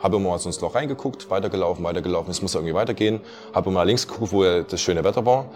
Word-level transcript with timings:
Habe 0.00 0.18
mal 0.18 0.38
so 0.38 0.48
ins 0.48 0.60
Loch 0.60 0.74
reingeguckt, 0.74 1.30
weitergelaufen, 1.30 1.84
weitergelaufen, 1.84 2.30
es 2.30 2.42
muss 2.42 2.54
irgendwie 2.54 2.74
weitergehen. 2.74 3.20
Habe 3.54 3.70
immer 3.70 3.84
links 3.84 4.08
geguckt, 4.08 4.32
wo 4.32 4.42
das 4.42 4.80
schöne 4.80 5.04
Wetter 5.04 5.24
war. 5.24 5.46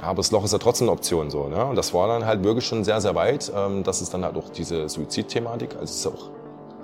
Aber 0.00 0.18
das 0.18 0.30
Loch 0.30 0.44
ist 0.44 0.52
ja 0.52 0.58
trotzdem 0.58 0.88
eine 0.88 0.92
Option 0.92 1.30
so. 1.30 1.48
Ne? 1.48 1.64
Und 1.64 1.76
das 1.76 1.92
war 1.92 2.06
dann 2.06 2.24
halt 2.24 2.44
wirklich 2.44 2.66
schon 2.66 2.84
sehr, 2.84 3.00
sehr 3.00 3.14
weit. 3.14 3.50
Ähm, 3.54 3.82
das 3.82 4.00
ist 4.00 4.14
dann 4.14 4.24
halt 4.24 4.36
auch 4.36 4.50
diese 4.50 4.88
Suizidthematik. 4.88 5.70
Also 5.72 5.84
es 5.84 5.96
ist 5.96 6.06
auch 6.06 6.30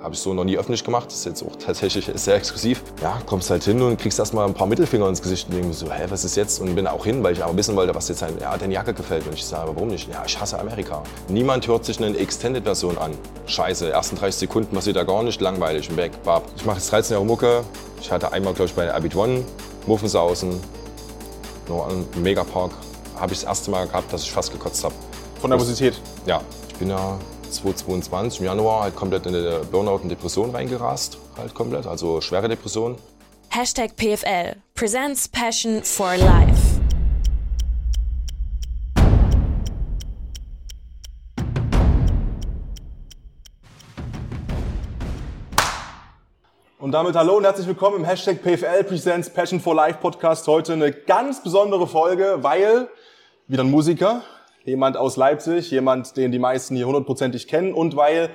habe 0.05 0.13
ich 0.13 0.21
so 0.21 0.35
noch 0.35 0.43
nie 0.43 0.55
öffentlich 0.55 0.83
gemacht. 0.83 1.07
Das 1.07 1.15
ist 1.15 1.25
jetzt 1.25 1.43
auch 1.43 1.55
tatsächlich 1.55 2.09
sehr 2.13 2.35
exklusiv. 2.35 2.83
Ja, 3.01 3.19
kommst 3.25 3.49
halt 3.49 3.63
hin 3.63 3.81
und 3.81 3.97
kriegst 3.99 4.19
erstmal 4.19 4.45
ein 4.45 4.53
paar 4.53 4.67
Mittelfinger 4.67 5.09
ins 5.09 5.19
Gesicht 5.19 5.49
und 5.49 5.55
denkst 5.55 5.77
so, 5.79 5.91
hä, 5.91 6.05
was 6.09 6.23
ist 6.23 6.35
jetzt? 6.35 6.61
Und 6.61 6.75
bin 6.75 6.85
auch 6.85 7.03
hin, 7.03 7.23
weil 7.23 7.33
ich 7.33 7.43
aber 7.43 7.57
wissen 7.57 7.75
wollte, 7.75 7.95
was 7.95 8.07
jetzt 8.07 8.21
halt, 8.21 8.39
ja, 8.39 8.55
deine 8.55 8.75
Jacke 8.75 8.93
gefällt. 8.93 9.25
Und 9.25 9.33
ich 9.33 9.43
sage, 9.43 9.71
warum 9.73 9.87
nicht? 9.87 10.07
Ja, 10.07 10.23
ich 10.23 10.39
hasse 10.39 10.59
Amerika. 10.59 11.01
Niemand 11.27 11.67
hört 11.67 11.85
sich 11.85 11.97
eine 11.97 12.15
Extended-Version 12.15 12.99
an. 12.99 13.13
Scheiße, 13.47 13.91
ersten 13.91 14.15
30 14.15 14.41
Sekunden 14.41 14.75
passiert 14.75 14.95
da 14.95 15.03
gar 15.03 15.23
nicht, 15.23 15.41
langweilig 15.41 15.95
weg, 15.97 16.11
bab. 16.23 16.43
Ich 16.55 16.65
mache 16.65 16.77
jetzt 16.77 16.91
13 16.91 17.15
Jahre 17.15 17.25
Mucke. 17.25 17.63
Ich 17.99 18.11
hatte 18.11 18.31
einmal, 18.31 18.53
glaube 18.53 18.69
ich, 18.69 18.75
bei 18.75 18.93
Abit 18.93 19.15
One, 19.15 19.43
Muffensausen, 19.87 20.59
noch 21.67 21.89
einen 21.89 22.05
Megapark. 22.21 22.73
Habe 23.15 23.33
ich 23.33 23.39
das 23.39 23.47
erste 23.47 23.71
Mal 23.71 23.87
gehabt, 23.87 24.13
dass 24.13 24.21
ich 24.21 24.31
fast 24.31 24.51
gekotzt 24.51 24.83
habe. 24.83 24.93
Von 25.41 25.49
Nervosität? 25.49 25.99
Ja, 26.27 26.41
ich 26.67 26.75
bin 26.75 26.89
ja 26.89 27.17
2022 27.49 28.39
im 28.39 28.45
Januar 28.45 28.83
halt 28.83 28.95
komplett 28.95 29.25
in 29.25 29.35
eine 29.35 29.59
Burnout 29.71 30.01
und 30.03 30.09
Depression 30.09 30.51
reingerast, 30.51 31.17
halt 31.37 31.53
komplett, 31.53 31.85
also 31.85 32.21
schwere 32.21 32.47
Depression. 32.47 32.97
Hashtag 33.49 33.95
PFL 33.95 34.55
presents 34.73 35.27
Passion 35.27 35.83
for 35.83 36.17
Life. 36.17 36.81
Und 46.85 46.91
damit 46.91 47.15
hallo 47.15 47.37
und 47.37 47.45
herzlich 47.45 47.65
willkommen 47.65 47.97
im 47.97 48.03
Hashtag 48.03 48.43
PFL 48.43 48.83
Presents 48.83 49.27
Passion 49.29 49.59
for 49.59 49.73
Life 49.73 49.97
Podcast. 49.99 50.45
Heute 50.47 50.73
eine 50.73 50.91
ganz 50.91 51.41
besondere 51.41 51.87
Folge, 51.87 52.37
weil 52.41 52.89
wieder 53.47 53.63
ein 53.63 53.71
Musiker, 53.71 54.21
jemand 54.65 54.97
aus 54.97 55.15
Leipzig, 55.15 55.71
jemand, 55.71 56.17
den 56.17 56.31
die 56.31 56.39
meisten 56.39 56.75
hier 56.75 56.87
hundertprozentig 56.87 57.47
kennen 57.47 57.73
und 57.73 57.95
weil 57.95 58.29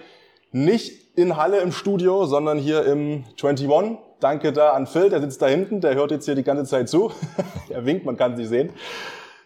nicht 0.52 1.18
in 1.18 1.36
Halle 1.36 1.60
im 1.60 1.72
Studio, 1.72 2.24
sondern 2.24 2.58
hier 2.58 2.84
im 2.86 3.24
21. 3.42 3.98
Danke 4.20 4.52
da 4.52 4.72
an 4.72 4.86
Phil, 4.86 5.10
der 5.10 5.20
sitzt 5.20 5.42
da 5.42 5.46
hinten, 5.46 5.80
der 5.80 5.94
hört 5.94 6.10
jetzt 6.10 6.24
hier 6.24 6.34
die 6.34 6.42
ganze 6.42 6.64
Zeit 6.64 6.88
zu. 6.88 7.10
er 7.68 7.84
winkt, 7.84 8.04
man 8.04 8.16
kann 8.16 8.36
sie 8.36 8.46
sehen. 8.46 8.70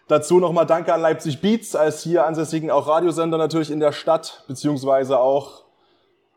Dazu 0.07 0.39
nochmal 0.39 0.65
Danke 0.65 0.93
an 0.93 1.01
Leipzig 1.01 1.41
Beats 1.41 1.75
als 1.75 2.03
hier 2.03 2.25
ansässigen 2.25 2.69
auch 2.69 2.87
Radiosender 2.87 3.37
natürlich 3.37 3.71
in 3.71 3.79
der 3.79 3.91
Stadt, 3.91 4.43
beziehungsweise 4.47 5.19
auch 5.19 5.63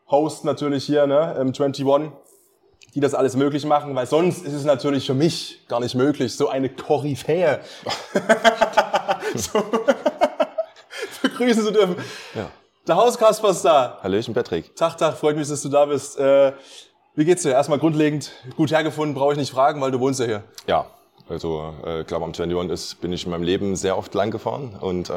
Host 0.09 0.43
natürlich 0.43 0.85
hier 0.85 1.05
ne, 1.05 1.35
im 1.39 1.49
21, 1.49 1.85
die 2.95 2.99
das 2.99 3.13
alles 3.13 3.35
möglich 3.35 3.65
machen, 3.65 3.95
weil 3.95 4.05
sonst 4.05 4.45
ist 4.45 4.53
es 4.53 4.63
natürlich 4.63 5.05
für 5.05 5.13
mich 5.13 5.65
gar 5.67 5.79
nicht 5.79 5.95
möglich, 5.95 6.35
so 6.35 6.49
eine 6.49 6.69
Koryphäe. 6.69 7.59
so 9.35 9.63
begrüßen 11.21 11.63
zu 11.63 11.71
dürfen. 11.71 11.95
Ja. 12.35 12.49
Der 12.87 12.95
Hauskasper 12.95 13.49
ist 13.49 13.63
da. 13.63 13.99
Hallöchen, 14.01 14.33
Patrick. 14.33 14.75
Tag, 14.75 14.97
Tag, 14.97 15.17
freut 15.17 15.35
mich, 15.35 15.47
dass 15.47 15.61
du 15.61 15.69
da 15.69 15.85
bist. 15.85 16.17
Äh, 16.17 16.53
wie 17.15 17.25
geht's 17.25 17.43
dir? 17.43 17.51
Erstmal 17.51 17.79
grundlegend 17.79 18.31
gut 18.55 18.71
hergefunden, 18.71 19.13
brauche 19.13 19.33
ich 19.33 19.37
nicht 19.37 19.51
fragen, 19.51 19.81
weil 19.81 19.91
du 19.91 19.99
wohnst 19.99 20.19
ja 20.19 20.25
hier. 20.25 20.43
Ja, 20.67 20.85
also 21.27 21.73
äh, 21.85 22.03
klar, 22.03 22.21
am 22.21 22.29
21 22.29 22.71
ist, 22.71 23.01
bin 23.01 23.13
ich 23.13 23.25
in 23.25 23.31
meinem 23.31 23.43
Leben 23.43 23.75
sehr 23.75 23.97
oft 23.97 24.13
lang 24.15 24.31
gefahren 24.31 24.75
und 24.79 25.09
äh, 25.09 25.13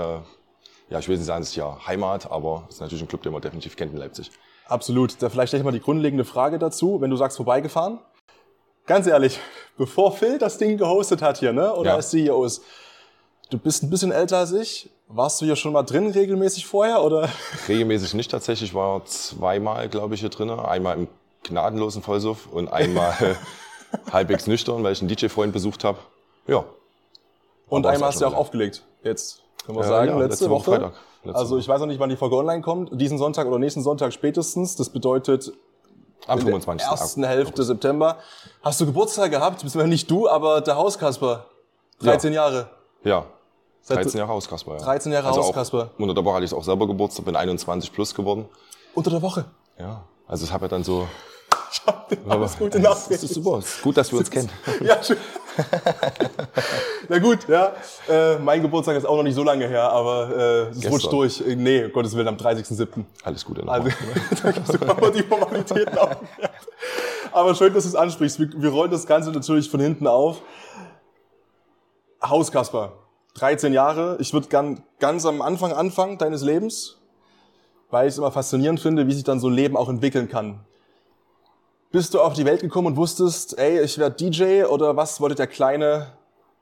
ja, 0.90 0.98
ich 0.98 1.08
will 1.08 1.16
nicht 1.16 1.24
sagen, 1.24 1.42
es 1.42 1.50
ist 1.50 1.56
ja 1.56 1.78
Heimat, 1.86 2.30
aber 2.30 2.64
es 2.68 2.74
ist 2.74 2.80
natürlich 2.80 3.02
ein 3.02 3.08
Club, 3.08 3.22
den 3.22 3.32
man 3.32 3.40
definitiv 3.40 3.76
kennt 3.76 3.92
in 3.92 3.98
Leipzig. 3.98 4.30
Absolut. 4.72 5.22
Da 5.22 5.28
vielleicht 5.28 5.48
stelle 5.48 5.60
ich 5.60 5.64
mal 5.64 5.72
die 5.72 5.80
grundlegende 5.80 6.24
Frage 6.24 6.58
dazu, 6.58 7.00
wenn 7.00 7.10
du 7.10 7.16
sagst 7.16 7.36
vorbeigefahren. 7.36 7.98
Ganz 8.86 9.06
ehrlich, 9.06 9.38
bevor 9.76 10.12
Phil 10.12 10.38
das 10.38 10.58
Ding 10.58 10.78
gehostet 10.78 11.20
hat 11.22 11.38
hier, 11.38 11.52
ne, 11.52 11.74
oder 11.74 11.90
ja. 11.90 11.96
als 11.96 12.10
CEO 12.10 12.44
ist, 12.44 12.62
du 13.50 13.58
bist 13.58 13.82
ein 13.82 13.90
bisschen 13.90 14.12
älter 14.12 14.38
als 14.38 14.52
ich. 14.52 14.90
Warst 15.08 15.40
du 15.40 15.44
hier 15.44 15.56
schon 15.56 15.74
mal 15.74 15.82
drin 15.82 16.11
regelmäßig 16.11 16.66
vorher 16.66 17.05
oder? 17.05 17.28
Regelmäßig 17.68 18.14
nicht 18.14 18.30
tatsächlich. 18.30 18.70
Ich 18.70 18.74
war 18.74 19.05
zweimal, 19.05 19.90
glaube 19.90 20.14
ich, 20.14 20.20
hier 20.20 20.30
drin. 20.30 20.48
Einmal 20.48 20.96
im 20.96 21.08
gnadenlosen 21.44 22.02
Vollsuff 22.02 22.46
und 22.46 22.72
einmal 22.72 23.36
halbwegs 24.11 24.46
nüchtern, 24.46 24.82
weil 24.82 24.94
ich 24.94 25.02
einen 25.02 25.08
DJ-Freund 25.08 25.52
besucht 25.52 25.84
habe. 25.84 25.98
Ja. 26.46 26.64
Und 27.68 27.84
einmal 27.84 28.08
hast 28.08 28.22
du 28.22 28.27
auch 28.27 28.34
aufgelegt. 28.34 28.84
Jetzt 29.02 29.42
können 29.64 29.78
wir 29.78 29.84
äh, 29.84 29.89
sagen, 29.89 30.08
ja, 30.08 30.18
letzte, 30.18 30.28
letzte, 30.28 30.50
Woche. 30.50 30.70
Freitag. 30.70 30.92
Letzte 31.24 31.39
also 31.39 31.58
ich 31.58 31.68
weiß 31.68 31.80
noch 31.80 31.86
nicht, 31.86 32.00
wann 32.00 32.11
die 32.11 32.17
Folge 32.17 32.36
online 32.36 32.62
kommt. 32.62 32.90
Diesen 33.00 33.18
Sonntag 33.18 33.46
oder 33.46 33.58
nächsten 33.58 33.83
Sonntag 33.83 34.12
spätestens. 34.12 34.77
Das 34.77 34.90
bedeutet 34.90 35.52
am 36.27 36.40
25. 36.40 36.86
der 36.86 36.98
ersten 36.98 37.24
Hälfte 37.24 37.62
September. 37.64 38.18
Hast 38.62 38.80
du 38.80 38.86
Geburtstag 38.86 39.30
gehabt? 39.30 39.62
Bist 39.62 39.77
nicht 39.77 40.11
du, 40.11 40.28
aber 40.28 40.61
der 40.61 40.77
Hauskasper. 40.77 41.46
13 42.00 42.33
ja. 42.33 42.42
Jahre. 42.42 42.70
Ja, 43.05 43.27
13 43.89 44.18
Jahre 44.18 44.30
Haus, 44.30 44.48
Kasper, 44.48 44.74
ja. 44.74 44.84
13 44.84 45.12
Jahre 45.12 45.28
also 45.28 45.42
Haus, 45.42 45.52
Kasper. 45.52 45.90
Unter 45.98 46.14
der 46.14 46.24
Woche 46.24 46.36
hatte 46.36 46.44
ich 46.44 46.55
auch 46.55 46.62
selber 46.62 46.86
Geburtstag, 46.86 47.24
bin 47.24 47.36
21 47.36 47.92
plus 47.92 48.14
geworden. 48.14 48.48
Unter 48.94 49.11
der 49.11 49.23
Woche? 49.23 49.44
Ja. 49.79 50.05
Also 50.27 50.44
ich 50.44 50.52
habe 50.52 50.67
ja 50.67 50.68
dann 50.68 50.84
so... 50.84 51.06
Alles 52.29 52.58
Gute 52.58 52.79
Nacht. 52.79 53.11
Das 53.11 53.23
ist 53.23 53.34
super. 53.34 53.58
Es 53.58 53.77
ist 53.77 53.83
gut, 53.83 53.96
dass 53.96 54.12
wir 54.12 54.18
uns 54.18 54.30
kennen. 54.30 54.50
ja, 54.83 55.02
schön. 55.02 55.17
Na 57.08 57.18
gut, 57.18 57.48
ja. 57.48 57.73
Äh, 58.08 58.39
mein 58.39 58.63
Geburtstag 58.63 58.96
ist 58.96 59.05
auch 59.05 59.17
noch 59.17 59.23
nicht 59.23 59.35
so 59.35 59.42
lange 59.42 59.67
her, 59.67 59.90
aber 59.90 60.30
äh, 60.30 60.61
es 60.70 60.74
Gestern. 60.77 60.92
rutscht 60.92 61.13
durch. 61.13 61.42
Nee, 61.57 61.89
Gottes 61.89 62.17
Willen, 62.17 62.29
am 62.29 62.36
30.07. 62.36 63.05
Alles 63.23 63.45
Gute. 63.45 63.67
Also, 63.67 63.89
da 64.42 64.52
kannst 64.52 64.74
du 64.74 64.89
aber 64.89 65.11
die 65.11 65.23
Formalitäten 65.23 65.98
auf. 65.98 66.17
Aber 67.33 67.55
schön, 67.55 67.73
dass 67.73 67.85
du 67.85 67.89
es 67.91 67.95
ansprichst. 67.95 68.39
Wir, 68.39 68.51
wir 68.55 68.70
rollen 68.70 68.91
das 68.91 69.07
Ganze 69.07 69.30
natürlich 69.30 69.70
von 69.70 69.80
hinten 69.80 70.07
auf. 70.07 70.42
Haus, 72.23 72.52
Kasper. 72.52 72.92
13 73.35 73.73
Jahre. 73.73 74.17
Ich 74.20 74.33
würde 74.33 74.48
gern 74.48 74.83
ganz 74.98 75.24
am 75.24 75.42
Anfang 75.42 75.73
anfangen 75.73 76.18
deines 76.18 76.42
Lebens, 76.42 76.98
weil 77.91 78.07
ich 78.07 78.12
es 78.12 78.18
immer 78.18 78.30
faszinierend 78.30 78.80
finde, 78.80 79.07
wie 79.07 79.12
sich 79.12 79.24
dann 79.24 79.41
so 79.41 79.48
ein 79.48 79.55
Leben 79.55 79.77
auch 79.77 79.89
entwickeln 79.89 80.29
kann. 80.29 80.61
Bist 81.92 82.14
du 82.14 82.20
auf 82.20 82.33
die 82.33 82.45
Welt 82.47 82.63
gekommen 82.63 82.89
und 82.89 82.97
wusstest, 82.97 83.58
ey, 83.58 83.83
ich 83.83 83.98
werde 83.98 84.17
DJ 84.17 84.64
oder 84.64 84.97
was 84.97 85.20
wollte 85.20 85.35
der 85.35 85.47
kleine, 85.47 86.08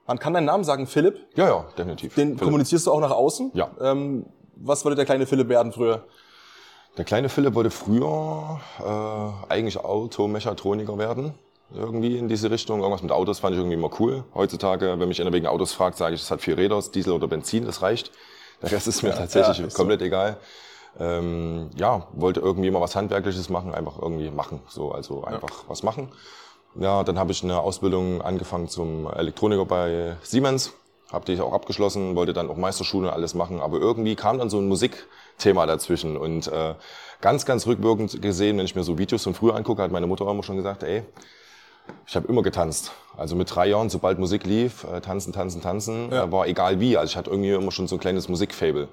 man 0.07 0.19
kann 0.19 0.35
deinen 0.35 0.45
Namen 0.45 0.65
sagen, 0.65 0.87
Philipp? 0.87 1.21
Ja, 1.37 1.47
ja, 1.47 1.67
definitiv. 1.79 2.15
Den 2.15 2.31
Philipp. 2.31 2.43
kommunizierst 2.43 2.87
du 2.87 2.93
auch 2.93 3.01
nach 3.01 3.13
außen? 3.13 3.53
Ja. 3.55 3.71
Ähm, 3.81 4.27
was 4.57 4.85
wollte 4.85 4.97
der 4.97 5.05
kleine 5.05 5.27
Philipp 5.27 5.49
werden 5.49 5.73
früher? 5.73 6.05
Der 6.99 7.05
kleine 7.05 7.29
Philipp 7.29 7.55
wollte 7.55 7.71
früher 7.71 8.61
äh, 8.81 9.53
eigentlich 9.53 9.79
Automechatroniker 9.79 10.99
werden 10.99 11.35
irgendwie 11.75 12.19
in 12.19 12.29
diese 12.29 12.51
Richtung. 12.51 12.81
Irgendwas 12.81 13.03
mit 13.03 13.13
Autos 13.13 13.39
fand 13.39 13.55
ich 13.55 13.61
irgendwie 13.61 13.77
immer 13.77 13.91
cool. 14.01 14.25
Heutzutage, 14.35 14.99
wenn 14.99 15.09
mich 15.09 15.21
einer 15.21 15.33
wegen 15.33 15.47
Autos 15.47 15.73
fragt, 15.73 15.97
sage 15.97 16.15
ich, 16.15 16.23
es 16.23 16.31
hat 16.31 16.41
vier 16.41 16.57
Räder, 16.57 16.83
Diesel 16.93 17.13
oder 17.13 17.29
Benzin, 17.29 17.65
das 17.65 17.83
reicht. 17.83 18.11
Der 18.63 18.73
Rest 18.73 18.89
ist 18.89 19.03
mir 19.03 19.11
ja, 19.11 19.17
tatsächlich 19.17 19.59
ja, 19.59 19.69
komplett 19.69 20.01
so. 20.01 20.07
egal. 20.07 20.37
Ähm, 20.99 21.71
ja, 21.77 22.07
wollte 22.13 22.41
irgendwie 22.41 22.71
mal 22.71 22.81
was 22.81 22.97
Handwerkliches 22.97 23.49
machen, 23.49 23.75
einfach 23.75 24.01
irgendwie 24.01 24.31
machen. 24.31 24.61
So, 24.69 24.93
also 24.93 25.25
einfach 25.25 25.51
ja. 25.51 25.65
was 25.69 25.83
machen. 25.83 26.11
Ja, 26.75 27.03
dann 27.03 27.19
habe 27.19 27.33
ich 27.33 27.43
eine 27.43 27.61
Ausbildung 27.61 28.23
angefangen 28.23 28.69
zum 28.69 29.11
Elektroniker 29.13 29.65
bei 29.65 30.17
Siemens. 30.23 30.73
Habe 31.13 31.25
die 31.25 31.41
auch 31.41 31.53
abgeschlossen, 31.53 32.15
wollte 32.15 32.33
dann 32.33 32.49
auch 32.49 32.57
Meisterschule 32.57 33.09
und 33.09 33.15
alles 33.15 33.35
machen. 33.35 33.61
Aber 33.61 33.79
irgendwie 33.79 34.15
kam 34.15 34.39
dann 34.39 34.49
so 34.49 34.59
ein 34.59 34.69
Musikthema 34.69 35.67
dazwischen. 35.67 36.17
Und 36.17 36.47
äh, 36.47 36.75
ganz, 37.21 37.45
ganz 37.45 37.67
rückwirkend 37.67 38.23
gesehen, 38.23 38.59
wenn 38.59 38.65
ich 38.65 38.77
mir 38.77 38.85
so 38.85 38.97
Videos 38.97 39.25
von 39.25 39.35
früher 39.35 39.57
angucke, 39.57 39.83
hat 39.83 39.91
meine 39.91 40.07
Mutter 40.07 40.29
immer 40.31 40.45
schon 40.45 40.57
gesagt, 40.57 40.85
ey, 40.85 41.03
ich 42.07 42.15
habe 42.15 42.29
immer 42.29 42.43
getanzt. 42.43 42.93
Also 43.17 43.35
mit 43.35 43.53
drei 43.53 43.67
Jahren, 43.67 43.91
sobald 43.91 44.21
Musik 44.21 44.45
lief, 44.47 44.85
äh, 44.85 45.01
tanzen, 45.01 45.33
tanzen, 45.33 45.61
tanzen, 45.61 46.13
ja. 46.13 46.25
äh, 46.25 46.33
war 46.33 46.47
egal 46.47 46.79
wie. 46.79 46.97
Also 46.97 47.11
ich 47.11 47.17
hatte 47.17 47.31
irgendwie 47.31 47.51
immer 47.51 47.73
schon 47.73 47.89
so 47.89 47.97
ein 47.97 48.01
kleines 48.01 48.29
Musikfable. 48.29 48.89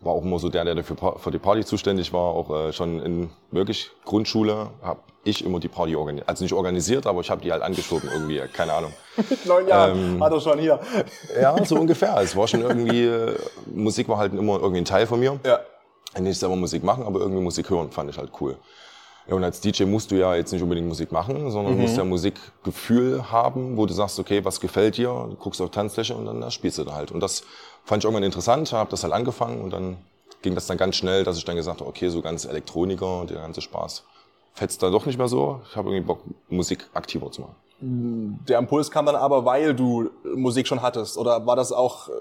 War 0.00 0.12
auch 0.12 0.22
immer 0.22 0.38
so 0.38 0.48
der, 0.48 0.64
der 0.64 0.76
dafür 0.76 1.16
für 1.18 1.30
die 1.30 1.38
Party 1.38 1.64
zuständig 1.64 2.12
war. 2.12 2.34
Auch 2.34 2.50
äh, 2.50 2.72
schon 2.72 3.00
in 3.00 3.30
wirklich 3.50 3.90
Grundschule 4.04 4.70
habe 4.80 5.00
ich 5.24 5.44
immer 5.44 5.58
die 5.58 5.68
Party 5.68 5.96
organisiert. 5.96 6.28
Also 6.28 6.44
nicht 6.44 6.54
organisiert, 6.54 7.06
aber 7.06 7.20
ich 7.20 7.30
habe 7.30 7.40
die 7.40 7.50
halt 7.50 7.62
angeschoben 7.62 8.08
irgendwie. 8.12 8.40
Keine 8.52 8.74
Ahnung. 8.74 8.92
mit 9.16 9.46
neun 9.46 9.66
Jahren 9.66 10.14
ähm, 10.16 10.22
hat 10.22 10.32
er 10.32 10.40
schon 10.40 10.58
hier. 10.58 10.78
ja, 11.40 11.64
so 11.64 11.76
ungefähr. 11.76 12.16
Es 12.18 12.36
war 12.36 12.46
schon 12.46 12.62
irgendwie, 12.62 13.06
äh, 13.06 13.34
Musik 13.66 14.08
war 14.08 14.18
halt 14.18 14.32
immer 14.32 14.54
irgendwie 14.54 14.78
ein 14.78 14.84
Teil 14.84 15.06
von 15.06 15.18
mir. 15.18 15.38
Ja. 15.44 15.60
Nicht 16.18 16.38
selber 16.38 16.56
Musik 16.56 16.82
machen, 16.84 17.04
aber 17.04 17.20
irgendwie 17.20 17.42
Musik 17.42 17.68
hören 17.70 17.90
fand 17.90 18.10
ich 18.10 18.18
halt 18.18 18.30
cool. 18.40 18.56
Ja, 19.28 19.34
und 19.34 19.44
als 19.44 19.60
DJ 19.60 19.84
musst 19.84 20.10
du 20.10 20.14
ja 20.14 20.34
jetzt 20.34 20.52
nicht 20.52 20.62
unbedingt 20.62 20.88
Musik 20.88 21.12
machen, 21.12 21.50
sondern 21.50 21.74
mhm. 21.74 21.82
musst 21.82 21.96
ja 21.98 22.04
Musikgefühl 22.04 23.30
haben, 23.30 23.76
wo 23.76 23.84
du 23.84 23.92
sagst, 23.92 24.18
okay, 24.18 24.42
was 24.44 24.58
gefällt 24.58 24.96
dir, 24.96 25.08
du 25.08 25.36
guckst 25.36 25.60
auf 25.60 25.70
Tanzfläche 25.70 26.14
und 26.14 26.24
dann 26.24 26.50
spielst 26.50 26.78
du 26.78 26.84
da 26.84 26.94
halt. 26.94 27.12
Und 27.12 27.20
das 27.20 27.44
fand 27.84 28.02
ich 28.02 28.04
irgendwann 28.04 28.24
interessant, 28.24 28.72
habe 28.72 28.90
das 28.90 29.02
halt 29.02 29.12
angefangen 29.12 29.60
und 29.62 29.70
dann 29.70 29.98
ging 30.42 30.54
das 30.54 30.66
dann 30.66 30.76
ganz 30.76 30.96
schnell, 30.96 31.24
dass 31.24 31.36
ich 31.36 31.44
dann 31.44 31.56
gesagt 31.56 31.80
habe, 31.80 31.88
okay, 31.90 32.08
so 32.08 32.22
ganz 32.22 32.44
Elektroniker 32.44 33.20
und 33.20 33.30
der 33.30 33.38
ganze 33.38 33.60
Spaß 33.60 34.04
fetzt 34.54 34.82
dann 34.82 34.92
doch 34.92 35.06
nicht 35.06 35.18
mehr 35.18 35.28
so. 35.28 35.60
Ich 35.70 35.76
habe 35.76 35.88
irgendwie 35.88 36.06
Bock, 36.06 36.20
Musik 36.48 36.86
aktiver 36.92 37.30
zu 37.30 37.42
machen. 37.42 37.54
Der 37.80 38.58
Impuls 38.58 38.90
kam 38.90 39.06
dann 39.06 39.14
aber, 39.14 39.44
weil 39.44 39.74
du 39.74 40.10
Musik 40.34 40.66
schon 40.66 40.82
hattest. 40.82 41.16
Oder 41.16 41.46
war 41.46 41.54
das 41.54 41.70
auch 41.70 42.08
äh, 42.08 42.12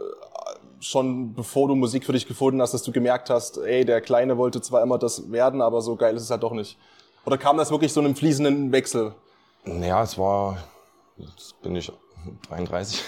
schon 0.80 1.34
bevor 1.34 1.68
du 1.68 1.76
Musik 1.76 2.06
für 2.06 2.14
dich 2.14 2.28
gefunden 2.28 2.62
hast, 2.62 2.74
dass 2.74 2.84
du 2.84 2.92
gemerkt 2.92 3.32
hast, 3.32 3.58
ey, 3.58 3.84
der 3.84 4.02
Kleine 4.02 4.38
wollte 4.38 4.62
zwar 4.62 4.84
immer 4.84 5.00
das 5.00 5.32
werden, 5.32 5.62
aber 5.62 5.82
so 5.82 5.96
geil 5.96 6.16
ist 6.16 6.24
es 6.24 6.30
halt 6.30 6.44
doch 6.44 6.54
nicht? 6.54 6.78
Oder 7.26 7.38
kam 7.38 7.58
das 7.58 7.72
wirklich 7.72 7.92
so 7.92 8.00
einem 8.00 8.16
fließenden 8.16 8.72
Wechsel? 8.72 9.14
Naja, 9.66 10.04
es 10.04 10.18
war, 10.18 10.58
jetzt 11.18 11.60
bin 11.62 11.76
ich 11.76 11.92
33. 12.50 13.02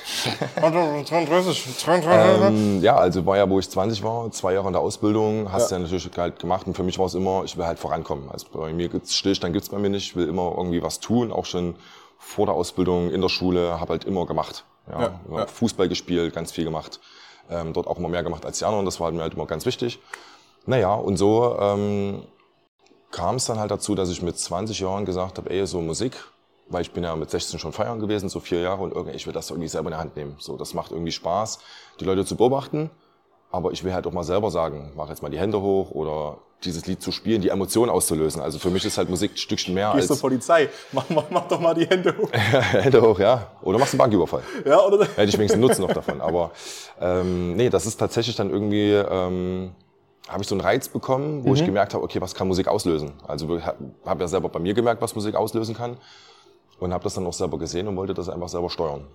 33, 0.56 1.84
33. 1.84 2.48
ähm, 2.48 2.82
ja, 2.82 2.96
also 2.96 3.26
war 3.26 3.38
ja, 3.38 3.50
wo 3.50 3.60
ich 3.60 3.70
20 3.70 4.04
war, 4.04 4.32
zwei 4.32 4.54
Jahre 4.54 4.68
in 4.68 4.74
der 4.74 4.82
Ausbildung, 4.82 5.52
hast 5.52 5.72
ja. 5.72 5.78
ja 5.78 5.84
natürlich 5.84 6.10
halt 6.18 6.40
gemacht 6.40 6.68
und 6.68 6.76
für 6.76 6.84
mich 6.84 7.00
war 7.00 7.06
es 7.06 7.14
immer, 7.14 7.44
ich 7.46 7.58
will 7.58 7.66
halt 7.66 7.80
vorankommen. 7.80 8.30
Also 8.32 8.48
bei 8.52 8.74
mir 8.74 8.90
gibt's 8.90 9.16
Stillstand 9.16 9.54
gibt's 9.54 9.70
bei 9.70 9.78
mir 9.78 9.90
nicht, 9.90 10.10
ich 10.10 10.16
will 10.16 10.28
immer 10.28 10.54
irgendwie 10.58 10.84
was 10.84 11.00
tun, 11.00 11.32
auch 11.32 11.46
schon 11.46 11.76
vor 12.18 12.46
der 12.46 12.56
Ausbildung, 12.56 13.12
in 13.12 13.22
der 13.22 13.30
Schule, 13.30 13.80
habe 13.80 13.94
halt 13.94 14.06
immer 14.06 14.26
gemacht. 14.26 14.66
Ja, 14.90 15.02
ja, 15.02 15.20
ja. 15.32 15.46
Fußball 15.46 15.88
gespielt, 15.88 16.34
ganz 16.34 16.52
viel 16.52 16.64
gemacht, 16.64 17.00
ähm, 17.50 17.74
dort 17.74 17.88
auch 17.88 17.98
immer 17.98 18.10
mehr 18.10 18.24
gemacht 18.24 18.46
als 18.46 18.60
die 18.60 18.66
anderen, 18.66 18.86
das 18.86 19.00
war 19.00 19.12
mir 19.12 19.22
halt 19.22 19.34
immer 19.34 19.46
ganz 19.46 19.66
wichtig. 19.66 20.00
Naja, 20.66 20.94
und 20.94 21.18
so 21.18 21.58
ähm, 21.60 22.24
kam 23.12 23.36
es 23.36 23.46
dann 23.46 23.60
halt 23.60 23.72
dazu, 23.72 23.96
dass 23.96 24.10
ich 24.10 24.22
mit 24.22 24.38
20 24.38 24.80
Jahren 24.80 25.06
gesagt 25.06 25.38
habe, 25.38 25.50
ey, 25.50 25.66
so 25.66 25.82
Musik, 25.82 26.14
weil 26.70 26.82
ich 26.82 26.92
bin 26.92 27.04
ja 27.04 27.16
mit 27.16 27.30
16 27.30 27.60
schon 27.60 27.74
feiern 27.74 28.00
gewesen, 28.00 28.30
so 28.30 28.40
vier 28.40 28.62
Jahre 28.62 28.84
und 28.84 28.94
irgendwie, 28.94 29.16
ich 29.16 29.26
will 29.26 29.34
das 29.34 29.50
irgendwie 29.50 29.68
selber 29.68 29.88
in 29.88 29.92
der 29.92 30.00
Hand 30.00 30.16
nehmen. 30.16 30.36
So, 30.40 30.56
das 30.56 30.74
macht 30.74 30.92
irgendwie 30.92 31.12
Spaß, 31.12 31.60
die 32.00 32.06
Leute 32.06 32.26
zu 32.26 32.36
beobachten, 32.36 32.90
aber 33.52 33.72
ich 33.72 33.84
will 33.84 33.94
halt 33.94 34.06
auch 34.06 34.12
mal 34.12 34.24
selber 34.24 34.52
sagen, 34.52 34.94
mach 34.96 35.10
jetzt 35.10 35.22
mal 35.22 35.30
die 35.30 35.40
Hände 35.40 35.62
hoch 35.62 35.92
oder 35.92 36.38
dieses 36.64 36.86
Lied 36.86 37.02
zu 37.02 37.12
spielen, 37.12 37.42
die 37.42 37.50
Emotionen 37.50 37.90
auszulösen. 37.90 38.42
Also 38.42 38.60
für 38.60 38.70
mich 38.70 38.84
ist 38.84 38.98
halt 38.98 39.10
Musik 39.10 39.32
ein 39.32 39.38
Stückchen 39.38 39.74
mehr 39.74 39.94
Gehst 39.94 40.12
als... 40.12 40.20
zur 40.20 40.30
Polizei, 40.30 40.70
mach, 40.92 41.10
mach, 41.10 41.24
mach 41.30 41.48
doch 41.48 41.60
mal 41.60 41.74
die 41.74 41.88
Hände 41.88 42.16
hoch. 42.18 42.30
Hände 42.32 43.02
hoch, 43.02 43.18
ja. 43.20 43.48
Oder 43.62 43.80
machst 43.80 43.94
einen 43.94 44.00
Banküberfall. 44.00 44.44
Ja, 44.66 44.86
oder? 44.86 45.06
Hätte 45.06 45.30
ich 45.30 45.38
wenigstens 45.38 45.62
Nutzen 45.62 45.82
noch 45.82 45.94
davon. 45.94 46.22
Aber 46.22 46.52
ähm, 47.00 47.56
nee, 47.56 47.70
das 47.70 47.86
ist 47.86 47.98
tatsächlich 47.98 48.36
dann 48.36 48.50
irgendwie... 48.50 48.92
Ähm, 48.94 49.72
habe 50.28 50.44
ich 50.44 50.48
so 50.48 50.54
einen 50.54 50.62
Reiz 50.62 50.88
bekommen, 50.88 51.44
wo 51.44 51.50
mhm. 51.50 51.56
ich 51.56 51.66
gemerkt 51.66 51.96
habe, 51.96 52.04
okay, 52.04 52.22
was 52.22 52.36
kann 52.36 52.48
Musik 52.48 52.68
auslösen? 52.68 53.14
Also 53.28 53.58
ich 53.58 53.64
habe 53.66 54.22
ja 54.22 54.28
selber 54.28 54.48
bei 54.50 54.60
mir 54.60 54.76
gemerkt, 54.76 55.02
was 55.02 55.16
Musik 55.16 55.34
auslösen 55.34 55.74
kann 55.74 55.98
und 56.80 56.94
habe 56.94 57.04
das 57.04 57.14
dann 57.14 57.26
auch 57.26 57.34
selber 57.34 57.58
gesehen 57.58 57.88
und 57.88 57.98
wollte 57.98 58.14
das 58.14 58.30
einfach 58.30 58.50
selber 58.50 58.70
steuern. 58.70 59.08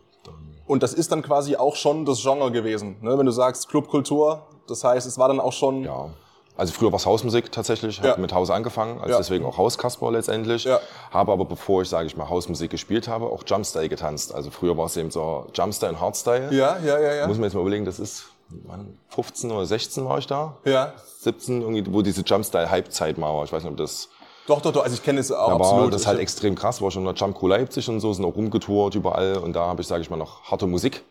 Und 0.66 0.82
das 0.82 0.94
ist 0.94 1.12
dann 1.12 1.22
quasi 1.22 1.56
auch 1.56 1.76
schon 1.76 2.06
das 2.06 2.22
Genre 2.22 2.50
gewesen, 2.50 2.96
ne? 3.02 3.18
wenn 3.18 3.26
du 3.26 3.32
sagst 3.32 3.68
Clubkultur. 3.68 4.42
Das 4.66 4.82
heißt, 4.82 5.06
es 5.06 5.18
war 5.18 5.28
dann 5.28 5.40
auch 5.40 5.52
schon. 5.52 5.84
Ja. 5.84 6.08
Also 6.56 6.72
früher 6.72 6.92
war 6.92 6.98
es 6.98 7.04
Hausmusik 7.04 7.50
tatsächlich, 7.50 7.98
habe 7.98 8.08
ja. 8.08 8.16
mit 8.16 8.32
Haus 8.32 8.48
angefangen, 8.48 9.00
also 9.00 9.10
ja. 9.10 9.18
deswegen 9.18 9.44
auch 9.44 9.58
Hauskasper 9.58 10.12
letztendlich. 10.12 10.62
Ja. 10.62 10.78
Habe 11.10 11.32
aber 11.32 11.44
bevor 11.44 11.82
ich, 11.82 11.88
sage 11.88 12.06
ich 12.06 12.16
mal, 12.16 12.28
Hausmusik 12.28 12.70
gespielt 12.70 13.08
habe, 13.08 13.26
auch 13.26 13.42
Jumpstyle 13.44 13.88
getanzt. 13.88 14.32
Also 14.32 14.52
früher 14.52 14.76
war 14.76 14.86
es 14.86 14.96
eben 14.96 15.10
so 15.10 15.46
Jumpstyle 15.52 15.90
und 15.90 16.00
Hardstyle. 16.00 16.54
Ja, 16.54 16.78
ja, 16.78 17.00
ja, 17.00 17.14
ja. 17.14 17.26
Muss 17.26 17.38
man 17.38 17.44
jetzt 17.44 17.54
mal 17.54 17.60
überlegen, 17.60 17.84
das 17.84 17.98
ist 17.98 18.26
wann, 18.48 18.98
15 19.08 19.50
oder 19.50 19.66
16 19.66 20.04
war 20.04 20.18
ich 20.18 20.28
da. 20.28 20.56
Ja. 20.64 20.92
17, 21.20 21.62
irgendwie, 21.62 21.92
wo 21.92 22.02
diese 22.02 22.22
war. 22.22 23.44
Ich 23.44 23.52
weiß 23.52 23.64
nicht, 23.64 23.72
ob 23.72 23.76
das 23.76 24.08
doch, 24.46 24.60
doch, 24.60 24.72
doch. 24.72 24.82
Also 24.82 24.94
ich 24.94 25.02
kenne 25.02 25.20
es 25.20 25.32
auch 25.32 25.48
da 25.48 25.54
absolut. 25.54 25.84
War 25.84 25.90
das 25.90 26.02
ist 26.02 26.06
halt 26.06 26.18
extrem 26.18 26.54
krass. 26.54 26.82
War 26.82 26.90
schon 26.90 27.02
in 27.02 27.06
der 27.06 27.14
Jump 27.14 27.38
Crew 27.38 27.48
Leipzig 27.48 27.88
und 27.88 28.00
so, 28.00 28.12
sind 28.12 28.24
auch 28.24 28.36
rumgetourt 28.36 28.94
überall. 28.94 29.38
Und 29.38 29.54
da 29.54 29.66
habe 29.66 29.82
ich, 29.82 29.88
sage 29.88 30.02
ich 30.02 30.10
mal, 30.10 30.16
noch 30.16 30.42
harte 30.44 30.66
Musik 30.66 31.02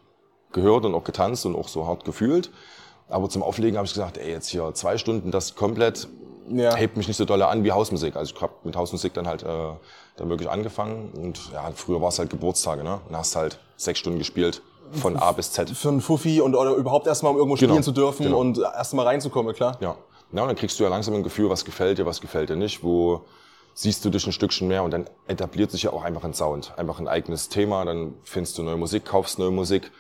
gehört 0.52 0.86
und 0.86 0.94
auch 0.94 1.04
getanzt 1.04 1.46
und 1.46 1.56
auch 1.56 1.68
so 1.68 1.88
hart 1.88 2.06
gefühlt. 2.06 2.52
Aber 3.10 3.30
zum 3.30 3.44
Auflegen 3.44 3.78
habe 3.78 3.86
ich 3.86 3.94
gesagt, 3.94 4.18
ey, 4.18 4.32
jetzt 4.32 4.48
hier 4.50 4.74
zwei 4.74 4.98
Stunden, 4.98 5.32
das 5.32 5.56
komplett 5.56 6.08
ja. 6.50 6.76
hebt 6.76 6.98
mich 6.98 7.08
nicht 7.08 7.18
so 7.18 7.26
doll 7.26 7.42
an 7.42 7.64
wie 7.64 7.72
Hausmusik. 7.72 8.16
Also 8.16 8.34
ich 8.36 8.42
habe 8.42 8.54
mit 8.64 8.76
Hausmusik 8.76 9.14
dann 9.14 9.28
halt 9.28 9.44
äh, 9.44 9.48
dann 10.18 10.30
wirklich 10.30 10.50
angefangen. 10.50 11.12
Und 11.14 11.52
ja, 11.52 11.70
früher 11.76 12.02
war 12.02 12.10
es 12.10 12.20
halt 12.20 12.30
Geburtstage, 12.30 12.84
ne? 12.84 13.00
Und 13.08 13.18
hast 13.18 13.36
halt 13.36 13.60
sechs 13.78 14.00
Stunden 14.00 14.20
gespielt 14.20 14.62
von 14.92 15.18
A 15.18 15.32
bis 15.32 15.52
Z. 15.52 15.70
Für 15.72 15.90
einen 15.90 16.02
Fuffi 16.02 16.42
und 16.42 16.56
oder 16.56 16.76
überhaupt 16.76 17.08
erstmal 17.08 17.32
um 17.32 17.38
irgendwo 17.38 17.56
genau. 17.56 17.74
spielen 17.74 17.84
zu 17.84 17.92
dürfen 17.92 18.24
genau. 18.26 18.40
und 18.40 18.60
erstmal 18.60 19.08
reinzukommen, 19.08 19.54
klar. 19.54 19.78
Ja. 19.80 19.96
Ja, 20.34 20.42
und 20.42 20.48
dann 20.48 20.56
kriegst 20.56 20.80
du 20.80 20.84
ja 20.84 20.90
langsam 20.90 21.14
ein 21.14 21.24
Gefühl, 21.24 21.50
was 21.50 21.64
gefällt 21.64 22.00
dir, 22.00 22.06
was 22.06 22.20
gefällt 22.20 22.50
dir 22.50 22.56
nicht, 22.56 22.84
wo 22.84 23.24
siehst 23.76 24.04
du 24.04 24.10
dich 24.10 24.26
ein 24.26 24.34
Stückchen 24.34 24.68
mehr 24.68 24.84
und 24.84 24.92
dann 24.92 25.06
etabliert 25.28 25.72
sich 25.72 25.84
ja 25.84 25.94
auch 25.94 26.04
einfach 26.04 26.24
ein 26.24 26.34
Sound, 26.34 26.74
einfach 26.78 27.00
ein 27.00 27.08
eigenes 27.08 27.50
Thema, 27.50 27.86
dann 27.86 28.16
findest 28.24 28.58
du 28.58 28.64
neue 28.64 28.78
Musik, 28.78 29.06
kaufst 29.06 29.40
neue 29.40 29.52
Musik, 29.52 29.92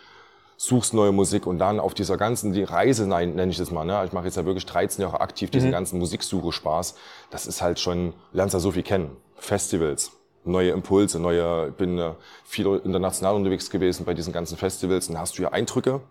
suchst 0.57 0.93
neue 0.93 1.11
Musik 1.11 1.45
und 1.45 1.59
dann 1.59 1.79
auf 1.79 1.93
dieser 1.93 2.17
ganzen 2.17 2.51
die 2.51 2.63
Reise, 2.63 3.07
nein, 3.07 3.35
nenne 3.35 3.51
ich 3.51 3.57
das 3.57 3.71
mal, 3.71 3.83
ne? 3.83 4.03
ich 4.05 4.11
mache 4.11 4.25
jetzt 4.25 4.37
ja 4.37 4.45
wirklich 4.45 4.65
13 4.65 5.03
Jahre 5.03 5.21
aktiv 5.21 5.49
diesen 5.51 5.69
mhm. 5.69 5.73
ganzen 5.73 5.99
Musiksuche-Spaß, 5.99 6.95
das 7.29 7.45
ist 7.47 7.61
halt 7.61 7.79
schon, 7.79 8.13
lernst 8.31 8.53
ja 8.53 8.59
so 8.59 8.71
viel 8.71 8.83
kennen, 8.83 9.15
Festivals, 9.35 10.11
neue 10.45 10.71
Impulse, 10.71 11.19
neue, 11.19 11.71
bin 11.71 11.97
äh, 11.99 12.13
viel 12.43 12.81
international 12.83 13.35
unterwegs 13.35 13.69
gewesen 13.69 14.05
bei 14.05 14.13
diesen 14.13 14.33
ganzen 14.33 14.57
Festivals 14.57 15.09
und 15.09 15.19
hast 15.19 15.37
du 15.37 15.43
ja 15.43 15.49
Eindrücke 15.49 16.01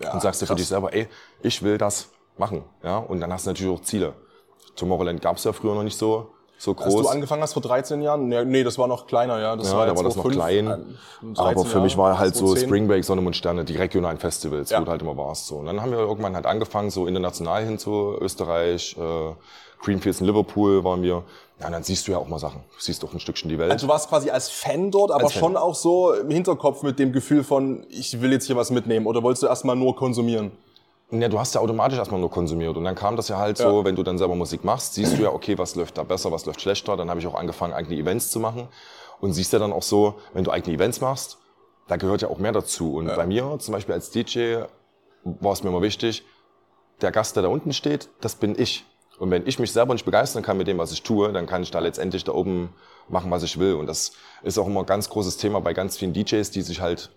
ja, 0.00 0.12
und 0.12 0.22
sagst 0.22 0.42
dir 0.42 0.46
für 0.46 0.54
dich 0.54 0.66
selber, 0.66 0.92
ey, 0.92 1.08
ich 1.42 1.62
will 1.62 1.78
das 1.78 2.08
machen. 2.38 2.64
Ja? 2.82 2.98
Und 2.98 3.20
dann 3.20 3.32
hast 3.32 3.46
du 3.46 3.50
natürlich 3.50 3.72
auch 3.72 3.82
Ziele. 3.82 4.14
Tomorrowland 4.76 5.20
gab 5.20 5.36
es 5.36 5.44
ja 5.44 5.52
früher 5.52 5.74
noch 5.74 5.82
nicht 5.82 5.98
so, 5.98 6.30
so 6.56 6.74
groß. 6.74 6.86
Als 6.86 6.94
du 6.94 7.08
angefangen 7.08 7.42
hast 7.42 7.52
vor 7.52 7.62
13 7.62 8.00
Jahren? 8.00 8.28
Nee, 8.28 8.44
nee 8.44 8.64
das 8.64 8.78
war 8.78 8.86
noch 8.86 9.06
kleiner, 9.06 9.40
ja. 9.40 9.56
Das 9.56 9.70
ja, 9.70 9.76
war 9.76 9.86
da 9.86 9.96
war 9.96 10.04
das 10.04 10.16
noch 10.16 10.28
klein. 10.28 10.96
Aber 11.36 11.64
für 11.64 11.80
mich 11.80 11.96
war 11.96 12.18
halt 12.18 12.36
so 12.36 12.54
Spring 12.56 12.86
Break, 12.86 13.04
Sonne 13.04 13.22
und 13.22 13.36
Sterne, 13.36 13.64
die 13.64 13.76
regionalen 13.76 14.18
Festivals, 14.18 14.70
ja. 14.70 14.80
wo 14.80 14.84
du 14.84 14.90
halt 14.90 15.02
immer 15.02 15.16
warst. 15.16 15.46
So. 15.46 15.56
Und 15.56 15.66
dann 15.66 15.82
haben 15.82 15.90
wir 15.90 15.98
irgendwann 15.98 16.34
halt 16.34 16.46
angefangen, 16.46 16.90
so 16.90 17.06
international 17.06 17.64
hin 17.64 17.78
zu 17.78 18.16
Österreich, 18.20 18.96
äh, 18.98 19.32
Greenfields 19.80 20.20
in 20.20 20.26
Liverpool 20.26 20.82
waren 20.84 21.02
wir. 21.02 21.22
Ja, 21.60 21.70
dann 21.70 21.82
siehst 21.82 22.06
du 22.06 22.12
ja 22.12 22.18
auch 22.18 22.28
mal 22.28 22.38
Sachen. 22.38 22.60
Du 22.70 22.80
siehst 22.80 23.02
doch 23.02 23.12
ein 23.12 23.18
Stückchen 23.18 23.50
die 23.50 23.58
Welt. 23.58 23.70
Also 23.72 23.86
du 23.86 23.92
warst 23.92 24.08
quasi 24.08 24.30
als 24.30 24.48
Fan 24.48 24.92
dort, 24.92 25.10
aber 25.10 25.28
Fan. 25.28 25.40
schon 25.40 25.56
auch 25.56 25.74
so 25.74 26.12
im 26.12 26.30
Hinterkopf 26.30 26.82
mit 26.82 27.00
dem 27.00 27.12
Gefühl 27.12 27.42
von, 27.42 27.84
ich 27.88 28.20
will 28.20 28.32
jetzt 28.32 28.46
hier 28.46 28.56
was 28.56 28.70
mitnehmen. 28.70 29.06
Oder 29.06 29.22
wolltest 29.24 29.42
du 29.42 29.48
erstmal 29.48 29.74
nur 29.74 29.96
konsumieren? 29.96 30.52
Ja, 31.10 31.28
du 31.28 31.38
hast 31.38 31.54
ja 31.54 31.60
automatisch 31.60 31.98
erstmal 31.98 32.20
nur 32.20 32.30
konsumiert 32.30 32.76
und 32.76 32.84
dann 32.84 32.94
kam 32.94 33.16
das 33.16 33.28
ja 33.28 33.38
halt 33.38 33.58
ja. 33.58 33.70
so, 33.70 33.84
wenn 33.84 33.96
du 33.96 34.02
dann 34.02 34.18
selber 34.18 34.34
Musik 34.34 34.62
machst, 34.62 34.94
siehst 34.94 35.16
du 35.16 35.22
ja, 35.22 35.30
okay, 35.30 35.56
was 35.56 35.74
läuft 35.74 35.96
da 35.96 36.02
besser, 36.02 36.30
was 36.30 36.44
läuft 36.44 36.60
schlechter. 36.60 36.98
Dann 36.98 37.08
habe 37.08 37.18
ich 37.18 37.26
auch 37.26 37.34
angefangen, 37.34 37.72
eigene 37.72 37.96
Events 37.96 38.30
zu 38.30 38.40
machen 38.40 38.68
und 39.20 39.32
siehst 39.32 39.52
ja 39.54 39.58
dann 39.58 39.72
auch 39.72 39.82
so, 39.82 40.16
wenn 40.34 40.44
du 40.44 40.50
eigene 40.50 40.76
Events 40.76 41.00
machst, 41.00 41.38
da 41.86 41.96
gehört 41.96 42.20
ja 42.20 42.28
auch 42.28 42.38
mehr 42.38 42.52
dazu. 42.52 42.96
Und 42.96 43.08
ja. 43.08 43.16
bei 43.16 43.26
mir 43.26 43.56
zum 43.58 43.72
Beispiel 43.72 43.94
als 43.94 44.10
DJ 44.10 44.64
war 45.24 45.52
es 45.52 45.62
mir 45.62 45.70
immer 45.70 45.80
wichtig, 45.80 46.24
der 47.00 47.10
Gast, 47.10 47.36
der 47.36 47.42
da 47.42 47.48
unten 47.48 47.72
steht, 47.72 48.10
das 48.20 48.34
bin 48.34 48.58
ich. 48.58 48.84
Und 49.18 49.30
wenn 49.30 49.46
ich 49.46 49.58
mich 49.58 49.72
selber 49.72 49.94
nicht 49.94 50.04
begeistern 50.04 50.42
kann 50.42 50.58
mit 50.58 50.68
dem, 50.68 50.78
was 50.78 50.92
ich 50.92 51.02
tue, 51.02 51.32
dann 51.32 51.46
kann 51.46 51.62
ich 51.62 51.70
da 51.70 51.80
letztendlich 51.80 52.24
da 52.24 52.32
oben 52.32 52.74
machen, 53.08 53.30
was 53.30 53.42
ich 53.42 53.58
will. 53.58 53.74
Und 53.74 53.86
das 53.86 54.12
ist 54.42 54.58
auch 54.58 54.66
immer 54.66 54.80
ein 54.80 54.86
ganz 54.86 55.08
großes 55.08 55.38
Thema 55.38 55.60
bei 55.60 55.72
ganz 55.72 55.96
vielen 55.96 56.12
DJs, 56.12 56.50
die 56.50 56.62
sich 56.62 56.80
halt 56.80 57.10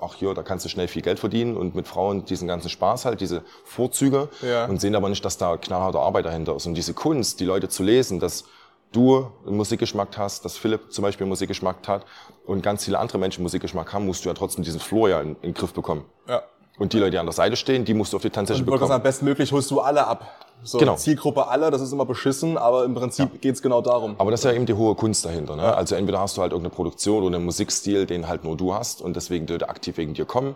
ach 0.00 0.14
hier, 0.14 0.34
da 0.34 0.42
kannst 0.42 0.64
du 0.64 0.68
schnell 0.68 0.88
viel 0.88 1.02
Geld 1.02 1.18
verdienen 1.18 1.56
und 1.56 1.74
mit 1.74 1.88
Frauen 1.88 2.24
diesen 2.24 2.46
ganzen 2.46 2.68
Spaß 2.68 3.04
halt, 3.04 3.20
diese 3.20 3.42
Vorzüge 3.64 4.28
ja. 4.42 4.66
und 4.66 4.80
sehen 4.80 4.94
aber 4.94 5.08
nicht, 5.08 5.24
dass 5.24 5.38
da 5.38 5.56
knallharte 5.56 5.98
Arbeit 5.98 6.26
dahinter 6.26 6.54
ist. 6.56 6.66
Und 6.66 6.74
diese 6.74 6.94
Kunst, 6.94 7.40
die 7.40 7.44
Leute 7.44 7.68
zu 7.68 7.82
lesen, 7.82 8.20
dass 8.20 8.44
du 8.92 9.30
einen 9.46 9.56
Musikgeschmack 9.56 10.16
hast, 10.16 10.44
dass 10.44 10.56
Philipp 10.56 10.92
zum 10.92 11.02
Beispiel 11.02 11.24
einen 11.24 11.30
Musikgeschmack 11.30 11.86
hat 11.86 12.06
und 12.46 12.62
ganz 12.62 12.84
viele 12.84 12.98
andere 12.98 13.18
Menschen 13.18 13.42
Musikgeschmack 13.42 13.92
haben, 13.92 14.06
musst 14.06 14.24
du 14.24 14.28
ja 14.28 14.34
trotzdem 14.34 14.64
diesen 14.64 14.80
Floor 14.80 15.08
ja 15.08 15.20
in, 15.20 15.30
in 15.36 15.42
den 15.42 15.54
Griff 15.54 15.72
bekommen. 15.72 16.04
Ja. 16.28 16.42
Und 16.78 16.92
die 16.92 16.98
Leute, 16.98 17.12
die 17.12 17.18
an 17.18 17.26
der 17.26 17.32
Seite 17.32 17.56
stehen, 17.56 17.84
die 17.84 17.92
musst 17.92 18.12
du 18.12 18.16
auf 18.16 18.22
die 18.22 18.30
Tanzfläche 18.30 18.62
bekommen. 18.62 18.92
Am 18.92 19.02
besten 19.02 19.24
möglich 19.24 19.50
holst 19.50 19.70
du 19.70 19.80
alle 19.80 20.06
ab. 20.06 20.47
So, 20.62 20.78
genau. 20.78 20.96
Zielgruppe 20.96 21.48
alle, 21.48 21.70
das 21.70 21.80
ist 21.80 21.92
immer 21.92 22.04
beschissen, 22.04 22.58
aber 22.58 22.84
im 22.84 22.94
Prinzip 22.94 23.30
ja. 23.32 23.38
geht's 23.40 23.62
genau 23.62 23.80
darum. 23.80 24.16
Aber 24.18 24.30
das 24.30 24.40
ist 24.40 24.44
ja 24.44 24.52
eben 24.52 24.66
die 24.66 24.74
hohe 24.74 24.94
Kunst 24.94 25.24
dahinter. 25.24 25.56
Ne? 25.56 25.74
Also 25.74 25.94
entweder 25.94 26.20
hast 26.20 26.36
du 26.36 26.42
halt 26.42 26.52
irgendeine 26.52 26.74
Produktion 26.74 27.22
oder 27.22 27.36
einen 27.36 27.44
Musikstil, 27.44 28.06
den 28.06 28.28
halt 28.28 28.44
nur 28.44 28.56
du 28.56 28.74
hast 28.74 29.00
und 29.00 29.14
deswegen 29.16 29.46
Leute 29.46 29.68
aktiv 29.68 29.96
wegen 29.96 30.14
dir 30.14 30.24
kommen. 30.24 30.54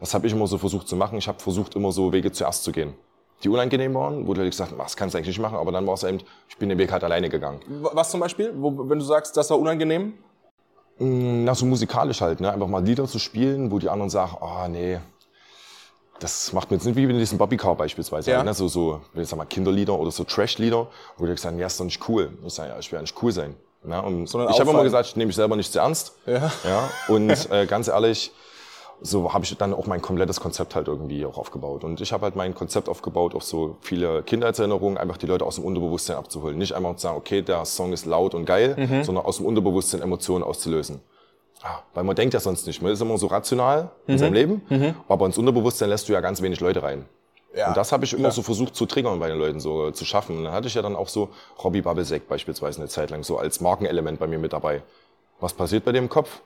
Das 0.00 0.14
habe 0.14 0.26
ich 0.26 0.32
immer 0.32 0.46
so 0.46 0.58
versucht 0.58 0.88
zu 0.88 0.96
machen. 0.96 1.18
Ich 1.18 1.28
habe 1.28 1.38
versucht, 1.40 1.76
immer 1.76 1.92
so 1.92 2.12
Wege 2.12 2.32
zuerst 2.32 2.64
zu 2.64 2.72
gehen. 2.72 2.94
Die 3.42 3.48
unangenehm 3.48 3.94
waren, 3.94 4.26
wo 4.26 4.34
du 4.34 4.40
halt 4.40 4.50
gesagt 4.50 4.72
hast, 4.72 4.78
das 4.78 4.96
kannst 4.96 5.14
du 5.14 5.18
eigentlich 5.18 5.28
nicht 5.28 5.40
machen, 5.40 5.58
aber 5.58 5.70
dann 5.70 5.86
war 5.86 5.94
es 5.94 6.02
eben, 6.02 6.18
ich 6.48 6.56
bin 6.56 6.68
den 6.68 6.78
Weg 6.78 6.90
halt 6.90 7.04
alleine 7.04 7.28
gegangen. 7.28 7.60
Was 7.68 8.10
zum 8.10 8.20
Beispiel? 8.20 8.54
Wo, 8.56 8.88
wenn 8.88 8.98
du 8.98 9.04
sagst, 9.04 9.36
das 9.36 9.50
war 9.50 9.58
unangenehm? 9.58 10.14
Mm, 10.98 11.44
na, 11.44 11.54
so 11.54 11.66
musikalisch 11.66 12.20
halt, 12.20 12.40
ne? 12.40 12.52
Einfach 12.52 12.68
mal 12.68 12.82
Lieder 12.82 13.06
zu 13.06 13.18
spielen, 13.18 13.70
wo 13.70 13.78
die 13.78 13.88
anderen 13.88 14.10
sagen, 14.10 14.36
ah, 14.40 14.64
oh, 14.64 14.68
nee, 14.68 14.98
das 16.20 16.52
macht 16.52 16.70
mir 16.70 16.76
jetzt 16.76 16.86
nicht 16.86 16.96
wie 16.96 17.04
in 17.04 17.18
diesem 17.18 17.38
Bobby 17.38 17.56
Car 17.56 17.74
beispielsweise, 17.74 18.30
ja. 18.30 18.42
ne? 18.42 18.54
so, 18.54 18.68
so, 18.68 19.00
ich 19.14 19.28
sag 19.28 19.36
mal, 19.36 19.44
Kinderlieder 19.44 19.98
oder 19.98 20.10
so 20.10 20.24
Trash-Lieder, 20.24 20.86
wo 21.18 21.26
die 21.26 21.32
gesagt 21.32 21.58
ja, 21.58 21.66
ist 21.66 21.80
doch 21.80 21.84
nicht 21.84 22.08
cool. 22.08 22.30
Ich 22.46 22.54
sage, 22.54 22.70
ja, 22.70 22.78
ich 22.78 22.90
will 22.90 22.98
ja 22.98 23.02
nicht 23.02 23.22
cool 23.22 23.32
sein. 23.32 23.56
Ne? 23.82 24.00
Und 24.00 24.26
Sondern 24.26 24.50
ich 24.50 24.60
habe 24.60 24.70
immer 24.70 24.82
gesagt, 24.82 25.08
ich 25.08 25.16
nehme 25.16 25.26
mich 25.28 25.36
selber 25.36 25.56
nicht 25.56 25.72
zu 25.72 25.78
ernst. 25.78 26.14
Ja. 26.26 26.50
ja? 26.64 26.90
Und 27.08 27.30
äh, 27.50 27.66
ganz 27.66 27.88
ehrlich, 27.88 28.32
so 29.00 29.34
habe 29.34 29.44
ich 29.44 29.56
dann 29.56 29.74
auch 29.74 29.86
mein 29.86 30.00
komplettes 30.00 30.40
Konzept 30.40 30.74
halt 30.74 30.88
irgendwie 30.88 31.26
auch 31.26 31.36
aufgebaut. 31.36 31.84
Und 31.84 32.00
ich 32.00 32.12
habe 32.12 32.24
halt 32.24 32.36
mein 32.36 32.54
Konzept 32.54 32.88
aufgebaut, 32.88 33.34
auch 33.34 33.42
so 33.42 33.76
viele 33.80 34.22
Kindheitserinnerungen, 34.22 34.96
einfach 34.96 35.16
die 35.16 35.26
Leute 35.26 35.44
aus 35.44 35.56
dem 35.56 35.64
Unterbewusstsein 35.64 36.16
abzuholen. 36.16 36.56
Nicht 36.56 36.72
einfach 36.72 36.96
zu 36.96 37.02
sagen, 37.02 37.16
okay, 37.16 37.42
der 37.42 37.64
Song 37.64 37.92
ist 37.92 38.06
laut 38.06 38.34
und 38.34 38.46
geil, 38.46 38.76
mhm. 38.78 39.04
sondern 39.04 39.24
aus 39.26 39.38
dem 39.38 39.46
Unterbewusstsein 39.46 40.00
Emotionen 40.00 40.44
auszulösen. 40.44 41.00
Ah, 41.66 41.80
weil 41.94 42.04
man 42.04 42.14
denkt 42.14 42.34
ja 42.34 42.40
sonst 42.40 42.66
nicht. 42.66 42.82
Man 42.82 42.92
ist 42.92 43.00
immer 43.00 43.16
so 43.16 43.26
rational 43.26 43.90
in 44.06 44.14
mhm. 44.14 44.18
seinem 44.18 44.34
Leben, 44.34 44.62
mhm. 44.68 44.94
aber 45.08 45.24
ins 45.24 45.38
Unterbewusstsein 45.38 45.88
lässt 45.88 46.06
du 46.08 46.12
ja 46.12 46.20
ganz 46.20 46.42
wenig 46.42 46.60
Leute 46.60 46.82
rein. 46.82 47.06
Ja, 47.56 47.68
und 47.68 47.76
das 47.76 47.90
habe 47.90 48.04
ich 48.04 48.12
immer 48.12 48.24
klar. 48.24 48.32
so 48.32 48.42
versucht 48.42 48.76
zu 48.76 48.84
triggern 48.84 49.18
bei 49.18 49.28
den 49.28 49.38
Leuten, 49.38 49.60
so 49.60 49.90
zu 49.90 50.04
schaffen. 50.04 50.36
Und 50.36 50.44
dann 50.44 50.52
hatte 50.52 50.66
ich 50.66 50.74
ja 50.74 50.82
dann 50.82 50.94
auch 50.94 51.08
so 51.08 51.30
Robbie 51.62 51.80
Babelsek 51.80 52.28
beispielsweise 52.28 52.80
eine 52.80 52.88
Zeit 52.88 53.10
lang 53.10 53.22
so 53.22 53.38
als 53.38 53.60
Markenelement 53.60 54.18
bei 54.18 54.26
mir 54.26 54.38
mit 54.38 54.52
dabei. 54.52 54.82
Was 55.40 55.54
passiert 55.54 55.84
bei 55.84 55.92
dem 55.92 56.08
Kopf? 56.08 56.42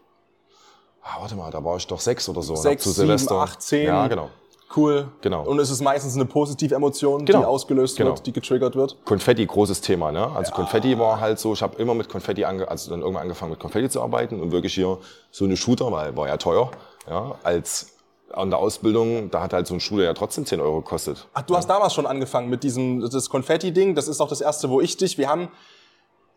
Ah, 1.03 1.21
warte 1.21 1.35
mal, 1.35 1.51
da 1.51 1.65
war 1.65 1.77
ich 1.77 1.87
doch 1.87 2.01
sechs 2.01 2.29
oder 2.29 2.43
so. 2.43 2.55
Sechs, 2.55 2.85
zu 2.85 2.91
Silvester. 2.91 3.29
sieben, 3.29 3.41
acht, 3.41 3.63
zehn. 3.63 3.87
Ja, 3.87 4.07
genau. 4.07 4.31
Cool. 4.77 5.09
Genau. 5.23 5.45
Und 5.45 5.59
es 5.59 5.71
ist 5.71 5.81
meistens 5.81 6.15
eine 6.15 6.27
positive 6.27 6.75
Emotion, 6.75 7.25
Genau. 7.25 7.39
die 7.41 7.45
ausgelöst 7.47 7.97
Genau. 7.97 8.11
wird, 8.11 8.27
die 8.27 8.33
getriggert 8.33 8.77
wird. 8.77 8.97
Konfetti, 9.05 9.45
großes 9.47 9.81
Thema. 9.81 10.13
Ne? 10.13 10.31
Also 10.35 10.53
Konfetti 10.53 10.99
war 10.99 11.21
halt 11.21 11.39
so, 11.39 11.55
ich 11.55 11.63
habe 11.63 11.77
immer 11.81 11.95
mit 11.95 12.09
Konfetti, 12.09 12.45
ange 12.45 12.69
also 12.69 12.91
dann 12.91 13.01
irgendwann 13.01 13.23
angefangen 13.23 13.53
mit 13.53 13.61
Konfetti 13.61 13.89
zu 13.89 14.03
arbeiten 14.03 14.41
und 14.41 14.53
wirklich 14.53 14.75
hier 14.75 14.99
so 15.31 15.45
eine 15.47 15.57
Shooter, 15.57 15.91
weil 15.91 16.17
war 16.17 16.29
ja 16.29 16.37
teuer, 16.37 16.71
ja, 17.09 17.35
als 17.43 17.93
an 18.33 18.51
der 18.51 18.59
Ausbildung, 18.59 19.31
da 19.31 19.41
hat 19.41 19.55
halt 19.55 19.67
so 19.67 19.73
ein 19.73 19.81
Shooter 19.81 20.05
ja 20.05 20.13
trotzdem 20.13 20.45
10 20.45 20.61
Euro 20.61 20.83
gekostet. 20.83 21.27
Ach, 21.33 21.41
du 21.43 21.57
hast 21.57 21.67
damals 21.71 21.95
schon 21.95 22.07
angefangen 22.07 22.51
mit 22.51 22.63
diesem 22.63 23.01
das 23.09 23.31
Konfetti-Ding. 23.31 23.95
Das 23.95 24.07
ist 24.07 24.21
auch 24.21 24.29
das 24.29 24.43
erste, 24.43 24.69
wo 24.69 24.83
ich 24.83 24.99
dich. 24.99 25.17
Wir 25.17 25.31
haben, 25.31 25.49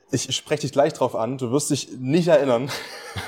ich 0.10 0.34
spreche 0.34 0.62
dich 0.62 0.72
gleich 0.72 0.94
drauf 0.94 1.16
an. 1.18 1.38
Du 1.38 1.52
wirst 1.52 1.70
dich 1.70 1.90
nicht 2.00 2.30
erinnern. 2.30 2.70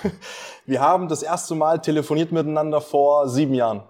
Wir 0.65 0.79
haben 0.79 1.09
das 1.09 1.23
erste 1.23 1.55
Mal 1.55 1.81
telefoniert 1.81 2.31
miteinander 2.31 2.79
vor 2.79 3.27
sieben 3.27 3.53
Jahren. 3.53 3.83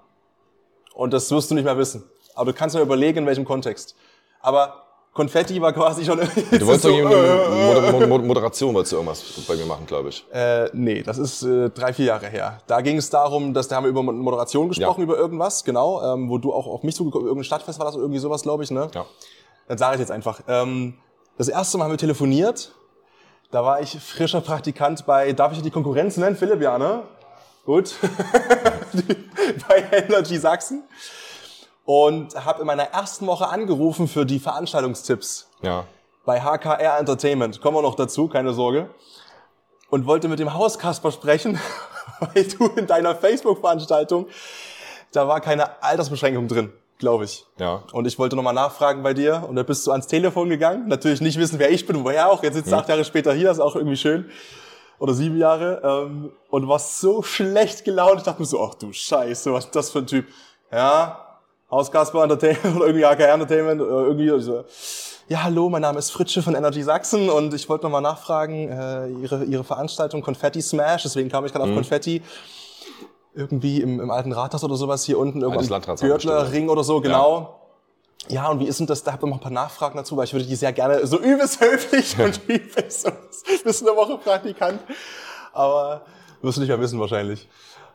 Und 0.93 1.11
das 1.13 1.29
wirst 1.31 1.49
du 1.51 1.55
nicht 1.55 1.63
mehr 1.65 1.77
wissen. 1.77 2.03
Aber 2.35 2.51
du 2.51 2.57
kannst 2.57 2.75
mir 2.75 2.81
überlegen, 2.81 3.19
in 3.19 3.25
welchem 3.25 3.45
Kontext. 3.45 3.95
Aber 4.41 4.79
Konfetti 5.13 5.61
war 5.61 5.73
quasi 5.73 6.03
schon. 6.05 6.19
Du 6.51 6.65
wolltest 6.65 6.85
doch 6.85 6.89
irgendwie 6.89 7.15
Moder 7.15 7.91
Moder 7.91 8.07
Moder 8.07 8.23
Moderation, 8.25 8.73
wolltest 8.73 8.93
du 8.93 8.95
irgendwas 8.97 9.23
bei 9.47 9.55
mir 9.55 9.65
machen, 9.65 9.85
glaube 9.85 10.09
ich. 10.09 10.25
Äh, 10.33 10.69
nee, 10.73 11.03
das 11.03 11.19
ist 11.19 11.43
äh, 11.43 11.69
drei, 11.69 11.93
vier 11.93 12.05
Jahre 12.05 12.27
her. 12.27 12.59
Da 12.65 12.81
ging 12.81 12.97
es 12.97 13.09
darum, 13.11 13.53
dass 13.53 13.67
da 13.67 13.75
haben 13.75 13.83
wir 13.83 13.89
über 13.89 14.01
Moderation 14.01 14.69
gesprochen, 14.69 15.01
Ja. 15.01 15.03
über 15.03 15.17
irgendwas, 15.17 15.63
genau, 15.63 16.01
ähm, 16.01 16.29
wo 16.29 16.39
du 16.39 16.51
auch 16.51 16.65
auf 16.65 16.81
mich 16.83 16.95
zugekommen, 16.95 17.27
irgendein 17.27 17.45
Stadtfest 17.45 17.77
war 17.77 17.85
das, 17.85 17.95
irgendwie 17.95 18.19
sowas, 18.19 18.41
glaube 18.41 18.63
ich, 18.63 18.71
ne? 18.71 18.89
Ja. 18.93 19.05
Dann 19.67 19.77
sage 19.77 19.95
ich 19.95 19.99
jetzt 19.99 20.11
einfach. 20.11 20.41
Ähm, 20.47 20.95
das 21.37 21.47
erste 21.47 21.77
Mal 21.77 21.85
haben 21.85 21.91
wir 21.91 21.97
telefoniert. 21.97 22.73
Da 23.51 23.63
war 23.63 23.81
ich 23.81 23.97
frischer 23.99 24.41
Praktikant 24.41 25.05
bei, 25.05 25.31
darf 25.33 25.51
ich 25.53 25.61
die 25.61 25.69
Konkurrenz 25.71 26.17
nennen? 26.17 26.35
Philipp, 26.35 26.59
ja, 26.61 26.79
ne? 26.79 27.03
Gut. 27.65 27.95
bei 29.67 29.83
Energy 29.91 30.37
Sachsen. 30.37 30.83
Und 31.85 32.33
habe 32.45 32.61
in 32.61 32.67
meiner 32.67 32.83
ersten 32.83 33.27
Woche 33.27 33.47
angerufen 33.47 34.07
für 34.07 34.25
die 34.25 34.39
Veranstaltungstipps 34.39 35.49
Ja. 35.61 35.85
bei 36.25 36.39
HKR 36.41 36.97
Entertainment. 36.97 37.61
Kommen 37.61 37.75
wir 37.77 37.81
noch 37.81 37.95
dazu, 37.95 38.27
keine 38.29 38.53
Sorge. 38.53 38.89
Und 39.89 40.05
wollte 40.07 40.27
mit 40.29 40.39
dem 40.39 40.53
Hauskasper 40.53 41.11
sprechen, 41.11 41.59
weil 42.19 42.45
du 42.45 42.67
in 42.77 42.87
deiner 42.87 43.15
Facebook-Veranstaltung, 43.15 44.27
da 45.11 45.27
war 45.27 45.41
keine 45.41 45.83
Altersbeschränkung 45.83 46.47
drin, 46.47 46.71
glaube 46.99 47.25
ich. 47.25 47.45
Ja. 47.59 47.83
Und 47.91 48.07
ich 48.07 48.17
wollte 48.17 48.35
nochmal 48.37 48.53
nachfragen 48.53 49.03
bei 49.03 49.13
dir 49.13 49.45
und 49.47 49.55
da 49.57 49.63
bist 49.63 49.85
du 49.85 49.91
ans 49.91 50.07
Telefon 50.07 50.49
gegangen. 50.49 50.87
Natürlich 50.87 51.19
nicht 51.19 51.37
wissen, 51.37 51.59
wer 51.59 51.69
ich 51.69 51.85
bin 51.85 52.03
woher 52.05 52.31
auch. 52.31 52.43
Jetzt 52.43 52.55
sitzt 52.55 52.71
du 52.71 52.75
acht 52.77 52.87
Jahre 52.87 53.03
später 53.03 53.33
hier, 53.33 53.51
ist 53.51 53.59
auch 53.59 53.75
irgendwie 53.75 53.97
schön. 53.97 54.29
Oder 55.03 55.15
sieben 55.15 55.37
Jahre. 55.37 55.81
Ähm, 55.83 56.31
und 56.49 56.69
warst 56.69 57.01
so 57.01 57.23
schlecht 57.23 57.83
gelaunt. 57.83 58.19
Ich 58.19 58.23
dachte 58.23 58.41
mir 58.41 58.45
so, 58.45 58.63
ach 58.63 58.73
du 58.75 58.93
Scheiße, 58.93 59.51
was 59.51 59.65
ist 59.65 59.75
das 59.75 59.91
für 59.91 59.99
ein 59.99 60.07
Typ? 60.07 60.27
Ja, 60.71 61.41
Hauskasper 61.69 62.23
Entertainment 62.23 62.75
oder 62.77 62.85
irgendwie 62.85 63.05
HKR 63.05 63.33
Entertainment 63.33 63.81
oder 63.81 64.07
irgendwie. 64.07 64.31
Und 64.31 64.39
ich 64.39 64.45
so, 64.45 64.63
ja, 65.27 65.43
hallo, 65.43 65.67
mein 65.67 65.81
Name 65.81 65.99
ist 65.99 66.11
Fritsche 66.11 66.41
von 66.41 66.55
Energy 66.55 66.81
Sachsen 66.83 67.29
und 67.29 67.53
ich 67.53 67.67
wollte 67.67 67.83
nochmal 67.83 68.01
nachfragen, 68.01 68.69
äh, 68.69 69.09
ihre, 69.09 69.43
ihre 69.43 69.65
Veranstaltung 69.65 70.21
Konfetti 70.21 70.61
Smash, 70.61 71.03
deswegen 71.03 71.27
kam 71.27 71.45
ich 71.45 71.51
gerade 71.51 71.65
auf 71.65 71.75
Konfetti. 71.75 72.21
Irgendwie 73.35 73.81
im, 73.81 73.99
im 73.99 74.09
alten 74.09 74.31
Rathaus 74.31 74.63
oder 74.63 74.77
sowas 74.77 75.03
hier 75.03 75.19
unten, 75.19 75.41
irgendein 75.41 75.67
Landratshaus 75.67 76.07
Gürtlerring 76.07 76.69
oder 76.69 76.85
so, 76.85 77.01
genau. 77.01 77.39
Ja, 77.39 77.62
und 78.49 78.59
wie 78.59 78.67
ist 78.67 78.79
denn 78.79 78.87
das? 78.87 79.03
Da 79.03 79.11
habe 79.11 79.25
ich 79.25 79.29
noch 79.29 79.37
ein 79.37 79.41
paar 79.41 79.51
Nachfragen 79.51 79.97
dazu, 79.97 80.15
weil 80.15 80.25
ich 80.25 80.33
würde 80.33 80.45
die 80.45 80.55
sehr 80.55 80.71
gerne 80.71 81.05
so 81.05 81.19
übelst 81.19 81.59
höflich 81.59 82.17
und 82.23 82.39
übelst 82.47 83.11
bis 83.63 83.81
eine 83.81 83.95
Woche 83.95 84.17
Praktikant. 84.17 84.81
Aber 85.51 86.05
wirst 86.41 86.57
du 86.57 86.61
nicht 86.61 86.69
mehr 86.69 86.79
wissen 86.79 86.99
wahrscheinlich. 86.99 87.47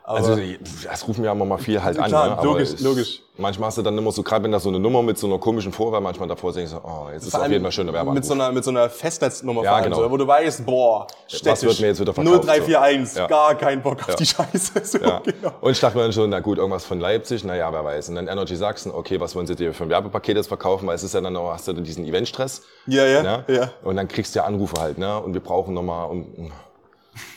Also 0.09 0.35
das 0.83 1.07
rufen 1.07 1.23
ja 1.23 1.31
immer 1.33 1.45
mal 1.45 1.57
viel 1.59 1.81
halt 1.83 1.99
an. 1.99 2.07
Klar, 2.07 2.25
ne? 2.27 2.31
Aber 2.33 2.43
logisch, 2.43 2.69
ich, 2.73 2.81
logisch. 2.81 3.21
Manchmal 3.37 3.67
hast 3.67 3.77
du 3.77 3.83
dann 3.83 3.97
immer 3.97 4.11
so, 4.11 4.23
gerade 4.23 4.43
wenn 4.43 4.51
da 4.51 4.59
so 4.59 4.67
eine 4.69 4.79
Nummer 4.79 5.01
mit 5.03 5.17
so 5.17 5.27
einer 5.27 5.37
komischen 5.37 5.71
Vorwahl, 5.71 6.01
manchmal 6.01 6.27
davor 6.27 6.51
denkst 6.51 6.71
du, 6.71 6.77
oh, 6.83 7.07
jetzt 7.13 7.27
ist 7.27 7.35
auf 7.35 7.47
jeden 7.47 7.61
Fall 7.63 7.71
schöne 7.71 7.93
Werbeanruf. 7.93 8.15
mit 8.15 8.25
so 8.25 8.33
einer 8.33 8.51
mit 8.51 8.63
so 8.63 8.71
einer 8.71 8.89
Festnetznummer 8.89 9.63
Ja, 9.63 9.79
genau. 9.81 9.97
so, 10.01 10.11
wo 10.11 10.17
du 10.17 10.25
weißt, 10.27 10.65
boah, 10.65 11.05
städtisch, 11.27 11.61
wird 11.63 11.79
mir 11.79 11.87
jetzt 11.87 12.01
wieder 12.01 12.13
verkauft, 12.13 12.43
0341, 12.43 13.09
so. 13.13 13.19
Ja. 13.19 13.27
gar 13.27 13.55
kein 13.55 13.81
Bock 13.83 13.99
auf 14.01 14.09
Ja. 14.09 14.15
die 14.15 14.25
Scheiße. 14.25 14.71
So, 14.83 14.97
Ja. 14.97 15.19
genau. 15.23 15.51
Und 15.61 15.71
ich 15.71 15.79
dachte 15.79 15.95
mir 15.95 16.03
dann 16.03 16.11
schon, 16.13 16.29
na 16.31 16.39
gut, 16.39 16.57
irgendwas 16.57 16.85
von 16.85 16.99
Leipzig, 16.99 17.43
naja, 17.43 17.71
wer 17.71 17.85
weiß. 17.85 18.09
Und 18.09 18.15
dann 18.15 18.27
Energy 18.27 18.55
Sachsen, 18.55 18.91
okay, 18.91 19.19
was 19.21 19.35
wollen 19.35 19.45
sie 19.47 19.55
dir 19.55 19.73
für 19.73 19.83
ein 19.83 19.89
Werbepaket 19.89 20.35
jetzt 20.35 20.47
verkaufen? 20.47 20.87
Weil 20.87 20.95
es 20.95 21.03
ist 21.03 21.13
ja 21.13 21.21
dann 21.21 21.33
noch, 21.33 21.51
hast 21.53 21.67
du 21.67 21.73
dann 21.73 21.83
diesen 21.83 22.05
Eventstress. 22.05 22.63
Ja, 22.87 23.05
ja, 23.05 23.21
Ne? 23.23 23.43
ja. 23.47 23.69
Und 23.83 23.95
dann 23.95 24.07
kriegst 24.07 24.33
du 24.35 24.39
ja 24.39 24.45
Anrufe 24.45 24.81
halt, 24.81 24.97
ne? 24.97 25.17
Und 25.21 25.33
wir 25.33 25.41
brauchen 25.41 25.73
nochmal, 25.75 26.09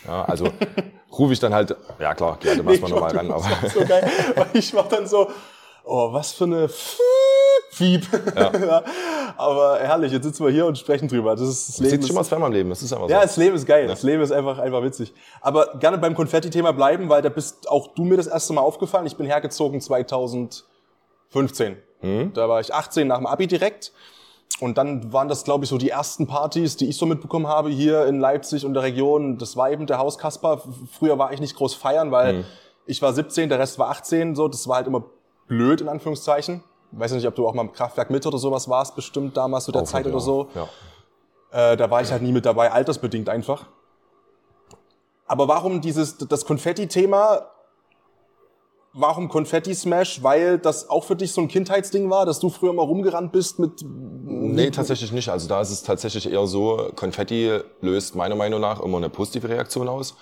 ja, 0.06 0.24
also 0.24 0.46
rufe 1.18 1.32
ich 1.32 1.40
dann 1.40 1.54
halt, 1.54 1.76
ja 1.98 2.14
klar, 2.14 2.38
geh 2.40 2.48
halt 2.48 2.66
erstmal 2.66 2.90
nochmal 2.90 3.16
ran. 3.16 3.30
Aber, 3.30 3.48
so 3.72 3.84
geil, 3.84 4.10
weil 4.34 4.48
ich 4.54 4.74
war 4.74 4.88
dann 4.88 5.06
so, 5.06 5.30
oh, 5.84 6.12
was 6.12 6.32
für 6.32 6.44
eine 6.44 6.68
Fiep. 7.72 8.06
Ja. 8.36 8.82
Aber 9.36 9.78
herrlich, 9.80 10.12
jetzt 10.12 10.24
sitzen 10.24 10.44
wir 10.44 10.52
hier 10.52 10.66
und 10.66 10.76
sprechen 10.76 11.08
drüber. 11.08 11.34
Das 11.34 11.48
ist 11.48 11.68
das 11.68 11.76
sieht 11.76 11.90
Leben. 11.90 12.06
schon 12.06 12.16
mal 12.16 12.24
zweimal 12.24 12.50
im 12.50 12.54
Leben, 12.54 12.68
das 12.68 12.82
ist 12.82 12.92
einfach 12.92 13.08
so. 13.08 13.12
ja, 13.12 13.22
das 13.22 13.36
Leben 13.38 13.56
ist 13.56 13.66
geil. 13.66 13.86
Das 13.86 14.02
Leben 14.02 14.22
ist 14.22 14.30
einfach, 14.30 14.58
einfach 14.58 14.82
witzig. 14.82 15.14
Aber 15.40 15.78
gerne 15.78 15.96
beim 15.98 16.14
Konfetti-Thema 16.14 16.72
bleiben, 16.72 17.08
weil 17.08 17.22
da 17.22 17.30
bist 17.30 17.68
auch 17.70 17.94
du 17.94 18.04
mir 18.04 18.16
das 18.18 18.26
erste 18.26 18.52
Mal 18.52 18.60
aufgefallen. 18.60 19.06
Ich 19.06 19.16
bin 19.16 19.26
hergezogen 19.26 19.80
2015. 19.80 21.76
Hm? 22.00 22.32
Da 22.34 22.48
war 22.48 22.60
ich 22.60 22.74
18 22.74 23.08
nach 23.08 23.18
dem 23.18 23.26
Abi 23.26 23.46
direkt. 23.46 23.92
Und 24.60 24.78
dann 24.78 25.12
waren 25.12 25.28
das, 25.28 25.44
glaube 25.44 25.64
ich, 25.64 25.70
so 25.70 25.78
die 25.78 25.90
ersten 25.90 26.26
Partys, 26.26 26.76
die 26.76 26.88
ich 26.88 26.96
so 26.96 27.06
mitbekommen 27.06 27.46
habe 27.48 27.68
hier 27.70 28.06
in 28.06 28.20
Leipzig 28.20 28.64
und 28.64 28.74
der 28.74 28.82
Region. 28.84 29.38
Das 29.38 29.56
war 29.56 29.70
eben 29.70 29.86
der 29.86 29.98
Haus 29.98 30.18
Kasper. 30.18 30.54
F- 30.54 30.68
Früher 30.98 31.18
war 31.18 31.32
ich 31.32 31.40
nicht 31.40 31.56
groß 31.56 31.74
feiern, 31.74 32.10
weil 32.12 32.34
Hm. 32.38 32.44
ich 32.86 33.02
war 33.02 33.12
17, 33.12 33.48
der 33.48 33.58
Rest 33.58 33.78
war 33.78 33.88
18. 33.90 34.34
So, 34.36 34.48
das 34.48 34.68
war 34.68 34.76
halt 34.76 34.86
immer 34.86 35.04
blöd 35.48 35.80
in 35.80 35.88
Anführungszeichen. 35.88 36.62
Weiß 36.92 37.12
nicht, 37.12 37.26
ob 37.26 37.34
du 37.34 37.48
auch 37.48 37.54
mal 37.54 37.62
im 37.62 37.72
Kraftwerk 37.72 38.10
Mitte 38.10 38.28
oder 38.28 38.38
sowas 38.38 38.68
warst, 38.68 38.94
bestimmt 38.94 39.36
damals 39.36 39.64
zu 39.64 39.72
der 39.72 39.82
Auch 39.82 39.86
Zeit 39.86 40.04
mit, 40.04 40.12
oder 40.14 40.20
so. 40.22 40.48
Ja. 40.54 41.72
Äh, 41.72 41.76
da 41.76 41.90
war 41.90 42.02
ich 42.02 42.12
halt 42.12 42.22
nie 42.22 42.32
mit 42.32 42.44
dabei, 42.46 42.70
altersbedingt 42.70 43.28
einfach. 43.28 43.66
Aber 45.26 45.48
warum 45.48 45.80
dieses 45.80 46.18
das 46.18 46.44
Konfetti-Thema? 46.44 47.46
Warum 48.94 49.28
Konfetti-Smash? 49.28 50.22
Weil 50.22 50.58
das 50.58 50.90
auch 50.90 51.04
für 51.04 51.16
dich 51.16 51.32
so 51.32 51.40
ein 51.40 51.48
Kindheitsding 51.48 52.10
war, 52.10 52.26
dass 52.26 52.40
du 52.40 52.50
früher 52.50 52.74
mal 52.74 52.82
rumgerannt 52.82 53.32
bist 53.32 53.58
mit. 53.58 53.82
Nee, 53.84 54.70
tatsächlich 54.70 55.12
nicht. 55.12 55.30
Also 55.30 55.48
da 55.48 55.62
ist 55.62 55.70
es 55.70 55.82
tatsächlich 55.82 56.30
eher 56.30 56.46
so, 56.46 56.90
Konfetti 56.94 57.58
löst 57.80 58.14
meiner 58.14 58.34
Meinung 58.34 58.60
nach 58.60 58.80
immer 58.80 58.98
eine 58.98 59.08
positive 59.08 59.48
Reaktion 59.48 59.88
aus. 59.88 60.14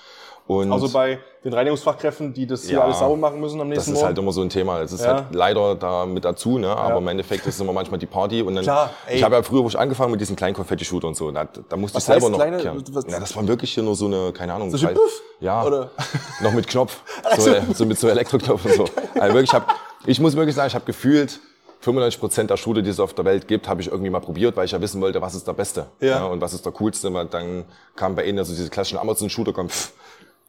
Und 0.51 0.73
Also 0.73 0.89
bei 0.89 1.21
den 1.45 1.53
Reinigungsfachkräften, 1.55 2.35
die 2.35 2.45
das 2.45 2.65
hier 2.65 2.79
Ja, 2.79 2.81
alles 2.85 2.99
sauber 2.99 3.17
machen 3.17 3.39
müssen 3.41 3.61
am 3.61 3.69
das 3.71 3.77
nächsten 3.87 3.93
ist 3.93 4.03
halt 4.03 4.17
Morgen. 4.17 4.25
immer 4.27 4.33
so 4.33 4.41
ein 4.43 4.49
Thema. 4.49 4.81
Es 4.81 4.91
ist 4.91 5.05
Ja. 5.05 5.15
halt 5.15 5.25
leider 5.33 5.77
da 5.77 6.07
mit 6.07 6.25
dazu, 6.25 6.59
ne? 6.59 6.75
aber 6.77 6.99
im 6.99 7.07
Endeffekt 7.07 7.47
ist 7.47 7.55
es 7.55 7.61
immer 7.61 7.73
manchmal 7.73 8.01
die 8.01 8.07
Party. 8.07 8.43
Und 8.43 8.57
dann, 8.57 8.65
Klar, 8.65 8.91
ey. 9.07 9.19
ich 9.19 9.23
habe 9.23 9.37
ja 9.37 9.43
früher, 9.45 9.63
wo 9.63 9.69
ich 9.69 9.79
angefangen 9.79 10.11
mit 10.11 10.21
diesen 10.21 10.35
kleinen 10.35 10.57
Konfetti-Shooter 10.57 11.07
und 11.07 11.17
so, 11.17 11.31
da, 11.31 11.45
da 11.69 11.77
musste 11.77 11.97
Was 11.99 12.03
ich 12.03 12.07
selber 12.09 12.31
noch 12.31 12.39
kleine- 12.39 12.61
Ja, 12.65 12.75
das 13.21 13.37
war 13.37 13.47
wirklich 13.47 13.73
hier 13.73 13.85
nur 13.85 13.95
so 13.95 14.07
eine, 14.07 14.33
keine 14.33 14.53
Ahnung. 14.55 14.73
So 14.73 14.77
drei- 14.79 14.93
puff? 14.93 15.23
Ja, 15.39 15.65
Oder? 15.65 15.91
noch 16.43 16.53
mit 16.53 16.67
Knopf, 16.67 17.01
so, 17.39 17.53
so 17.73 17.87
mit 17.87 17.97
so 18.01 18.09
Elektroknopf 18.09 18.65
und 18.65 18.75
so. 18.75 18.85
Also 19.21 19.35
wirklich, 19.35 19.51
ich, 19.51 19.55
hab, 19.55 19.73
ich 20.05 20.19
muss 20.19 20.35
wirklich 20.35 20.57
sagen, 20.57 20.67
ich 20.67 20.75
habe 20.75 20.85
gefühlt 20.85 21.39
95% 21.85 22.49
der 22.49 22.57
Shooter, 22.57 22.83
die 22.83 22.91
es 22.91 22.99
auf 22.99 23.15
der 23.15 23.25
Welt 23.25 23.47
gibt, 23.47 23.69
habe 23.69 23.81
ich 23.81 23.87
irgendwie 23.89 24.11
mal 24.11 24.21
probiert, 24.21 24.57
weil 24.57 24.65
ich 24.67 24.73
ja 24.73 24.81
wissen 24.81 25.01
wollte, 25.01 25.23
was 25.23 25.35
ist 25.37 25.47
der 25.47 25.53
Beste 25.55 25.87
Ja. 26.01 26.25
und 26.27 26.41
was 26.41 26.53
ist 26.53 26.65
der 26.67 26.73
Coolste. 26.73 27.15
Weil 27.15 27.27
dann 27.27 27.65
kam 27.95 28.17
bei 28.17 28.25
ihnen 28.25 28.45
so 28.45 28.53
diese 28.53 28.69
klassischen 28.69 28.99
Amazon-Shooter, 28.99 29.53
kommt 29.55 29.71
pff, 29.71 29.93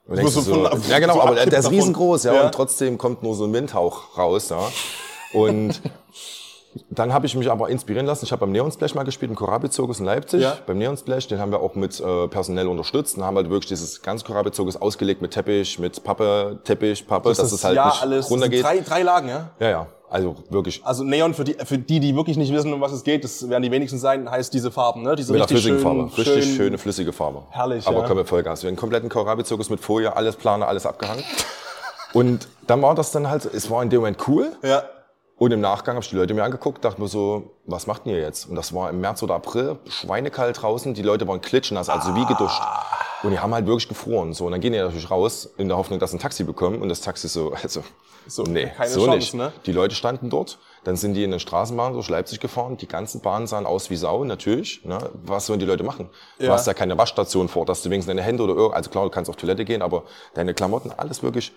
so 0.08 0.28
so, 0.42 0.70
ja 0.90 1.00
genau, 1.00 1.16
so 1.16 1.22
aber 1.22 1.36
der, 1.36 1.46
der 1.48 1.60
ist 1.60 1.72
riesengroß, 1.72 2.24
ja, 2.24 2.32
davon. 2.34 2.46
und 2.48 2.56
trotzdem 2.56 2.98
kommt 2.98 3.24
nur 3.24 3.36
so 3.36 3.46
ein 3.46 3.54
Windhauch 3.54 4.18
raus, 4.18 4.50
ja. 4.50 4.72
Und 5.34 5.82
dann 6.90 7.14
habe 7.14 7.26
ich 7.26 7.36
mich 7.36 7.52
aber 7.52 7.70
inspirieren 7.70 8.06
lassen. 8.06 8.26
Ich 8.26 8.32
habe 8.32 8.42
beim 8.42 8.52
Neonsplash 8.52 8.96
mal 8.96 9.04
gespielt, 9.04 9.30
im 9.30 9.36
Korabi-Zirkus 9.36 10.00
in 10.00 10.06
Leipzig. 10.06 10.42
Ja. 10.42 10.58
Beim 10.66 10.78
Neonsplash, 10.78 11.28
den 11.28 11.40
haben 11.40 11.52
wir 11.52 11.60
auch 11.60 11.76
mit 11.76 12.00
äh, 12.00 12.28
personell 12.28 12.68
unterstützt. 12.68 13.18
Und 13.18 13.26
haben 13.26 13.36
halt 13.36 13.50
wirklich 13.50 13.68
dieses 13.68 14.02
ganze 14.02 14.26
Korabi-Zirkus 14.26 14.78
ausgelegt 14.78 15.22
mit 15.22 15.32
Teppich, 15.32 15.80
mit 15.80 16.04
Pappe, 16.04 16.60
Teppich, 16.64 17.06
Pappe, 17.06 17.30
dass 17.30 17.52
es 17.52 17.64
halt 17.64 17.76
ja 17.76 17.88
nicht 17.88 18.02
alles. 18.02 18.26
das 18.26 18.32
runtergeht. 18.32 18.64
Drei, 18.64 18.80
drei 18.80 19.04
Lagen, 19.04 19.28
ja? 19.28 19.50
Ja, 19.60 19.70
ja, 19.70 19.88
also 20.10 20.36
wirklich. 20.50 20.82
Also 20.86 21.04
Neon, 21.04 21.34
für 21.34 21.44
die, 21.44 21.56
für 21.66 21.78
die, 21.78 22.00
die 22.00 22.16
wirklich 22.16 22.38
nicht 22.38 22.54
wissen, 22.54 22.72
um 22.72 22.80
was 22.80 22.94
es 22.94 23.04
geht, 23.04 23.24
das 23.26 23.50
werden 23.50 23.64
die 23.64 23.72
wenigsten 23.72 24.00
sein, 24.00 24.30
heißt 24.30 24.54
diese 24.54 24.72
Farben, 24.72 25.04
ne? 25.04 25.16
Diese 25.16 25.34
Mit 25.34 25.42
richtig 25.42 25.58
flüssigen 25.58 25.80
schön, 25.80 25.84
Farbe. 25.84 26.18
Richtig 26.18 26.46
schön, 26.46 26.56
schöne, 26.56 26.78
flüssige 26.78 27.12
Farbe. 27.12 27.44
Herrlich, 27.50 27.86
Aber 27.86 28.00
ja. 28.00 28.08
komm 28.08 28.18
mit 28.18 28.28
Vollgas. 28.28 28.62
Wir 28.62 28.68
haben 28.68 28.72
einen 28.72 28.78
kompletten 28.78 29.10
Korabi-Zirkus 29.10 29.70
mit 29.70 29.82
Folie, 29.82 30.16
alles 30.16 30.38
Planer, 30.38 30.68
alles 30.68 30.86
abgehangen. 30.86 31.24
Und 32.14 32.48
dann 32.68 32.82
war 32.82 32.96
das 32.96 33.12
dann 33.12 33.30
halt, 33.30 33.46
es 33.46 33.70
war 33.70 33.84
in 33.84 33.90
dem 33.90 34.00
Moment 34.00 34.26
cool. 34.28 34.52
Ja. 34.64 34.84
Und 35.42 35.50
im 35.52 35.60
Nachgang 35.60 35.96
habe 35.96 36.04
ich 36.04 36.10
die 36.12 36.16
Leute 36.16 36.36
mir 36.36 36.44
angeguckt, 36.44 36.86
dachte 36.86 37.02
mir 37.02 37.08
so, 37.08 37.56
was 37.66 37.88
macht 37.88 38.06
ihr 38.06 38.20
jetzt? 38.20 38.48
Und 38.48 38.56
das 38.56 38.76
war 38.76 38.92
im 38.92 39.02
März 39.02 39.24
oder 39.24 39.34
April, 39.34 39.80
schweinekalt 39.90 40.62
draußen, 40.62 40.94
die 40.94 41.02
Leute 41.02 41.28
waren 41.28 41.42
klitschnass, 41.42 41.90
also 41.90 42.14
wie 42.14 42.28
geduscht. 42.28 42.62
Und 43.24 43.32
die 43.32 43.40
haben 43.40 43.52
halt 43.52 43.66
wirklich 43.66 43.90
gefroren. 43.90 44.34
So, 44.34 44.46
und 44.46 44.52
dann 44.52 44.62
gehen 44.62 44.72
die 44.74 44.78
natürlich 44.78 45.10
raus, 45.10 45.50
in 45.58 45.68
der 45.68 45.78
Hoffnung, 45.78 45.98
dass 45.98 46.12
sie 46.12 46.18
ein 46.18 46.20
Taxi 46.20 46.44
bekommen. 46.44 46.80
Und 46.80 46.90
das 46.90 47.02
Taxi 47.02 47.28
so, 47.28 47.54
also, 47.54 47.84
So, 48.28 48.44
nee, 48.44 48.68
keine 48.68 48.92
so 48.92 49.00
Chance, 49.04 49.16
nicht. 49.18 49.34
ne? 49.34 49.52
Die 49.66 49.72
Leute 49.72 49.96
standen 49.96 50.30
dort. 50.30 50.60
Dann 50.84 50.96
sind 50.96 51.14
die 51.14 51.24
in 51.24 51.30
den 51.30 51.40
Straßenbahn 51.40 51.94
durch 51.94 52.10
Leipzig 52.10 52.40
gefahren. 52.40 52.76
Die 52.78 52.88
ganzen 52.88 53.22
Bahnen 53.22 53.46
sahen 53.46 53.68
aus 53.68 53.92
wie 53.92 53.96
Sau, 53.96 54.24
natürlich. 54.24 54.84
Ne? 54.84 54.98
Was 55.26 55.46
sollen 55.46 55.60
die 55.60 55.66
Leute 55.68 55.84
machen? 55.84 56.10
Du 56.40 56.46
Ja. 56.46 56.54
hast 56.54 56.66
ja 56.66 56.74
keine 56.74 56.98
Waschstation 56.98 57.48
vor, 57.50 57.66
dass 57.68 57.84
du 57.84 57.90
wenigstens 57.92 58.08
deine 58.12 58.24
Hände 58.24 58.42
oder 58.44 58.56
irgend, 58.56 58.74
also 58.76 58.90
klar, 58.90 59.04
du 59.04 59.12
kannst 59.12 59.30
auf 59.30 59.36
Toilette 59.36 59.64
gehen, 59.64 59.84
aber 59.84 60.04
deine 60.34 60.56
Klamotten, 60.56 60.92
alles 60.98 61.22
wirklich. 61.22 61.52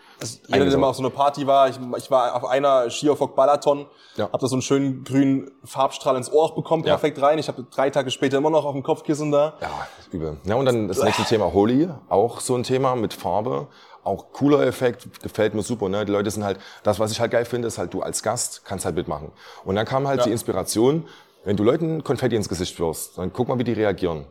Jeder, 0.48 0.66
der 0.66 0.76
mal 0.76 0.88
auf 0.88 0.96
so 0.96 1.02
einer 1.02 1.08
Party 1.10 1.46
war, 1.46 1.70
ich, 1.70 1.78
ich 1.96 2.10
war 2.10 2.34
auf 2.36 2.44
einer 2.44 2.90
Skiofok 2.90 3.34
Balaton, 3.34 3.86
Ja. 4.16 4.28
hab 4.30 4.40
da 4.40 4.46
so 4.46 4.56
einen 4.56 4.62
schönen 4.62 5.04
grünen 5.04 5.50
Farbstrahl 5.64 6.16
ins 6.16 6.30
Ohr 6.30 6.54
bekommen, 6.54 6.84
Ja. 6.84 6.90
perfekt 6.92 7.22
rein. 7.22 7.38
Ich 7.38 7.48
habe 7.48 7.64
drei 7.74 7.88
Tage 7.88 8.10
später 8.10 8.36
immer 8.36 8.50
noch 8.50 8.66
auf 8.66 8.72
dem 8.72 8.82
Kopfkissen 8.82 9.32
da. 9.32 9.54
Ja, 9.62 9.70
übel. 10.12 10.36
Ja, 10.44 10.56
und 10.56 10.66
dann 10.66 10.86
das 10.86 11.02
nächste 11.02 11.22
Thema 11.24 11.50
Holy, 11.54 11.88
auch 12.10 12.40
so 12.40 12.54
ein 12.56 12.62
Thema 12.62 12.94
mit 12.94 13.14
Farbe. 13.14 13.68
Auch 14.04 14.26
cooler 14.32 14.66
Effekt, 14.66 15.22
gefällt 15.22 15.54
mir 15.54 15.62
super. 15.62 15.88
Ne? 15.88 16.04
Die 16.04 16.12
Leute 16.12 16.30
sind 16.30 16.44
halt, 16.44 16.58
das, 16.82 17.00
was 17.00 17.10
ich 17.10 17.20
halt 17.20 17.30
geil 17.32 17.44
finde, 17.46 17.68
ist 17.68 17.78
halt, 17.78 17.92
du 17.94 18.02
als 18.02 18.22
Gast 18.22 18.62
kannst 18.64 18.84
halt 18.84 18.94
mitmachen. 18.94 19.32
Und 19.64 19.74
dann 19.76 19.86
kam 19.86 20.06
halt 20.06 20.20
Ja. 20.20 20.26
die 20.26 20.32
Inspiration, 20.32 21.08
wenn 21.44 21.56
du 21.56 21.64
Leuten 21.64 22.04
Konfetti 22.04 22.36
ins 22.36 22.48
Gesicht 22.48 22.78
wirfst, 22.78 23.18
dann 23.18 23.32
guck 23.32 23.48
mal, 23.48 23.58
wie 23.58 23.64
die 23.64 23.72
reagieren. 23.72 24.26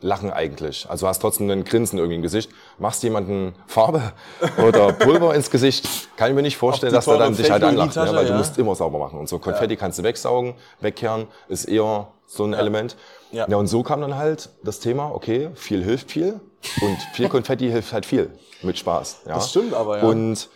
Lachen 0.00 0.32
eigentlich. 0.32 0.88
Also 0.90 1.06
hast 1.06 1.20
trotzdem 1.20 1.48
ein 1.48 1.62
Grinsen 1.64 1.98
irgendwie 1.98 2.16
im 2.16 2.22
Gesicht. 2.22 2.50
Machst 2.78 3.04
jemanden 3.04 3.54
Farbe 3.68 4.12
oder 4.66 4.92
Pulver 4.92 5.32
ins 5.34 5.48
Gesicht, 5.50 5.88
kann 6.16 6.28
ich 6.30 6.34
mir 6.34 6.42
nicht 6.42 6.56
vorstellen, 6.56 6.92
dass 6.92 7.04
der 7.04 7.18
dann 7.18 7.36
dich 7.36 7.50
halt 7.50 7.62
anlacht. 7.62 7.88
Ne? 7.88 7.92
Fake-Louis-Tasche, 8.02 8.16
Weil 8.16 8.24
du 8.26 8.32
ja. 8.32 8.38
musst 8.38 8.58
immer 8.58 8.74
sauber 8.74 8.98
machen. 8.98 9.18
Und 9.20 9.28
so 9.28 9.38
Konfetti 9.38 9.76
kannst 9.76 10.00
du 10.00 10.02
wegsaugen, 10.02 10.54
wegkehren, 10.80 11.28
ist 11.48 11.66
eher 11.66 12.08
so 12.26 12.44
ein 12.44 12.52
Element. 12.52 12.96
Ja. 13.30 13.46
Ja, 13.48 13.56
und 13.56 13.68
so 13.68 13.84
kam 13.84 14.00
dann 14.00 14.16
halt 14.16 14.50
das 14.64 14.80
Thema, 14.80 15.12
okay, 15.14 15.50
viel 15.54 15.84
hilft 15.84 16.10
viel 16.10 16.40
und 16.80 16.96
viel 17.14 17.28
Konfetti 17.28 17.68
hilft 17.70 17.92
halt 17.92 18.06
viel 18.06 18.30
mit 18.62 18.78
Spaß. 18.78 19.22
Ja. 19.26 19.34
Das 19.34 19.50
stimmt 19.50 19.74
aber, 19.74 19.98
ja. 19.98 20.04
Und 20.04 20.48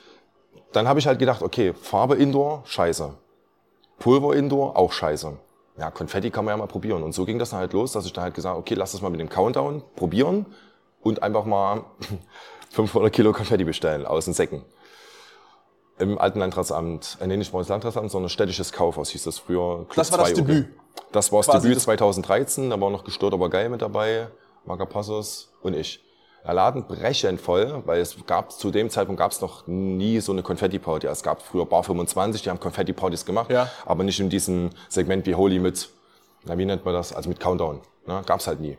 dann 0.73 0.87
habe 0.89 0.99
ich 0.99 1.07
halt 1.07 1.19
gedacht, 1.19 1.43
okay, 1.43 1.73
Farbe 1.75 2.17
Indoor, 2.17 2.63
scheiße. 2.67 3.15
Pulver 3.99 4.35
Indoor, 4.35 4.77
auch 4.77 4.93
scheiße. 4.93 5.37
Ja, 5.79 5.91
Konfetti 5.91 6.31
kann 6.31 6.45
man 6.45 6.53
ja 6.53 6.57
mal 6.59 6.67
probieren. 6.67 7.03
Und 7.03 7.13
so 7.15 7.25
ging 7.25 7.39
das 7.39 7.51
dann 7.51 7.61
halt 7.61 7.73
los, 7.73 7.93
dass 7.93 8.07
ich 8.07 8.13
dann 8.13 8.25
halt 8.25 8.35
gesagt 8.35 8.57
okay, 8.59 8.75
lass 8.75 8.93
das 8.93 9.03
mal 9.03 9.11
mit 9.11 9.21
dem 9.21 9.29
Countdown 9.29 9.83
probieren 9.95 10.47
und 11.03 11.23
einfach 11.23 11.45
mal 11.45 11.85
500 12.73 13.13
Kilo 13.13 13.33
Konfetti 13.33 13.65
bestellen 13.65 14.07
aus 14.07 14.25
den 14.27 14.35
Säcken. 14.35 14.65
Im 15.99 16.19
alten 16.19 16.41
Landratsamt, 16.41 17.17
äh, 17.21 17.27
nee, 17.27 17.39
nicht 17.39 17.53
mal 17.55 17.61
das 17.61 17.69
Landratsamt, 17.69 18.11
sondern 18.11 18.29
städtisches 18.29 18.71
Kaufhaus 18.73 19.09
hieß 19.11 19.25
das 19.25 19.39
früher. 19.39 19.87
Club 19.89 19.95
Das 19.97 20.13
war 20.13 20.19
das 20.19 20.29
2 20.35 20.41
UG. 20.43 20.47
Debüt. 20.47 20.69
Das 21.13 21.33
war 21.33 21.43
das 21.43 21.63
Debüt 21.63 21.77
das- 21.77 21.85
2013, 21.85 22.69
da 22.71 22.79
war 22.81 22.91
noch 22.91 23.05
gestört, 23.05 23.33
aber 23.33 23.49
geil 23.49 23.71
mit 23.71 23.81
dabei, 23.81 24.29
Magapassos 24.67 25.49
und 25.67 25.75
ich. 25.75 26.01
Der 26.45 26.55
Laden 26.55 26.87
brechend 26.87 27.41
voll, 27.41 27.83
weil 27.87 28.01
es 28.01 28.17
gab 28.25 28.53
zu 28.53 28.71
dem 28.71 28.89
Zeitpunkt 28.89 29.19
gab 29.19 29.33
es 29.33 29.41
noch 29.41 29.67
nie 29.67 30.21
so 30.21 30.31
eine 30.31 30.43
Konfetti-Party. 30.45 31.09
Es 31.09 31.25
gab 31.25 31.43
früher 31.43 31.67
Bar 31.67 31.83
25, 31.83 32.43
die 32.43 32.51
haben 32.51 32.61
Konfetti-Partys 32.61 33.25
gemacht, 33.27 33.51
Ja. 33.51 33.69
aber 33.85 34.05
nicht 34.05 34.21
in 34.21 34.31
diesem 34.31 34.71
Segment 34.89 35.27
wie 35.27 35.35
Holy 35.35 35.59
mit, 35.59 35.89
na 36.45 36.57
wie 36.57 36.65
nennt 36.65 36.85
man 36.85 36.95
das, 36.95 37.13
also 37.13 37.29
mit 37.29 37.41
Countdown. 37.41 37.81
Ne? 38.07 38.23
Gab's 38.25 38.47
halt 38.47 38.61
nie. 38.61 38.79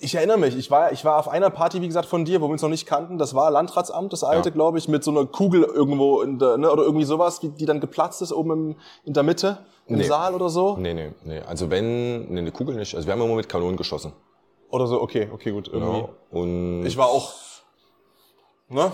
Ich 0.00 0.14
erinnere 0.14 0.38
mich, 0.38 0.56
ich 0.56 0.70
war, 0.70 0.92
ich 0.92 1.04
war 1.04 1.18
auf 1.18 1.28
einer 1.28 1.50
Party, 1.50 1.82
wie 1.82 1.86
gesagt, 1.86 2.06
von 2.06 2.24
dir, 2.24 2.40
wo 2.40 2.46
wir 2.48 2.52
uns 2.52 2.62
noch 2.62 2.70
nicht 2.70 2.86
kannten. 2.86 3.18
Das 3.18 3.34
war 3.34 3.50
Landratsamt, 3.50 4.10
das 4.14 4.24
alte, 4.24 4.48
Ja. 4.48 4.54
glaube 4.54 4.78
ich, 4.78 4.88
mit 4.88 5.04
so 5.04 5.10
einer 5.10 5.26
Kugel 5.26 5.64
irgendwo 5.64 6.22
in 6.22 6.38
der, 6.38 6.56
ne, 6.56 6.72
oder 6.72 6.82
irgendwie 6.82 7.04
sowas, 7.04 7.38
die, 7.40 7.50
die 7.50 7.66
dann 7.66 7.80
geplatzt 7.80 8.22
ist 8.22 8.32
oben 8.32 8.50
im, 8.52 8.76
in 9.04 9.12
der 9.12 9.22
Mitte, 9.22 9.58
im 9.86 9.96
Nee. 9.98 10.04
Saal 10.04 10.34
oder 10.34 10.48
so. 10.48 10.78
Nee, 10.78 10.94
nee, 10.94 11.12
nee. 11.24 11.40
Also 11.40 11.68
wenn, 11.68 12.32
nee, 12.32 12.38
eine 12.38 12.52
Kugel 12.52 12.74
nicht. 12.76 12.94
Also 12.94 13.06
wir 13.06 13.12
haben 13.12 13.20
immer 13.20 13.34
mit 13.34 13.50
Kanonen 13.50 13.76
geschossen. 13.76 14.14
Oder 14.72 14.86
so, 14.86 15.00
okay, 15.02 15.28
okay, 15.32 15.50
gut, 15.50 15.68
irgendwie. 15.68 15.98
Ja. 15.98 16.08
Und 16.30 16.86
Ich 16.86 16.96
war 16.96 17.08
auch, 17.08 17.32
ne? 18.68 18.90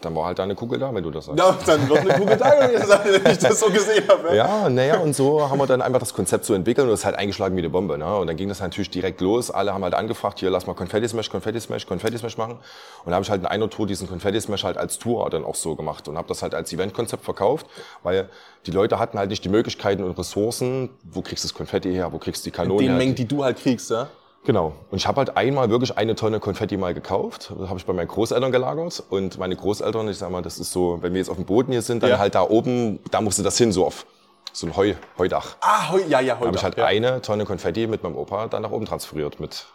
dann 0.00 0.16
war 0.16 0.26
halt 0.26 0.38
da 0.38 0.44
eine 0.44 0.54
Kugel 0.54 0.78
da, 0.78 0.94
wenn 0.94 1.02
du 1.02 1.10
das 1.10 1.26
sagst. 1.26 1.38
Ja, 1.38 1.56
dann 1.66 1.88
wird 1.88 2.00
eine 2.00 2.14
Kugel 2.14 2.36
da 2.36 2.66
gewesen 2.66 2.86
sein, 2.86 3.00
wenn 3.04 3.32
ich 3.32 3.38
das 3.38 3.60
so 3.60 3.70
gesehen 3.70 4.08
habe. 4.08 4.34
Ja, 4.34 4.68
naja, 4.68 4.98
und 4.98 5.14
so 5.14 5.48
haben 5.48 5.58
wir 5.58 5.66
dann 5.66 5.82
einfach 5.82 6.00
das 6.00 6.14
Konzept 6.14 6.44
so 6.46 6.54
entwickelt 6.54 6.86
und 6.86 6.92
es 6.92 7.00
ist 7.00 7.06
halt 7.06 7.16
eingeschlagen 7.16 7.54
wie 7.54 7.60
eine 7.60 7.68
Bombe. 7.70 7.98
Ne? 7.98 8.16
Und 8.16 8.26
dann 8.26 8.36
ging 8.36 8.48
das 8.48 8.60
natürlich 8.60 8.90
direkt 8.90 9.20
los. 9.20 9.50
Alle 9.50 9.74
haben 9.74 9.84
halt 9.84 9.94
angefragt, 9.94 10.40
hier 10.40 10.50
lass 10.50 10.66
mal 10.66 10.74
Konfetti-Smash, 10.74 11.28
Konfetti-Smash, 11.30 11.86
Konfetti-Smash 11.86 12.38
machen. 12.38 12.58
Und 13.04 13.10
da 13.10 13.12
habe 13.12 13.24
ich 13.24 13.30
halt 13.30 13.42
in 13.42 13.46
einer 13.46 13.68
Tour 13.68 13.86
diesen 13.86 14.08
Konfetti-Smash 14.08 14.64
halt 14.64 14.78
als 14.78 14.98
Tour 14.98 15.28
dann 15.30 15.44
auch 15.44 15.54
so 15.54 15.76
gemacht 15.76 16.08
und 16.08 16.16
habe 16.16 16.28
das 16.28 16.42
halt 16.42 16.54
als 16.54 16.72
Eventkonzept 16.72 17.24
verkauft, 17.24 17.66
weil 18.02 18.30
die 18.66 18.70
Leute 18.70 18.98
hatten 18.98 19.18
halt 19.18 19.30
nicht 19.30 19.44
die 19.44 19.48
Möglichkeiten 19.48 20.02
und 20.02 20.18
Ressourcen, 20.18 20.90
wo 21.04 21.20
kriegst 21.20 21.44
du 21.44 21.48
das 21.48 21.54
Konfetti 21.54 21.92
her, 21.92 22.12
wo 22.12 22.18
kriegst 22.18 22.44
du 22.44 22.50
die 22.50 22.56
Kanonen 22.56 22.78
Den 22.78 22.88
her. 22.88 22.96
Mengen, 22.96 23.14
die 23.14 23.28
du 23.28 23.44
halt 23.44 23.58
kriegst, 23.58 23.90
ja. 23.90 24.08
Genau. 24.44 24.72
Und 24.90 24.96
ich 24.98 25.06
habe 25.06 25.18
halt 25.18 25.36
einmal 25.36 25.68
wirklich 25.70 25.96
eine 25.98 26.14
Tonne 26.14 26.40
Konfetti 26.40 26.76
mal 26.76 26.94
gekauft. 26.94 27.52
Das 27.58 27.68
habe 27.68 27.78
ich 27.78 27.84
bei 27.84 27.92
meinen 27.92 28.08
Großeltern 28.08 28.50
gelagert. 28.50 29.02
Und 29.10 29.38
meine 29.38 29.54
Großeltern, 29.54 30.08
ich 30.08 30.16
sag 30.18 30.30
mal, 30.30 30.42
das 30.42 30.58
ist 30.58 30.72
so, 30.72 30.98
wenn 31.02 31.12
wir 31.12 31.18
jetzt 31.20 31.28
auf 31.28 31.36
dem 31.36 31.44
Boden 31.44 31.72
hier 31.72 31.82
sind, 31.82 32.02
dann 32.02 32.10
Ja. 32.10 32.18
halt 32.18 32.34
da 32.34 32.42
oben, 32.42 33.00
da 33.10 33.20
musste 33.20 33.42
das 33.42 33.58
hin, 33.58 33.70
so 33.72 33.84
auf 33.86 34.06
so 34.52 34.66
ein 34.66 34.76
Heu, 34.76 34.94
Heudach. 35.18 35.56
Ah, 35.60 35.90
heu, 35.92 36.00
ja, 36.08 36.20
ja, 36.20 36.34
Da 36.34 36.40
heute. 36.40 36.46
habe 36.48 36.56
ich 36.56 36.62
halt 36.64 36.76
ja. 36.78 36.86
eine 36.86 37.20
Tonne 37.22 37.44
Konfetti 37.44 37.86
mit 37.86 38.02
meinem 38.02 38.16
Opa 38.16 38.48
dann 38.48 38.62
nach 38.62 38.70
oben 38.72 38.86
transferiert 38.86 39.38
mit 39.40 39.66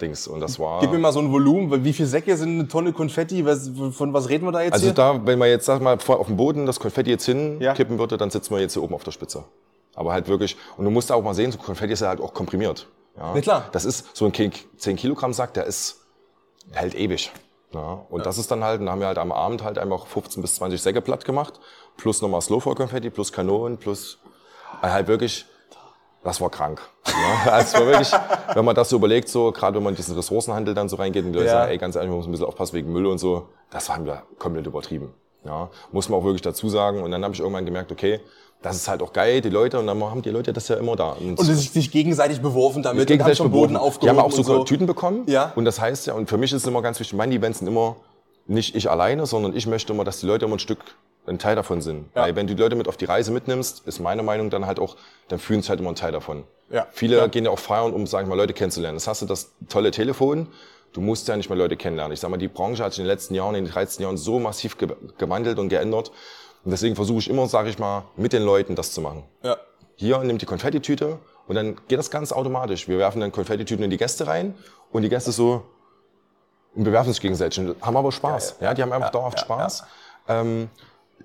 Dings. 0.00 0.26
Und 0.26 0.40
das 0.40 0.58
war. 0.58 0.80
Gib 0.80 0.90
mir 0.90 0.98
mal 0.98 1.12
so 1.12 1.20
ein 1.20 1.30
Volumen, 1.30 1.84
wie 1.84 1.92
viele 1.92 2.08
Säcke 2.08 2.36
sind 2.36 2.58
eine 2.58 2.68
Tonne 2.68 2.92
Konfetti? 2.92 3.44
Was, 3.44 3.70
von 3.92 4.12
was 4.14 4.28
reden 4.30 4.46
wir 4.46 4.52
da 4.52 4.62
jetzt 4.62 4.72
also 4.72 4.86
hier? 4.86 4.94
da, 4.94 5.20
wenn 5.26 5.38
man 5.38 5.48
jetzt, 5.48 5.66
sag 5.66 5.80
mal, 5.80 5.96
auf 5.96 6.26
dem 6.26 6.36
Boden 6.36 6.66
das 6.66 6.80
Konfetti 6.80 7.10
jetzt 7.10 7.28
Ja. 7.28 7.34
hinkippen 7.34 7.98
würde, 7.98 8.16
dann 8.16 8.30
sitzen 8.30 8.52
wir 8.54 8.60
jetzt 8.60 8.72
hier 8.72 8.82
oben 8.82 8.94
auf 8.94 9.04
der 9.04 9.12
Spitze. 9.12 9.44
Aber 9.94 10.12
halt 10.12 10.26
wirklich, 10.26 10.56
und 10.76 10.84
du 10.86 10.90
musst 10.90 11.12
auch 11.12 11.22
mal 11.22 11.34
sehen, 11.34 11.52
so 11.52 11.58
Konfetti 11.58 11.92
ist 11.92 12.00
ja 12.00 12.08
halt 12.08 12.20
auch 12.20 12.34
komprimiert. 12.34 12.88
Ja, 13.16 13.32
Na 13.34 13.40
klar. 13.40 13.68
Das 13.72 13.84
ist 13.84 14.14
so 14.16 14.26
ein 14.26 14.32
10 14.32 14.96
Kilogramm 14.96 15.32
Sack, 15.32 15.54
der 15.54 15.64
ist, 15.64 16.00
der 16.72 16.82
hält 16.82 16.94
ewig. 16.94 17.32
Ja, 17.72 18.04
und 18.10 18.24
das 18.24 18.38
ist 18.38 18.50
dann 18.50 18.62
halt, 18.64 18.80
dann 18.80 18.88
haben 18.90 19.00
wir 19.00 19.06
halt 19.08 19.18
am 19.18 19.32
Abend 19.32 19.62
halt 19.64 19.78
einfach 19.78 20.06
15 20.06 20.40
bis 20.40 20.54
20 20.56 20.80
Säcke 20.80 21.00
platt 21.00 21.24
gemacht, 21.24 21.60
plus 21.96 22.22
nochmal 22.22 22.40
Slowfall-Konfetti, 22.40 23.10
plus 23.10 23.32
Kanonen, 23.32 23.76
plus 23.78 24.18
äh, 24.82 24.88
halt 24.88 25.08
wirklich, 25.08 25.46
das 26.22 26.40
war 26.40 26.48
krank. 26.50 26.80
Ja, 27.06 27.52
also 27.52 27.78
wirklich, 27.84 28.10
wenn 28.54 28.64
man 28.64 28.74
das 28.74 28.88
so 28.88 28.96
überlegt, 28.96 29.28
so 29.28 29.50
gerade 29.52 29.76
wenn 29.76 29.82
man 29.82 29.92
in 29.94 29.96
diesen 29.96 30.14
Ressourcenhandel 30.16 30.74
dann 30.74 30.88
so 30.88 30.96
reingeht 30.96 31.24
und 31.24 31.32
die 31.32 31.38
Leute 31.38 31.48
Ja. 31.50 31.60
sagen, 31.60 31.72
ey, 31.72 31.78
ganz 31.78 31.96
ehrlich, 31.96 32.08
man 32.08 32.18
muss 32.18 32.26
ein 32.26 32.30
bisschen 32.32 32.46
aufpassen 32.46 32.74
wegen 32.76 32.92
Müll 32.92 33.06
und 33.06 33.18
so, 33.18 33.48
das 33.70 33.88
haben 33.90 34.06
wir 34.06 34.22
komplett 34.38 34.66
übertrieben. 34.66 35.12
Ja, 35.44 35.70
muss 35.92 36.08
man 36.08 36.18
auch 36.20 36.24
wirklich 36.24 36.42
dazu 36.42 36.68
sagen. 36.68 37.02
Und 37.04 37.12
dann 37.12 37.22
habe 37.22 37.32
ich 37.32 37.38
irgendwann 37.40 37.64
gemerkt, 37.64 37.92
okay, 37.92 38.20
das 38.62 38.76
ist 38.76 38.88
halt 38.88 39.02
auch 39.02 39.12
geil, 39.12 39.40
die 39.40 39.50
Leute, 39.50 39.78
und 39.78 39.86
dann 39.86 40.02
haben 40.02 40.22
die 40.22 40.30
Leute 40.30 40.52
das 40.52 40.68
ja 40.68 40.76
immer 40.76 40.96
da. 40.96 41.12
und 41.12 41.38
sich, 41.40 41.70
sich 41.70 41.90
gegenseitig 41.90 42.40
beworfen 42.40 42.82
damit 42.82 42.96
und 42.96 43.02
haben 43.02 43.06
gegenseitig 43.06 43.38
schon 43.38 43.50
Boden 43.50 43.74
beworfen. 43.74 44.00
Die 44.00 44.08
aufgehoben 44.10 44.18
haben 44.18 44.26
auch 44.26 44.32
so, 44.32 44.38
und 44.38 44.44
so. 44.44 44.64
Tüten 44.64 44.86
bekommen. 44.86 45.22
Ja. 45.26 45.52
Und 45.54 45.64
das 45.64 45.80
heißt 45.80 46.06
ja, 46.06 46.14
und 46.14 46.28
für 46.28 46.38
mich 46.38 46.52
ist 46.52 46.62
es 46.62 46.68
immer 46.68 46.82
ganz 46.82 46.98
wichtig, 46.98 47.16
meine 47.16 47.34
Events 47.34 47.58
sind 47.60 47.68
immer 47.68 47.96
nicht 48.46 48.74
ich 48.74 48.90
alleine, 48.90 49.26
sondern 49.26 49.56
ich 49.56 49.66
möchte 49.66 49.92
immer, 49.92 50.04
dass 50.04 50.20
die 50.20 50.26
Leute 50.26 50.44
immer 50.46 50.56
ein 50.56 50.60
Stück 50.60 50.78
ein 51.26 51.38
Teil 51.38 51.56
davon 51.56 51.80
sind. 51.80 52.06
Ja. 52.14 52.22
Weil 52.22 52.36
wenn 52.36 52.46
du 52.46 52.54
die 52.54 52.62
Leute 52.62 52.76
mit 52.76 52.88
auf 52.88 52.96
die 52.96 53.04
Reise 53.04 53.32
mitnimmst, 53.32 53.86
ist 53.86 53.98
meine 53.98 54.22
Meinung 54.22 54.50
dann 54.50 54.66
halt 54.66 54.78
auch, 54.78 54.96
dann 55.28 55.38
fühlen 55.40 55.62
sie 55.62 55.68
halt 55.68 55.80
immer 55.80 55.90
ein 55.90 55.96
Teil 55.96 56.12
davon. 56.12 56.44
Ja. 56.70 56.86
Viele 56.92 57.16
Ja. 57.16 57.26
gehen 57.26 57.44
ja 57.44 57.50
auch 57.50 57.58
feiern, 57.58 57.92
um, 57.92 58.06
sag 58.06 58.22
ich 58.22 58.28
mal, 58.28 58.36
Leute 58.36 58.52
kennenzulernen. 58.52 58.96
Das 58.96 59.08
hast 59.08 59.22
du 59.22 59.26
das 59.26 59.52
tolle 59.68 59.90
Telefon. 59.90 60.48
Du 60.92 61.00
musst 61.00 61.26
ja 61.28 61.36
nicht 61.36 61.48
mehr 61.50 61.58
Leute 61.58 61.76
kennenlernen. 61.76 62.12
Ich 62.14 62.20
sag 62.20 62.30
mal, 62.30 62.36
die 62.36 62.48
Branche 62.48 62.82
hat 62.84 62.92
sich 62.92 63.00
in 63.00 63.04
den 63.04 63.10
letzten 63.10 63.34
Jahren, 63.34 63.54
in 63.56 63.64
den 63.64 63.72
13 63.72 64.02
Jahren 64.02 64.16
so 64.16 64.38
massiv 64.38 64.78
ge 64.78 64.88
gewandelt 65.18 65.58
und 65.58 65.68
geändert. 65.68 66.10
Und 66.66 66.72
deswegen 66.72 66.96
versuche 66.96 67.20
ich 67.20 67.30
immer, 67.30 67.46
sage 67.46 67.70
ich 67.70 67.78
mal, 67.78 68.02
mit 68.16 68.32
den 68.32 68.42
Leuten 68.42 68.74
das 68.74 68.90
zu 68.90 69.00
machen 69.00 69.22
Ja. 69.44 69.56
hier, 69.94 70.18
nimm 70.18 70.36
die 70.36 70.46
Konfettitüte 70.46 71.20
und 71.46 71.54
dann 71.54 71.76
geht 71.86 71.96
das 71.96 72.10
ganz 72.10 72.32
automatisch. 72.32 72.88
Wir 72.88 72.98
werfen 72.98 73.20
dann 73.20 73.30
Konfettitüten 73.30 73.84
in 73.84 73.90
die 73.90 73.96
Gäste 73.96 74.26
rein 74.26 74.52
und 74.90 75.02
die 75.02 75.08
Gäste 75.08 75.30
so 75.30 75.62
und 76.74 76.82
bewerfen 76.82 77.12
sich 77.12 77.22
gegenseitig 77.22 77.60
und 77.60 77.80
haben 77.80 77.96
aber 77.96 78.10
Spaß. 78.10 78.56
Ja, 78.60 78.74
die 78.74 78.82
haben 78.82 78.92
einfach 78.92 79.10
dauerhaft 79.10 79.38
Spaß. 79.38 79.84
Ähm, 80.26 80.68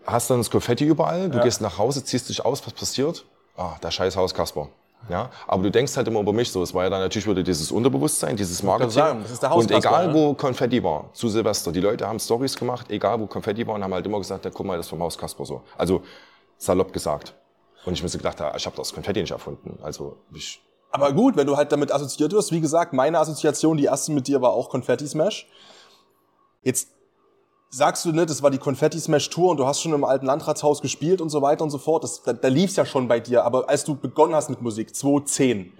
hast 0.06 0.30
dann 0.30 0.38
das 0.38 0.52
Konfetti 0.52 0.86
überall, 0.86 1.28
du 1.32 1.40
gehst 1.40 1.60
nach 1.60 1.80
Hause, 1.80 2.04
ziehst 2.06 2.30
dich 2.30 2.46
aus, 2.46 2.64
was 2.68 2.74
passiert? 2.74 3.26
Ah, 3.58 3.78
der 3.82 3.90
scheiß 3.90 4.16
Haus 4.16 4.36
Kasper. 4.36 4.70
Ja, 5.10 5.30
aber 5.48 5.64
du 5.64 5.72
denkst 5.72 5.98
halt 5.98 6.08
immer 6.08 6.20
über 6.20 6.34
mich 6.34 6.52
so. 6.52 6.62
Es 6.62 6.74
war 6.74 6.84
ja 6.84 6.90
dann 6.90 7.02
natürlich 7.02 7.28
wieder 7.28 7.44
dieses 7.44 7.72
Unterbewusstsein, 7.72 8.36
dieses 8.36 8.62
Marketing. 8.64 8.92
sagen, 8.92 9.22
das 9.24 9.32
ist 9.32 9.44
der 9.44 9.56
und 9.56 9.72
egal, 9.72 10.08
ne? 10.08 10.14
wo 10.14 10.34
Konfetti 10.34 10.84
war, 10.84 11.10
zu 11.14 11.28
Silvester, 11.28 11.72
die 11.72 11.82
Leute 11.82 12.08
haben 12.08 12.20
Stories 12.20 12.56
gemacht, 12.56 12.90
egal 12.90 13.20
wo 13.20 13.26
Konfetti 13.26 13.66
war 13.66 13.76
und 13.76 13.84
haben 13.84 13.94
halt 13.94 14.06
immer 14.06 14.20
gesagt, 14.20 14.46
ja, 14.46 14.52
guck 14.52 14.66
mal, 14.66 14.78
das 14.78 14.86
ist 14.86 14.90
vom 14.92 15.02
Haus 15.02 15.18
Kasper 15.18 15.46
so. 15.46 15.62
Also 15.78 16.04
salopp 16.58 16.94
gesagt. 16.94 17.34
Und 17.86 17.94
ich 17.94 18.04
mir 18.04 18.10
so 18.10 18.18
gedacht, 18.18 18.40
ja, 18.40 18.56
ich 18.56 18.66
habe 18.66 18.76
das 18.78 18.94
Konfetti 18.94 19.22
nicht 19.22 19.32
erfunden. 19.32 19.80
Also 19.82 20.18
ich, 20.34 20.62
Aber 20.92 21.12
gut, 21.14 21.36
wenn 21.36 21.48
du 21.48 21.58
halt 21.58 21.72
damit 21.72 21.92
assoziiert 21.92 22.32
wirst, 22.32 22.52
wie 22.52 22.62
gesagt, 22.62 22.94
meine 22.94 23.18
Assoziation, 23.18 23.78
die 23.78 23.86
erste 23.86 24.12
mit 24.12 24.28
dir 24.28 24.42
war 24.42 24.52
auch 24.52 24.70
Confetti 24.70 25.08
Smash. 25.08 25.48
Jetzt 26.62 26.90
sagst 27.74 28.04
du, 28.06 28.12
ne, 28.12 28.26
das 28.26 28.44
war 28.44 28.52
die 28.52 28.58
Confetti 28.58 29.00
Smash 29.00 29.30
Tour 29.30 29.52
und 29.52 29.58
du 29.58 29.66
hast 29.66 29.82
schon 29.82 29.94
im 29.94 30.04
alten 30.04 30.26
Landratshaus 30.26 30.82
gespielt 30.82 31.22
und 31.22 31.30
so 31.30 31.42
weiter 31.42 31.64
und 31.64 31.70
so 31.72 31.78
fort. 31.78 32.04
Das, 32.04 32.22
da, 32.22 32.34
da 32.34 32.50
lief's 32.50 32.76
ja 32.76 32.86
schon 32.86 33.08
bei 33.08 33.20
dir. 33.20 33.46
Aber 33.46 33.70
als 33.70 33.86
du 33.86 33.96
begonnen 33.96 34.36
hast 34.36 34.50
mit 34.50 34.62
Musik, 34.62 34.94
2010, 34.94 35.72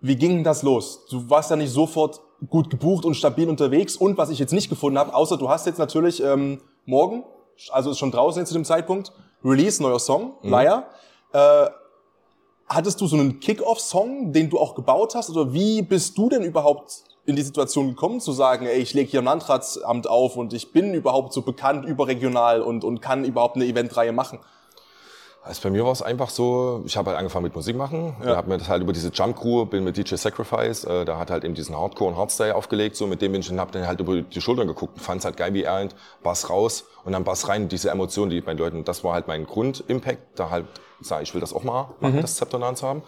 wie 0.00 0.16
ging 0.16 0.44
das 0.44 0.62
los? 0.62 1.06
Du 1.10 1.28
warst 1.30 1.50
ja 1.50 1.56
nicht 1.56 1.72
sofort 1.72 2.20
gut 2.48 2.70
gebucht 2.70 3.04
und 3.04 3.14
stabil 3.14 3.48
unterwegs. 3.48 3.96
Und 3.96 4.18
was 4.18 4.30
ich 4.30 4.38
jetzt 4.38 4.52
nicht 4.52 4.68
gefunden 4.68 4.98
habe, 4.98 5.14
außer 5.14 5.38
du 5.38 5.48
hast 5.48 5.66
jetzt 5.66 5.78
natürlich 5.78 6.22
ähm, 6.22 6.60
morgen, 6.84 7.24
also 7.70 7.90
ist 7.90 7.98
schon 7.98 8.10
draußen 8.10 8.40
jetzt 8.40 8.48
zu 8.48 8.54
dem 8.54 8.64
Zeitpunkt, 8.64 9.12
Release, 9.42 9.82
neuer 9.82 9.98
Song, 9.98 10.34
Liar. 10.42 10.84
Äh, 11.32 11.66
hattest 12.68 13.00
du 13.00 13.06
so 13.06 13.16
einen 13.16 13.40
Kick-Off-Song, 13.40 14.32
den 14.32 14.50
du 14.50 14.58
auch 14.58 14.74
gebaut 14.74 15.14
hast? 15.14 15.30
Oder 15.30 15.52
wie 15.52 15.82
bist 15.82 16.16
du 16.18 16.28
denn 16.28 16.42
überhaupt 16.42 17.04
in 17.24 17.36
die 17.36 17.42
Situation 17.42 17.88
gekommen, 17.88 18.20
zu 18.20 18.32
sagen, 18.32 18.66
ey, 18.66 18.78
ich 18.78 18.94
lege 18.94 19.10
hier 19.10 19.20
ein 19.20 19.26
Landratsamt 19.26 20.08
auf 20.08 20.36
und 20.36 20.52
ich 20.54 20.72
bin 20.72 20.94
überhaupt 20.94 21.32
so 21.32 21.42
bekannt 21.42 21.84
überregional 21.84 22.62
und, 22.62 22.84
und 22.84 23.02
kann 23.02 23.24
überhaupt 23.24 23.56
eine 23.56 23.66
Eventreihe 23.66 24.12
machen? 24.12 24.38
Also 25.48 25.62
bei 25.62 25.70
mir 25.70 25.82
war 25.84 25.92
es 25.92 26.02
einfach 26.02 26.28
so, 26.28 26.82
ich 26.84 26.98
habe 26.98 27.08
halt 27.08 27.18
angefangen 27.18 27.44
mit 27.44 27.54
Musik 27.54 27.74
machen, 27.74 28.14
ja. 28.22 28.36
habe 28.36 28.50
mir 28.50 28.58
das 28.58 28.68
halt 28.68 28.82
über 28.82 28.92
diese 28.92 29.08
Jump 29.08 29.40
Crew, 29.40 29.64
bin 29.64 29.82
mit 29.82 29.96
DJ 29.96 30.16
Sacrifice, 30.16 30.84
äh, 30.84 31.06
da 31.06 31.18
hat 31.18 31.30
halt 31.30 31.42
eben 31.42 31.54
diesen 31.54 31.74
Hardcore 31.74 32.10
und 32.10 32.18
Hardstyle 32.18 32.54
aufgelegt, 32.54 32.96
so 32.96 33.06
mit 33.06 33.22
dem 33.22 33.32
bin 33.32 33.40
ich 33.40 33.50
und 33.50 33.58
hab 33.58 33.72
dann 33.72 33.86
halt 33.86 33.98
über 33.98 34.20
die 34.20 34.40
Schultern 34.42 34.68
geguckt 34.68 34.96
und 34.96 35.02
fand 35.02 35.20
es 35.20 35.24
halt 35.24 35.38
geil, 35.38 35.54
wie 35.54 35.62
er 35.62 35.72
halt 35.72 35.96
Bass 36.22 36.50
raus 36.50 36.84
und 37.04 37.12
dann 37.12 37.24
Bass 37.24 37.48
rein, 37.48 37.70
diese 37.70 37.88
Emotionen, 37.88 38.30
die 38.30 38.42
bei 38.42 38.52
den 38.52 38.58
Leuten, 38.58 38.84
das 38.84 39.02
war 39.04 39.14
halt 39.14 39.26
mein 39.26 39.46
Grundimpact, 39.46 40.38
da 40.38 40.50
halt 40.50 40.66
sag 41.00 41.22
ich 41.22 41.32
will 41.32 41.40
das 41.40 41.54
auch 41.54 41.64
mal 41.64 41.88
machen, 42.00 42.16
mhm. 42.16 42.20
das 42.20 42.36
Zepter 42.36 42.66
in 42.66 42.76
zu 42.76 42.86
haben. 42.86 43.02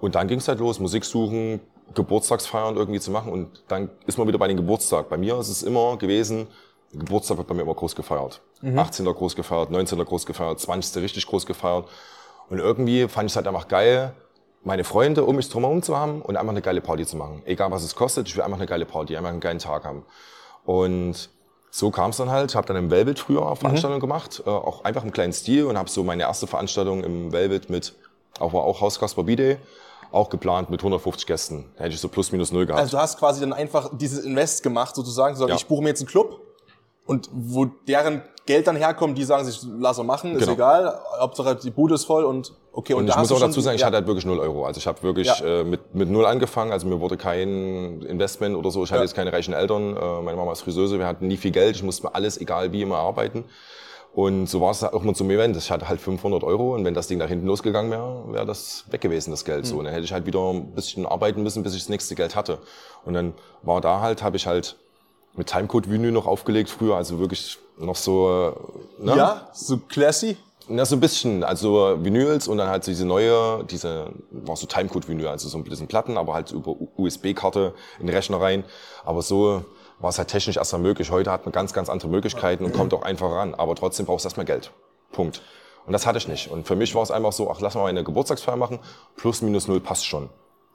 Und 0.00 0.14
dann 0.14 0.28
ging 0.28 0.38
es 0.38 0.48
halt 0.48 0.58
los, 0.58 0.80
Musik 0.80 1.04
suchen, 1.04 1.60
Geburtstagsfeiern 1.94 2.76
irgendwie 2.76 3.00
zu 3.00 3.10
machen 3.10 3.32
und 3.32 3.62
dann 3.68 3.90
ist 4.06 4.18
man 4.18 4.26
wieder 4.26 4.38
bei 4.38 4.48
den 4.48 4.56
Geburtstag. 4.56 5.08
Bei 5.08 5.16
mir 5.16 5.38
ist 5.38 5.48
es 5.48 5.62
immer 5.62 5.96
gewesen, 5.96 6.48
Geburtstag 6.92 7.38
wird 7.38 7.48
bei 7.48 7.54
mir 7.54 7.62
immer 7.62 7.74
groß 7.74 7.94
gefeiert. 7.94 8.40
Mhm. 8.60 8.78
18. 8.78 9.06
groß 9.06 9.34
gefeiert, 9.34 9.70
19. 9.70 9.98
groß 10.04 10.26
gefeiert, 10.26 10.60
20. 10.60 11.02
richtig 11.02 11.26
groß 11.26 11.46
gefeiert. 11.46 11.88
Und 12.48 12.58
irgendwie 12.58 13.08
fand 13.08 13.26
ich 13.26 13.32
es 13.32 13.36
halt 13.36 13.46
einfach 13.46 13.68
geil, 13.68 14.14
meine 14.64 14.84
Freunde 14.84 15.24
um 15.24 15.36
mich 15.36 15.48
drumherum 15.48 15.82
zu 15.82 15.96
haben 15.96 16.22
und 16.22 16.36
einfach 16.36 16.52
eine 16.52 16.62
geile 16.62 16.80
Party 16.80 17.06
zu 17.06 17.16
machen. 17.16 17.42
Egal 17.46 17.70
was 17.70 17.82
es 17.82 17.94
kostet, 17.94 18.28
ich 18.28 18.36
will 18.36 18.42
einfach 18.42 18.58
eine 18.58 18.66
geile 18.66 18.84
Party, 18.84 19.16
einfach 19.16 19.30
einen 19.30 19.40
geilen 19.40 19.58
Tag 19.58 19.84
haben. 19.84 20.04
Und 20.64 21.30
so 21.70 21.90
kam 21.90 22.10
es 22.10 22.18
dann 22.18 22.30
halt. 22.30 22.50
Ich 22.50 22.56
habe 22.56 22.66
dann 22.66 22.76
im 22.76 22.90
Velvet 22.90 23.18
früher 23.18 23.56
Veranstaltungen 23.56 23.96
mhm. 23.96 24.00
gemacht, 24.00 24.42
äh, 24.46 24.50
auch 24.50 24.84
einfach 24.84 25.02
im 25.04 25.12
kleinen 25.12 25.32
Stil 25.32 25.64
und 25.64 25.78
habe 25.78 25.88
so 25.88 26.04
meine 26.04 26.22
erste 26.22 26.46
Veranstaltung 26.46 27.02
im 27.02 27.32
Velvet 27.32 27.70
mit, 27.70 27.94
auch 28.38 28.52
war 28.52 28.62
auch 28.62 28.80
Haus 28.80 29.00
Kasper 29.00 29.24
B-Day, 29.24 29.56
auch 30.12 30.28
geplant 30.28 30.68
mit 30.70 30.80
150 30.80 31.26
Gästen. 31.26 31.72
Da 31.76 31.84
hätte 31.84 31.94
ich 31.94 32.00
so 32.00 32.08
plus 32.08 32.30
minus 32.30 32.52
null 32.52 32.66
gehabt. 32.66 32.80
Also 32.80 32.96
du 32.96 33.02
hast 33.02 33.18
quasi 33.18 33.40
dann 33.40 33.54
einfach 33.54 33.90
dieses 33.92 34.24
Invest 34.24 34.62
gemacht 34.62 34.94
sozusagen, 34.94 35.34
so, 35.34 35.48
ja. 35.48 35.54
ich 35.54 35.66
buche 35.66 35.82
mir 35.82 35.88
jetzt 35.88 36.00
einen 36.00 36.08
Club 36.08 36.31
und 37.06 37.28
wo 37.32 37.66
deren 37.66 38.22
Geld 38.46 38.66
dann 38.66 38.76
herkommt, 38.76 39.16
die 39.16 39.24
sagen 39.24 39.44
sich, 39.44 39.60
lass 39.78 39.98
er 39.98 40.04
machen, 40.04 40.32
ist 40.32 40.40
genau. 40.40 40.52
egal. 40.52 41.00
Hauptsache 41.20 41.56
die 41.56 41.70
Bude 41.70 41.94
ist 41.94 42.04
voll 42.04 42.24
und 42.24 42.52
okay. 42.72 42.94
Und, 42.94 43.04
und 43.04 43.08
ich 43.08 43.16
muss 43.16 43.30
auch 43.30 43.40
dazu 43.40 43.60
sagen, 43.60 43.76
ich 43.76 43.82
ja. 43.82 43.86
hatte 43.86 43.96
halt 43.96 44.06
wirklich 44.06 44.26
null 44.26 44.40
Euro. 44.40 44.66
Also 44.66 44.78
ich 44.78 44.86
habe 44.86 45.02
wirklich 45.02 45.28
ja. 45.28 45.60
äh, 45.60 45.64
mit, 45.64 45.94
mit 45.94 46.10
null 46.10 46.26
angefangen. 46.26 46.72
Also 46.72 46.88
mir 46.88 47.00
wurde 47.00 47.16
kein 47.16 48.02
Investment 48.02 48.56
oder 48.56 48.70
so. 48.70 48.82
Ich 48.82 48.90
hatte 48.90 49.00
ja. 49.00 49.04
jetzt 49.04 49.14
keine 49.14 49.32
reichen 49.32 49.54
Eltern. 49.54 49.96
Äh, 49.96 50.22
meine 50.22 50.36
Mama 50.36 50.52
ist 50.52 50.62
Friseuse. 50.62 50.98
Wir 50.98 51.06
hatten 51.06 51.28
nie 51.28 51.36
viel 51.36 51.52
Geld. 51.52 51.76
Ich 51.76 51.82
musste 51.84 52.06
mir 52.06 52.14
alles, 52.14 52.40
egal 52.40 52.72
wie, 52.72 52.82
immer 52.82 52.98
arbeiten. 52.98 53.44
Und 54.14 54.46
so 54.46 54.60
war 54.60 54.72
es 54.72 54.84
auch 54.84 55.02
mal 55.04 55.14
zum 55.14 55.30
Event. 55.30 55.56
Ich 55.56 55.70
hatte 55.70 55.88
halt 55.88 56.00
500 56.00 56.44
Euro 56.44 56.74
und 56.74 56.84
wenn 56.84 56.92
das 56.92 57.06
Ding 57.06 57.18
nach 57.18 57.28
hinten 57.28 57.46
losgegangen 57.46 57.90
wäre, 57.90 58.24
wäre 58.28 58.44
das 58.44 58.84
weg 58.90 59.00
gewesen, 59.00 59.30
das 59.30 59.44
Geld. 59.44 59.64
Mhm. 59.64 59.68
So, 59.68 59.78
und 59.78 59.84
dann 59.84 59.94
hätte 59.94 60.04
ich 60.04 60.12
halt 60.12 60.26
wieder 60.26 60.50
ein 60.50 60.74
bisschen 60.74 61.06
arbeiten 61.06 61.42
müssen, 61.42 61.62
bis 61.62 61.74
ich 61.74 61.82
das 61.82 61.88
nächste 61.88 62.14
Geld 62.14 62.36
hatte. 62.36 62.58
Und 63.06 63.14
dann 63.14 63.32
war 63.62 63.80
da 63.80 64.00
halt, 64.00 64.22
habe 64.22 64.36
ich 64.36 64.46
halt 64.46 64.76
mit 65.34 65.48
Timecode-Vinyl 65.48 66.12
noch 66.12 66.26
aufgelegt 66.26 66.70
früher, 66.70 66.96
also 66.96 67.18
wirklich 67.18 67.58
noch 67.78 67.96
so... 67.96 68.54
Ne? 68.98 69.16
Ja, 69.16 69.48
so 69.52 69.78
classy. 69.78 70.36
Na, 70.68 70.84
so 70.84 70.96
ein 70.96 71.00
bisschen, 71.00 71.42
also 71.42 71.98
Vinyls 72.02 72.46
und 72.46 72.58
dann 72.58 72.68
halt 72.68 72.86
diese 72.86 73.04
neue, 73.04 73.64
diese, 73.64 74.10
war 74.30 74.56
so 74.56 74.66
Timecode-Vinyl, 74.66 75.26
also 75.26 75.48
so 75.48 75.58
ein 75.58 75.64
bisschen 75.64 75.88
Platten, 75.88 76.16
aber 76.16 76.34
halt 76.34 76.52
über 76.52 76.76
USB-Karte 76.96 77.74
in 77.98 78.06
den 78.06 78.14
Rechner 78.14 78.40
rein. 78.40 78.64
Aber 79.04 79.22
so 79.22 79.64
war 79.98 80.10
es 80.10 80.18
halt 80.18 80.28
technisch 80.28 80.56
erstmal 80.56 80.80
möglich. 80.80 81.10
Heute 81.10 81.32
hat 81.32 81.44
man 81.46 81.52
ganz, 81.52 81.72
ganz 81.72 81.88
andere 81.88 82.08
Möglichkeiten 82.08 82.64
und 82.64 82.72
kommt 82.72 82.94
auch 82.94 83.02
einfacher 83.02 83.34
ran. 83.34 83.54
Aber 83.54 83.74
trotzdem 83.74 84.06
brauchst 84.06 84.24
du 84.24 84.28
erstmal 84.28 84.46
Geld. 84.46 84.70
Punkt. 85.10 85.42
Und 85.86 85.92
das 85.92 86.06
hatte 86.06 86.18
ich 86.18 86.28
nicht. 86.28 86.50
Und 86.50 86.66
für 86.66 86.76
mich 86.76 86.94
war 86.94 87.02
es 87.02 87.10
einfach 87.10 87.32
so, 87.32 87.50
ach, 87.50 87.60
lass 87.60 87.74
mal 87.74 87.86
eine 87.86 88.04
Geburtstagsfeier 88.04 88.56
machen, 88.56 88.78
plus 89.16 89.42
minus 89.42 89.66
null 89.66 89.80
passt 89.80 90.06
schon. 90.06 90.28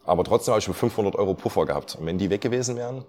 Aber 0.05 0.23
trotzdem 0.23 0.53
habe 0.53 0.59
ich 0.59 0.67
500 0.67 1.15
Euro 1.15 1.33
Puffer 1.33 1.65
gehabt. 1.65 1.97
Und 1.99 2.05
wenn 2.05 2.17
die 2.17 2.29
weg 2.29 2.41
gewesen 2.41 2.75
wären, 2.75 3.05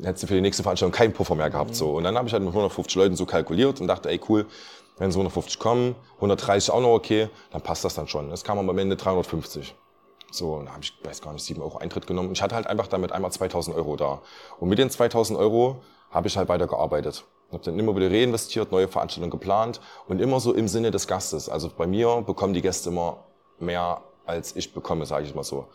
hättest 0.00 0.24
du 0.24 0.26
für 0.26 0.34
die 0.34 0.40
nächste 0.40 0.62
Veranstaltung 0.62 0.92
keinen 0.92 1.12
Puffer 1.12 1.34
mehr 1.34 1.50
gehabt. 1.50 1.74
So. 1.74 1.92
Und 1.92 2.04
dann 2.04 2.16
habe 2.16 2.28
ich 2.28 2.32
halt 2.32 2.42
mit 2.42 2.50
150 2.50 2.96
Leuten 2.96 3.16
so 3.16 3.26
kalkuliert 3.26 3.80
und 3.80 3.86
dachte, 3.86 4.08
ey 4.10 4.20
cool, 4.28 4.46
wenn 4.98 5.10
so 5.10 5.18
150 5.18 5.58
kommen, 5.58 5.94
130 6.16 6.72
auch 6.72 6.80
noch 6.80 6.94
okay, 6.94 7.28
dann 7.50 7.62
passt 7.62 7.84
das 7.84 7.94
dann 7.94 8.08
schon. 8.08 8.30
Es 8.30 8.44
kam 8.44 8.58
am 8.58 8.78
Ende 8.78 8.96
350. 8.96 9.74
So, 10.30 10.54
und 10.54 10.66
da 10.66 10.72
habe 10.72 10.82
ich, 10.82 10.94
weiß 11.02 11.20
gar 11.20 11.32
nicht, 11.32 11.44
7 11.44 11.60
Euro 11.60 11.78
Eintritt 11.78 12.06
genommen. 12.06 12.28
Und 12.28 12.34
ich 12.34 12.42
hatte 12.42 12.54
halt 12.54 12.66
einfach 12.66 12.86
damit 12.86 13.12
einmal 13.12 13.30
2000 13.30 13.76
Euro 13.76 13.96
da. 13.96 14.22
Und 14.58 14.68
mit 14.68 14.78
den 14.78 14.88
2000 14.88 15.38
Euro 15.38 15.82
habe 16.10 16.28
ich 16.28 16.36
halt 16.36 16.48
weiter 16.48 16.66
gearbeitet. 16.66 17.24
Habe 17.52 17.62
dann 17.64 17.78
immer 17.78 17.94
wieder 17.94 18.10
reinvestiert, 18.10 18.72
neue 18.72 18.88
Veranstaltungen 18.88 19.30
geplant 19.30 19.80
und 20.08 20.20
immer 20.20 20.40
so 20.40 20.54
im 20.54 20.68
Sinne 20.68 20.90
des 20.90 21.06
Gastes. 21.06 21.50
Also 21.50 21.70
bei 21.76 21.86
mir 21.86 22.22
bekommen 22.26 22.54
die 22.54 22.62
Gäste 22.62 22.88
immer 22.88 23.24
mehr, 23.58 24.02
als 24.24 24.56
ich 24.56 24.72
bekomme, 24.72 25.04
sage 25.04 25.26
ich 25.26 25.34
mal 25.34 25.42
so. 25.42 25.66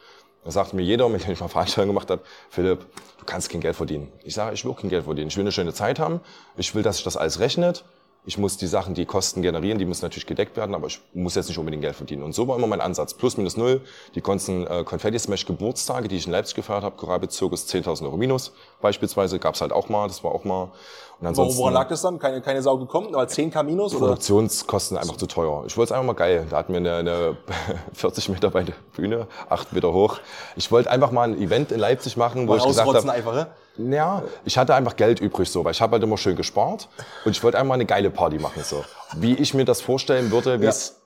Da 0.44 0.52
sagt 0.52 0.74
mir 0.74 0.82
jeder, 0.82 1.10
mit 1.10 1.26
dem 1.26 1.34
ich 1.34 1.40
mal 1.40 1.48
Veranstaltungen 1.48 1.94
gemacht 1.94 2.10
habe, 2.10 2.22
Philipp, 2.50 2.86
du 3.20 3.26
kannst 3.26 3.50
kein 3.50 3.62
Geld 3.62 3.76
verdienen. 3.76 4.12
Ich 4.24 4.34
sage, 4.34 4.54
ich 4.54 4.64
will 4.64 4.72
auch 4.72 4.80
kein 4.80 4.90
Geld 4.90 5.04
verdienen. 5.04 5.28
Ich 5.28 5.36
will 5.36 5.44
eine 5.44 5.52
schöne 5.52 5.74
Zeit 5.74 6.00
haben. 6.00 6.22
Ich 6.56 6.74
will, 6.74 6.84
dass 6.84 6.98
sich 6.98 7.04
das 7.04 7.18
alles 7.18 7.40
rechnet. 7.40 7.84
Ich 8.28 8.38
muss 8.38 8.58
die 8.58 8.68
Sachen, 8.68 8.94
die 8.94 9.06
Kosten 9.06 9.42
generieren, 9.42 9.78
die 9.78 9.86
müssen 9.86 10.04
natürlich 10.04 10.26
gedeckt 10.26 10.58
werden, 10.58 10.76
aber 10.76 10.88
ich 10.88 11.00
muss 11.14 11.36
jetzt 11.36 11.48
nicht 11.48 11.58
unbedingt 11.60 11.82
Geld 11.82 11.96
verdienen. 11.96 12.24
Und 12.24 12.34
so 12.34 12.46
war 12.46 12.58
immer 12.58 12.68
mein 12.68 12.82
Ansatz. 12.82 13.14
Plus, 13.14 13.38
minus 13.38 13.56
null. 13.56 13.80
Die 14.16 14.22
ganzen 14.22 14.68
äh, 14.68 14.84
Confetti 14.84 15.18
Smash 15.18 15.46
Geburtstage, 15.46 16.10
die 16.10 16.18
ich 16.18 16.26
in 16.26 16.34
Leipzig 16.34 16.56
gefeiert 16.56 16.84
habe, 16.84 16.98
Koralbezirkus 16.98 17.68
10.000 17.68 18.04
Euro 18.04 18.18
minus 18.18 18.52
beispielsweise, 18.82 19.40
gab's 19.40 19.62
halt 19.62 19.72
auch 19.72 19.88
mal. 19.88 20.10
Das 20.10 20.26
war 20.26 20.34
auch 20.34 20.44
mal. 20.44 20.74
Und 21.20 21.28
ansonsten, 21.28 21.60
Woran 21.60 21.74
lag 21.74 21.88
das 21.88 22.02
dann? 22.04 22.20
Keine, 22.20 22.42
keine 22.42 22.62
Sau 22.62 22.78
gekommen, 22.78 23.16
aber 23.16 23.24
10k 23.24 23.64
minus? 23.64 23.94
Oder? 23.94 24.08
Produktionskosten 24.08 24.98
einfach 24.98 25.18
zu 25.18 25.26
teuer. 25.26 25.64
Ich 25.66 25.76
wollte 25.76 25.92
es 25.94 25.98
einfach 25.98 26.06
mal 26.06 26.14
geil. 26.14 26.46
Da 26.50 26.58
hatten 26.58 26.74
wir 26.74 26.78
eine, 26.78 26.96
eine 26.96 27.38
40 27.94 28.30
Meter 28.30 28.52
bei 28.52 28.64
der 28.64 28.76
Bühne, 28.96 29.28
8 29.50 29.74
Meter 29.74 29.94
hoch. 29.94 30.20
Ich 30.56 30.72
wollte 30.72 30.92
einfach 30.92 31.12
mal 31.12 31.30
ein 31.30 31.42
Event 31.42 31.72
in 31.72 31.80
Leipzig 31.80 32.18
machen, 32.18 32.48
wo 32.48 32.52
mal 32.52 32.58
ich 32.58 32.66
gesagt 32.66 32.88
habe... 32.88 33.12
einfach, 33.12 33.36
ja? 33.36 33.48
Ja, 33.78 34.24
ich 34.44 34.58
hatte 34.58 34.74
einfach 34.74 34.96
Geld 34.96 35.20
übrig 35.20 35.52
so, 35.52 35.64
weil 35.64 35.72
ich 35.72 35.82
habe 35.82 35.94
halt 35.94 36.04
immer 36.04 36.18
schön 36.18 36.36
gespart 36.36 36.88
und 37.26 37.32
ich 37.32 37.44
wollte 37.44 37.58
einfach 37.58 37.70
mal 37.70 37.74
eine 37.76 37.86
geile 37.86 38.10
Party 38.10 38.40
machen 38.40 38.64
so, 38.64 38.84
wie 39.16 39.36
ich 39.36 39.54
mir 39.54 39.66
das 39.66 39.82
vorstellen 39.82 40.32
würde, 40.32 40.60
wie 40.60 40.64
ja. 40.64 40.72
es 40.72 40.97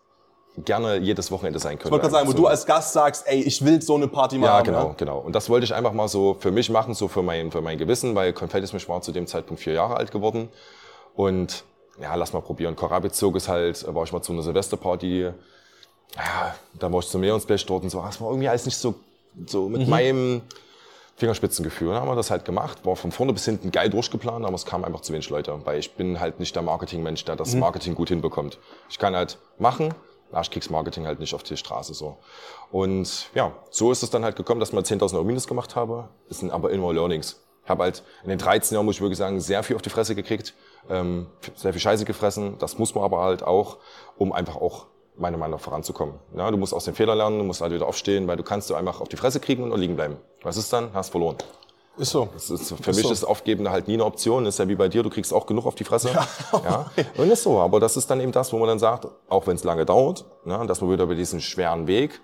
gerne 0.58 0.98
jedes 0.98 1.32
Wochenende 1.32 1.60
sein 1.60 1.78
könnte. 1.78 1.88
Ich 1.88 1.92
wollte 1.92 2.04
gerade 2.04 2.12
sagen, 2.14 2.28
wo 2.28 2.32
so. 2.32 2.38
du 2.38 2.48
als 2.48 2.66
Gast 2.66 2.94
sagst, 2.94 3.26
ey, 3.28 3.42
ich 3.42 3.64
will 3.64 3.82
so 3.82 3.96
eine 3.96 4.08
Party 4.08 4.38
machen. 4.38 4.50
Ja, 4.50 4.62
genau, 4.62 4.90
ne? 4.90 4.96
genau. 4.98 5.20
Und 5.20 5.34
das 5.34 5.50
wollte 5.50 5.64
ich 5.64 5.74
einfach 5.74 5.94
mal 5.94 6.08
so 6.08 6.36
für 6.40 6.52
mich 6.52 6.70
machen, 6.70 6.94
so 6.94 7.08
für 7.08 7.24
mein 7.24 7.52
für 7.52 7.62
mein 7.62 7.78
Gewissen, 7.78 8.16
weil 8.16 8.34
Confettis 8.34 8.74
mich 8.74 8.88
war 8.90 9.02
zu 9.02 9.12
dem 9.12 9.28
Zeitpunkt 9.28 9.62
vier 9.62 9.74
Jahre 9.74 9.98
alt 9.98 10.12
geworden 10.12 10.50
und 11.16 11.64
ja, 12.02 12.16
lass 12.16 12.34
mal 12.34 12.42
probieren. 12.42 12.76
Korabizog 12.76 13.36
ist 13.36 13.48
halt, 13.48 13.86
war 13.94 14.04
ich 14.04 14.12
mal 14.12 14.22
zu 14.22 14.34
einer 14.34 14.44
Silvesterparty, 14.44 15.32
ja, 16.16 16.56
da 16.80 16.92
war 16.92 17.00
ich 17.00 17.08
zum 17.08 17.22
Meerensblech 17.22 17.66
dort 17.66 17.84
und 17.84 17.90
so, 17.90 18.02
das 18.02 18.20
war 18.20 18.30
irgendwie 18.30 18.50
alles 18.50 18.66
nicht 18.66 18.78
so 18.78 18.96
so 19.46 19.70
mit 19.70 19.84
mhm. 19.84 19.90
meinem 19.90 20.42
Fingerspitzengefühl. 21.16 21.90
Dann 21.94 22.02
haben 22.02 22.10
wir 22.10 22.16
das 22.16 22.32
halt 22.32 22.46
gemacht, 22.46 22.86
war 22.86 22.96
von 22.96 23.12
vorne 23.12 23.32
bis 23.32 23.46
hinten 23.46 23.72
geil 23.72 23.90
durchgeplant, 23.90 24.46
aber 24.46 24.56
es 24.56 24.66
kamen 24.66 24.84
einfach 24.84 25.02
zu 25.02 25.14
wenig 25.14 25.30
Leute, 25.30 25.58
weil 25.64 25.80
ich 25.80 25.94
bin 25.94 26.20
halt 26.20 26.40
nicht 26.40 26.56
der 26.56 26.64
Marketingmensch, 26.64 27.24
der 27.26 27.36
das 27.36 27.54
mhm. 27.54 27.62
Marketing 27.62 27.96
gut 27.96 28.10
hinbekommt. 28.10 28.58
Ich 28.90 29.00
kann 29.00 29.16
halt 29.16 29.38
machen, 29.58 29.94
aber 30.32 30.42
ich 30.42 30.52
krieg's 30.52 30.70
Marketing 30.70 31.06
halt 31.06 31.20
nicht 31.20 31.34
auf 31.34 31.44
die 31.44 31.58
Straße 31.58 31.94
so. 31.94 32.18
Und 32.72 33.30
ja, 33.34 33.54
so 33.70 33.92
ist 33.92 34.04
es 34.04 34.10
dann 34.10 34.24
halt 34.24 34.36
gekommen, 34.36 34.60
dass 34.60 34.74
mal 34.74 34.84
10.000 34.84 35.14
Euro 35.16 35.24
Minus 35.24 35.48
gemacht 35.48 35.76
habe. 35.76 36.10
Das 36.30 36.40
sind 36.40 36.52
aber 36.52 36.72
immer 36.72 36.94
Learnings. 36.94 37.42
Ich 37.64 37.70
habe 37.70 37.84
halt 37.84 38.04
in 38.24 38.30
den 38.30 38.40
13 38.40 38.76
Jahren, 38.76 38.86
muss 38.86 38.96
ich 38.96 39.02
wirklich 39.02 39.18
sagen, 39.18 39.40
sehr 39.40 39.64
viel 39.64 39.76
auf 39.76 39.82
die 39.82 39.90
Fresse 39.90 40.16
gekriegt, 40.16 40.56
ähm, 40.90 41.28
sehr 41.56 41.74
viel 41.74 41.82
Scheiße 41.82 42.06
gefressen. 42.06 42.58
Das 42.58 42.78
muss 42.78 42.96
man 42.96 43.04
aber 43.04 43.22
halt 43.22 43.44
auch, 43.44 43.78
um 44.18 44.32
einfach 44.32 44.56
auch 44.56 44.88
meiner 45.16 45.38
Meinung 45.38 45.58
nach 45.58 45.64
voranzukommen. 45.64 46.16
Ja, 46.36 46.50
du 46.50 46.58
musst 46.58 46.74
aus 46.74 46.86
den 46.86 46.96
Fehlern 46.96 47.18
lernen, 47.18 47.38
du 47.38 47.44
musst 47.44 47.62
halt 47.62 47.74
wieder 47.74 47.86
aufstehen, 47.86 48.28
weil 48.28 48.38
du 48.38 48.44
kannst 48.44 48.70
du 48.70 48.76
einfach 48.76 49.02
auf 49.02 49.10
die 49.10 49.18
Fresse 49.18 49.40
kriegen 49.40 49.72
und 49.72 49.80
liegen 49.80 49.96
bleiben. 49.96 50.18
Was 50.42 50.58
ist 50.58 50.74
dann? 50.74 50.94
Hast 50.94 51.12
verloren. 51.12 51.38
Ist 52.02 52.14
so. 52.14 52.30
Das 52.34 52.50
ist, 52.50 52.74
für 52.74 52.90
ist 52.90 52.98
mich 52.98 53.06
so. 53.06 53.14
ist 53.14 53.24
Aufgeben 53.24 53.70
halt 53.70 53.88
nie 53.88 53.94
eine 53.94 54.06
Option. 54.06 54.48
Ist 54.48 54.58
ja 54.58 54.68
wie 54.68 54.74
bei 54.74 54.88
dir, 54.88 55.04
du 55.04 55.12
kriegst 55.12 55.32
auch 55.32 55.46
genug 55.46 55.68
auf 55.68 55.76
die 55.76 55.84
Fresse. 55.84 56.10
Ja. 56.52 56.62
ja. 56.64 57.06
Und 57.16 57.30
ist 57.30 57.44
so. 57.44 57.60
Aber 57.60 57.80
das 57.80 57.96
ist 57.96 58.10
dann 58.10 58.20
eben 58.20 58.32
das, 58.32 58.52
wo 58.52 58.58
man 58.58 58.68
dann 58.68 58.80
sagt, 58.80 59.08
auch 59.30 59.46
wenn 59.46 59.56
es 59.56 59.64
lange 59.64 59.86
dauert, 59.86 60.26
ne, 60.44 60.66
dass 60.66 60.82
man 60.82 60.90
wieder 60.92 61.04
über 61.04 61.14
diesen 61.14 61.42
schweren 61.42 61.86
Weg, 61.86 62.20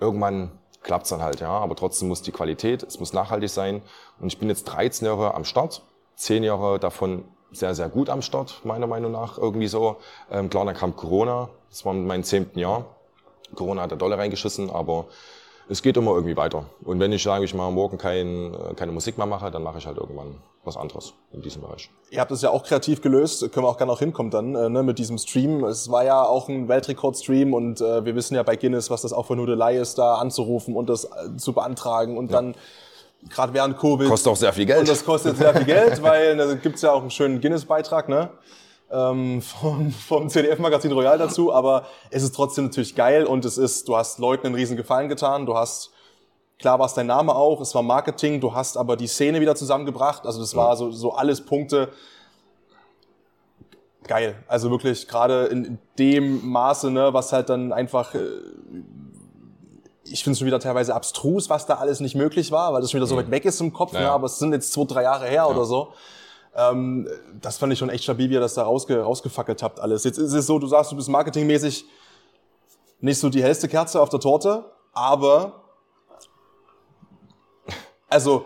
irgendwann 0.00 0.50
klappt's 0.82 1.10
dann 1.10 1.20
halt, 1.20 1.40
ja. 1.40 1.50
Aber 1.50 1.76
trotzdem 1.76 2.08
muss 2.08 2.22
die 2.22 2.32
Qualität, 2.32 2.82
es 2.84 3.00
muss 3.00 3.12
nachhaltig 3.12 3.50
sein. 3.50 3.82
Und 4.18 4.28
ich 4.28 4.38
bin 4.38 4.48
jetzt 4.48 4.64
13 4.64 5.06
Jahre 5.06 5.34
am 5.34 5.44
Start, 5.44 5.82
10 6.16 6.42
Jahre 6.42 6.78
davon 6.78 7.24
sehr, 7.52 7.74
sehr 7.74 7.90
gut 7.90 8.08
am 8.08 8.22
Start, 8.22 8.62
meiner 8.64 8.86
Meinung 8.86 9.12
nach, 9.12 9.36
irgendwie 9.36 9.68
so. 9.68 9.96
Ähm, 10.30 10.48
klar, 10.48 10.64
dann 10.64 10.74
kam 10.74 10.96
Corona, 10.96 11.50
das 11.68 11.84
war 11.84 11.92
mein 11.92 12.24
zehnten 12.24 12.58
Jahr. 12.58 12.86
Corona 13.54 13.82
hat 13.82 13.90
der 13.90 13.98
Dolle 13.98 14.16
reingeschissen, 14.16 14.70
aber 14.70 15.04
es 15.68 15.82
geht 15.82 15.96
immer 15.96 16.12
irgendwie 16.12 16.36
weiter. 16.36 16.66
Und 16.84 17.00
wenn 17.00 17.12
ich, 17.12 17.22
sage 17.22 17.44
ich 17.44 17.54
mal, 17.54 17.70
morgen 17.70 17.98
kein, 17.98 18.54
äh, 18.54 18.74
keine 18.74 18.92
Musik 18.92 19.18
mehr 19.18 19.26
mache, 19.26 19.50
dann 19.50 19.62
mache 19.62 19.78
ich 19.78 19.86
halt 19.86 19.96
irgendwann 19.96 20.36
was 20.64 20.76
anderes 20.76 21.14
in 21.32 21.42
diesem 21.42 21.62
Bereich. 21.62 21.90
Ihr 22.10 22.20
habt 22.20 22.30
das 22.30 22.42
ja 22.42 22.50
auch 22.50 22.62
kreativ 22.62 23.00
gelöst, 23.00 23.40
können 23.52 23.66
wir 23.66 23.70
auch 23.70 23.78
gerne 23.78 23.92
auch 23.92 23.98
hinkommen 23.98 24.30
dann, 24.30 24.54
äh, 24.54 24.68
ne, 24.68 24.82
mit 24.82 24.98
diesem 24.98 25.18
Stream. 25.18 25.64
Es 25.64 25.90
war 25.90 26.04
ja 26.04 26.22
auch 26.22 26.48
ein 26.48 26.68
Weltrekord-Stream 26.68 27.54
und 27.54 27.80
äh, 27.80 28.04
wir 28.04 28.14
wissen 28.14 28.34
ja 28.34 28.42
bei 28.42 28.56
Guinness, 28.56 28.90
was 28.90 29.02
das 29.02 29.12
auch 29.12 29.26
für 29.26 29.36
Nudelei 29.36 29.76
ist, 29.76 29.98
da 29.98 30.16
anzurufen 30.16 30.76
und 30.76 30.88
das 30.88 31.04
äh, 31.04 31.36
zu 31.36 31.52
beantragen 31.52 32.16
und 32.16 32.30
ja. 32.30 32.36
dann 32.40 32.54
gerade 33.28 33.54
während 33.54 33.78
Covid. 33.78 34.08
Kostet 34.08 34.32
auch 34.32 34.36
sehr 34.36 34.52
viel 34.52 34.66
Geld. 34.66 34.80
Und 34.80 34.88
das 34.88 35.04
kostet 35.04 35.36
sehr 35.36 35.54
viel 35.54 35.66
Geld, 35.66 36.02
weil 36.02 36.36
da 36.36 36.54
gibt's 36.54 36.82
ja 36.82 36.92
auch 36.92 37.00
einen 37.00 37.10
schönen 37.10 37.40
Guinness-Beitrag, 37.40 38.08
ne? 38.08 38.30
Ähm, 38.92 39.40
vom, 39.42 39.90
vom 39.90 40.28
CDF-Magazin 40.28 40.92
Royal 40.92 41.16
dazu, 41.18 41.52
aber 41.52 41.86
es 42.10 42.22
ist 42.22 42.34
trotzdem 42.34 42.64
natürlich 42.64 42.94
geil 42.94 43.24
und 43.24 43.44
es 43.44 43.56
ist, 43.56 43.88
du 43.88 43.96
hast 43.96 44.18
Leuten 44.18 44.46
einen 44.46 44.54
riesen 44.54 44.76
Gefallen 44.76 45.08
getan, 45.08 45.46
du 45.46 45.54
hast, 45.56 45.90
klar 46.58 46.78
war 46.78 46.86
es 46.86 46.94
dein 46.94 47.06
Name 47.06 47.34
auch, 47.34 47.60
es 47.60 47.74
war 47.74 47.82
Marketing, 47.82 48.40
du 48.40 48.54
hast 48.54 48.76
aber 48.76 48.96
die 48.96 49.06
Szene 49.06 49.40
wieder 49.40 49.54
zusammengebracht, 49.54 50.26
also 50.26 50.40
das 50.40 50.54
war 50.54 50.76
so, 50.76 50.90
so 50.90 51.14
alles 51.14 51.44
Punkte, 51.44 51.88
geil. 54.06 54.34
Also 54.48 54.70
wirklich 54.70 55.08
gerade 55.08 55.46
in 55.46 55.78
dem 55.98 56.46
Maße, 56.46 56.90
ne, 56.90 57.12
was 57.14 57.32
halt 57.32 57.48
dann 57.48 57.72
einfach, 57.72 58.14
äh, 58.14 58.18
ich 60.04 60.24
finde 60.24 60.32
es 60.32 60.38
schon 60.38 60.46
wieder 60.46 60.60
teilweise 60.60 60.94
abstrus, 60.94 61.48
was 61.48 61.66
da 61.66 61.74
alles 61.74 62.00
nicht 62.00 62.14
möglich 62.14 62.50
war, 62.52 62.72
weil 62.72 62.80
das 62.80 62.90
schon 62.90 62.98
wieder 62.98 63.06
so 63.06 63.16
weit 63.16 63.30
weg 63.30 63.44
ist 63.44 63.60
im 63.60 63.72
Kopf, 63.72 63.92
Ja, 63.92 64.00
ne, 64.00 64.04
ja. 64.06 64.12
aber 64.12 64.26
es 64.26 64.38
sind 64.38 64.52
jetzt 64.52 64.72
zwei, 64.72 64.84
drei 64.84 65.02
Jahre 65.04 65.26
her 65.26 65.48
oder 65.48 65.64
so. 65.64 65.92
Ähm, 66.54 67.08
das 67.40 67.56
fand 67.58 67.72
ich 67.72 67.78
schon 67.78 67.88
echt 67.88 68.04
stabil, 68.04 68.28
wie 68.28 68.34
ihr 68.34 68.40
das 68.40 68.54
da 68.54 68.62
rausge 68.64 69.00
rausgefackelt 69.00 69.62
habt 69.62 69.80
alles. 69.80 70.04
Jetzt 70.04 70.18
ist 70.18 70.32
es 70.32 70.46
so, 70.46 70.58
du 70.58 70.66
sagst, 70.66 70.92
du 70.92 70.96
bist 70.96 71.08
marketingmäßig 71.08 71.84
nicht 73.00 73.18
so 73.18 73.28
die 73.30 73.42
hellste 73.42 73.68
Kerze 73.68 74.00
auf 74.00 74.10
der 74.10 74.20
Torte, 74.20 74.64
aber 74.92 75.62
also 78.08 78.44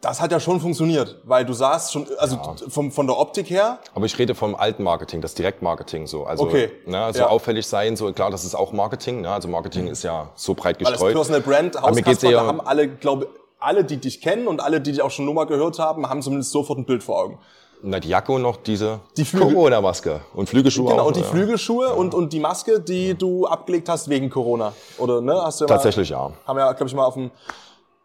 das 0.00 0.20
hat 0.20 0.32
ja 0.32 0.40
schon 0.40 0.60
funktioniert, 0.60 1.18
weil 1.24 1.44
du 1.44 1.52
sahst 1.52 1.92
schon, 1.92 2.06
also 2.18 2.38
vom, 2.68 2.90
von 2.90 3.06
der 3.06 3.18
Optik 3.18 3.50
her, 3.50 3.80
Aber 3.94 4.06
ich 4.06 4.18
rede 4.18 4.34
vom 4.34 4.54
alten 4.54 4.82
Marketing, 4.82 5.20
das 5.20 5.34
Direktmarketing 5.34 6.06
so. 6.06 6.24
Also, 6.24 6.44
Okay. 6.44 6.70
ne, 6.86 7.02
also 7.04 7.20
Ja. 7.20 7.26
auffällig 7.28 7.66
sein, 7.66 7.96
so 7.96 8.10
klar, 8.12 8.30
das 8.30 8.44
ist 8.44 8.54
auch 8.54 8.72
Marketing. 8.72 9.22
Ne? 9.22 9.30
Also 9.30 9.48
Marketing 9.48 9.88
ist 9.88 10.02
ja 10.04 10.30
so 10.36 10.54
breit 10.54 10.76
weil 10.76 10.84
das 10.84 10.92
gestreut. 10.92 11.12
Personal 11.14 11.40
Brand, 11.42 11.82
Hauskasper, 11.82 12.30
da 12.30 12.46
haben 12.46 12.60
alle, 12.60 12.88
glaube 12.88 13.28
alle, 13.60 13.84
die 13.84 13.98
dich 13.98 14.20
kennen 14.20 14.48
und 14.48 14.60
alle, 14.60 14.80
die 14.80 14.92
dich 14.92 15.02
auch 15.02 15.10
schon 15.10 15.24
nur 15.24 15.34
mal 15.34 15.44
gehört 15.46 15.78
haben, 15.78 16.08
haben 16.08 16.22
zumindest 16.22 16.50
sofort 16.52 16.78
ein 16.78 16.84
Bild 16.84 17.02
vor 17.02 17.18
Augen. 17.18 17.38
Na, 17.82 17.98
die 17.98 18.08
Jacke 18.08 18.32
und 18.32 18.42
noch 18.42 18.58
diese 18.58 19.00
Die 19.16 19.24
Corona-Maske 19.24 20.20
und 20.34 20.48
Flügelschuhe 20.50 20.90
Genau, 20.90 21.02
auch. 21.02 21.06
und 21.06 21.16
die 21.16 21.20
ja. 21.20 21.26
Flügelschuhe 21.26 21.94
und, 21.94 22.12
und 22.14 22.32
die 22.32 22.40
Maske, 22.40 22.78
die 22.80 23.14
du 23.14 23.46
abgelegt 23.46 23.88
hast 23.88 24.08
wegen 24.10 24.28
Corona. 24.28 24.74
Oder, 24.98 25.22
ne? 25.22 25.40
Hast 25.42 25.60
du 25.60 25.64
ja 25.64 25.68
Tatsächlich, 25.68 26.10
ja. 26.10 26.18
Mal, 26.28 26.32
haben 26.46 26.56
wir, 26.58 26.74
glaube 26.74 26.88
ich, 26.88 26.94
mal 26.94 27.04
auf 27.04 27.14
dem 27.14 27.30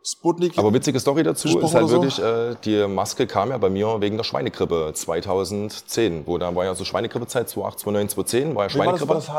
Sputnik. 0.08 0.54
Aber 0.60 0.72
witzige 0.72 1.00
Story 1.00 1.24
dazu 1.24 1.48
ist 1.48 1.74
halt 1.74 1.88
so? 1.88 1.94
wirklich, 1.94 2.20
äh, 2.22 2.56
die 2.64 2.86
Maske 2.88 3.26
kam 3.26 3.50
ja 3.50 3.58
bei 3.58 3.72
mir 3.72 4.00
wegen 4.02 4.18
der 4.18 4.24
Schweinegrippe 4.24 4.92
2010, 4.94 6.28
wo 6.28 6.38
da 6.38 6.54
war 6.54 6.64
ja 6.64 6.76
so 6.76 6.86
Schweinegrippezeit 6.86 7.50
2008, 7.50 7.80
2009, 7.80 8.10
2010, 8.10 8.56
war 8.56 8.68
ja 8.68 8.74
wie 8.74 8.78
war 8.78 8.86
das, 8.86 9.00
Schweinegrippe. 9.02 9.10
war 9.10 9.16
das 9.16 9.30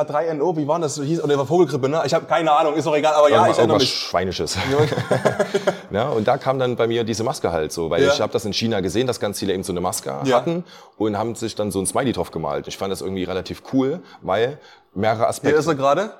H3NO? 0.41 0.57
Wie 0.57 0.67
war 0.67 0.81
das? 0.81 0.97
Hieß, 1.01 1.23
oder 1.23 1.39
war 1.39 1.47
Vogelgrippe, 1.47 1.89
ne? 1.89 2.03
Ich 2.05 2.13
habe 2.15 2.27
keine 2.27 2.51
Ahnung, 2.51 2.75
ist 2.75 2.87
auch 2.89 2.97
egal, 2.97 3.15
aber 3.15 3.29
ja, 3.31 3.37
Irgendwas- 3.37 3.53
ich 3.53 3.59
erinnere 3.59 3.79
mich. 3.79 3.95
Schweinisches. 3.95 4.57
ja, 5.93 6.09
und 6.11 6.27
da 6.27 6.37
kam 6.37 6.59
dann 6.59 6.75
bei 6.75 6.89
mir 6.89 7.05
diese 7.05 7.23
Maske 7.23 7.53
halt 7.53 7.71
so, 7.73 7.89
weil 7.91 8.03
Ja. 8.03 8.13
ich 8.13 8.21
habe 8.21 8.33
das 8.33 8.45
in 8.45 8.53
China 8.53 8.81
gesehen, 8.81 9.07
dass 9.07 9.21
ganz 9.21 9.39
viele 9.39 9.55
eben 9.55 9.63
so 9.63 9.73
eine 9.73 9.81
Maske 9.81 10.15
Ja. 10.25 10.37
hatten 10.37 10.65
und 10.99 11.17
haben 11.17 11.37
sich 11.37 11.55
dann 11.55 11.71
so 11.71 11.79
ein 11.79 11.87
Smiley 11.87 12.13
drauf 12.13 12.31
gemalt. 12.33 12.67
Ich 12.67 12.77
fand 12.77 12.91
das 12.91 13.03
irgendwie 13.03 13.25
relativ 13.25 13.63
cool, 13.73 14.01
weil 14.23 14.59
mehrere 14.95 15.19
Hier 15.19 15.29
Aspekte. 15.29 15.59
ist 15.61 15.67
er 15.69 15.75
gerade. 15.77 16.11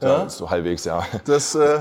ja. 0.00 0.28
so 0.30 0.48
halbwegs, 0.48 0.84
ja. 0.86 1.04
Das, 1.26 1.54
äh, 1.54 1.80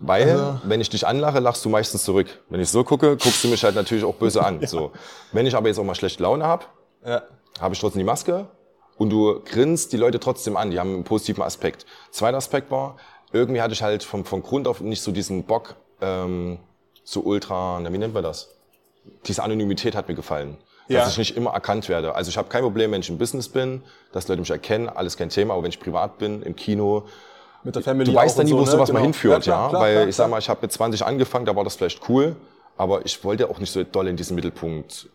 Weil, 0.00 0.30
Also- 0.30 0.60
wenn 0.64 0.80
ich 0.80 0.88
dich 0.88 1.06
anlache, 1.06 1.38
lachst 1.40 1.64
du 1.64 1.68
meistens 1.68 2.04
zurück. 2.04 2.26
Wenn 2.48 2.60
ich 2.60 2.70
so 2.70 2.82
gucke, 2.84 3.16
guckst 3.16 3.44
du 3.44 3.48
mich 3.48 3.62
halt 3.62 3.74
natürlich 3.74 4.04
auch 4.04 4.14
böse 4.14 4.44
an. 4.44 4.60
So. 4.66 4.92
Wenn 5.32 5.46
ich 5.46 5.54
aber 5.54 5.68
jetzt 5.68 5.78
auch 5.78 5.84
mal 5.84 5.94
schlechte 5.94 6.22
Laune 6.22 6.44
habe, 6.44 6.64
ja. 7.04 7.22
habe 7.60 7.74
ich 7.74 7.80
trotzdem 7.80 8.00
die 8.00 8.04
Maske 8.04 8.46
und 8.96 9.10
du 9.10 9.40
grinst 9.44 9.92
die 9.92 9.96
Leute 9.98 10.18
trotzdem 10.18 10.56
an. 10.56 10.70
Die 10.70 10.78
haben 10.80 10.94
einen 10.94 11.04
positiven 11.04 11.42
Aspekt. 11.42 11.84
Zweiter 12.10 12.38
Aspekt 12.38 12.70
war, 12.70 12.96
irgendwie 13.32 13.60
hatte 13.60 13.74
ich 13.74 13.82
halt 13.82 14.02
vom, 14.02 14.24
vom 14.24 14.42
Grund 14.42 14.66
auf 14.66 14.80
nicht 14.80 15.02
so 15.02 15.12
diesen 15.12 15.44
Bock, 15.44 15.76
ähm, 16.00 16.58
so 17.04 17.20
ultra, 17.20 17.78
na, 17.82 17.92
wie 17.92 17.98
nennt 17.98 18.14
man 18.14 18.22
das? 18.22 18.48
Diese 19.26 19.42
Anonymität 19.42 19.94
hat 19.94 20.08
mir 20.08 20.14
gefallen. 20.14 20.56
Ja. 20.88 21.00
Dass 21.00 21.12
ich 21.12 21.18
nicht 21.18 21.36
immer 21.36 21.50
erkannt 21.52 21.88
werde. 21.88 22.14
Also 22.16 22.30
ich 22.30 22.36
habe 22.36 22.48
kein 22.48 22.62
Problem, 22.62 22.90
wenn 22.90 23.00
ich 23.00 23.08
im 23.10 23.18
Business 23.18 23.48
bin, 23.48 23.82
dass 24.12 24.26
Leute 24.28 24.40
mich 24.40 24.50
erkennen, 24.50 24.88
alles 24.88 25.16
kein 25.16 25.28
Thema. 25.28 25.54
Aber 25.54 25.62
wenn 25.62 25.70
ich 25.70 25.78
privat 25.78 26.18
bin, 26.18 26.42
im 26.42 26.56
Kino, 26.56 27.04
Mit 27.64 27.74
der 27.76 27.82
Family 27.82 28.10
Du 28.10 28.14
weißt 28.14 28.38
dann 28.38 28.46
nie, 28.46 28.52
wo 28.52 28.64
so, 28.64 28.72
sowas 28.72 28.88
ne? 28.88 28.94
mal 28.94 28.98
Genau. 29.00 29.12
hinführt, 29.12 29.46
ja. 29.46 29.52
klar, 29.54 29.68
klar, 29.70 29.82
Weil 29.82 29.94
klar, 29.96 30.08
ich 30.08 30.16
sag 30.16 30.30
mal, 30.30 30.38
ich 30.38 30.48
habe 30.48 30.60
mit 30.62 30.72
20 30.72 31.04
angefangen, 31.04 31.44
da 31.46 31.54
war 31.54 31.64
das 31.64 31.76
vielleicht 31.76 32.08
cool, 32.08 32.36
aber 32.78 33.04
ich 33.04 33.22
wollte 33.24 33.48
auch 33.50 33.58
nicht 33.58 33.70
so 33.72 33.82
doll 33.84 34.08
in 34.08 34.16
diesen 34.16 34.34
Mittelpunkt 34.34 35.08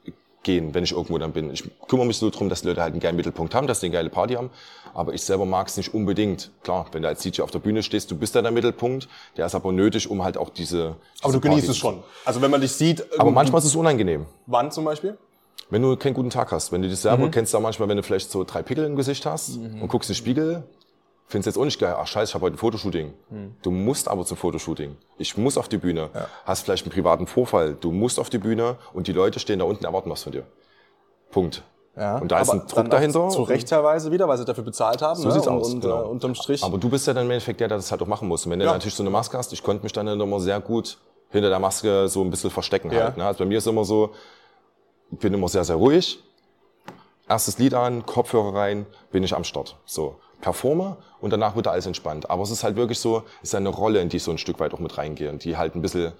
gehen, 0.43 0.75
wenn 0.75 0.83
ich 0.83 0.91
irgendwo 0.91 1.17
dann 1.17 1.31
bin. 1.31 1.51
Ich 1.51 1.63
kümmere 1.87 2.05
mich 2.05 2.17
so 2.17 2.29
drum, 2.29 2.49
dass 2.49 2.61
die 2.61 2.67
Leute 2.67 2.81
halt 2.83 2.91
einen 2.93 2.99
geilen 2.99 3.15
Mittelpunkt 3.15 3.55
haben, 3.55 3.65
dass 3.65 3.79
die 3.79 3.87
eine 3.87 3.93
geile 3.93 4.09
Party 4.11 4.35
haben, 4.35 4.51
aber 4.93 5.15
ich 5.15 5.23
selber 5.23 5.45
mag 5.47 5.67
es 5.67 5.75
nicht 5.77 5.91
unbedingt. 5.95 6.51
Klar, 6.61 6.85
wenn 6.91 7.01
du 7.01 7.07
als 7.07 7.23
DJ 7.23 7.41
auf 7.41 7.49
der 7.49 7.57
Bühne 7.57 7.81
stehst, 7.81 8.11
du 8.11 8.15
bist 8.15 8.35
da 8.35 8.43
der 8.43 8.51
Mittelpunkt, 8.51 9.07
der 9.37 9.47
ist 9.47 9.55
aber 9.55 9.71
nötig, 9.71 10.07
um 10.07 10.23
halt 10.23 10.37
auch 10.37 10.51
diese 10.51 10.97
Aber 11.23 11.31
diese 11.31 11.33
du 11.33 11.39
genießt 11.41 11.61
Party 11.65 11.71
es 11.71 11.75
zu- 11.77 11.81
schon. 11.81 12.03
Also 12.25 12.43
wenn 12.43 12.51
man 12.51 12.61
dich 12.61 12.73
sieht, 12.73 13.03
Aber 13.19 13.31
manchmal 13.31 13.57
ist 13.59 13.65
es 13.65 13.75
unangenehm. 13.75 14.27
wann 14.45 14.69
zum 14.71 14.85
Beispiel? 14.85 15.17
Wenn 15.71 15.81
du 15.81 15.97
keinen 15.97 16.13
guten 16.13 16.29
Tag 16.29 16.51
hast, 16.51 16.71
wenn 16.71 16.83
du 16.83 16.87
dich 16.89 16.97
Mhm. 16.99 17.01
selber 17.01 17.29
kennst, 17.31 17.55
auch 17.55 17.59
manchmal, 17.59 17.89
wenn 17.89 17.97
du 17.97 18.03
vielleicht 18.03 18.29
so 18.29 18.43
drei 18.43 18.61
Pickel 18.61 18.85
im 18.85 18.95
Gesicht 18.95 19.25
hast 19.25 19.57
und 19.57 19.87
guckst 19.87 20.11
in 20.11 20.13
den 20.13 20.17
Spiegel, 20.19 20.63
findest 21.27 21.47
jetzt 21.47 21.57
auch 21.57 21.65
nicht 21.65 21.79
geil. 21.79 21.95
Ach 21.97 22.07
scheiße, 22.07 22.29
ich 22.31 22.33
habe 22.35 22.45
heute 22.45 22.55
ein 22.55 22.59
Fotoshooting. 22.59 23.13
Mhm. 23.29 23.55
Du 23.61 23.71
musst 23.71 24.07
aber 24.07 24.25
zum 24.25 24.37
Fotoshooting. 24.37 24.95
Ich 25.17 25.37
muss 25.37 25.57
auf 25.57 25.67
die 25.67 25.77
Bühne. 25.77 26.09
Hast 26.45 26.63
vielleicht 26.63 26.85
einen 26.85 26.91
privaten 26.93 27.27
Vorfall. 27.27 27.75
Du 27.75 27.91
musst 27.91 28.19
auf 28.19 28.29
die 28.29 28.37
Bühne 28.37 28.77
und 28.93 29.07
die 29.07 29.13
Leute 29.13 29.39
stehen 29.39 29.59
da 29.59 29.65
unten, 29.65 29.85
erwarten 29.85 30.09
was 30.09 30.23
von 30.23 30.31
dir. 30.31 30.43
Punkt. 31.31 31.63
Ja. 31.97 32.17
Und 32.17 32.31
da 32.31 32.41
ist 32.41 32.49
ein 32.49 32.67
Druck 32.67 32.89
dahinter. 32.89 33.29
Zu 33.29 33.43
Recht 33.43 33.69
teilweise 33.69 34.11
wieder, 34.11 34.27
weil 34.27 34.37
sie 34.37 34.45
dafür 34.45 34.63
bezahlt 34.65 35.01
haben. 35.01 35.19
So 35.19 35.27
ne? 35.27 35.33
sieht's 35.33 35.47
und, 35.47 35.53
aus, 35.53 35.73
Und 35.73 35.81
genau. 35.81 36.03
äh, 36.03 36.07
unterm 36.07 36.35
Strich. 36.35 36.63
Aber 36.63 36.77
du 36.77 36.89
bist 36.89 37.07
ja 37.07 37.13
dann 37.13 37.25
im 37.25 37.31
Endeffekt 37.31 37.59
der, 37.61 37.69
der 37.69 37.77
das 37.77 37.89
halt 37.91 38.01
auch 38.01 38.07
machen 38.07 38.27
muss. 38.27 38.45
Und 38.45 38.51
wenn 38.51 38.59
du 38.59 38.65
Ja. 38.65 38.73
natürlich 38.73 38.95
so 38.95 39.03
eine 39.03 39.09
Maske 39.09 39.37
hast, 39.37 39.53
ich 39.53 39.63
konnte 39.63 39.83
mich 39.83 39.93
dann 39.93 40.07
immer 40.07 40.39
sehr 40.39 40.59
gut 40.59 40.97
hinter 41.29 41.49
der 41.49 41.59
Maske 41.59 42.07
so 42.09 42.21
ein 42.21 42.29
bisschen 42.29 42.49
verstecken 42.51 42.91
Ja. 42.91 43.05
halt. 43.05 43.17
Ne? 43.17 43.25
Also 43.25 43.39
bei 43.39 43.45
mir 43.45 43.57
ist 43.59 43.67
immer 43.67 43.85
so, 43.85 44.11
ich 45.11 45.19
bin 45.19 45.33
immer 45.33 45.47
sehr, 45.47 45.63
sehr 45.63 45.77
ruhig. 45.77 46.19
Erstes 47.27 47.57
Lied 47.57 47.73
an, 47.73 48.05
Kopfhörer 48.05 48.53
rein, 48.53 48.85
bin 49.11 49.23
ich 49.23 49.33
am 49.35 49.43
Start. 49.43 49.77
So, 49.85 50.17
performe 50.45 50.97
und 51.21 51.31
danach 51.31 51.55
wird 51.55 51.67
alles 51.67 51.87
entspannt. 51.87 52.29
Aber 52.29 52.43
es 52.43 52.51
ist 52.51 52.63
halt 52.63 52.75
wirklich 52.75 52.99
so, 52.99 53.23
es 53.41 53.49
ist 53.49 53.55
eine 53.55 53.69
Rolle, 53.69 53.99
in 53.99 54.09
die 54.09 54.17
ich 54.17 54.23
so 54.23 54.29
ein 54.29 54.37
Stück 54.37 54.59
weit 54.59 54.75
auch 54.75 54.79
mit 54.79 54.95
reingehe 54.95 55.31
und 55.31 55.43
die 55.43 55.57
halt 55.57 55.73
ein 55.73 55.81
bisschen 55.81 56.11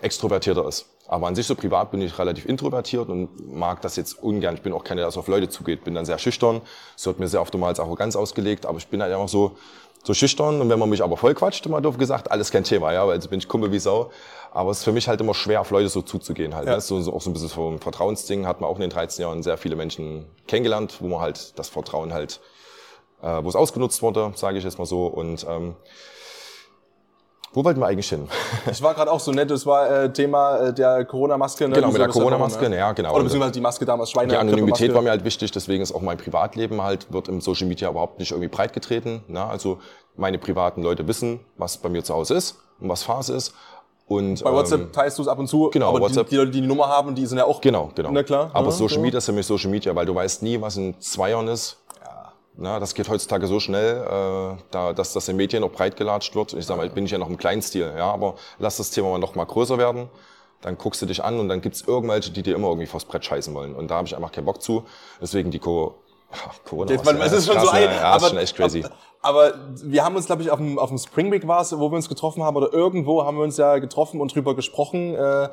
extrovertierter 0.00 0.66
ist. 0.66 0.86
Aber 1.06 1.26
an 1.26 1.34
sich 1.34 1.46
so 1.46 1.54
privat 1.54 1.90
bin 1.90 2.00
ich 2.00 2.18
relativ 2.18 2.46
introvertiert 2.46 3.10
und 3.10 3.54
mag 3.54 3.82
das 3.82 3.96
jetzt 3.96 4.14
ungern. 4.22 4.54
Ich 4.54 4.62
bin 4.62 4.72
auch 4.72 4.84
keiner, 4.84 5.02
der 5.02 5.10
so 5.10 5.20
auf 5.20 5.28
Leute 5.28 5.50
zugeht. 5.50 5.84
Bin 5.84 5.94
dann 5.94 6.06
sehr 6.06 6.18
schüchtern. 6.18 6.62
Es 6.96 7.04
wird 7.04 7.18
mir 7.18 7.28
sehr 7.28 7.42
oft 7.42 7.54
mal 7.58 7.68
als 7.68 7.78
Arroganz 7.78 8.16
ausgelegt, 8.16 8.64
aber 8.64 8.78
ich 8.78 8.88
bin 8.88 9.02
halt 9.02 9.12
einfach 9.12 9.28
so, 9.28 9.54
so 10.02 10.14
schüchtern 10.14 10.62
und 10.62 10.70
wenn 10.70 10.78
man 10.78 10.88
mich 10.88 11.02
aber 11.02 11.18
voll 11.18 11.34
quatscht, 11.34 11.66
immer 11.66 11.82
doof 11.82 11.98
gesagt, 11.98 12.30
alles 12.30 12.50
kein 12.50 12.64
Thema, 12.64 12.90
ja, 12.94 13.06
weil 13.06 13.16
jetzt 13.16 13.28
bin 13.28 13.38
ich 13.38 13.48
Kumpel 13.48 13.70
wie 13.70 13.78
Sau. 13.78 14.10
Aber 14.50 14.70
es 14.70 14.78
ist 14.78 14.84
für 14.84 14.92
mich 14.92 15.08
halt 15.08 15.20
immer 15.20 15.34
schwer, 15.34 15.60
auf 15.60 15.70
Leute 15.70 15.90
so 15.90 16.00
zuzugehen 16.00 16.54
halt. 16.54 16.68
Ja. 16.68 16.76
Ne? 16.76 16.80
So, 16.80 17.02
so 17.02 17.12
auch 17.12 17.20
so 17.20 17.28
ein 17.28 17.34
bisschen 17.34 17.50
vom 17.50 17.78
Vertrauensding 17.80 18.46
hat 18.46 18.62
man 18.62 18.70
auch 18.70 18.76
in 18.76 18.82
den 18.82 18.90
13 18.90 19.22
Jahren 19.22 19.42
sehr 19.42 19.58
viele 19.58 19.76
Menschen 19.76 20.24
kennengelernt, 20.46 20.96
wo 21.00 21.08
man 21.08 21.20
halt 21.20 21.58
das 21.58 21.68
Vertrauen 21.68 22.14
halt, 22.14 22.40
äh, 23.24 23.42
wo 23.42 23.48
es 23.48 23.56
ausgenutzt 23.56 24.02
wurde, 24.02 24.32
sage 24.34 24.58
ich 24.58 24.64
jetzt 24.64 24.78
mal 24.78 24.84
so. 24.84 25.06
Und 25.06 25.46
ähm, 25.48 25.76
wo 27.54 27.64
wollten 27.64 27.80
wir 27.80 27.86
eigentlich 27.86 28.08
hin? 28.08 28.28
Ich 28.70 28.82
war 28.82 28.94
gerade 28.94 29.10
auch 29.10 29.20
so 29.20 29.30
nett, 29.30 29.50
das 29.50 29.64
war 29.64 29.90
äh, 29.90 30.12
Thema 30.12 30.58
äh, 30.58 30.74
der 30.74 31.04
Corona-Maske. 31.04 31.68
Ne? 31.68 31.74
Genau, 31.74 31.88
mit 31.88 32.00
der 32.00 32.08
Corona-Maske, 32.08 32.68
ne? 32.68 32.76
ja, 32.76 32.92
genau. 32.92 33.14
Oder 33.14 33.24
beziehungsweise 33.24 33.52
die 33.52 33.60
Maske 33.60 33.84
damals, 33.84 34.10
Schweine. 34.10 34.32
Die 34.32 34.36
Anonymität 34.36 34.92
war 34.92 35.02
mir 35.02 35.10
halt 35.10 35.24
wichtig, 35.24 35.52
deswegen 35.52 35.82
ist 35.82 35.94
auch 35.94 36.02
mein 36.02 36.18
Privatleben 36.18 36.82
halt, 36.82 37.12
wird 37.12 37.28
im 37.28 37.40
Social 37.40 37.68
Media 37.68 37.88
überhaupt 37.90 38.18
nicht 38.18 38.32
irgendwie 38.32 38.48
breit 38.48 38.72
getreten. 38.72 39.22
Ne? 39.28 39.44
Also 39.44 39.78
meine 40.16 40.38
privaten 40.38 40.82
Leute 40.82 41.06
wissen, 41.08 41.40
was 41.56 41.78
bei 41.78 41.88
mir 41.88 42.02
zu 42.02 42.14
Hause 42.14 42.34
ist 42.34 42.58
und 42.80 42.88
was 42.88 43.04
Phase 43.04 43.34
ist. 43.34 43.54
Und, 44.06 44.44
Bei 44.44 44.52
WhatsApp 44.52 44.80
ähm, 44.80 44.92
teilst 44.92 45.16
du 45.16 45.22
es 45.22 45.28
ab 45.28 45.38
und 45.38 45.46
zu, 45.46 45.70
genau, 45.70 45.88
aber 45.88 46.00
WhatsApp. 46.00 46.26
Die, 46.26 46.34
die 46.34 46.36
Leute, 46.36 46.50
die 46.50 46.60
die 46.60 46.66
Nummer 46.66 46.88
haben, 46.88 47.14
die 47.14 47.24
sind 47.24 47.38
ja 47.38 47.46
auch... 47.46 47.62
Genau, 47.62 47.90
genau. 47.94 48.10
Na 48.12 48.22
klar. 48.22 48.50
Aber 48.52 48.66
ja, 48.66 48.70
Social 48.70 48.96
so. 48.96 49.00
Media 49.00 49.16
ist 49.16 49.24
für 49.24 49.32
mich 49.32 49.46
Social 49.46 49.70
Media, 49.70 49.96
weil 49.96 50.04
du 50.04 50.14
weißt 50.14 50.42
nie, 50.42 50.60
was 50.60 50.76
in 50.76 51.00
zwei 51.00 51.30
Jahren 51.30 51.48
ist. 51.48 51.78
Na, 52.56 52.78
das 52.78 52.94
geht 52.94 53.08
heutzutage 53.08 53.48
so 53.48 53.58
schnell, 53.58 53.96
äh, 53.96 54.62
da, 54.70 54.92
dass 54.92 55.12
das 55.12 55.28
in 55.28 55.36
Medien 55.36 55.62
noch 55.62 55.72
breit 55.72 55.96
gelatscht 55.96 56.36
wird. 56.36 56.52
Ich 56.52 56.66
sag 56.66 56.76
mal, 56.76 56.88
bin 56.88 57.04
ich 57.04 57.10
ja 57.10 57.18
noch 57.18 57.28
im 57.28 57.36
kleinen 57.36 57.62
Stil, 57.62 57.92
ja, 57.96 58.12
aber 58.12 58.36
lass 58.58 58.76
das 58.76 58.90
Thema 58.90 59.10
mal 59.10 59.18
noch 59.18 59.34
mal 59.34 59.44
größer 59.44 59.76
werden. 59.76 60.08
Dann 60.60 60.78
guckst 60.78 61.02
du 61.02 61.06
dich 61.06 61.22
an 61.22 61.40
und 61.40 61.48
dann 61.48 61.60
gibt's 61.60 61.82
irgendwelche, 61.86 62.30
die 62.30 62.42
dir 62.42 62.54
immer 62.54 62.68
irgendwie 62.68 62.86
vors 62.86 63.04
Brett 63.04 63.24
scheißen 63.24 63.52
wollen. 63.54 63.74
Und 63.74 63.90
da 63.90 63.96
habe 63.96 64.06
ich 64.06 64.16
einfach 64.16 64.32
keinen 64.32 64.46
Bock 64.46 64.62
zu. 64.62 64.84
Deswegen 65.20 65.50
die 65.50 65.58
Co 65.58 65.96
Corona. 66.64 66.92
Jetzt, 66.92 67.04
man, 67.04 67.20
es 67.20 67.32
ist 67.32 67.46
schon 67.46 67.56
krass, 67.56 67.66
so 67.66 67.70
ein, 67.70 67.88
ne? 67.88 67.96
Ja, 67.96 68.16
ist 68.16 68.28
schon 68.28 68.38
echt 68.38 68.56
crazy. 68.56 68.84
Aber 69.20 69.54
wir 69.82 70.04
haben 70.04 70.16
uns, 70.16 70.26
glaube 70.26 70.42
ich, 70.42 70.50
auf 70.50 70.58
dem, 70.58 70.78
auf 70.78 70.90
dem 70.90 70.98
Spring 70.98 71.32
Week 71.32 71.46
war 71.46 71.60
es, 71.60 71.76
wo 71.76 71.90
wir 71.90 71.96
uns 71.96 72.08
getroffen 72.08 72.42
haben, 72.42 72.56
oder 72.56 72.72
irgendwo 72.72 73.24
haben 73.24 73.36
wir 73.36 73.44
uns 73.44 73.56
ja 73.56 73.78
getroffen 73.78 74.20
und 74.20 74.34
drüber 74.34 74.54
gesprochen. 74.54 75.14
Äh, 75.14 75.48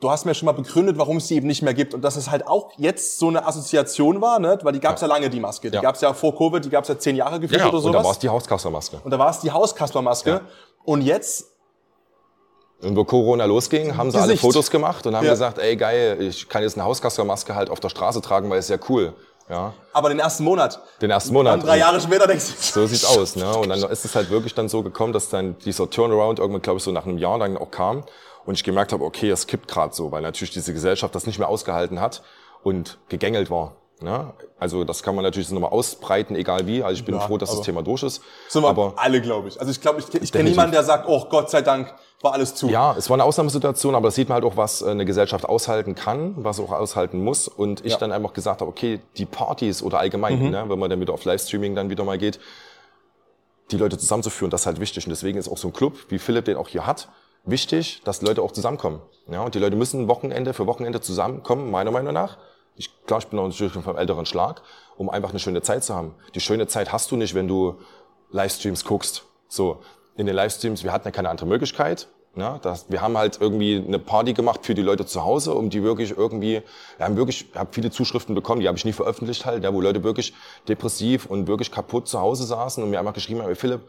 du 0.00 0.10
hast 0.10 0.24
mir 0.24 0.34
schon 0.34 0.46
mal 0.46 0.52
begründet, 0.52 0.96
warum 0.98 1.18
es 1.18 1.26
die 1.26 1.36
eben 1.36 1.46
nicht 1.46 1.62
mehr 1.62 1.74
gibt 1.74 1.92
und 1.94 2.02
dass 2.02 2.16
es 2.16 2.30
halt 2.30 2.46
auch 2.46 2.72
jetzt 2.78 3.18
so 3.18 3.28
eine 3.28 3.46
Assoziation 3.46 4.20
war, 4.20 4.38
ne? 4.38 4.58
weil 4.62 4.72
die 4.72 4.80
gab 4.80 4.94
es 4.96 5.02
ja. 5.02 5.06
lange, 5.06 5.28
die 5.30 5.40
Maske. 5.40 5.70
Die 5.70 5.74
Ja. 5.76 5.82
gab 5.82 5.94
es 5.94 6.00
ja 6.00 6.12
vor 6.14 6.34
Covid, 6.36 6.64
die 6.64 6.70
gab 6.70 6.84
es 6.84 6.88
ja 6.88 6.98
zehn 6.98 7.16
Jahre 7.16 7.38
gefühlt 7.38 7.60
Ja, 7.60 7.66
oder 7.68 7.76
und 7.76 7.82
sowas. 7.82 7.96
da 8.00 8.04
war 8.04 8.12
es 8.12 8.18
die 8.18 8.28
Hauskaspermaske. 8.28 9.00
und 9.04 9.10
da 9.10 9.18
war 9.18 9.30
es 9.30 9.40
die 9.40 9.50
Hauskaspermaske. 9.50 10.30
Ja. 10.30 10.40
Und 10.84 11.02
jetzt 11.02 11.46
Und 12.82 12.96
wo 12.96 13.04
Corona 13.04 13.44
losging, 13.44 13.94
haben 13.98 14.10
sie 14.10 14.16
alle 14.16 14.28
Gesicht. 14.28 14.40
Fotos 14.40 14.70
gemacht 14.70 15.06
und 15.06 15.14
haben 15.14 15.26
Ja. 15.26 15.32
gesagt, 15.32 15.58
ey 15.58 15.76
geil, 15.76 16.16
ich 16.20 16.48
kann 16.48 16.62
jetzt 16.62 16.76
eine 16.78 16.84
Hauskaspermaske 16.86 17.54
halt 17.54 17.68
auf 17.68 17.78
der 17.80 17.90
Straße 17.90 18.22
tragen, 18.22 18.48
weil 18.48 18.58
es 18.58 18.68
ja 18.68 18.78
cool. 18.88 19.12
Ja, 19.50 19.74
aber 19.92 20.08
den 20.10 20.20
ersten 20.20 20.44
Monat. 20.44 20.80
den 21.02 21.10
ersten 21.10 21.32
Monat. 21.34 21.54
Dann 21.54 21.66
drei 21.66 21.78
Jahre 21.78 22.00
später 22.00 22.26
denkst 22.28 22.46
du, 22.46 22.80
So 22.80 22.86
sieht's 22.86 23.04
aus, 23.04 23.34
ne? 23.36 23.52
Und 23.54 23.68
dann 23.68 23.82
ist 23.82 24.04
es 24.04 24.14
halt 24.14 24.30
wirklich 24.30 24.54
dann 24.54 24.68
so 24.68 24.82
gekommen, 24.84 25.12
dass 25.12 25.28
dann 25.28 25.58
dieser 25.58 25.90
Turnaround 25.90 26.38
irgendwann, 26.38 26.62
glaube 26.62 26.78
ich, 26.78 26.84
so 26.84 26.92
nach 26.92 27.04
einem 27.04 27.18
Jahr 27.18 27.38
dann 27.38 27.56
auch 27.58 27.70
kam 27.72 28.04
und 28.46 28.54
ich 28.54 28.64
gemerkt 28.64 28.92
habe, 28.92 29.04
okay, 29.04 29.30
es 29.30 29.46
kippt 29.46 29.68
gerade 29.68 29.94
so, 29.94 30.10
weil 30.12 30.22
natürlich 30.22 30.50
diese 30.52 30.72
Gesellschaft 30.72 31.14
das 31.14 31.26
nicht 31.26 31.38
mehr 31.38 31.48
ausgehalten 31.48 32.00
hat 32.00 32.22
und 32.62 32.98
gegängelt 33.08 33.50
war. 33.50 33.76
Ja, 34.02 34.32
also 34.58 34.84
das 34.84 35.02
kann 35.02 35.14
man 35.14 35.24
natürlich 35.24 35.48
so 35.48 35.54
nochmal 35.54 35.72
ausbreiten, 35.72 36.34
egal 36.34 36.66
wie. 36.66 36.82
Also 36.82 36.98
ich 37.00 37.04
bin 37.04 37.16
Ja, 37.16 37.20
froh, 37.20 37.36
dass 37.36 37.50
das 37.50 37.60
Thema 37.60 37.82
durch 37.82 38.02
ist. 38.02 38.22
Sind 38.48 38.62
wir 38.62 38.68
aber 38.70 38.94
alle, 38.96 39.20
glaube 39.20 39.48
ich. 39.48 39.60
Also 39.60 39.70
ich 39.70 39.78
glaube, 39.82 40.00
ich, 40.00 40.22
ich 40.22 40.32
kenne 40.32 40.48
niemanden, 40.48 40.72
der 40.72 40.84
sagt, 40.84 41.04
oh 41.06 41.26
Gott 41.28 41.50
sei 41.50 41.60
Dank, 41.60 41.94
war 42.22 42.32
alles 42.32 42.54
zu. 42.54 42.68
ja, 42.70 42.94
es 42.96 43.10
war 43.10 43.16
eine 43.16 43.24
Ausnahmesituation, 43.24 43.94
aber 43.94 44.08
das 44.08 44.14
sieht 44.14 44.30
man 44.30 44.36
halt 44.36 44.44
auch, 44.44 44.56
was 44.56 44.80
äh, 44.80 44.88
eine 44.88 45.04
Gesellschaft 45.04 45.44
aushalten 45.46 45.94
kann, 45.94 46.32
was 46.38 46.60
auch 46.60 46.70
aushalten 46.72 47.22
muss. 47.22 47.46
Und 47.46 47.84
ich 47.84 47.92
Ja. 47.92 47.98
dann 47.98 48.10
einfach 48.10 48.32
gesagt 48.32 48.62
habe, 48.62 48.70
okay, 48.70 49.00
die 49.18 49.26
Partys 49.26 49.82
oder 49.82 49.98
allgemein, 49.98 50.38
Mhm. 50.44 50.50
ne, 50.50 50.64
wenn 50.68 50.78
man 50.78 50.88
dann 50.88 51.00
wieder 51.02 51.12
auf 51.12 51.24
Livestreaming 51.26 51.74
dann 51.74 51.90
wieder 51.90 52.04
mal 52.04 52.16
geht, 52.16 52.40
die 53.70 53.76
Leute 53.76 53.98
zusammenzuführen, 53.98 54.50
das 54.50 54.62
ist 54.62 54.66
halt 54.66 54.80
wichtig. 54.80 55.04
Und 55.06 55.10
deswegen 55.10 55.38
ist 55.38 55.46
auch 55.48 55.58
so 55.58 55.68
ein 55.68 55.72
Club, 55.74 55.94
wie 56.08 56.18
Philipp 56.18 56.46
den 56.46 56.56
auch 56.56 56.68
hier 56.68 56.86
hat, 56.86 57.08
wichtig, 57.44 58.02
dass 58.04 58.22
Leute 58.22 58.42
auch 58.42 58.52
zusammenkommen. 58.52 59.00
Ja, 59.30 59.42
und 59.42 59.54
die 59.54 59.58
Leute 59.58 59.76
müssen 59.76 60.08
Wochenende 60.08 60.54
für 60.54 60.66
Wochenende 60.66 61.00
zusammenkommen, 61.00 61.70
meiner 61.70 61.90
Meinung 61.90 62.12
nach. 62.12 62.38
Ich, 62.76 62.90
klar, 63.06 63.20
ich 63.20 63.26
bin 63.26 63.42
natürlich 63.42 63.72
vom 63.72 63.96
älteren 63.96 64.26
Schlag, 64.26 64.62
um 64.96 65.10
einfach 65.10 65.30
eine 65.30 65.38
schöne 65.38 65.62
Zeit 65.62 65.84
zu 65.84 65.94
haben. 65.94 66.14
Die 66.34 66.40
schöne 66.40 66.66
Zeit 66.66 66.92
hast 66.92 67.10
du 67.10 67.16
nicht, 67.16 67.34
wenn 67.34 67.48
du 67.48 67.76
Livestreams 68.30 68.84
guckst. 68.84 69.24
So, 69.48 69.80
in 70.16 70.26
den 70.26 70.34
Livestreams, 70.34 70.84
wir 70.84 70.92
hatten 70.92 71.08
ja 71.08 71.12
keine 71.12 71.28
andere 71.28 71.46
Möglichkeit. 71.46 72.08
Ja, 72.36 72.58
das, 72.62 72.86
wir 72.88 73.00
haben 73.02 73.18
halt 73.18 73.38
irgendwie 73.40 73.82
eine 73.84 73.98
Party 73.98 74.34
gemacht 74.34 74.64
für 74.64 74.74
die 74.74 74.82
Leute 74.82 75.04
zu 75.04 75.24
Hause, 75.24 75.52
um 75.52 75.68
die 75.68 75.82
wirklich 75.82 76.16
irgendwie, 76.16 76.62
wir 76.96 77.06
haben 77.06 77.16
wirklich, 77.16 77.48
ich 77.50 77.58
habe 77.58 77.70
viele 77.72 77.90
Zuschriften 77.90 78.36
bekommen, 78.36 78.60
die 78.60 78.68
habe 78.68 78.78
ich 78.78 78.84
nie 78.84 78.92
veröffentlicht 78.92 79.46
halt, 79.46 79.64
ja, 79.64 79.74
wo 79.74 79.80
Leute 79.80 80.04
wirklich 80.04 80.32
depressiv 80.68 81.26
und 81.26 81.48
wirklich 81.48 81.72
kaputt 81.72 82.06
zu 82.06 82.20
Hause 82.20 82.44
saßen 82.44 82.84
und 82.84 82.90
mir 82.90 83.00
einfach 83.00 83.14
geschrieben 83.14 83.42
haben, 83.42 83.48
"Ey, 83.48 83.56
Philipp, 83.56 83.80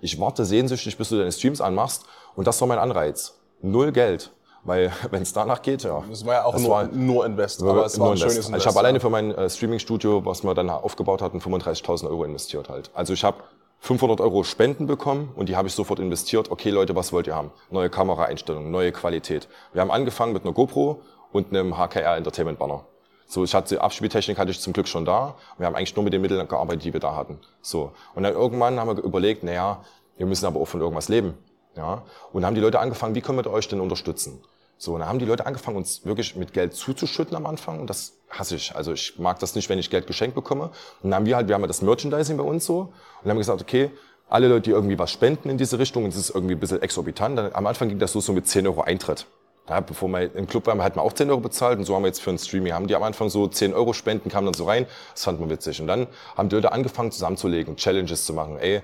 ich 0.00 0.18
warte 0.18 0.46
sehnsüchtig, 0.46 0.96
bis 0.96 1.10
du 1.10 1.18
deine 1.18 1.30
Streams 1.30 1.60
anmachst 1.60 2.06
und 2.36 2.46
das 2.46 2.60
war 2.60 2.68
mein 2.68 2.78
Anreiz. 2.78 3.38
Null 3.62 3.92
Geld. 3.92 4.30
Weil 4.62 4.92
wenn 5.10 5.22
es 5.22 5.32
danach 5.32 5.62
geht, 5.62 5.84
ja. 5.84 6.02
Das 6.08 6.24
war 6.26 6.34
ja 6.34 6.44
auch 6.44 6.52
das 6.52 6.62
nur, 6.62 6.70
war- 6.70 6.84
nur 6.88 7.24
Invest, 7.26 7.62
aber 7.62 7.86
es 7.86 7.98
war 7.98 8.08
ein 8.08 8.12
Invest. 8.12 8.22
schönes 8.22 8.36
Invest. 8.48 8.52
Also 8.54 8.62
ich 8.62 8.66
habe 8.68 8.78
alleine 8.78 9.00
für 9.00 9.08
mein 9.10 9.34
äh, 9.34 9.48
Streaming-Studio, 9.48 10.24
was 10.26 10.44
wir 10.44 10.52
dann 10.54 10.68
aufgebaut 10.68 11.22
hatten, 11.22 11.38
35.000 11.38 12.08
Euro 12.08 12.24
investiert 12.24 12.68
halt. 12.68 12.90
Also 12.94 13.12
ich 13.14 13.24
habe 13.24 13.38
500 13.82 14.20
Euro 14.20 14.44
Spenden 14.44 14.86
bekommen 14.86 15.32
und 15.34 15.48
die 15.48 15.56
habe 15.56 15.66
ich 15.68 15.74
sofort 15.74 15.98
investiert. 15.98 16.50
Okay 16.50 16.68
Leute, 16.68 16.94
was 16.94 17.12
wollt 17.14 17.26
ihr 17.26 17.34
haben? 17.34 17.50
Neue 17.70 17.88
Kameraeinstellungen, 17.88 18.70
neue 18.70 18.92
Qualität. 18.92 19.48
Wir 19.72 19.80
haben 19.80 19.90
angefangen 19.90 20.34
mit 20.34 20.44
einer 20.44 20.52
GoPro 20.52 21.00
und 21.32 21.48
einem 21.48 21.78
HKR 21.78 22.16
Entertainment 22.18 22.58
Banner. 22.58 22.84
So, 23.26 23.44
ich 23.44 23.54
hatte 23.54 23.80
Abspieltechnik 23.80 24.36
hatte 24.38 24.50
ich 24.50 24.60
zum 24.60 24.72
Glück 24.74 24.88
schon 24.88 25.04
da. 25.06 25.36
Wir 25.56 25.66
haben 25.66 25.76
eigentlich 25.76 25.94
nur 25.96 26.04
mit 26.04 26.12
den 26.12 26.20
Mitteln 26.20 26.46
gearbeitet, 26.46 26.84
die 26.84 26.92
wir 26.92 27.00
da 27.00 27.16
hatten. 27.16 27.38
So 27.62 27.92
und 28.14 28.24
dann 28.24 28.34
irgendwann 28.34 28.78
haben 28.78 28.94
wir 28.94 29.02
überlegt, 29.02 29.42
naja, 29.44 29.82
wir 30.18 30.26
müssen 30.26 30.44
aber 30.44 30.60
auch 30.60 30.66
von 30.68 30.80
irgendwas 30.82 31.08
leben. 31.08 31.38
Ja, 31.80 32.02
und 32.34 32.44
haben 32.44 32.54
die 32.54 32.60
Leute 32.60 32.78
angefangen, 32.78 33.14
wie 33.14 33.22
können 33.22 33.38
wir 33.42 33.50
euch 33.50 33.66
denn 33.66 33.80
unterstützen? 33.80 34.42
So, 34.76 34.92
und 34.92 35.00
dann 35.00 35.08
haben 35.08 35.18
die 35.18 35.24
Leute 35.24 35.46
angefangen, 35.46 35.78
uns 35.78 36.04
wirklich 36.04 36.36
mit 36.36 36.52
Geld 36.52 36.74
zuzuschütten 36.74 37.34
am 37.34 37.46
Anfang. 37.46 37.80
Und 37.80 37.88
das 37.88 38.12
hasse 38.28 38.56
ich. 38.56 38.76
Also 38.76 38.92
ich 38.92 39.18
mag 39.18 39.38
das 39.38 39.54
nicht, 39.54 39.70
wenn 39.70 39.78
ich 39.78 39.88
Geld 39.88 40.06
geschenkt 40.06 40.34
bekomme. 40.34 40.64
Und 40.64 41.10
dann 41.10 41.14
haben 41.14 41.26
wir 41.26 41.36
halt, 41.36 41.48
wir 41.48 41.54
haben 41.54 41.62
ja 41.62 41.68
das 41.68 41.80
Merchandising 41.80 42.36
bei 42.36 42.42
uns 42.42 42.66
so. 42.66 42.80
Und 42.80 42.90
dann 43.22 43.30
haben 43.30 43.36
wir 43.36 43.40
gesagt, 43.40 43.62
okay, 43.62 43.90
alle 44.28 44.48
Leute, 44.48 44.62
die 44.62 44.70
irgendwie 44.70 44.98
was 44.98 45.10
spenden 45.10 45.48
in 45.48 45.56
diese 45.56 45.78
Richtung, 45.78 46.04
und 46.04 46.12
das 46.12 46.20
ist 46.20 46.34
irgendwie 46.34 46.54
ein 46.54 46.60
bisschen 46.60 46.82
exorbitant. 46.82 47.38
Dann, 47.38 47.52
am 47.54 47.66
Anfang 47.66 47.88
ging 47.88 47.98
das 47.98 48.12
so, 48.12 48.20
so 48.20 48.34
mit 48.34 48.46
10 48.46 48.66
Euro 48.66 48.82
Eintritt. 48.82 49.26
Ja, 49.68 49.80
bevor 49.80 50.08
wir 50.08 50.34
im 50.34 50.46
Club 50.46 50.66
waren, 50.66 50.82
hat 50.82 50.96
man 50.96 51.04
auch 51.04 51.12
10 51.12 51.30
Euro 51.30 51.40
bezahlt 51.40 51.78
und 51.78 51.84
so 51.84 51.94
haben 51.94 52.02
wir 52.02 52.08
jetzt 52.08 52.20
für 52.20 52.30
ein 52.30 52.38
Streaming, 52.38 52.72
haben 52.72 52.88
die 52.88 52.96
am 52.96 53.02
Anfang 53.02 53.28
so 53.28 53.46
10 53.46 53.72
Euro 53.72 53.92
Spenden, 53.92 54.28
kamen 54.28 54.46
dann 54.46 54.54
so 54.54 54.64
rein, 54.64 54.86
das 55.12 55.24
fand 55.24 55.40
man 55.40 55.48
witzig. 55.48 55.80
Und 55.80 55.86
dann 55.86 56.08
haben 56.36 56.48
die 56.48 56.56
Leute 56.56 56.72
angefangen 56.72 57.12
zusammenzulegen, 57.12 57.76
Challenges 57.76 58.24
zu 58.24 58.32
machen. 58.32 58.58
Ey, 58.58 58.82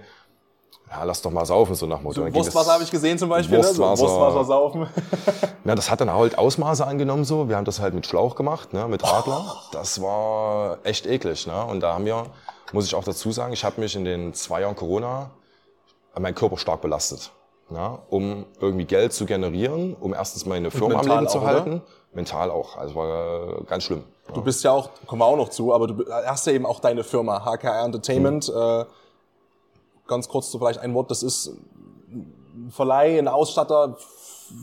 ja, 0.91 1.03
lass 1.05 1.21
doch 1.23 1.31
mal 1.31 1.45
saufen, 1.45 1.75
so 1.75 1.87
nach 1.87 2.01
Motto. 2.01 2.25
Das- 2.25 2.35
Wurstwasser 2.35 2.73
habe 2.75 2.85
ich 2.85 2.91
gesehen 2.91 3.19
zum 3.19 3.29
Beispiel. 3.29 3.59
Wurstwasser. 3.59 3.91
Ne? 3.91 3.97
So 3.97 4.05
Wurstwasser 4.05 4.45
saufen. 4.45 4.87
Ja, 5.65 5.75
das 5.75 5.91
hat 5.91 6.01
dann 6.01 6.13
halt 6.13 6.39
Ausmaße 6.39 6.87
angenommen 6.87 7.25
so. 7.25 7.49
Wir 7.49 7.57
haben 7.57 7.65
das 7.65 7.81
halt 7.81 7.93
mit 7.93 8.07
Schlauch 8.07 8.37
gemacht, 8.37 8.73
ne, 8.73 8.87
mit 8.87 9.03
Radler. 9.03 9.45
Das 9.73 10.01
war 10.01 10.79
echt 10.85 11.07
eklig, 11.07 11.49
ne. 11.49 11.65
Und 11.65 11.81
da 11.81 11.95
haben 11.95 12.05
wir, 12.05 12.27
muss 12.73 12.87
ich 12.87 12.95
auch 12.95 13.03
dazu 13.03 13.33
sagen, 13.33 13.53
ich 13.53 13.65
habe 13.65 13.81
mich 13.81 13.97
in 13.97 14.05
den 14.05 14.33
zwei 14.33 14.61
Jahren 14.61 14.77
Corona 14.77 15.31
äh, 16.15 16.21
meinen 16.21 16.37
Körper 16.37 16.57
stark 16.57 16.83
belastet, 16.83 17.33
ne, 17.69 17.99
um 18.11 18.47
irgendwie 18.61 18.85
Geld 18.85 19.13
zu 19.13 19.27
generieren, 19.27 19.97
um 19.99 20.15
erstens 20.15 20.47
meine 20.47 20.71
Firma 20.71 21.01
am 21.01 21.07
Leben 21.09 21.27
zu 21.29 21.39
auch, 21.39 21.43
oder? 21.43 21.51
halten. 21.53 21.83
Mental 22.13 22.53
auch, 22.53 22.77
also 22.77 22.95
war 22.95 23.59
äh, 23.59 23.65
ganz 23.65 23.83
schlimm. 23.83 24.05
Du 24.33 24.43
bist 24.43 24.63
ja 24.63 24.71
auch, 24.71 24.91
kommen 25.09 25.21
wir 25.21 25.27
auch 25.27 25.37
noch 25.37 25.49
zu, 25.49 25.75
aber 25.75 25.89
du 25.89 26.05
hast 26.27 26.47
ja 26.47 26.53
eben 26.53 26.65
auch 26.65 26.79
deine 26.79 27.03
Firma, 27.03 27.45
HKR 27.45 27.85
Entertainment. 27.85 28.49
Mhm. 28.49 28.57
Äh, 28.57 28.85
ganz 30.07 30.29
kurz 30.29 30.51
so 30.51 30.59
vielleicht 30.59 30.81
ein 30.81 30.95
Wort, 30.95 31.11
das 31.11 31.23
ist 31.23 31.49
ein 32.13 32.71
Verleih, 32.71 33.19
ein 33.19 33.29
Ausstatter 33.29 33.97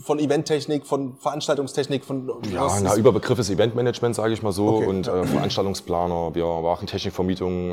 von 0.02 0.18
Eventtechnik, 0.18 0.86
von 0.86 1.14
Veranstaltungstechnik, 1.18 2.06
von 2.06 2.32
Ja, 2.50 2.80
na, 2.82 2.96
Überbegriff 2.96 3.38
ist 3.38 3.50
Eventmanagement, 3.50 4.14
sage 4.14 4.32
ich 4.32 4.42
mal 4.42 4.50
so, 4.52 4.76
Okay. 4.76 4.86
und 4.86 5.06
äh, 5.06 5.26
Veranstaltungsplaner. 5.26 6.34
Wir 6.34 6.46
machen 6.46 6.86
Technikvermietung, 6.86 7.70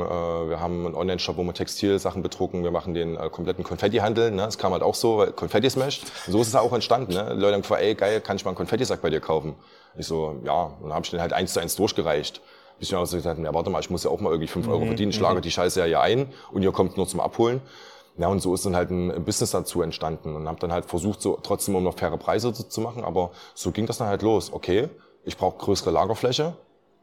wir 0.50 0.60
haben 0.60 0.84
einen 0.84 0.94
Online-Shop, 0.94 1.38
wo 1.38 1.42
wir 1.42 1.54
Textilsachen 1.54 2.22
bedrucken, 2.22 2.64
wir 2.64 2.70
machen 2.70 2.92
den 2.92 3.16
äh, 3.16 3.30
kompletten 3.30 3.64
Konfettihandel. 3.64 4.30
Ne? 4.30 4.42
Das 4.42 4.58
kam 4.58 4.72
halt 4.72 4.82
auch 4.82 4.94
so, 4.94 5.18
weil 5.18 5.32
Konfetti-Smash. 5.32 6.02
So 6.28 6.42
ist 6.42 6.48
es 6.48 6.54
auch 6.54 6.72
entstanden. 6.74 7.14
Ne? 7.14 7.30
Die 7.34 7.40
Leute 7.40 7.54
haben 7.54 7.62
gefragt, 7.62 7.80
ey, 7.82 7.94
geil, 7.94 8.20
kann 8.20 8.36
ich 8.36 8.44
mal 8.44 8.50
einen 8.50 8.56
Konfettisack 8.58 9.00
bei 9.00 9.08
dir 9.08 9.20
kaufen? 9.20 9.54
Ich 9.96 10.06
so, 10.06 10.36
ja, 10.44 10.64
und 10.64 10.82
dann 10.82 10.92
habe 10.92 11.04
ich 11.04 11.10
den 11.10 11.20
halt 11.20 11.32
eins 11.32 11.54
zu 11.54 11.60
eins 11.60 11.76
durchgereicht. 11.76 12.42
Bis 12.82 12.88
ich 12.88 12.94
mir 12.94 12.98
auch 12.98 13.04
so 13.04 13.16
gesagt, 13.16 13.38
ja, 13.38 13.54
warte 13.54 13.70
mal, 13.70 13.78
ich 13.78 13.90
muss 13.90 14.02
ja 14.02 14.10
auch 14.10 14.18
mal 14.18 14.30
irgendwie 14.30 14.48
fünf 14.48 14.66
Euro 14.66 14.84
verdienen, 14.86 15.10
ich 15.10 15.16
schlage 15.16 15.40
die 15.40 15.52
Scheiße 15.52 15.78
ja 15.78 15.86
hier 15.86 16.00
ein 16.00 16.26
und 16.50 16.64
ihr 16.64 16.72
kommt 16.72 16.96
nur 16.96 17.06
zum 17.06 17.20
Abholen. 17.20 17.60
Ja, 18.18 18.26
und 18.26 18.42
so 18.42 18.52
ist 18.54 18.66
dann 18.66 18.74
halt 18.74 18.90
ein 18.90 19.24
Business 19.24 19.52
dazu 19.52 19.82
entstanden 19.82 20.34
und 20.34 20.48
habe 20.48 20.58
dann 20.58 20.72
halt 20.72 20.86
versucht, 20.86 21.22
so 21.22 21.38
trotzdem 21.40 21.76
um 21.76 21.84
noch 21.84 21.96
faire 21.96 22.18
Preise 22.18 22.52
zu, 22.52 22.68
zu 22.68 22.80
machen, 22.80 23.04
aber 23.04 23.30
so 23.54 23.70
ging 23.70 23.86
das 23.86 23.98
dann 23.98 24.08
halt 24.08 24.22
los. 24.22 24.52
Okay, 24.52 24.88
ich 25.22 25.36
brauche 25.36 25.58
größere 25.58 25.92
Lagerfläche. 25.92 26.56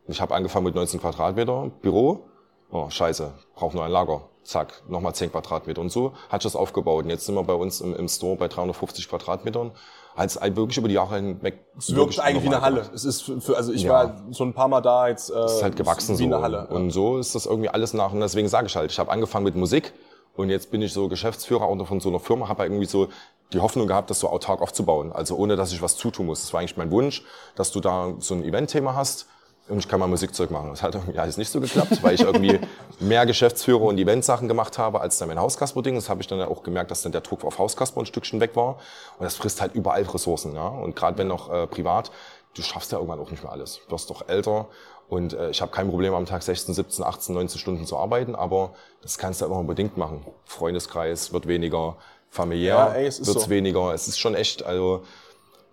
Ich 0.10 0.20
habe 0.20 0.36
angefangen 0.36 0.66
mit 0.66 0.76
19 0.76 1.00
Quadratmeter 1.00 1.72
Büro. 1.82 2.26
Oh, 2.72 2.90
scheiße, 2.90 3.32
brauche 3.56 3.78
nur 3.78 3.86
ein 3.86 3.92
Lager. 3.92 4.24
Zack, 4.44 4.84
nochmal 4.90 5.16
10 5.16 5.32
Quadratmeter. 5.32 5.80
Und 5.80 5.94
so 5.94 6.12
hat 6.28 6.42
sich 6.42 6.52
das 6.52 6.60
aufgebaut. 6.60 7.06
Und 7.06 7.10
jetzt 7.10 7.26
sind 7.26 7.36
wir 7.36 7.44
bei 7.44 7.54
uns 7.54 7.80
im, 7.80 7.96
im 7.96 8.10
Store 8.10 8.36
bei 8.36 8.50
350 8.50 9.08
Quadratmetern. 9.08 9.72
Als 10.16 10.40
wirklich 10.42 10.78
über 10.78 10.88
die 10.88 10.96
Jahre 10.96 11.16
hinweg. 11.16 11.66
Es 11.78 11.96
wirkt 11.96 12.20
eigentlich 12.20 12.44
wie 12.44 12.48
eine 12.48 12.62
Halle. 12.62 12.76
gemacht. 12.82 12.92
Es 12.94 13.06
ist 13.06 13.22
für, 13.40 13.56
also 13.56 13.72
ich 13.72 13.84
Ja. 13.84 13.92
war 13.92 14.16
schon 14.34 14.50
ein 14.50 14.54
paar 14.54 14.68
Mal 14.68 14.82
da 14.82 15.08
jetzt. 15.08 15.30
Äh, 15.30 15.38
Es 15.40 15.54
ist 15.54 15.64
halt 15.64 15.76
gewachsen 15.78 16.18
wie 16.20 16.24
so. 16.28 16.36
eine 16.36 16.42
Halle. 16.42 16.68
Und 16.68 16.92
so 16.92 17.18
ist 17.18 17.36
das 17.36 17.46
irgendwie 17.46 17.70
alles 17.70 17.94
nach. 17.94 18.12
Und 18.12 18.20
deswegen 18.20 18.50
sage 18.50 18.68
ich 18.68 18.76
halt, 18.76 18.92
ich 18.92 19.00
habe 19.00 19.12
angefangen 19.12 19.46
mit 19.46 19.56
Musik 19.56 19.94
und 20.36 20.50
jetzt 20.50 20.72
bin 20.72 20.82
ich 20.82 20.92
so 20.94 21.08
Geschäftsführer 21.08 21.64
auch 21.64 21.76
noch 21.76 21.88
von 21.88 22.00
so 22.02 22.10
einer 22.10 22.20
Firma, 22.20 22.48
habe 22.50 22.64
irgendwie 22.64 22.86
so 22.86 23.08
die 23.54 23.60
Hoffnung 23.62 23.88
gehabt, 23.88 24.10
das 24.10 24.20
so 24.20 24.30
autark 24.30 24.62
aufzubauen. 24.62 25.12
Also 25.12 25.36
ohne, 25.36 25.56
dass 25.56 25.72
ich 25.72 25.82
was 25.82 25.96
zutun 25.98 26.26
muss. 26.28 26.42
Das 26.42 26.54
war 26.54 26.60
eigentlich 26.60 26.78
mein 26.78 26.92
Wunsch, 26.92 27.24
dass 27.56 27.72
du 27.72 27.80
da 27.80 28.14
so 28.20 28.34
ein 28.36 28.44
Eventthema 28.44 28.96
hast 28.96 29.28
und 29.70 29.80
ich 29.80 29.88
kann 29.88 30.00
mal 30.00 30.08
Musikzeug 30.08 30.52
machen. 30.52 30.70
Das 30.70 30.82
hat 30.82 30.96
irgendwie 30.96 31.20
alles 31.20 31.38
nicht 31.38 31.52
so 31.52 31.62
geklappt, 31.62 32.02
weil 32.02 32.16
ich 32.16 32.22
irgendwie 32.22 32.60
mehr 33.00 33.26
Geschäftsführer 33.26 33.84
und 33.84 33.98
Eventsachen 33.98 34.48
gemacht 34.48 34.78
habe, 34.78 35.02
als 35.02 35.18
dann 35.18 35.28
mein 35.28 35.40
Hauskasper-Ding. 35.40 35.96
Das 35.96 36.10
habe 36.10 36.22
ich 36.22 36.28
dann 36.28 36.42
auch 36.42 36.64
gemerkt, 36.64 36.92
dass 36.92 37.04
dann 37.04 37.12
der 37.12 37.22
Druck 37.22 37.46
auf 37.46 37.60
Hauskasper 37.60 38.02
ein 38.02 38.06
Stückchen 38.06 38.40
weg 38.40 38.56
war. 38.56 38.78
Und 39.18 39.26
das 39.26 39.36
frisst 39.36 39.62
halt 39.62 39.76
überall 39.76 40.04
Ressourcen. 40.04 40.56
Ja? 40.56 40.68
Und 40.68 40.96
gerade 40.96 41.18
wenn 41.18 41.28
noch 41.28 41.54
äh, 41.54 41.68
privat, 41.68 42.12
du 42.56 42.62
schaffst 42.62 42.92
ja 42.92 42.98
irgendwann 42.98 43.20
auch 43.20 43.32
nicht 43.32 43.44
mehr 43.44 43.52
alles. 43.52 43.80
Du 43.86 43.92
wirst 43.92 44.10
doch 44.10 44.28
älter 44.28 44.68
und 45.08 45.34
äh, 45.34 45.50
ich 45.50 45.62
habe 45.62 45.72
kein 45.72 45.90
Problem 45.90 46.14
am 46.14 46.26
Tag 46.26 46.44
16, 46.44 46.74
17, 46.74 47.04
18, 47.04 47.36
19 47.36 47.60
Stunden 47.60 47.86
zu 47.86 47.98
arbeiten, 47.98 48.36
aber 48.36 48.72
das 49.02 49.18
kannst 49.18 49.42
du 49.42 49.46
immer 49.46 49.64
bedingt 49.64 49.98
machen. 49.98 50.26
Freundeskreis 50.46 51.34
wird 51.34 51.48
weniger, 51.48 51.98
familiär 52.30 52.76
Ja, 52.76 52.94
ey, 52.94 53.06
wird's 53.06 53.26
so. 53.26 53.50
weniger. 53.50 53.94
Es 53.94 54.08
ist 54.08 54.20
schon 54.20 54.36
echt, 54.36 54.64
also 54.64 55.04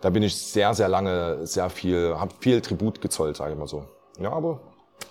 da 0.00 0.10
bin 0.10 0.22
ich 0.22 0.36
sehr, 0.36 0.74
sehr 0.74 0.88
lange, 0.88 1.46
sehr 1.46 1.70
viel, 1.70 2.14
habe 2.16 2.34
viel 2.40 2.60
Tribut 2.60 3.00
gezollt, 3.00 3.36
sage 3.36 3.52
ich 3.52 3.58
mal 3.58 3.66
so. 3.66 3.84
Ja, 4.18 4.32
aber 4.32 4.60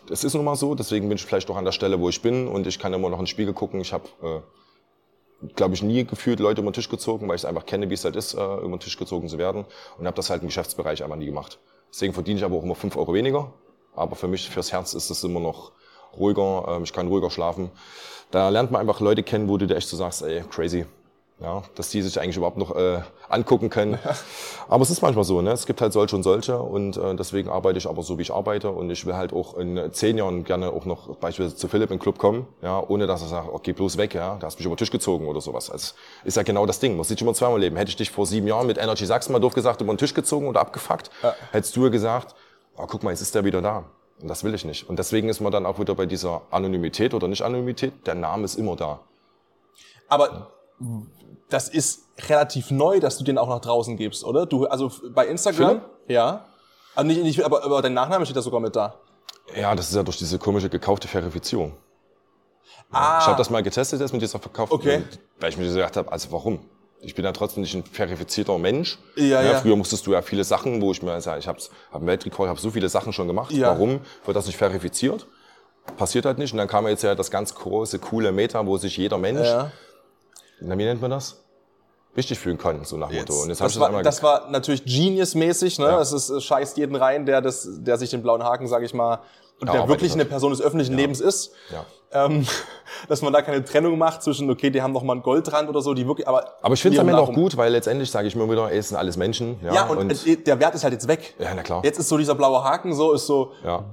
es 0.09 0.23
ist 0.23 0.33
nun 0.33 0.45
mal 0.45 0.55
so, 0.55 0.75
deswegen 0.75 1.07
bin 1.09 1.17
ich 1.17 1.25
vielleicht 1.25 1.49
auch 1.49 1.57
an 1.57 1.65
der 1.65 1.71
Stelle, 1.71 1.99
wo 1.99 2.09
ich 2.09 2.21
bin 2.21 2.47
und 2.47 2.67
ich 2.67 2.79
kann 2.79 2.93
immer 2.93 3.09
noch 3.09 3.17
in 3.17 3.23
den 3.23 3.27
Spiegel 3.27 3.53
gucken. 3.53 3.81
Ich 3.81 3.93
habe, 3.93 4.07
äh, 4.21 5.47
glaube 5.55 5.73
ich, 5.73 5.83
nie 5.83 6.05
gefühlt 6.05 6.39
Leute 6.39 6.61
über 6.61 6.71
den 6.71 6.75
Tisch 6.75 6.89
gezogen, 6.89 7.27
weil 7.27 7.35
ich 7.35 7.41
es 7.41 7.45
einfach 7.45 7.65
kenne, 7.65 7.89
wie 7.89 7.93
es 7.95 8.05
halt 8.05 8.15
ist, 8.15 8.33
äh, 8.33 8.37
über 8.37 8.77
den 8.77 8.79
Tisch 8.79 8.97
gezogen 8.97 9.27
zu 9.27 9.37
werden 9.37 9.65
und 9.97 10.05
habe 10.05 10.15
das 10.15 10.29
halt 10.29 10.41
im 10.41 10.47
Geschäftsbereich 10.47 11.03
einfach 11.03 11.17
nie 11.17 11.25
gemacht. 11.25 11.59
Deswegen 11.91 12.13
verdiene 12.13 12.39
ich 12.39 12.45
aber 12.45 12.55
auch 12.57 12.63
immer 12.63 12.75
fünf 12.75 12.95
Euro 12.97 13.13
weniger, 13.13 13.53
aber 13.95 14.15
für 14.15 14.27
mich, 14.27 14.49
fürs 14.49 14.71
Herz 14.71 14.93
ist 14.93 15.09
es 15.09 15.23
immer 15.23 15.39
noch 15.39 15.71
ruhiger, 16.17 16.65
ähm, 16.69 16.83
ich 16.83 16.93
kann 16.93 17.07
ruhiger 17.07 17.31
schlafen. 17.31 17.71
Da 18.31 18.49
lernt 18.49 18.71
man 18.71 18.81
einfach 18.81 18.99
Leute 18.99 19.23
kennen, 19.23 19.47
wo 19.47 19.57
du 19.57 19.67
dir 19.67 19.75
echt 19.75 19.87
so 19.87 19.97
sagst, 19.97 20.21
ey, 20.23 20.43
crazy. 20.49 20.85
Ja, 21.41 21.63
dass 21.75 21.89
die 21.89 22.01
sich 22.01 22.17
eigentlich 22.21 22.37
überhaupt 22.37 22.57
noch 22.57 22.73
äh, 22.77 23.01
angucken 23.27 23.69
können. 23.69 23.99
Aber 24.69 24.83
es 24.83 24.89
ist 24.89 25.01
manchmal 25.01 25.25
so, 25.25 25.41
ne? 25.41 25.51
Es 25.51 25.65
gibt 25.65 25.81
halt 25.81 25.91
solche 25.91 26.15
und 26.15 26.23
solche 26.23 26.57
und 26.57 26.95
äh, 26.95 27.13
deswegen 27.13 27.49
arbeite 27.49 27.77
ich 27.77 27.89
aber 27.89 28.03
so, 28.03 28.17
wie 28.17 28.21
ich 28.21 28.33
arbeite 28.33 28.69
und 28.69 28.89
ich 28.89 29.05
will 29.05 29.15
halt 29.15 29.33
auch 29.33 29.57
in 29.57 29.91
zehn 29.91 30.17
Jahren 30.17 30.45
gerne 30.45 30.69
auch 30.69 30.85
noch 30.85 31.17
beispielsweise 31.17 31.57
zu 31.57 31.67
Philipp 31.67 31.91
im 31.91 31.99
Club 31.99 32.19
kommen, 32.19 32.47
ja, 32.61 32.81
ohne 32.81 33.05
dass 33.05 33.21
er 33.21 33.27
sagt, 33.27 33.49
okay, 33.51 33.73
bloß 33.73 33.97
weg, 33.97 34.15
ja, 34.15 34.37
da 34.39 34.47
hast 34.47 34.55
du 34.55 34.61
mich 34.61 34.65
über 34.65 34.75
den 34.75 34.79
Tisch 34.79 34.91
gezogen 34.91 35.27
oder 35.27 35.41
sowas. 35.41 35.69
Also 35.69 35.93
ist 36.23 36.37
ja 36.37 36.43
genau 36.43 36.65
das 36.65 36.79
Ding. 36.79 36.95
Man 36.95 37.03
sieht 37.03 37.21
immer 37.21 37.33
zweimal 37.33 37.59
leben. 37.59 37.75
Hätte 37.75 37.89
ich 37.89 37.97
dich 37.97 38.11
vor 38.11 38.25
sieben 38.25 38.47
Jahren 38.47 38.65
mit 38.65 38.77
Energy 38.77 39.05
Sachsen 39.05 39.33
mal 39.33 39.39
doof 39.39 39.53
gesagt 39.53 39.81
über 39.81 39.93
den 39.93 39.97
Tisch 39.97 40.13
gezogen 40.13 40.47
oder 40.47 40.61
abgefuckt, 40.61 41.11
hättest 41.51 41.75
du 41.75 41.83
ja 41.83 41.89
gesagt, 41.89 42.33
oh, 42.77 42.85
guck 42.87 43.03
mal, 43.03 43.11
jetzt 43.11 43.21
ist 43.21 43.35
der 43.35 43.43
wieder 43.43 43.61
da. 43.61 43.83
Und 44.21 44.29
das 44.29 44.45
will 44.45 44.53
ich 44.53 44.63
nicht. 44.63 44.87
Und 44.87 44.99
deswegen 44.99 45.27
ist 45.27 45.41
man 45.41 45.51
dann 45.51 45.65
auch 45.65 45.79
wieder 45.79 45.95
bei 45.95 46.05
dieser 46.05 46.43
Anonymität 46.49 47.13
oder 47.13 47.27
nicht 47.27 47.41
Anonymität. 47.41 48.07
Der 48.07 48.15
Name 48.15 48.45
ist 48.45 48.55
immer 48.55 48.77
da. 48.77 49.01
Aber 50.07 50.51
das 51.49 51.69
ist 51.69 52.01
relativ 52.29 52.71
neu, 52.71 52.99
dass 52.99 53.17
du 53.17 53.23
den 53.23 53.37
auch 53.37 53.49
nach 53.49 53.59
draußen 53.61 53.97
gibst, 53.97 54.23
oder? 54.23 54.45
Du, 54.45 54.65
also 54.65 54.91
bei 55.13 55.27
Instagram, 55.27 55.67
Philipp? 55.69 55.81
ja. 56.07 56.45
Also 56.95 57.07
nicht, 57.07 57.21
nicht, 57.23 57.43
aber, 57.43 57.63
aber 57.63 57.81
dein 57.81 57.93
Nachname 57.93 58.25
steht 58.25 58.37
da 58.37 58.41
sogar 58.41 58.61
mit 58.61 58.75
da. 58.75 58.95
Ja, 59.55 59.75
das 59.75 59.89
ist 59.89 59.95
ja 59.95 60.03
durch 60.03 60.17
diese 60.17 60.39
komische 60.39 60.69
gekaufte 60.69 61.07
Verifizierung. 61.09 61.73
Ah, 62.91 63.19
Ich 63.21 63.27
habe 63.27 63.37
das 63.37 63.49
mal 63.49 63.61
getestet 63.63 63.99
jetzt 63.99 64.13
mit 64.13 64.21
dieser 64.21 64.39
Verkauf, 64.39 64.71
Okay. 64.71 65.03
weil 65.39 65.49
ich 65.49 65.57
mir 65.57 65.71
gedacht 65.71 65.97
habe, 65.97 66.11
also 66.11 66.31
warum? 66.31 66.59
Ich 67.01 67.13
bin 67.13 67.25
ja 67.25 67.31
trotzdem 67.33 67.61
nicht 67.61 67.75
ein 67.75 67.83
verifizierter 67.83 68.57
Mensch. 68.57 68.97
Ja, 69.15 69.41
ja. 69.41 69.59
Früher 69.59 69.75
musstest 69.75 70.07
du 70.07 70.13
ja 70.13 70.21
viele 70.21 70.43
Sachen, 70.43 70.81
wo 70.81 70.91
ich 70.91 71.03
mir 71.03 71.19
sage, 71.21 71.39
ich 71.39 71.47
habe 71.47 71.59
hab 71.91 71.97
einen 71.97 72.07
Weltrekord, 72.07 72.49
habe 72.49 72.59
so 72.59 72.71
viele 72.71 72.89
Sachen 72.89 73.11
schon 73.13 73.27
gemacht. 73.27 73.51
Ja. 73.51 73.67
Warum 73.71 73.99
wird 74.23 74.37
das 74.37 74.47
nicht 74.47 74.57
verifiziert? 74.57 75.27
Passiert 75.97 76.25
halt 76.25 76.37
nicht. 76.39 76.51
Und 76.53 76.57
dann 76.57 76.67
kam 76.67 76.87
jetzt 76.87 77.03
ja 77.03 77.13
das 77.13 77.29
ganz 77.29 77.53
große, 77.53 77.99
coole 77.99 78.31
Meta, 78.31 78.65
wo 78.65 78.77
sich 78.77 78.97
jeder 78.97 79.17
Mensch, 79.17 79.45
ja. 79.47 79.71
Na, 80.59 80.77
wie 80.77 80.83
nennt 80.83 81.01
man 81.01 81.11
das? 81.11 81.41
Richtig 82.15 82.39
fühlen 82.39 82.57
kann, 82.57 82.83
so 82.85 82.95
nach 82.95 83.11
Motto. 83.11 83.41
Und 83.41 83.49
jetzt 83.49 83.59
Das 83.59 83.73
ich 83.73 83.79
das 83.79 83.91
war, 83.91 84.03
das 84.03 84.23
war 84.23 84.49
natürlich 84.49 84.85
Genius-mäßig, 84.85 85.79
ne? 85.79 85.85
Ja. 85.85 85.99
Es 85.99 86.13
ist, 86.13 86.29
es 86.29 86.43
scheißt 86.45 86.77
jeden 86.77 86.95
rein, 86.95 87.25
der, 87.25 87.41
das, 87.41 87.67
der 87.69 87.97
sich 87.97 88.09
den 88.09 88.21
blauen 88.21 88.41
Haken, 88.43 88.67
sag 88.67 88.83
ich 88.83 88.93
mal, 88.93 89.19
und 89.59 89.67
Ja, 89.67 89.73
der 89.73 89.87
wirklich 89.87 90.13
eine 90.13 90.25
Person 90.25 90.51
des 90.51 90.61
öffentlichen 90.61 90.95
Lebens 90.95 91.21
ist. 91.21 91.53
Ja. 91.71 91.85
Ähm, 92.11 92.45
dass 93.09 93.21
man 93.21 93.33
da 93.33 93.41
keine 93.41 93.63
Trennung 93.63 93.97
macht 93.97 94.23
zwischen, 94.23 94.49
okay, 94.49 94.69
die 94.69 94.81
haben 94.81 94.93
noch 94.93 95.03
mal 95.03 95.13
einen 95.13 95.21
Goldrand 95.21 95.67
oder 95.69 95.81
so, 95.81 95.93
die 95.93 96.07
wirklich, 96.07 96.27
aber. 96.27 96.55
Aber 96.61 96.73
ich 96.73 96.81
finde 96.81 96.97
es 96.97 97.01
am 97.01 97.09
Ende 97.09 97.21
auch 97.21 97.33
gut, 97.33 97.57
weil 97.57 97.71
letztendlich 97.71 98.09
sage 98.09 98.27
ich 98.27 98.35
mir 98.35 98.49
wieder, 98.49 98.71
ey, 98.71 98.77
es 98.77 98.89
sind 98.89 98.97
alles 98.97 99.17
Menschen. 99.17 99.59
Ja, 99.63 99.73
Ja, 99.73 99.85
und, 99.87 100.27
äh, 100.27 100.37
der 100.37 100.59
Wert 100.59 100.75
ist 100.75 100.83
halt 100.83 100.93
jetzt 100.93 101.07
weg. 101.07 101.35
Ja, 101.39 101.49
na 101.55 101.63
klar. 101.63 101.81
Jetzt 101.83 101.99
ist 101.99 102.07
so 102.09 102.17
dieser 102.17 102.35
blaue 102.35 102.63
Haken, 102.63 102.93
so 102.93 103.13
ist 103.13 103.25
so, 103.25 103.51
Ja, 103.63 103.83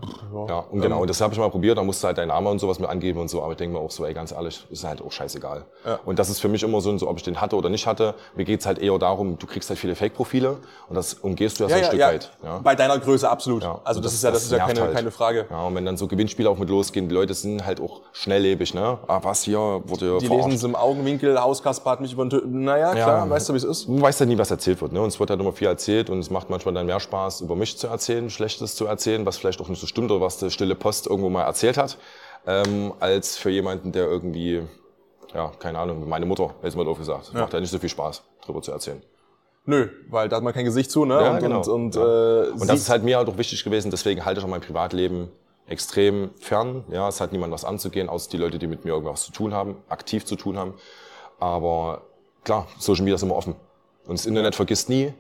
ja 0.48 0.58
und 0.70 0.80
genau. 0.80 1.00
Und 1.00 1.10
das 1.10 1.20
habe 1.20 1.32
ich 1.32 1.38
mal 1.38 1.50
probiert. 1.50 1.78
Da 1.78 1.82
musst 1.82 2.02
du 2.02 2.06
halt 2.06 2.18
deinen 2.18 2.28
Namen 2.28 2.46
und 2.46 2.58
sowas 2.58 2.78
mit 2.78 2.88
angeben 2.88 3.20
und 3.20 3.28
so. 3.28 3.42
Aber 3.42 3.52
ich 3.52 3.58
denke 3.58 3.76
mir 3.76 3.82
auch 3.82 3.90
so, 3.90 4.04
ey, 4.04 4.14
ganz 4.14 4.32
ehrlich, 4.32 4.64
ist 4.70 4.84
halt 4.84 5.02
auch 5.02 5.10
scheißegal. 5.10 5.64
Ja. 5.84 5.98
Und 6.04 6.18
das 6.18 6.30
ist 6.30 6.40
für 6.40 6.48
mich 6.48 6.62
immer 6.62 6.80
so, 6.80 6.96
so, 6.98 7.08
ob 7.08 7.16
ich 7.16 7.22
den 7.22 7.40
hatte 7.40 7.56
oder 7.56 7.70
nicht 7.70 7.86
hatte. 7.86 8.14
Mir 8.36 8.44
geht's 8.44 8.66
halt 8.66 8.78
eher 8.78 8.98
darum, 8.98 9.38
du 9.38 9.46
kriegst 9.46 9.68
halt 9.68 9.78
viele 9.78 9.94
Fake-Profile 9.96 10.58
und 10.88 10.94
das 10.94 11.14
umgehst 11.14 11.58
du 11.58 11.64
ja, 11.64 11.70
so 11.70 11.74
ein 11.74 11.84
Stück 11.84 12.00
weit. 12.00 12.30
Ja. 12.42 12.58
Bei 12.58 12.74
deiner 12.74 12.98
Größe 12.98 13.28
absolut. 13.28 13.62
Ja, 13.62 13.80
Also 13.84 13.98
und 13.98 14.04
das, 14.04 14.14
ist 14.14 14.22
ja, 14.22 14.30
das, 14.30 14.44
ist 14.44 14.52
ja 14.52 14.58
keine, 14.58 14.80
halt. 14.80 14.94
keine 14.94 15.10
Frage. 15.10 15.46
Ja, 15.52 15.64
und 15.66 15.74
wenn 15.74 15.84
dann 15.84 15.98
so 15.98 16.08
Gewinnspiele 16.08 16.48
auch 16.48 16.56
mit 16.56 16.70
losgehen, 16.70 17.10
die 17.10 17.14
Leute 17.14 17.34
sind 17.34 17.66
halt 17.66 17.78
auch 17.78 18.00
schnelllebig, 18.14 18.72
ne? 18.72 18.98
Ah, 19.06 19.20
was 19.22 19.42
hier, 19.42 19.58
wurde 19.84 20.16
Die 20.18 20.26
verarscht. 20.26 20.46
lesen 20.46 20.52
es 20.56 20.64
im 20.64 20.74
Augenwinkel, 20.74 21.38
Hauskasper 21.38 21.90
hat 21.90 22.00
mich 22.00 22.14
über 22.14 22.24
den 22.24 22.62
Naja, 22.64 22.92
klar, 22.92 23.26
Ja. 23.26 23.30
weißt 23.30 23.50
du, 23.50 23.52
wie 23.52 23.58
es 23.58 23.64
ist? 23.64 23.86
Du 23.86 24.00
weißt 24.00 24.20
ja 24.20 24.24
nie, 24.24 24.38
was 24.38 24.50
erzählt 24.50 24.80
wird. 24.80 24.92
Ne? 24.92 25.02
Uns 25.02 25.20
wird 25.20 25.28
halt 25.28 25.38
immer 25.38 25.52
viel 25.52 25.66
erzählt 25.68 26.08
und 26.08 26.20
es 26.20 26.30
macht 26.30 26.48
manchmal 26.48 26.72
dann 26.72 26.86
mehr 26.86 27.00
Spaß, 27.00 27.42
über 27.42 27.54
mich 27.54 27.76
zu 27.76 27.86
erzählen, 27.86 28.30
Schlechtes 28.30 28.76
zu 28.76 28.86
erzählen, 28.86 29.26
was 29.26 29.36
vielleicht 29.36 29.60
auch 29.60 29.68
nicht 29.68 29.78
so 29.80 29.86
stimmt 29.86 30.10
oder 30.10 30.22
was 30.22 30.38
der 30.38 30.48
stille 30.48 30.74
Post 30.74 31.06
irgendwo 31.06 31.28
mal 31.28 31.42
erzählt 31.42 31.76
hat, 31.76 31.98
ähm, 32.46 32.94
als 32.98 33.36
für 33.36 33.50
jemanden, 33.50 33.92
der 33.92 34.06
irgendwie, 34.06 34.62
ja, 35.34 35.52
keine 35.58 35.78
Ahnung, 35.80 36.08
meine 36.08 36.24
Mutter, 36.24 36.54
jetzt 36.62 36.78
mal 36.78 36.84
doof 36.86 36.96
gesagt, 36.96 37.34
macht 37.34 37.52
ja 37.52 37.60
nicht 37.60 37.70
so 37.70 37.78
viel 37.78 37.90
Spaß, 37.90 38.22
drüber 38.46 38.62
zu 38.62 38.72
erzählen. 38.72 39.02
Nö, 39.66 39.90
weil 40.08 40.30
da 40.30 40.36
hat 40.36 40.42
man 40.42 40.54
kein 40.54 40.64
Gesicht 40.64 40.90
zu, 40.90 41.04
ne? 41.04 41.20
Ja, 41.22 41.30
und, 41.34 41.40
genau. 41.40 41.58
und, 41.60 41.68
und, 41.68 41.94
Ja. 41.94 42.02
äh, 42.44 42.48
Und 42.52 42.68
das 42.70 42.80
ist 42.80 42.88
halt 42.88 43.04
mir 43.04 43.18
halt 43.18 43.28
auch 43.28 43.36
wichtig 43.36 43.62
gewesen, 43.62 43.90
deswegen 43.90 44.24
halte 44.24 44.40
ich 44.40 44.44
auch 44.46 44.50
mein 44.50 44.62
Privatleben 44.62 45.28
extrem 45.72 46.30
fern. 46.38 46.84
Ja, 46.90 47.08
es 47.08 47.20
hat 47.20 47.32
niemand 47.32 47.52
was 47.52 47.64
anzugehen, 47.64 48.08
außer 48.08 48.30
die 48.30 48.36
Leute, 48.36 48.58
die 48.58 48.66
mit 48.68 48.84
mir 48.84 48.92
irgendwas 48.92 49.24
zu 49.24 49.32
tun 49.32 49.52
haben, 49.54 49.76
aktiv 49.88 50.24
zu 50.24 50.36
tun 50.36 50.56
haben. 50.58 50.74
Aber 51.40 52.02
klar, 52.44 52.68
Social 52.78 53.02
Media 53.04 53.16
ist 53.16 53.22
immer 53.22 53.34
offen. 53.36 53.56
Und 54.06 54.18
das 54.18 54.26
Internet 54.26 54.54
vergisst 54.54 54.88
nie. 54.88 55.12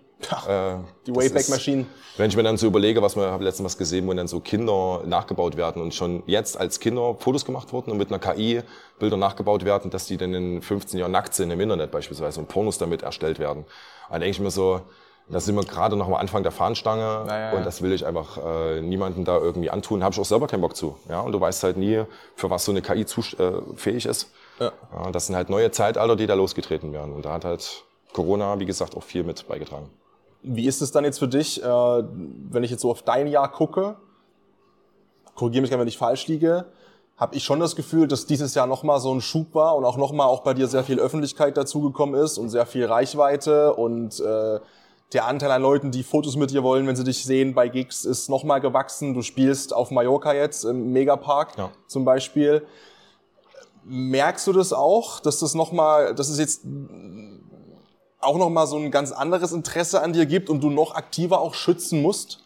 Äh, 0.48 0.76
die 1.06 1.12
das 1.12 1.24
Wayback 1.24 1.40
ist- 1.40 1.48
Machine. 1.50 1.86
Wenn 2.16 2.28
ich 2.28 2.36
mir 2.36 2.42
dann 2.44 2.56
so 2.56 2.66
überlege, 2.68 3.00
was 3.02 3.16
wir 3.16 3.38
letztens 3.40 3.64
was 3.64 3.78
gesehen, 3.78 4.06
wo 4.06 4.12
dann 4.12 4.28
so 4.28 4.38
Kinder 4.38 5.02
nachgebaut 5.04 5.56
werden 5.56 5.82
und 5.82 5.94
schon 5.94 6.22
jetzt 6.26 6.56
als 6.60 6.78
Kinder 6.78 7.16
Fotos 7.18 7.44
gemacht 7.44 7.72
wurden 7.72 7.90
und 7.90 7.96
mit 7.96 8.08
einer 8.12 8.18
KI 8.20 8.60
Bilder 9.00 9.16
nachgebaut 9.16 9.64
werden, 9.64 9.90
dass 9.90 10.06
die 10.06 10.16
dann 10.18 10.32
in 10.34 10.62
15 10.62 11.00
Jahren 11.00 11.10
nackt 11.10 11.34
sind 11.34 11.50
im 11.50 11.58
Internet 11.58 11.90
beispielsweise 11.90 12.38
und 12.38 12.48
Pornos 12.48 12.78
damit 12.78 13.02
erstellt 13.02 13.38
werden. 13.40 13.64
Da 14.10 14.18
denke 14.18 14.30
ich 14.30 14.40
mir 14.40 14.50
so, 14.50 14.82
da 15.32 15.40
sind 15.40 15.56
wir 15.56 15.64
gerade 15.64 15.96
noch 15.96 16.06
am 16.06 16.14
Anfang 16.14 16.42
der 16.42 16.52
Fahnenstange 16.52 17.02
Ja, 17.02 17.26
ja, 17.26 17.38
ja. 17.38 17.52
und 17.56 17.64
das 17.64 17.82
will 17.82 17.92
ich 17.92 18.06
einfach 18.06 18.38
äh, 18.38 18.80
niemandem 18.80 19.24
da 19.24 19.38
irgendwie 19.38 19.70
antun. 19.70 20.04
Habe 20.04 20.12
ich 20.12 20.20
auch 20.20 20.24
selber 20.24 20.46
keinen 20.46 20.60
Bock 20.60 20.76
zu. 20.76 20.96
Ja, 21.08 21.20
und 21.20 21.32
du 21.32 21.40
weißt 21.40 21.62
halt 21.64 21.76
nie, 21.76 22.04
für 22.36 22.50
was 22.50 22.64
so 22.64 22.72
eine 22.72 22.82
KI 22.82 23.06
zu, 23.06 23.20
äh, 23.38 23.52
fähig 23.76 24.06
ist. 24.06 24.30
Ja. 24.60 24.72
Ja, 24.94 25.10
das 25.10 25.26
sind 25.26 25.36
halt 25.36 25.48
neue 25.48 25.70
Zeitalter, 25.70 26.16
die 26.16 26.26
da 26.26 26.34
losgetreten 26.34 26.92
werden. 26.92 27.14
Und 27.14 27.24
da 27.24 27.32
hat 27.32 27.44
halt 27.44 27.84
Corona, 28.12 28.58
wie 28.60 28.66
gesagt, 28.66 28.96
auch 28.96 29.02
viel 29.02 29.24
mit 29.24 29.48
beigetragen. 29.48 29.88
Wie 30.42 30.66
ist 30.66 30.82
es 30.82 30.92
dann 30.92 31.04
jetzt 31.04 31.18
für 31.18 31.28
dich, 31.28 31.62
äh, 31.62 31.66
wenn 31.66 32.62
ich 32.62 32.70
jetzt 32.70 32.82
so 32.82 32.90
auf 32.90 33.02
dein 33.02 33.26
Jahr 33.26 33.50
gucke, 33.50 33.96
korrigiere 35.34 35.62
mich 35.62 35.70
gerne, 35.70 35.80
wenn 35.80 35.88
ich 35.88 35.98
falsch 35.98 36.26
liege, 36.26 36.66
habe 37.16 37.36
ich 37.36 37.44
schon 37.44 37.60
das 37.60 37.76
Gefühl, 37.76 38.08
dass 38.08 38.26
dieses 38.26 38.54
Jahr 38.54 38.66
nochmal 38.66 38.98
so 38.98 39.14
ein 39.14 39.20
Schub 39.20 39.54
war 39.54 39.76
und 39.76 39.84
auch 39.84 39.96
nochmal 39.96 40.26
auch 40.26 40.40
bei 40.40 40.54
dir 40.54 40.66
sehr 40.66 40.82
viel 40.82 40.98
Öffentlichkeit 40.98 41.56
dazugekommen 41.56 42.20
ist 42.20 42.36
und 42.36 42.48
sehr 42.48 42.66
viel 42.66 42.84
Reichweite 42.84 43.74
und 43.74 44.18
äh, 44.20 44.58
der 45.14 45.26
Anteil 45.26 45.50
an 45.50 45.62
Leuten, 45.62 45.90
die 45.90 46.02
Fotos 46.02 46.36
mit 46.36 46.50
dir 46.50 46.62
wollen, 46.62 46.86
wenn 46.86 46.96
sie 46.96 47.04
dich 47.04 47.24
sehen 47.24 47.54
bei 47.54 47.68
Gigs, 47.68 48.04
ist 48.04 48.28
nochmal 48.28 48.60
gewachsen. 48.60 49.14
Du 49.14 49.22
spielst 49.22 49.74
auf 49.74 49.90
Mallorca 49.90 50.32
jetzt 50.32 50.64
im 50.64 50.92
Megapark 50.92 51.56
Ja. 51.56 51.70
zum 51.86 52.04
Beispiel. 52.04 52.66
Merkst 53.84 54.46
du 54.46 54.52
das 54.52 54.72
auch, 54.72 55.20
dass 55.20 55.40
das 55.40 55.54
nochmal, 55.54 56.14
dass 56.14 56.28
es 56.28 56.38
jetzt 56.38 56.62
auch 58.20 58.38
nochmal 58.38 58.66
so 58.66 58.76
ein 58.76 58.90
ganz 58.90 59.10
anderes 59.12 59.52
Interesse 59.52 60.00
an 60.02 60.12
dir 60.12 60.26
gibt 60.26 60.48
und 60.48 60.62
du 60.62 60.70
noch 60.70 60.94
aktiver 60.94 61.40
auch 61.40 61.54
schützen 61.54 62.00
musst? 62.02 62.41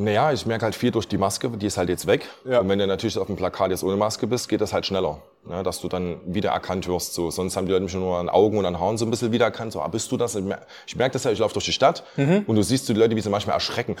Naja, 0.00 0.32
ich 0.32 0.46
merke 0.46 0.64
halt 0.64 0.76
viel 0.76 0.92
durch 0.92 1.08
die 1.08 1.18
Maske, 1.18 1.48
die 1.50 1.66
ist 1.66 1.76
halt 1.76 1.88
jetzt 1.88 2.06
weg. 2.06 2.28
Ja. 2.44 2.60
Und 2.60 2.68
wenn 2.68 2.78
du 2.78 2.86
natürlich 2.86 3.18
auf 3.18 3.26
dem 3.26 3.34
Plakat 3.36 3.70
jetzt 3.72 3.82
ohne 3.82 3.96
Maske 3.96 4.28
bist, 4.28 4.48
geht 4.48 4.60
das 4.60 4.72
halt 4.72 4.86
schneller. 4.86 5.20
Ne, 5.44 5.62
dass 5.64 5.80
du 5.80 5.88
dann 5.88 6.20
wiedererkannt 6.24 6.86
wirst. 6.86 7.14
So. 7.14 7.30
Sonst 7.32 7.56
haben 7.56 7.66
die 7.66 7.72
Leute 7.72 7.84
mich 7.84 7.94
nur 7.94 8.16
an 8.18 8.28
Augen 8.28 8.58
und 8.58 8.64
an 8.66 8.78
Haaren 8.78 8.96
so 8.96 9.04
ein 9.06 9.10
bisschen 9.10 9.32
wiedererkannt. 9.32 9.72
So, 9.72 9.80
ah, 9.82 9.88
bist 9.88 10.12
du 10.12 10.16
das? 10.16 10.36
Ich 10.36 10.44
mer- 10.44 10.60
Ich 10.86 10.94
merke 10.94 11.14
das 11.14 11.24
ja, 11.24 11.30
ich 11.32 11.38
laufe 11.40 11.54
durch 11.54 11.64
die 11.64 11.72
Stadt 11.72 12.04
Mhm. 12.16 12.44
und 12.46 12.54
du 12.56 12.62
siehst 12.62 12.88
die 12.88 12.92
Leute, 12.94 13.16
wie 13.16 13.20
sie 13.20 13.30
manchmal 13.30 13.54
erschrecken. 13.54 13.96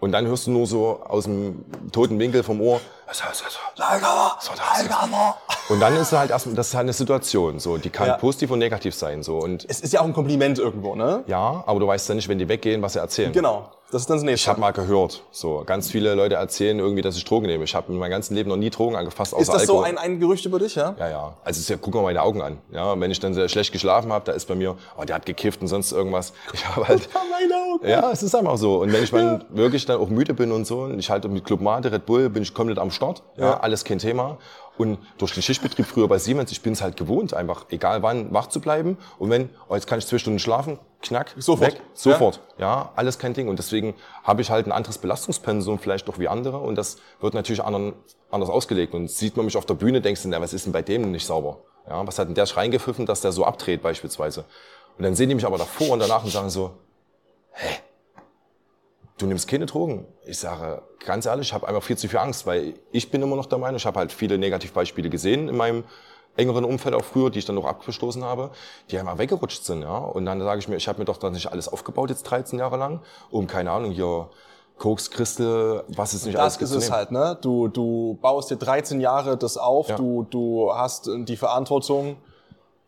Und 0.00 0.10
dann 0.10 0.26
hörst 0.26 0.48
du 0.48 0.50
nur 0.50 0.66
so 0.66 1.00
aus 1.04 1.24
dem 1.24 1.64
toten 1.92 2.18
Winkel 2.18 2.42
vom 2.42 2.60
Ohr, 2.60 2.80
So. 3.16 4.54
Und 5.74 5.80
dann 5.80 5.96
ist 5.96 6.12
halt 6.12 6.30
erstmal, 6.30 6.54
das 6.54 6.68
ist 6.68 6.74
halt 6.74 6.84
eine 6.84 6.92
Situation, 6.92 7.58
so, 7.58 7.78
die 7.78 7.90
kann 7.90 8.06
Ja. 8.08 8.16
positiv 8.16 8.50
und 8.50 8.58
negativ 8.58 8.94
sein, 8.94 9.22
so. 9.22 9.38
Und 9.38 9.64
Es 9.68 9.80
ist 9.80 9.92
ja 9.92 10.00
auch 10.00 10.04
ein 10.04 10.12
Kompliment 10.14 10.58
irgendwo, 10.58 10.94
ne? 10.94 11.22
ja, 11.26 11.62
aber 11.66 11.80
du 11.80 11.86
weißt 11.86 12.08
ja 12.08 12.14
nicht, 12.14 12.28
wenn 12.28 12.38
die 12.38 12.48
weggehen, 12.48 12.82
was 12.82 12.94
sie 12.94 12.98
erzählen. 13.00 13.32
Genau, 13.32 13.70
das 13.90 14.02
ist 14.02 14.10
dann 14.10 14.16
das 14.18 14.24
nächste. 14.24 14.44
Ich 14.44 14.48
habe 14.48 14.60
mal 14.60 14.72
gehört, 14.72 15.22
so 15.30 15.62
ganz 15.66 15.90
viele 15.90 16.14
Leute 16.14 16.34
erzählen 16.36 16.78
irgendwie, 16.78 17.02
dass 17.02 17.16
ich 17.16 17.24
Drogen 17.24 17.46
nehme. 17.46 17.64
Ich 17.64 17.74
habe 17.74 17.92
in 17.92 17.98
meinem 17.98 18.10
ganzen 18.10 18.34
Leben 18.34 18.48
noch 18.48 18.56
nie 18.56 18.70
Drogen 18.70 18.96
angefasst, 18.96 19.34
außer 19.34 19.42
ist 19.42 19.52
das 19.52 19.66
so 19.66 19.82
Alkohol. 19.82 19.98
ein, 19.98 19.98
ein 19.98 20.20
Gerücht 20.20 20.44
über 20.46 20.58
dich, 20.58 20.74
ja? 20.74 20.94
ja, 20.98 21.08
ja. 21.08 21.24
Also 21.44 21.58
es 21.58 21.58
ist 21.58 21.68
ja, 21.70 21.76
guck 21.80 21.94
mal 21.94 22.02
meine 22.02 22.22
Augen 22.22 22.42
an. 22.42 22.58
Ja, 22.72 22.98
wenn 22.98 23.10
ich 23.10 23.20
dann 23.20 23.34
sehr 23.34 23.48
schlecht 23.48 23.72
geschlafen 23.72 24.12
habe, 24.12 24.24
da 24.24 24.32
ist 24.32 24.46
bei 24.48 24.54
mir, 24.54 24.76
oh, 24.98 25.04
der 25.04 25.16
hat 25.16 25.26
gekifft 25.26 25.60
und 25.60 25.68
sonst 25.68 25.92
irgendwas. 25.92 26.32
Ich 26.52 26.66
habe 26.66 26.88
halt, 26.88 27.08
Meine 27.12 27.54
Augen. 27.54 27.86
ja, 27.88 28.10
es 28.10 28.22
ist 28.22 28.34
einfach 28.34 28.56
so. 28.56 28.80
Und 28.80 28.92
wenn 28.92 29.04
ich 29.04 29.10
dann 29.12 29.44
wirklich 29.50 29.84
dann 29.86 30.00
auch 30.00 30.08
müde 30.08 30.32
bin 30.34 30.52
und 30.52 30.66
so, 30.66 30.82
und 30.82 30.98
ich 30.98 31.10
halte 31.10 31.28
mit 31.28 31.44
Club 31.44 31.60
Mate, 31.60 31.92
Red 31.92 32.06
Bull, 32.06 32.28
bin 32.30 32.42
ich 32.42 32.52
komplett 32.54 32.78
am 32.78 32.90
Start. 33.02 33.22
Ja, 33.36 33.44
Ja. 33.44 33.60
alles 33.60 33.84
kein 33.84 33.98
Thema. 33.98 34.38
Und 34.78 34.98
durch 35.18 35.34
den 35.34 35.42
Schichtbetrieb 35.42 35.84
früher 35.86 36.08
bei 36.08 36.18
Siemens, 36.18 36.50
ich 36.50 36.62
bin 36.62 36.72
es 36.72 36.80
halt 36.80 36.96
gewohnt, 36.96 37.34
einfach 37.34 37.66
egal 37.70 38.02
wann 38.02 38.32
wach 38.32 38.46
zu 38.48 38.58
bleiben. 38.60 38.96
Und 39.18 39.28
wenn, 39.30 39.50
oh, 39.68 39.74
jetzt 39.74 39.86
kann 39.86 39.98
ich 39.98 40.06
zwei 40.06 40.16
Stunden 40.18 40.38
schlafen, 40.38 40.78
knack, 41.02 41.34
Sofort. 41.36 41.74
weg, 41.74 41.80
sofort. 41.92 42.40
Ja, 42.58 42.90
alles 42.96 43.18
kein 43.18 43.34
Ding. 43.34 43.48
Und 43.48 43.58
deswegen 43.58 43.94
habe 44.24 44.40
ich 44.40 44.50
halt 44.50 44.66
ein 44.66 44.72
anderes 44.72 44.96
Belastungspensum 44.98 45.78
vielleicht 45.78 46.08
auch 46.08 46.18
wie 46.18 46.26
andere. 46.28 46.58
Und 46.58 46.76
das 46.76 46.96
wird 47.20 47.34
natürlich 47.34 47.62
anderen, 47.62 47.92
anders 48.30 48.48
ausgelegt. 48.48 48.94
Und 48.94 49.10
sieht 49.10 49.36
man 49.36 49.44
mich 49.44 49.56
auf 49.58 49.66
der 49.66 49.74
Bühne, 49.74 50.00
denkst 50.00 50.22
du, 50.22 50.28
na, 50.28 50.40
was 50.40 50.54
ist 50.54 50.64
denn 50.64 50.72
bei 50.72 50.82
dem 50.82 51.10
nicht 51.10 51.26
sauber? 51.26 51.58
Ja, 51.88 52.06
was 52.06 52.18
hat 52.18 52.28
denn 52.28 52.34
der 52.34 52.44
reingepfiffen, 52.56 53.04
dass 53.04 53.20
der 53.20 53.32
so 53.32 53.44
abdreht 53.44 53.82
beispielsweise? 53.82 54.44
Und 54.96 55.04
dann 55.04 55.14
sehen 55.14 55.28
die 55.28 55.34
mich 55.34 55.44
aber 55.44 55.58
davor 55.58 55.90
und 55.90 55.98
danach 55.98 56.24
und 56.24 56.30
sagen 56.30 56.48
so, 56.48 56.70
du 59.22 59.26
nimmst 59.28 59.48
keine 59.48 59.66
Drogen. 59.66 60.06
Ich 60.24 60.38
sage, 60.38 60.82
ganz 61.04 61.26
ehrlich, 61.26 61.48
ich 61.48 61.54
habe 61.54 61.66
einfach 61.68 61.82
viel 61.82 61.96
zu 61.96 62.08
viel 62.08 62.18
Angst, 62.18 62.46
weil 62.46 62.74
ich 62.90 63.10
bin 63.10 63.22
immer 63.22 63.36
noch 63.36 63.46
der 63.46 63.58
Meinung, 63.58 63.76
ich 63.76 63.86
habe 63.86 63.98
halt 63.98 64.12
viele 64.12 64.36
Negativbeispiele 64.38 65.08
gesehen 65.08 65.48
in 65.48 65.56
meinem 65.56 65.84
engeren 66.36 66.64
Umfeld 66.64 66.94
auch 66.94 67.04
früher, 67.04 67.30
die 67.30 67.38
ich 67.38 67.44
dann 67.44 67.56
noch 67.56 67.66
abgestoßen 67.66 68.24
habe, 68.24 68.50
die 68.90 68.98
einfach 68.98 69.18
weggerutscht 69.18 69.64
sind. 69.64 69.82
Ja? 69.82 69.98
Und 69.98 70.24
dann 70.24 70.40
sage 70.40 70.60
ich 70.60 70.68
mir, 70.68 70.76
ich 70.76 70.88
habe 70.88 70.98
mir 70.98 71.04
doch 71.04 71.18
dann 71.18 71.32
nicht 71.32 71.50
alles 71.52 71.68
aufgebaut 71.68 72.10
jetzt 72.10 72.24
13 72.24 72.58
Jahre 72.58 72.76
lang, 72.76 73.00
um, 73.30 73.46
keine 73.46 73.70
Ahnung, 73.70 73.90
hier 73.92 74.30
Koks, 74.78 75.10
Christel, 75.10 75.84
was 75.88 76.14
es 76.14 76.24
nicht 76.24 76.36
alles 76.36 76.58
Das 76.58 76.70
ist 76.70 76.76
es 76.76 76.90
halt, 76.90 77.12
ne? 77.12 77.38
Du, 77.40 77.68
du 77.68 78.18
baust 78.20 78.50
dir 78.50 78.56
13 78.56 79.00
Jahre 79.00 79.36
das 79.36 79.56
auf, 79.56 79.90
Ja. 79.90 79.96
du, 79.96 80.26
du 80.28 80.72
hast 80.74 81.08
die 81.14 81.36
Verantwortung 81.36 82.16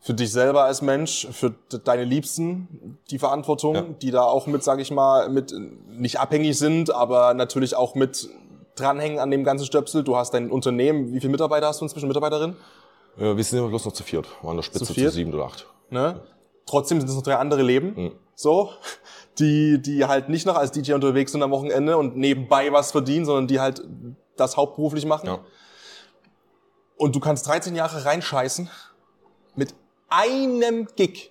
für 0.04 0.12
dich 0.12 0.30
selber 0.32 0.64
als 0.64 0.82
Mensch, 0.82 1.26
für 1.32 1.54
de- 1.72 1.80
deine 1.82 2.04
Liebsten 2.04 2.98
die 3.10 3.18
Verantwortung, 3.18 3.74
Ja. 3.74 3.82
die 4.02 4.10
da 4.10 4.22
auch 4.22 4.46
mit, 4.46 4.62
sag 4.62 4.78
ich 4.78 4.90
mal, 4.90 5.30
mit 5.30 5.54
nicht 5.88 6.20
abhängig 6.20 6.58
sind, 6.58 6.94
aber 6.94 7.32
natürlich 7.32 7.74
auch 7.74 7.94
mit 7.94 8.28
dranhängen 8.76 9.18
an 9.18 9.30
dem 9.30 9.44
ganzen 9.44 9.64
Stöpsel. 9.64 10.04
Du 10.04 10.14
hast 10.16 10.34
dein 10.34 10.50
Unternehmen, 10.50 11.14
wie 11.14 11.20
viele 11.20 11.30
Mitarbeiter 11.30 11.68
hast 11.68 11.80
du 11.80 11.86
inzwischen, 11.86 12.06
Mitarbeiterin? 12.08 12.54
Äh, 13.16 13.34
wir 13.34 13.42
sind 13.44 13.58
immer 13.60 13.68
bloß 13.68 13.86
noch 13.86 13.92
zu 13.92 14.02
viert, 14.02 14.26
waren 14.42 14.50
an 14.50 14.56
der 14.56 14.62
Spitze 14.64 14.84
Zu 14.84 14.92
zu, 14.92 15.10
sieben 15.10 15.32
oder 15.32 15.44
acht. 15.46 15.66
Ne? 15.88 16.20
Trotzdem 16.66 17.00
sind 17.00 17.08
es 17.08 17.14
noch 17.16 17.22
drei 17.22 17.36
andere 17.36 17.62
Leben, 17.62 17.94
Mhm. 17.94 18.12
so, 18.34 18.70
die, 19.38 19.80
die 19.80 20.04
halt 20.04 20.28
nicht 20.28 20.44
noch 20.44 20.56
als 20.56 20.70
DJ 20.70 20.92
unterwegs 20.92 21.32
sind 21.32 21.42
am 21.42 21.50
Wochenende 21.50 21.96
und 21.96 22.14
nebenbei 22.16 22.70
was 22.72 22.90
verdienen, 22.92 23.24
sondern 23.24 23.46
die 23.46 23.58
halt 23.60 23.82
das 24.36 24.56
hauptberuflich 24.58 25.06
machen. 25.06 25.28
Ja. 25.28 25.38
Und 26.98 27.14
du 27.14 27.20
kannst 27.20 27.46
13 27.46 27.74
Jahre 27.74 28.04
reinscheißen 28.04 28.68
mit 29.56 29.74
einem 30.08 30.86
Gig. 30.96 31.30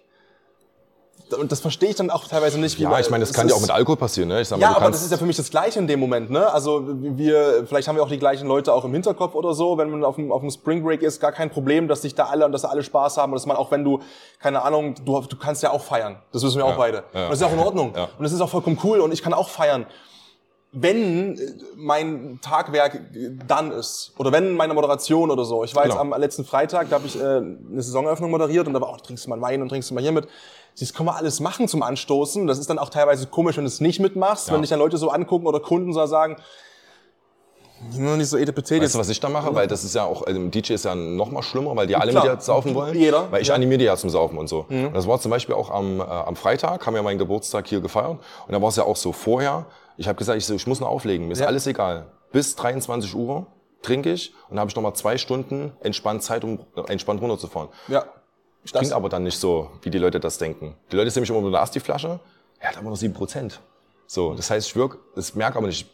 und 1.39 1.51
das 1.51 1.61
verstehe 1.61 1.89
ich 1.89 1.95
dann 1.95 2.11
auch 2.11 2.27
teilweise 2.27 2.59
nicht. 2.59 2.77
wie 2.77 2.83
Ja, 2.83 2.99
ich 2.99 3.09
meine, 3.09 3.23
das 3.25 3.33
kann 3.33 3.49
ja 3.49 3.55
auch 3.55 3.61
mit 3.61 3.71
Alkohol 3.71 3.97
passieren. 3.97 4.29
Ne? 4.29 4.41
Ich 4.41 4.47
sag 4.49 4.59
mal, 4.59 4.65
Ja, 4.65 4.75
aber 4.75 4.91
das 4.91 5.01
ist 5.03 5.11
ja 5.11 5.17
für 5.17 5.25
mich 5.25 5.37
das 5.37 5.49
Gleiche 5.49 5.79
in 5.79 5.87
dem 5.87 5.99
Moment, 5.99 6.29
ne? 6.29 6.51
Also 6.53 6.83
wir, 6.85 7.65
vielleicht 7.65 7.87
haben 7.87 7.95
wir 7.95 8.03
auch 8.03 8.09
die 8.09 8.19
gleichen 8.19 8.47
Leute 8.47 8.71
auch 8.71 8.85
im 8.85 8.93
Hinterkopf 8.93 9.33
oder 9.33 9.53
so, 9.55 9.77
wenn 9.79 9.89
man 9.89 10.03
auf 10.03 10.17
dem, 10.17 10.31
auf 10.31 10.41
dem 10.41 10.51
Spring 10.51 10.83
Break 10.83 11.01
ist, 11.01 11.19
gar 11.19 11.31
kein 11.31 11.49
Problem, 11.49 11.87
dass 11.87 12.03
sich 12.03 12.13
da 12.13 12.25
alle 12.25 12.45
und 12.45 12.51
dass 12.51 12.61
da 12.63 12.67
alle 12.67 12.83
Spaß 12.83 13.17
haben 13.17 13.31
und 13.31 13.37
dass 13.37 13.47
man 13.47 13.57
auch, 13.57 13.71
wenn 13.71 13.83
du, 13.83 13.99
keine 14.39 14.61
Ahnung, 14.61 14.93
du, 15.03 15.21
du 15.21 15.35
kannst 15.37 15.63
ja 15.63 15.71
auch 15.71 15.81
feiern. 15.83 16.17
Das 16.31 16.43
wissen 16.43 16.57
wir 16.57 16.65
auch 16.65 16.77
beide. 16.77 17.03
ja. 17.13 17.23
Und 17.23 17.31
das 17.31 17.39
ist 17.39 17.45
auch 17.47 17.53
in 17.53 17.59
Ordnung. 17.59 17.93
Ja. 17.95 18.09
Und 18.17 18.23
das 18.23 18.31
ist 18.31 18.41
auch 18.41 18.49
vollkommen 18.49 18.77
cool 18.83 18.99
und 18.99 19.11
ich 19.11 19.23
kann 19.23 19.33
auch 19.33 19.49
feiern. 19.49 19.87
Wenn 20.75 21.37
äh, 21.37 21.41
mein 21.75 22.39
Tagwerk 22.41 22.95
äh, 22.95 23.29
dann 23.47 23.71
ist 23.71 24.11
oder 24.17 24.31
wenn 24.31 24.55
meine 24.55 24.73
Moderation 24.73 25.29
oder 25.29 25.45
so. 25.45 25.63
Ich 25.63 25.75
war 25.75 25.85
jetzt 25.85 25.97
Genau. 25.99 26.13
am 26.13 26.19
letzten 26.19 26.43
Freitag, 26.45 26.89
da 26.89 26.95
habe 26.95 27.05
ich 27.07 27.15
äh, 27.19 27.23
eine 27.23 27.55
Saisoneröffnung 27.81 28.31
moderiert 28.31 28.65
und 28.67 28.73
da 28.73 28.81
war 28.81 28.89
auch, 28.89 28.99
trinkst 29.01 29.25
du 29.25 29.29
mal 29.29 29.39
Wein 29.39 29.61
und 29.61 29.69
trinkst 29.69 29.89
du 29.91 29.93
mal 29.93 30.01
hier 30.01 30.11
mit. 30.11 30.27
Das 30.79 30.91
kann 30.91 31.05
man 31.05 31.15
alles 31.15 31.39
machen 31.39 31.67
zum 31.67 31.83
Anstoßen. 31.83 32.47
Das 32.47 32.57
ist 32.57 32.69
dann 32.69 32.79
auch 32.79 32.89
teilweise 32.89 33.27
komisch, 33.27 33.57
wenn 33.57 33.63
du 33.63 33.67
es 33.67 33.79
nicht 33.81 33.99
mitmachst, 33.99 34.47
Ja. 34.47 34.55
wenn 34.55 34.61
dich 34.61 34.71
dann 34.71 34.79
Leute 34.79 34.97
so 34.97 35.09
angucken 35.09 35.45
oder 35.45 35.59
Kunden 35.59 35.93
so 35.93 36.03
sagen, 36.07 36.37
nur 37.97 38.15
nicht 38.15 38.29
so 38.29 38.37
etepetete. 38.37 38.81
Weißt 38.81 38.95
du, 38.95 38.99
was 38.99 39.09
ich 39.09 39.19
da 39.19 39.27
mache? 39.29 39.53
Weil 39.53 39.67
das 39.67 39.83
ist 39.83 39.93
ja 39.93 40.05
auch, 40.05 40.25
also 40.25 40.39
im 40.39 40.51
DJ 40.51 40.73
ist 40.73 40.85
ja 40.85 40.95
noch 40.95 41.29
mal 41.31 41.43
schlimmer, 41.43 41.75
weil 41.75 41.85
die 41.85 41.95
alle 41.97 42.11
Klar. 42.11 42.25
mit 42.25 42.37
dir 42.37 42.41
saufen 42.41 42.73
wollen. 42.75 42.95
Jeder, 42.95 43.29
Weil 43.31 43.41
ich 43.41 43.49
ja. 43.49 43.53
Mhm. 43.55 43.57
animiere 43.63 43.79
die 43.79 43.85
ja 43.85 43.97
zum 43.97 44.09
Saufen 44.09 44.37
und 44.37 44.47
so. 44.47 44.65
Und 44.69 44.93
das 44.93 45.05
war 45.05 45.19
zum 45.19 45.31
Beispiel 45.31 45.53
auch 45.53 45.69
am, 45.69 45.99
äh, 45.99 46.03
am 46.03 46.35
Freitag, 46.37 46.85
haben 46.87 46.93
wir 46.95 47.03
meinen 47.03 47.19
Geburtstag 47.19 47.67
hier 47.67 47.81
gefeiert. 47.81 48.19
Und 48.47 48.53
da 48.53 48.61
war 48.61 48.69
es 48.69 48.77
ja 48.77 48.83
auch 48.85 48.95
so 48.95 49.11
vorher. 49.11 49.65
Ich 49.97 50.07
habe 50.07 50.17
gesagt, 50.17 50.37
ich, 50.37 50.45
so, 50.45 50.53
ich 50.55 50.65
muss 50.67 50.79
noch 50.79 50.87
auflegen, 50.89 51.27
mir 51.27 51.33
ist 51.33 51.39
Ja. 51.39 51.47
alles 51.47 51.67
egal. 51.67 52.07
Bis 52.31 52.55
23 52.55 53.13
Uhr 53.15 53.45
trinke 53.81 54.11
ich 54.11 54.33
und 54.49 54.59
habe 54.59 54.69
ich 54.69 54.75
noch 54.75 54.81
mal 54.83 54.93
zwei 54.93 55.17
Stunden 55.17 55.73
entspannt 55.81 56.23
Zeit, 56.23 56.43
um 56.43 56.59
äh, 56.75 56.81
entspannt 56.91 57.21
runterzufahren. 57.21 57.69
ja. 57.87 58.05
Ich 58.65 58.71
trinke 58.71 58.95
aber 58.95 59.09
dann 59.09 59.23
nicht 59.23 59.37
so, 59.37 59.71
wie 59.81 59.89
die 59.89 59.97
Leute 59.97 60.21
das 60.21 60.37
denken. 60.37 60.77
Die 60.89 60.95
Leute 60.95 61.11
sehen 61.11 61.19
mich 61.19 61.29
immer 61.29 61.41
nur 61.41 61.51
erst 61.53 61.75
die 61.75 61.81
Flasche, 61.81 62.21
er 62.59 62.69
hat 62.69 62.77
aber 62.77 62.87
nur 62.87 62.95
7%. 62.97 63.59
So, 64.07 64.33
das 64.35 64.49
heißt, 64.49 64.67
ich 64.69 64.75
wirk, 64.77 64.99
das 65.15 65.35
merke 65.35 65.57
aber 65.57 65.67
nicht, 65.67 65.85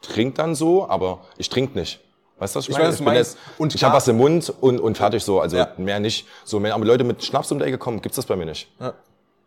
ich 0.00 0.08
trinke 0.08 0.34
dann 0.36 0.54
so, 0.54 0.88
aber 0.88 1.22
ich 1.38 1.48
trinke 1.48 1.76
nicht. 1.76 1.98
Weißt 2.38 2.54
du, 2.54 2.58
was 2.58 2.64
ich, 2.66 2.70
Ich 2.70 2.76
meine? 2.78 2.88
weiß, 2.90 3.00
meinst. 3.00 3.34
jetzt, 3.34 3.38
Und 3.58 3.74
ich 3.74 3.82
habe 3.82 3.96
was 3.96 4.06
im 4.06 4.16
Mund 4.18 4.52
und, 4.60 4.78
und 4.78 4.96
fertig 4.96 5.24
so, 5.24 5.40
also 5.40 5.56
Ja. 5.56 5.72
mehr 5.76 5.98
nicht. 5.98 6.28
So, 6.44 6.62
wenn 6.62 6.70
aber 6.70 6.84
Leute 6.84 7.02
mit 7.02 7.24
Schnaps 7.24 7.50
um 7.50 7.58
die 7.58 7.64
Ecke 7.64 7.78
kommen, 7.78 8.00
gibt's 8.00 8.14
das 8.14 8.26
bei 8.26 8.36
mir 8.36 8.46
nicht. 8.46 8.70
Ja. 8.78 8.94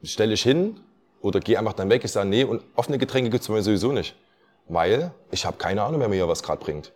Stelle 0.03 0.33
ich 0.33 0.41
hin 0.43 0.77
oder 1.21 1.39
gehe 1.39 1.57
einfach 1.59 1.73
dann 1.73 1.89
weg, 1.89 2.03
ich 2.03 2.11
sage, 2.11 2.27
nee, 2.29 2.43
und 2.43 2.61
offene 2.75 2.97
Getränke 2.97 3.29
gibt's 3.29 3.47
bei 3.47 3.53
mir 3.53 3.63
sowieso 3.63 3.91
nicht. 3.91 4.15
Weil 4.67 5.11
ich 5.31 5.45
habe 5.45 5.57
keine 5.57 5.81
Ahnung, 5.83 5.99
wer 6.01 6.09
mir 6.09 6.15
hier 6.15 6.27
was 6.27 6.43
gerade 6.43 6.63
bringt. 6.63 6.91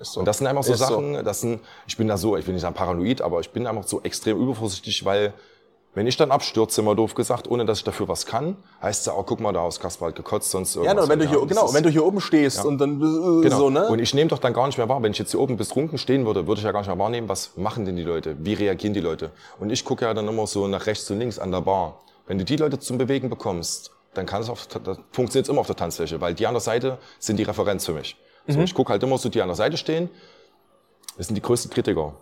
Ist 0.00 0.12
so. 0.14 0.20
Und 0.20 0.26
das 0.26 0.38
sind 0.38 0.46
einfach 0.48 0.64
so 0.64 0.72
Ist 0.72 0.80
so. 0.80 0.86
Sachen, 0.86 1.24
das 1.24 1.40
sind, 1.40 1.60
ich 1.86 1.96
bin 1.96 2.08
da 2.08 2.16
so, 2.16 2.36
ich 2.36 2.44
bin 2.44 2.54
nicht 2.54 2.62
sagen 2.62 2.74
paranoid, 2.74 3.22
aber 3.22 3.40
ich 3.40 3.50
bin 3.50 3.66
einfach 3.66 3.84
so 3.84 4.00
extrem 4.02 4.40
übervorsichtig, 4.40 5.04
weil 5.04 5.32
wenn 5.94 6.06
ich 6.06 6.16
dann 6.16 6.30
abstürze, 6.30 6.80
immer 6.80 6.94
doof 6.94 7.14
gesagt, 7.14 7.48
ohne 7.50 7.66
dass 7.66 7.78
ich 7.78 7.84
dafür 7.84 8.08
was 8.08 8.24
kann, 8.24 8.56
heißt 8.80 9.00
es 9.00 9.06
ja 9.06 9.12
auch, 9.12 9.26
guck 9.26 9.40
mal, 9.40 9.52
da 9.52 9.60
aus 9.60 9.78
Kasper 9.78 10.06
hat 10.06 10.16
gekotzt, 10.16 10.50
sonst 10.50 10.74
Ja, 10.74 10.80
irgendwas. 10.82 11.06
nur 11.06 11.08
wenn 11.10 11.18
du 11.20 11.28
hier, 11.28 11.46
genau, 11.46 11.66
ist- 11.66 11.74
wenn 11.74 11.82
du 11.82 11.90
hier 11.90 12.04
oben 12.04 12.20
stehst 12.22 12.64
und 12.64 12.78
dann 12.78 12.96
äh, 13.00 13.42
Genau. 13.42 13.56
so, 13.58 13.70
ne? 13.70 13.86
Und 13.88 13.98
ich 13.98 14.14
nehme 14.14 14.28
doch 14.28 14.38
dann 14.38 14.54
gar 14.54 14.66
nicht 14.66 14.78
mehr 14.78 14.88
wahr. 14.88 15.02
Wenn 15.02 15.12
ich 15.12 15.18
jetzt 15.18 15.32
hier 15.32 15.40
oben 15.40 15.56
betrunken 15.58 15.98
stehen 15.98 16.24
würde, 16.24 16.46
würde 16.46 16.60
ich 16.60 16.64
ja 16.64 16.72
gar 16.72 16.80
nicht 16.80 16.88
mehr 16.88 16.98
wahrnehmen, 16.98 17.28
was 17.28 17.56
machen 17.56 17.84
denn 17.84 17.96
die 17.96 18.04
Leute? 18.04 18.36
Wie 18.40 18.54
reagieren 18.54 18.94
die 18.94 19.00
Leute? 19.00 19.30
Und 19.60 19.70
ich 19.70 19.84
gucke 19.84 20.06
ja 20.06 20.14
dann 20.14 20.26
immer 20.26 20.46
so 20.46 20.66
nach 20.66 20.86
rechts 20.86 21.08
und 21.10 21.18
links 21.18 21.38
an 21.38 21.52
der 21.52 21.60
Bar. 21.60 22.00
Wenn 22.32 22.38
du 22.38 22.46
die 22.46 22.56
Leute 22.56 22.78
zum 22.78 22.96
Bewegen 22.96 23.28
bekommst, 23.28 23.90
dann 24.14 24.24
kann 24.24 24.40
es 24.40 24.48
auf, 24.48 24.66
funktioniert 25.10 25.50
immer 25.50 25.60
auf 25.60 25.66
der 25.66 25.76
Tanzfläche, 25.76 26.18
weil 26.22 26.32
die 26.32 26.46
an 26.46 26.54
der 26.54 26.62
Seite 26.62 26.96
sind 27.18 27.36
die 27.36 27.42
Referenz 27.42 27.84
für 27.84 27.92
mich. 27.92 28.16
So, 28.48 28.56
Mhm. 28.56 28.64
ich 28.64 28.72
gucke 28.72 28.90
halt 28.90 29.02
immer 29.02 29.18
so, 29.18 29.28
die 29.28 29.42
an 29.42 29.48
der 29.48 29.54
Seite 29.54 29.76
stehen, 29.76 30.08
das 31.18 31.26
sind 31.26 31.34
die 31.34 31.42
größten 31.42 31.70
Kritiker. 31.70 32.14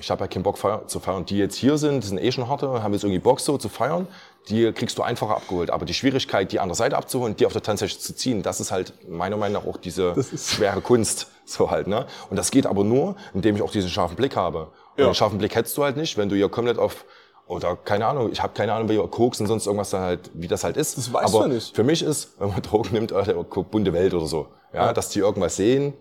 Ich 0.00 0.10
habe 0.10 0.22
ja 0.24 0.26
keinen 0.28 0.42
Bock 0.42 0.56
feier, 0.56 0.86
zu 0.86 1.00
feiern. 1.00 1.26
Die 1.26 1.36
jetzt 1.36 1.54
hier 1.56 1.76
sind, 1.76 2.02
die 2.02 2.08
sind 2.08 2.16
eh 2.16 2.32
schon 2.32 2.48
harte, 2.48 2.82
haben 2.82 2.94
jetzt 2.94 3.02
irgendwie 3.04 3.18
Bock 3.18 3.40
so 3.40 3.58
zu 3.58 3.68
feiern. 3.68 4.08
Die 4.48 4.72
kriegst 4.72 4.96
du 4.96 5.02
einfacher 5.02 5.36
abgeholt. 5.36 5.68
Aber 5.68 5.84
die 5.84 5.92
Schwierigkeit, 5.92 6.50
die 6.50 6.60
an 6.60 6.68
der 6.70 6.74
Seite 6.74 6.96
abzuholen, 6.96 7.36
die 7.36 7.44
auf 7.44 7.52
der 7.52 7.62
Tanzfläche 7.62 7.98
zu 7.98 8.14
ziehen, 8.16 8.42
das 8.42 8.60
ist 8.60 8.70
halt 8.72 8.94
meiner 9.06 9.36
Meinung 9.36 9.62
nach 9.62 9.68
auch 9.68 9.76
diese 9.76 10.14
schwere 10.38 10.80
Kunst. 10.80 11.26
So 11.44 11.70
halt, 11.70 11.88
ne? 11.88 12.06
Und 12.30 12.36
das 12.38 12.50
geht 12.50 12.64
aber 12.64 12.84
nur, 12.84 13.16
indem 13.34 13.54
ich 13.56 13.60
auch 13.60 13.70
diesen 13.70 13.90
scharfen 13.90 14.16
Blick 14.16 14.34
habe. 14.34 14.68
Und 14.96 15.02
Ja. 15.04 15.10
den 15.10 15.14
scharfen 15.14 15.36
Blick 15.36 15.54
hättest 15.54 15.76
du 15.76 15.84
halt 15.84 15.98
nicht, 15.98 16.16
wenn 16.16 16.30
du 16.30 16.36
hier 16.36 16.48
komplett 16.48 16.78
auf 16.78 17.04
oder 17.48 17.76
keine 17.76 18.06
Ahnung, 18.06 18.30
ich 18.30 18.42
habe 18.42 18.52
keine 18.54 18.72
Ahnung, 18.74 18.88
wie 18.88 18.98
Koks 19.08 19.40
und 19.40 19.46
sonst 19.46 19.66
irgendwas 19.66 19.90
dann 19.90 20.02
halt, 20.02 20.30
wie 20.34 20.46
das 20.48 20.62
halt 20.64 20.76
ist. 20.76 20.96
Das 20.98 21.12
weißt 21.12 21.34
aber 21.34 21.48
du 21.48 21.54
nicht. 21.54 21.74
für 21.74 21.82
mich 21.84 22.02
ist, 22.02 22.34
wenn 22.38 22.48
man 22.50 22.62
Drogen 22.62 22.92
nimmt, 22.92 23.10
äh, 23.12 23.34
bunte 23.70 23.92
Welt 23.92 24.14
oder 24.14 24.26
so. 24.26 24.48
Ja, 24.72 24.92
dass 24.92 25.08
die 25.08 25.18
irgendwas 25.20 25.56
sehen, 25.56 25.94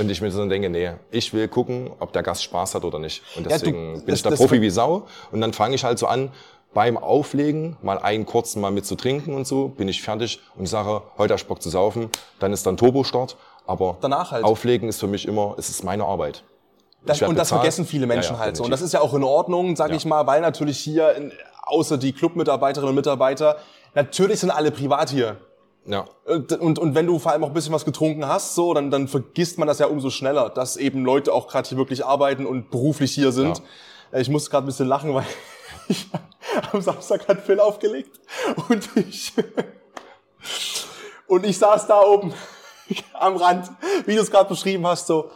und 0.00 0.10
ich 0.10 0.22
mir 0.22 0.30
so 0.30 0.46
denke, 0.48 0.70
nee, 0.70 0.90
ich 1.10 1.34
will 1.34 1.48
gucken, 1.48 1.90
ob 2.00 2.14
der 2.14 2.22
Gast 2.22 2.42
Spaß 2.44 2.74
hat 2.74 2.84
oder 2.84 2.98
nicht. 2.98 3.22
Und 3.36 3.44
du- 3.44 3.50
deswegen 3.50 3.92
bin 3.96 4.06
das- 4.06 4.14
ich 4.16 4.22
der 4.22 4.30
das- 4.30 4.40
Profi 4.40 4.62
wie 4.62 4.70
Sau. 4.70 5.06
Und 5.30 5.42
dann 5.42 5.52
fange 5.52 5.74
ich 5.74 5.84
halt 5.84 5.98
so 5.98 6.06
an, 6.06 6.32
beim 6.72 6.96
Auflegen 6.96 7.76
mal 7.82 7.98
einen 7.98 8.24
kurzen 8.24 8.62
mal 8.62 8.70
mit 8.70 8.86
zu 8.86 8.94
trinken 8.94 9.34
und 9.34 9.46
so, 9.46 9.68
bin 9.68 9.88
ich 9.88 10.00
fertig 10.00 10.40
und 10.56 10.64
sage, 10.66 11.02
heute 11.18 11.34
hast 11.34 11.44
du 11.44 11.48
Bock 11.48 11.60
zu 11.60 11.68
saufen, 11.68 12.08
dann 12.38 12.54
ist 12.54 12.64
dann 12.64 12.78
Turbostart. 12.78 13.36
Aber 13.66 13.98
Danach 14.00 14.32
halt. 14.32 14.44
Auflegen 14.44 14.88
ist 14.88 14.98
für 14.98 15.06
mich 15.06 15.28
immer, 15.28 15.54
es 15.58 15.68
ist 15.68 15.84
meine 15.84 16.04
Arbeit. 16.06 16.42
Das, 17.04 17.20
und 17.22 17.36
das 17.36 17.48
vergessen 17.48 17.84
viele 17.86 18.06
Menschen 18.06 18.34
Ja, 18.34 18.38
ja, 18.38 18.44
halt 18.44 18.56
so. 18.56 18.64
Und 18.64 18.70
das 18.70 18.80
ist 18.82 18.92
ja 18.92 19.00
auch 19.00 19.14
in 19.14 19.24
Ordnung, 19.24 19.74
sage 19.76 19.92
Ja. 19.92 19.96
ich 19.96 20.04
mal, 20.04 20.26
weil 20.26 20.40
natürlich 20.40 20.78
hier, 20.78 21.14
in, 21.16 21.32
außer 21.64 21.98
die 21.98 22.12
Clubmitarbeiterinnen 22.12 22.90
und 22.90 22.94
Mitarbeiter, 22.96 23.56
natürlich 23.94 24.40
sind 24.40 24.50
alle 24.50 24.70
privat 24.70 25.10
hier. 25.10 25.36
Ja. 25.84 26.04
Und, 26.24 26.78
und, 26.78 26.94
wenn 26.94 27.06
du 27.06 27.18
vor 27.18 27.32
allem 27.32 27.42
auch 27.42 27.48
ein 27.48 27.54
bisschen 27.54 27.72
was 27.72 27.84
getrunken 27.84 28.28
hast, 28.28 28.54
so, 28.54 28.72
dann, 28.72 28.90
dann 28.92 29.08
vergisst 29.08 29.58
man 29.58 29.66
das 29.66 29.80
ja 29.80 29.86
umso 29.86 30.10
schneller, 30.10 30.48
dass 30.48 30.76
eben 30.76 31.04
Leute 31.04 31.32
auch 31.32 31.48
gerade 31.48 31.68
hier 31.68 31.76
wirklich 31.76 32.04
arbeiten 32.04 32.46
und 32.46 32.70
beruflich 32.70 33.12
hier 33.12 33.32
sind. 33.32 33.60
Äh, 34.12 34.20
Ich 34.20 34.28
muss 34.28 34.48
gerade 34.48 34.64
ein 34.64 34.66
bisschen 34.66 34.86
lachen, 34.86 35.12
weil 35.12 35.24
ich, 35.88 36.06
am 36.70 36.80
Samstag 36.80 37.26
hat 37.26 37.40
Phil 37.40 37.58
aufgelegt 37.58 38.20
und 38.68 38.88
ich 38.96 39.32
und 41.26 41.44
ich 41.44 41.58
saß 41.58 41.88
da 41.88 42.00
oben 42.00 42.32
am 43.14 43.36
Rand, 43.36 43.68
wie 44.06 44.14
du 44.14 44.20
es 44.22 44.30
gerade 44.30 44.48
beschrieben 44.48 44.86
hast, 44.86 45.08
so, 45.08 45.30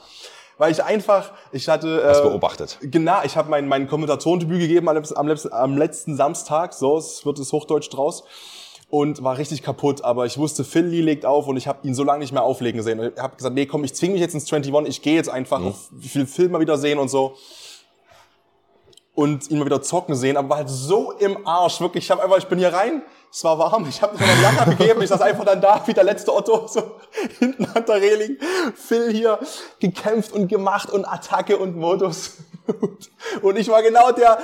weil 0.58 0.72
ich 0.72 0.82
einfach, 0.82 1.32
ich 1.52 1.68
hatte 1.68 2.02
Hast 2.06 2.20
äh, 2.20 2.22
beobachtet. 2.22 2.78
Genau, 2.82 3.18
ich 3.24 3.36
habe 3.36 3.50
mein, 3.50 3.68
mein 3.68 3.86
Kommentatorendebüt 3.88 4.58
gegeben 4.60 4.88
am, 4.88 4.96
am, 5.14 5.26
letzten- 5.28 5.52
am 5.52 5.76
letzten 5.76 6.16
Samstag, 6.16 6.72
so, 6.72 6.96
es 6.96 7.24
wird 7.26 7.38
es 7.38 7.52
Hochdeutsch 7.52 7.88
draus. 7.92 8.24
Und 8.88 9.24
war 9.24 9.36
richtig 9.36 9.64
kaputt, 9.64 10.04
aber 10.04 10.26
ich 10.26 10.38
wusste, 10.38 10.62
Phil 10.62 10.86
Lee 10.86 11.00
legt 11.00 11.26
auf 11.26 11.48
und 11.48 11.56
ich 11.56 11.66
habe 11.66 11.80
ihn 11.86 11.92
so 11.92 12.04
lange 12.04 12.20
nicht 12.20 12.30
mehr 12.32 12.44
auflegen 12.44 12.82
sehen. 12.84 13.00
Und 13.00 13.14
ich 13.14 13.20
habe 13.20 13.34
gesagt, 13.36 13.52
nee, 13.56 13.66
komm, 13.66 13.82
ich 13.82 13.92
zwing 13.94 14.12
mich 14.12 14.20
jetzt 14.20 14.34
ins 14.34 14.50
21, 14.52 14.88
ich 14.88 15.02
gehe 15.02 15.16
jetzt 15.16 15.28
einfach, 15.28 15.58
Mhm. 15.58 15.66
auf, 15.68 15.90
ich 16.00 16.14
will 16.14 16.24
Phil 16.26 16.48
mal 16.48 16.60
wieder 16.60 16.78
sehen 16.78 17.00
und 17.00 17.08
so. 17.08 17.34
Und 19.14 19.50
ihn 19.50 19.58
mal 19.58 19.64
wieder 19.64 19.80
zocken 19.82 20.14
sehen, 20.14 20.36
aber 20.36 20.50
war 20.50 20.56
halt 20.58 20.68
so 20.68 21.10
im 21.12 21.46
Arsch, 21.46 21.80
wirklich. 21.80 22.04
Ich 22.04 22.10
habe 22.10 22.22
einfach, 22.22 22.36
ich 22.36 22.46
bin 22.46 22.58
hier 22.58 22.72
rein, 22.72 23.02
es 23.30 23.44
war 23.44 23.58
warm, 23.58 23.86
ich 23.88 24.00
habe 24.00 24.18
mal 24.18 24.34
die 24.34 24.42
Jacke 24.42 24.70
gegeben, 24.76 25.02
ich 25.02 25.08
saß 25.08 25.20
einfach 25.20 25.44
dann 25.44 25.60
da, 25.60 25.82
wie 25.86 25.92
der 25.92 26.04
letzte 26.04 26.34
Otto, 26.34 26.66
so 26.66 26.96
hinten 27.38 27.66
an 27.66 27.84
der 27.84 28.00
Reling. 28.00 28.38
Phil 28.74 29.12
hier 29.12 29.38
gekämpft 29.78 30.32
und 30.32 30.48
gemacht 30.48 30.90
und 30.90 31.04
Attacke 31.04 31.58
und 31.58 31.76
Modus. 31.76 32.38
Und, 33.42 33.56
ich 33.56 33.68
war 33.68 33.82
genau 33.82 34.10
der. 34.10 34.38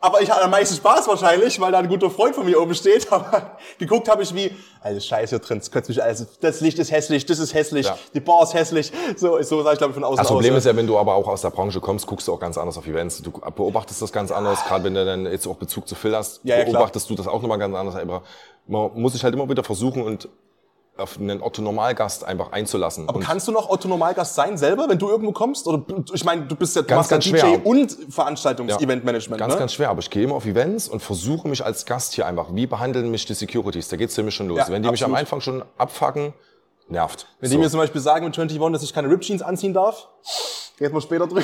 Aber 0.00 0.20
ich 0.22 0.30
hatte 0.30 0.44
am 0.44 0.50
meisten 0.50 0.76
Spaß 0.76 1.08
wahrscheinlich, 1.08 1.60
weil 1.60 1.72
da 1.72 1.78
ein 1.78 1.88
guter 1.88 2.08
Freund 2.10 2.34
von 2.34 2.44
mir 2.44 2.60
oben 2.60 2.74
steht. 2.74 3.10
Aber 3.12 3.58
geguckt 3.78 4.08
habe 4.08 4.22
ich 4.22 4.32
wie, 4.34 4.54
also 4.80 5.00
Scheiße 5.00 5.30
hier 5.30 5.38
drin, 5.40 5.58
das, 5.58 5.70
könnte 5.70 5.90
mich 5.90 6.00
alles, 6.02 6.38
das 6.40 6.60
Licht 6.60 6.78
ist 6.78 6.90
hässlich, 6.92 7.26
das 7.26 7.38
ist 7.40 7.52
hässlich, 7.52 7.86
Ja. 7.86 7.98
die 8.14 8.20
Bar 8.20 8.42
ist 8.44 8.54
hässlich. 8.54 8.92
So, 9.16 9.42
so 9.42 9.62
sah 9.62 9.72
ich 9.72 9.78
glaube 9.78 9.90
ich 9.90 9.94
von 9.94 10.04
außen 10.04 10.16
Das 10.18 10.28
Problem 10.28 10.52
aus. 10.52 10.58
ist 10.58 10.64
ja, 10.66 10.76
wenn 10.76 10.86
du 10.86 10.98
aber 10.98 11.14
auch 11.14 11.26
aus 11.26 11.40
der 11.42 11.50
Branche 11.50 11.80
kommst, 11.80 12.06
guckst 12.06 12.28
du 12.28 12.32
auch 12.32 12.40
ganz 12.40 12.56
anders 12.58 12.78
auf 12.78 12.86
Events. 12.86 13.20
Du 13.22 13.30
beobachtest 13.32 14.00
das 14.00 14.12
ganz 14.12 14.30
anders, 14.30 14.64
gerade 14.64 14.84
wenn 14.84 14.94
du 14.94 15.04
dann 15.04 15.26
jetzt 15.26 15.46
auch 15.48 15.56
Bezug 15.56 15.88
zu 15.88 15.94
Phil 15.94 16.14
hast, 16.16 16.40
Ja, 16.44 16.56
ja, 16.56 16.62
klar. 16.62 16.74
beobachtest 16.74 17.10
du 17.10 17.14
das 17.16 17.26
auch 17.26 17.42
nochmal 17.42 17.58
ganz 17.58 17.74
anders. 17.74 17.96
Aber 17.96 18.22
man 18.66 18.90
muss 18.94 19.14
sich 19.14 19.24
halt 19.24 19.34
immer 19.34 19.48
wieder 19.48 19.64
versuchen 19.64 20.02
und 20.02 20.28
auf 20.98 21.16
einen 21.18 21.40
Otto-Normalgast 21.42 22.24
einfach 22.24 22.50
einzulassen. 22.52 23.08
aber 23.08 23.16
und 23.18 23.24
kannst 23.24 23.46
du 23.46 23.52
noch 23.52 23.68
Otto 23.70 23.86
Normalgast 23.88 24.34
sein 24.34 24.58
selber, 24.58 24.88
wenn 24.88 24.98
du 24.98 25.08
irgendwo 25.08 25.32
kommst? 25.32 25.66
Oder 25.68 25.82
ich 26.12 26.24
meine, 26.24 26.42
du 26.46 26.56
bist 26.56 26.74
ja 26.74 26.82
du 26.82 26.88
Ganz, 26.88 27.10
machst 27.10 27.10
ja 27.10 27.16
ganz 27.16 27.24
DJ 27.24 27.56
schwer. 27.56 27.66
und 27.66 27.90
Ja. 27.92 27.96
Veranstaltungs-Eventmanagement. 28.10 29.38
Ganz, 29.38 29.54
ne? 29.54 29.58
ganz 29.60 29.72
schwer. 29.72 29.90
Aber 29.90 30.00
ich 30.00 30.10
gehe 30.10 30.24
immer 30.24 30.34
auf 30.34 30.44
Events 30.44 30.88
und 30.88 31.00
versuche 31.00 31.46
mich 31.48 31.64
als 31.64 31.86
Gast 31.86 32.14
hier 32.14 32.26
einfach. 32.26 32.48
Wie 32.52 32.66
behandeln 32.66 33.10
mich 33.12 33.24
die 33.26 33.34
Securities? 33.34 33.88
Da 33.88 33.96
geht's 33.96 34.16
nämlich 34.16 34.34
schon 34.34 34.48
los. 34.48 34.58
Ja, 34.58 34.68
Wenn 34.68 34.82
die 34.82 34.90
mich 34.90 35.04
am 35.04 35.12
absolut. 35.14 35.18
Anfang 35.20 35.40
schon 35.40 35.62
abfacken, 35.78 36.34
nervt. 36.88 37.26
Wenn 37.40 37.48
So. 37.50 37.56
die 37.56 37.62
mir 37.62 37.70
zum 37.70 37.78
Beispiel 37.78 38.00
sagen 38.00 38.24
mit 38.26 38.36
21, 38.36 38.58
dass 38.72 38.82
ich 38.82 38.92
keine 38.92 39.08
Rip-Jeans 39.08 39.42
anziehen 39.42 39.74
darf, 39.74 40.08
geht 40.78 40.92
mal 40.92 41.00
später 41.00 41.28
drüber. 41.28 41.42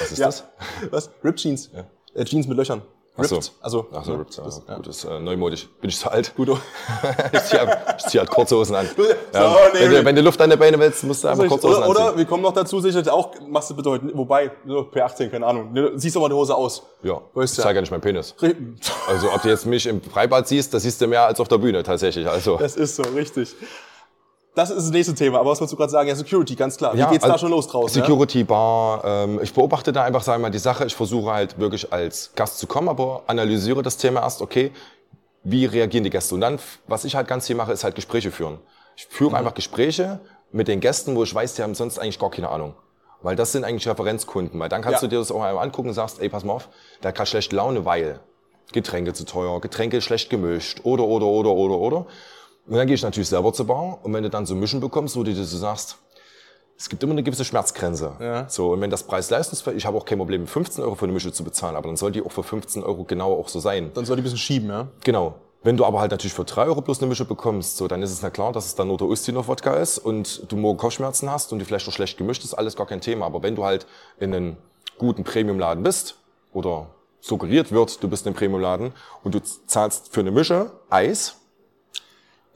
Was 0.00 0.10
ist 0.12 0.18
Ja. 0.18 0.26
das? 0.26 0.44
Was? 0.90 1.10
Rip-Jeans. 1.22 1.70
Äh, 2.14 2.24
Jeans 2.24 2.46
mit 2.48 2.56
Löchern. 2.56 2.82
Ach 3.20 3.24
so. 3.24 3.34
Ripped. 3.36 3.52
Also, 3.60 3.86
Ach 3.92 4.04
so, 4.04 4.12
ne? 4.12 4.18
ripped. 4.20 4.38
Das- 4.38 4.62
ja. 4.68 4.74
Gut, 4.76 4.86
das 4.86 4.96
ist 4.98 5.04
äh, 5.04 5.18
neumodisch. 5.20 5.68
Bin 5.80 5.90
ich 5.90 5.98
zu 5.98 6.10
alt. 6.10 6.34
Gut. 6.36 6.48
ich 7.32 7.40
ziehe 7.42 7.60
halt, 7.60 8.00
zieh 8.00 8.18
halt 8.18 8.30
Kurzhosen 8.30 8.74
an. 8.76 8.88
So, 8.96 9.02
Ja, 9.38 9.56
nee, 9.74 9.80
wenn, 9.80 9.90
du, 9.90 10.04
wenn 10.04 10.16
du 10.16 10.22
Luft 10.22 10.40
an 10.40 10.50
der 10.50 10.56
Beine 10.56 10.78
willst, 10.78 11.02
musst 11.04 11.24
du 11.24 11.28
einfach 11.28 11.42
Also 11.44 11.56
Kurzhosen 11.56 11.82
oder, 11.82 11.88
anziehen. 11.88 12.06
oder 12.08 12.16
wir 12.18 12.24
kommen 12.26 12.42
noch 12.42 12.52
dazu, 12.52 12.80
sicherlich 12.80 13.10
auch, 13.10 13.32
machst 13.48 13.70
du 13.70 13.76
bitte 13.76 13.90
heute, 13.90 14.10
wobei, 14.16 14.50
so 14.66 14.80
P18, 14.92 15.28
keine 15.30 15.46
Ahnung, 15.46 15.72
Ne, 15.72 15.92
siehst 15.96 16.16
aber 16.16 16.28
die 16.28 16.34
Hose 16.34 16.54
aus. 16.54 16.82
Ja, 17.02 17.20
Weißt 17.34 17.54
ich 17.54 17.58
ja. 17.58 17.64
zeige 17.64 17.76
ja 17.76 17.80
nicht 17.82 17.90
meinen 17.90 18.00
Penis. 18.00 18.34
Also 19.08 19.32
ob 19.32 19.42
du 19.42 19.48
jetzt 19.48 19.66
mich 19.66 19.86
im 19.86 20.00
Freibad 20.02 20.46
siehst, 20.48 20.72
das 20.74 20.82
siehst 20.84 21.00
du 21.00 21.06
mehr 21.06 21.26
als 21.26 21.40
auf 21.40 21.48
der 21.48 21.58
Bühne 21.58 21.82
tatsächlich. 21.82 22.28
Also 22.28 22.56
Das 22.56 22.76
ist 22.76 22.96
so, 22.96 23.02
richtig. 23.02 23.54
Das 24.58 24.70
ist 24.70 24.84
das 24.84 24.90
nächste 24.90 25.14
Thema. 25.14 25.38
Aber 25.40 25.50
was 25.50 25.60
wolltest 25.60 25.72
du 25.72 25.76
gerade 25.76 25.90
sagen? 25.92 26.08
Ja, 26.08 26.14
Security, 26.14 26.54
ganz 26.54 26.76
klar. 26.76 26.94
Wie 26.94 26.98
Ja, 26.98 27.10
geht's 27.10 27.24
da 27.24 27.32
also 27.32 27.42
schon 27.46 27.50
los 27.50 27.66
draußen? 27.68 28.02
Security 28.02 28.44
Bar. 28.44 29.02
Ähm, 29.04 29.40
ich 29.42 29.52
beobachte 29.54 29.92
da 29.92 30.04
einfach, 30.04 30.22
sagen 30.22 30.40
wir 30.42 30.48
mal, 30.48 30.50
die 30.50 30.58
Sache. 30.58 30.84
Ich 30.84 30.94
versuche 30.94 31.30
halt 31.32 31.58
wirklich 31.58 31.92
als 31.92 32.32
Gast 32.34 32.58
zu 32.58 32.66
kommen, 32.66 32.88
aber 32.88 33.22
analysiere 33.26 33.82
das 33.82 33.96
Thema 33.96 34.20
erst. 34.20 34.42
Okay, 34.42 34.72
wie 35.44 35.64
reagieren 35.64 36.04
die 36.04 36.10
Gäste? 36.10 36.34
Und 36.34 36.40
dann, 36.42 36.58
was 36.86 37.04
ich 37.04 37.14
halt 37.16 37.28
ganz 37.28 37.46
viel 37.46 37.56
mache, 37.56 37.72
ist 37.72 37.84
halt 37.84 37.94
Gespräche 37.94 38.30
führen. 38.30 38.58
Ich 38.96 39.06
führe 39.06 39.36
einfach 39.36 39.54
Gespräche 39.54 40.20
mit 40.50 40.66
den 40.68 40.80
Gästen, 40.80 41.14
wo 41.14 41.22
ich 41.22 41.34
weiß, 41.34 41.54
die 41.54 41.62
haben 41.62 41.74
sonst 41.74 41.98
eigentlich 41.98 42.18
gar 42.18 42.30
keine 42.30 42.48
Ahnung. 42.48 42.74
Weil 43.22 43.36
das 43.36 43.52
sind 43.52 43.64
eigentlich 43.64 43.88
Referenzkunden. 43.88 44.58
Weil 44.60 44.68
dann 44.68 44.82
kannst 44.82 45.02
Ja. 45.02 45.08
du 45.08 45.14
dir 45.14 45.18
das 45.20 45.30
auch 45.30 45.42
einmal 45.42 45.64
angucken 45.64 45.88
und 45.88 45.94
sagst, 45.94 46.20
ey, 46.20 46.28
pass 46.28 46.44
mal 46.44 46.54
auf, 46.54 46.68
der 47.02 47.08
hat 47.10 47.14
gerade 47.16 47.28
schlechte 47.30 47.54
Laune, 47.56 47.84
weil 47.84 48.20
Getränke 48.72 49.12
zu 49.14 49.24
teuer, 49.24 49.60
Getränke 49.60 50.00
schlecht 50.00 50.30
gemischt 50.30 50.80
oder, 50.84 51.04
oder, 51.04 51.26
oder, 51.26 51.50
oder, 51.50 51.74
oder. 51.78 52.06
Und 52.68 52.76
dann 52.76 52.86
gehe 52.86 52.94
ich 52.94 53.02
natürlich 53.02 53.28
selber 53.28 53.52
zur 53.52 53.66
Bar 53.66 53.98
und 54.02 54.12
wenn 54.12 54.22
du 54.22 54.30
dann 54.30 54.44
so 54.44 54.54
Mischen 54.54 54.80
bekommst, 54.80 55.16
wo 55.16 55.22
du 55.22 55.32
dir 55.32 55.44
so 55.44 55.56
sagst, 55.56 55.96
es 56.76 56.88
gibt 56.88 57.02
immer 57.02 57.12
eine 57.12 57.22
gewisse 57.22 57.44
Schmerzgrenze. 57.44 58.12
Ja. 58.20 58.48
So, 58.48 58.72
und 58.72 58.80
wenn 58.80 58.90
das 58.90 59.02
Preis-Leistungsfeld, 59.02 59.76
ich 59.76 59.84
habe 59.84 59.96
auch 59.96 60.04
kein 60.04 60.18
Problem, 60.18 60.46
15 60.46 60.84
Euro 60.84 60.94
für 60.94 61.06
eine 61.06 61.12
Mische 61.12 61.32
zu 61.32 61.42
bezahlen, 61.42 61.74
aber 61.74 61.88
dann 61.88 61.96
soll 61.96 62.12
die 62.12 62.22
auch 62.22 62.30
für 62.30 62.44
15 62.44 62.84
Euro 62.84 63.04
genau 63.04 63.32
auch 63.32 63.48
so 63.48 63.58
sein. 63.58 63.90
Dann 63.94 64.04
soll 64.04 64.16
die 64.16 64.20
ein 64.20 64.24
bisschen 64.24 64.38
schieben, 64.38 64.68
ja? 64.68 64.86
Genau. 65.02 65.34
Wenn 65.64 65.76
du 65.76 65.84
aber 65.84 65.98
halt 65.98 66.12
natürlich 66.12 66.34
für 66.34 66.44
3 66.44 66.66
Euro 66.66 66.82
plus 66.82 67.00
eine 67.00 67.08
Mische 67.08 67.24
bekommst, 67.24 67.78
so, 67.78 67.88
dann 67.88 68.00
ist 68.02 68.12
es 68.12 68.22
na 68.22 68.30
klar, 68.30 68.52
dass 68.52 68.66
es 68.66 68.76
dann 68.76 68.86
nur 68.88 68.96
der 68.96 69.08
Ustinov-Wodka 69.08 69.74
ist 69.74 69.98
und 69.98 70.52
du 70.52 70.56
morgen 70.56 70.78
Kopfschmerzen 70.78 71.28
hast 71.28 71.52
und 71.52 71.58
die 71.58 71.64
vielleicht 71.64 71.86
noch 71.86 71.94
schlecht 71.94 72.16
gemischt 72.16 72.44
ist, 72.44 72.54
alles 72.54 72.76
gar 72.76 72.86
kein 72.86 73.00
Thema. 73.00 73.26
Aber 73.26 73.42
wenn 73.42 73.56
du 73.56 73.64
halt 73.64 73.86
in 74.20 74.32
einem 74.32 74.56
guten 74.98 75.24
Premiumladen 75.24 75.82
bist 75.82 76.16
oder 76.52 76.90
suggeriert 77.20 77.72
wird, 77.72 78.00
du 78.04 78.08
bist 78.08 78.24
in 78.24 78.28
einem 78.28 78.36
Premiumladen 78.36 78.92
und 79.24 79.34
du 79.34 79.40
zahlst 79.40 80.12
für 80.12 80.20
eine 80.20 80.30
Mische 80.30 80.70
Eis, 80.90 81.38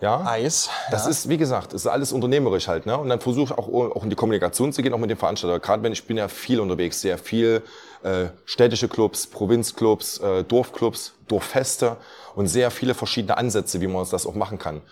ja, 0.03 0.25
Eis. 0.27 0.69
das 0.91 1.07
ist, 1.07 1.29
wie 1.29 1.39
gesagt, 1.39 1.73
ist 1.73 1.87
alles 1.87 2.13
unternehmerisch 2.13 2.67
halt, 2.67 2.87
ne? 2.87 2.99
Und 2.99 3.09
dann 3.09 3.21
versuche 3.21 3.55
ich 3.55 3.59
auch, 3.59 3.69
auch 3.69 4.03
in 4.03 4.11
die 4.11 4.17
Kommunikation 4.17 4.73
zu 4.73 4.83
gehen, 4.83 4.93
auch 4.93 4.99
mit 4.99 5.11
dem 5.11 5.17
Veranstalter. 5.17 5.61
Gerade 5.61 5.83
wenn 5.85 5.93
ich 5.93 6.05
bin 6.07 6.17
ja 6.17 6.27
viel 6.27 6.59
unterwegs, 6.59 7.01
sehr 7.01 7.17
viel 7.19 7.63
äh, 8.03 8.27
städtische 8.45 8.89
Clubs, 8.89 9.29
Provinzclubs, 9.29 10.19
äh, 10.19 10.43
Dorfclubs, 10.43 11.15
Dorffeste 11.29 11.97
und 12.35 12.49
sehr 12.49 12.73
viele 12.73 12.95
verschiedene 12.95 13.37
Ansätze, 13.37 13.81
wie 13.81 13.87
man 13.87 14.05
das 14.11 14.27
auch 14.27 14.35
machen 14.35 14.59
kann. 14.59 14.83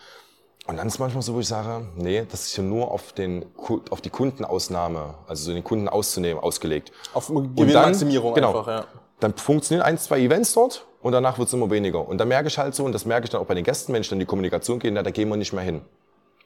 Und 0.67 0.77
dann 0.77 0.87
ist 0.87 1.01
manchmal 1.01 1.23
so, 1.23 1.35
wo 1.35 1.41
ich 1.41 1.49
sage, 1.49 1.85
nee, 1.97 2.25
das 2.31 2.43
ist 2.47 2.55
hier 2.55 2.63
nur 2.63 2.93
auf, 2.93 3.13
den, 3.13 3.45
auf 3.91 4.01
die 4.01 4.11
Kundenausnahme, 4.11 5.15
also 5.27 5.47
so 5.47 5.53
den 5.53 5.65
Kunden 5.65 5.89
auszunehmen, 5.89 6.41
ausgelegt. 6.41 6.93
Auf 7.13 7.27
Gewinnmaximierung 7.27 8.35
genau, 8.35 8.51
einfach, 8.51 8.67
ja. 8.69 8.85
Dann 9.21 9.35
funktionieren 9.35 9.85
ein, 9.85 9.99
zwei 9.99 10.21
Events 10.21 10.55
dort 10.55 10.87
und 11.03 11.13
danach 11.13 11.39
wird's 11.39 11.53
immer 11.53 11.71
weniger. 11.71 12.07
Und 12.07 12.19
dann 12.19 12.29
merke 12.29 12.49
ich 12.49 12.59
halt 12.59 12.75
so, 12.75 12.85
und 12.85 12.93
das 12.93 13.05
merke 13.05 13.25
ich 13.25 13.31
dann 13.31 13.41
auch 13.41 13.47
bei 13.47 13.55
den 13.55 13.65
Gästen, 13.65 13.93
wenn 13.93 14.01
ich 14.01 14.09
dann 14.09 14.17
in 14.17 14.21
die 14.21 14.27
Kommunikation 14.27 14.79
gehe, 14.79 14.91
na, 14.91 15.03
da 15.03 15.11
gehen 15.11 15.29
wir 15.29 15.37
nicht 15.37 15.53
mehr 15.53 15.65
hin. 15.65 15.83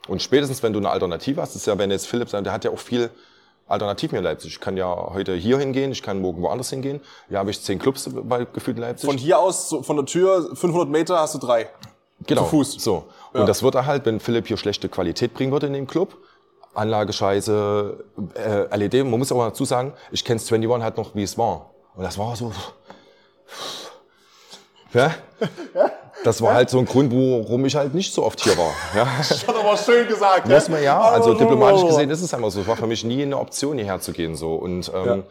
Und 0.08 0.22
spätestens, 0.22 0.62
wenn 0.62 0.72
du 0.72 0.78
eine 0.78 0.90
Alternative 0.90 1.40
hast, 1.40 1.50
das 1.50 1.62
ist 1.62 1.66
ja, 1.66 1.78
wenn 1.78 1.90
jetzt 1.90 2.06
Philipp 2.06 2.28
sagt, 2.28 2.44
der 2.44 2.52
hat 2.52 2.64
ja 2.64 2.70
auch 2.70 2.78
viel 2.78 3.10
Alternativen 3.66 4.18
in 4.18 4.24
Leipzig. 4.24 4.52
Ich 4.52 4.60
kann 4.60 4.76
ja 4.76 4.86
heute 5.12 5.34
hier 5.34 5.58
hingehen, 5.58 5.92
ich 5.92 6.02
kann 6.02 6.20
morgen 6.20 6.42
woanders 6.42 6.70
hingehen. 6.70 7.00
Hier 7.28 7.38
habe 7.38 7.50
ich 7.50 7.60
zehn 7.62 7.78
Clubs 7.78 8.04
gefühlt 8.52 8.76
in 8.76 8.82
Leipzig. 8.82 9.08
Von 9.08 9.16
hier 9.16 9.38
aus, 9.38 9.70
so 9.70 9.82
von 9.82 9.96
der 9.96 10.04
Tür, 10.04 10.50
500 10.54 10.88
Meter 10.88 11.18
hast 11.18 11.34
du 11.34 11.38
drei. 11.38 11.70
genau. 12.26 12.42
zu 12.42 12.48
Fuß. 12.48 12.72
So. 12.74 13.04
Ja. 13.32 13.40
Und 13.40 13.48
das 13.48 13.62
wird 13.62 13.74
er 13.74 13.86
halt, 13.86 14.04
wenn 14.04 14.20
Philipp 14.20 14.46
hier 14.46 14.58
schlechte 14.58 14.88
Qualität 14.88 15.32
bringen 15.32 15.52
würde 15.52 15.66
in 15.66 15.72
dem 15.72 15.86
Club. 15.86 16.18
Anlage 16.74 17.12
scheiße, 17.12 18.04
äh, 18.34 18.76
LED. 18.76 19.04
Man 19.04 19.18
muss 19.18 19.32
aber 19.32 19.46
dazu 19.46 19.64
sagen, 19.64 19.94
ich 20.10 20.24
kenne 20.24 20.40
21 20.40 20.82
halt 20.82 20.96
noch, 20.96 21.14
wie 21.14 21.22
es 21.22 21.38
war. 21.38 21.70
Und 21.96 22.04
das 22.04 22.18
war 22.18 22.34
so. 22.36 22.52
Ja? 24.92 25.14
Das 26.24 26.40
war 26.40 26.54
halt 26.54 26.70
so 26.70 26.78
ein 26.78 26.86
Grund, 26.86 27.12
warum 27.12 27.66
ich 27.66 27.76
halt 27.76 27.94
nicht 27.94 28.14
so 28.14 28.24
oft 28.24 28.40
hier 28.40 28.56
war. 28.56 28.72
Ja? 28.94 29.06
Das 29.18 29.46
hat 29.46 29.54
aber 29.54 29.76
schön 29.76 30.06
gesagt, 30.08 30.48
Muss 30.48 30.68
man 30.68 30.82
ja. 30.82 31.00
Also 31.00 31.34
diplomatisch 31.34 31.84
gesehen 31.84 32.10
ist 32.10 32.22
es 32.22 32.32
einfach 32.32 32.50
so. 32.50 32.60
Es 32.60 32.66
war 32.66 32.76
für 32.76 32.86
mich 32.86 33.04
nie 33.04 33.22
eine 33.22 33.38
Option, 33.38 33.76
hierher 33.76 34.00
zu 34.00 34.12
gehen. 34.12 34.34
So. 34.34 34.54
Und 34.54 34.90
ähm, 34.94 35.24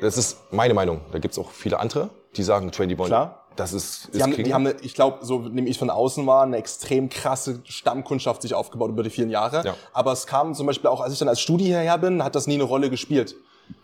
das 0.00 0.16
ist 0.16 0.38
meine 0.52 0.74
Meinung. 0.74 1.00
Da 1.12 1.18
gibt's 1.18 1.38
auch 1.38 1.50
viele 1.50 1.80
andere, 1.80 2.10
die 2.36 2.42
sagen 2.42 2.66
21. 2.66 3.06
Klar. 3.06 3.36
Das 3.56 3.72
ist, 3.72 4.06
ist 4.06 4.14
Die 4.14 4.22
haben, 4.22 4.32
die 4.32 4.54
haben 4.54 4.66
eine, 4.66 4.76
ich 4.80 4.94
glaube, 4.94 5.18
so 5.22 5.40
nehme 5.40 5.68
ich 5.68 5.78
von 5.78 5.90
außen 5.90 6.26
war, 6.26 6.44
eine 6.44 6.56
extrem 6.56 7.08
krasse 7.08 7.60
Stammkundschaft 7.64 8.42
sich 8.42 8.54
aufgebaut 8.54 8.90
über 8.90 9.02
die 9.02 9.10
vielen 9.10 9.28
Jahre. 9.28 9.64
Ja. 9.64 9.74
Aber 9.92 10.12
es 10.12 10.26
kam 10.26 10.54
zum 10.54 10.66
Beispiel 10.66 10.88
auch, 10.88 11.00
als 11.00 11.12
ich 11.12 11.18
dann 11.18 11.28
als 11.28 11.40
Studi 11.40 11.64
hierher 11.64 11.98
bin, 11.98 12.22
hat 12.22 12.36
das 12.36 12.46
nie 12.46 12.54
eine 12.54 12.62
Rolle 12.62 12.90
gespielt. 12.90 13.34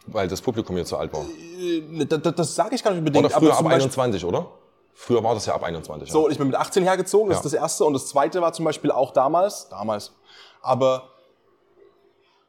Weil 0.07 0.29
das 0.29 0.41
Publikum 0.41 0.77
hier 0.77 0.85
zu 0.85 0.97
alt 0.97 1.13
war. 1.13 1.25
Äh, 1.25 2.05
Das, 2.07 2.35
das, 2.35 2.55
sage 2.55 2.75
ich 2.75 2.83
gar 2.83 2.91
nicht 2.93 2.99
unbedingt. 3.01 3.25
Oder 3.25 3.35
früher 3.35 3.51
ab 3.53 3.59
zum 3.59 3.65
Beispiel, 3.67 3.83
21, 3.83 4.25
oder? 4.25 4.47
Früher 4.95 5.23
war 5.23 5.35
das 5.35 5.45
ja 5.47 5.55
ab 5.55 5.63
21. 5.63 6.11
So, 6.11 6.29
ich 6.31 6.39
bin 6.39 6.47
mit 6.49 6.57
18 6.57 6.83
hergezogen, 6.83 7.29
das 7.29 7.37
Ja. 7.37 7.41
ist 7.45 7.53
das 7.53 7.61
erste. 7.61 7.85
Und 7.85 7.93
das 7.93 8.07
zweite 8.09 8.41
war 8.41 8.53
zum 8.53 8.65
Beispiel 8.65 8.91
auch 8.91 9.13
damals, 9.13 9.69
damals, 9.69 10.13
aber 10.63 11.11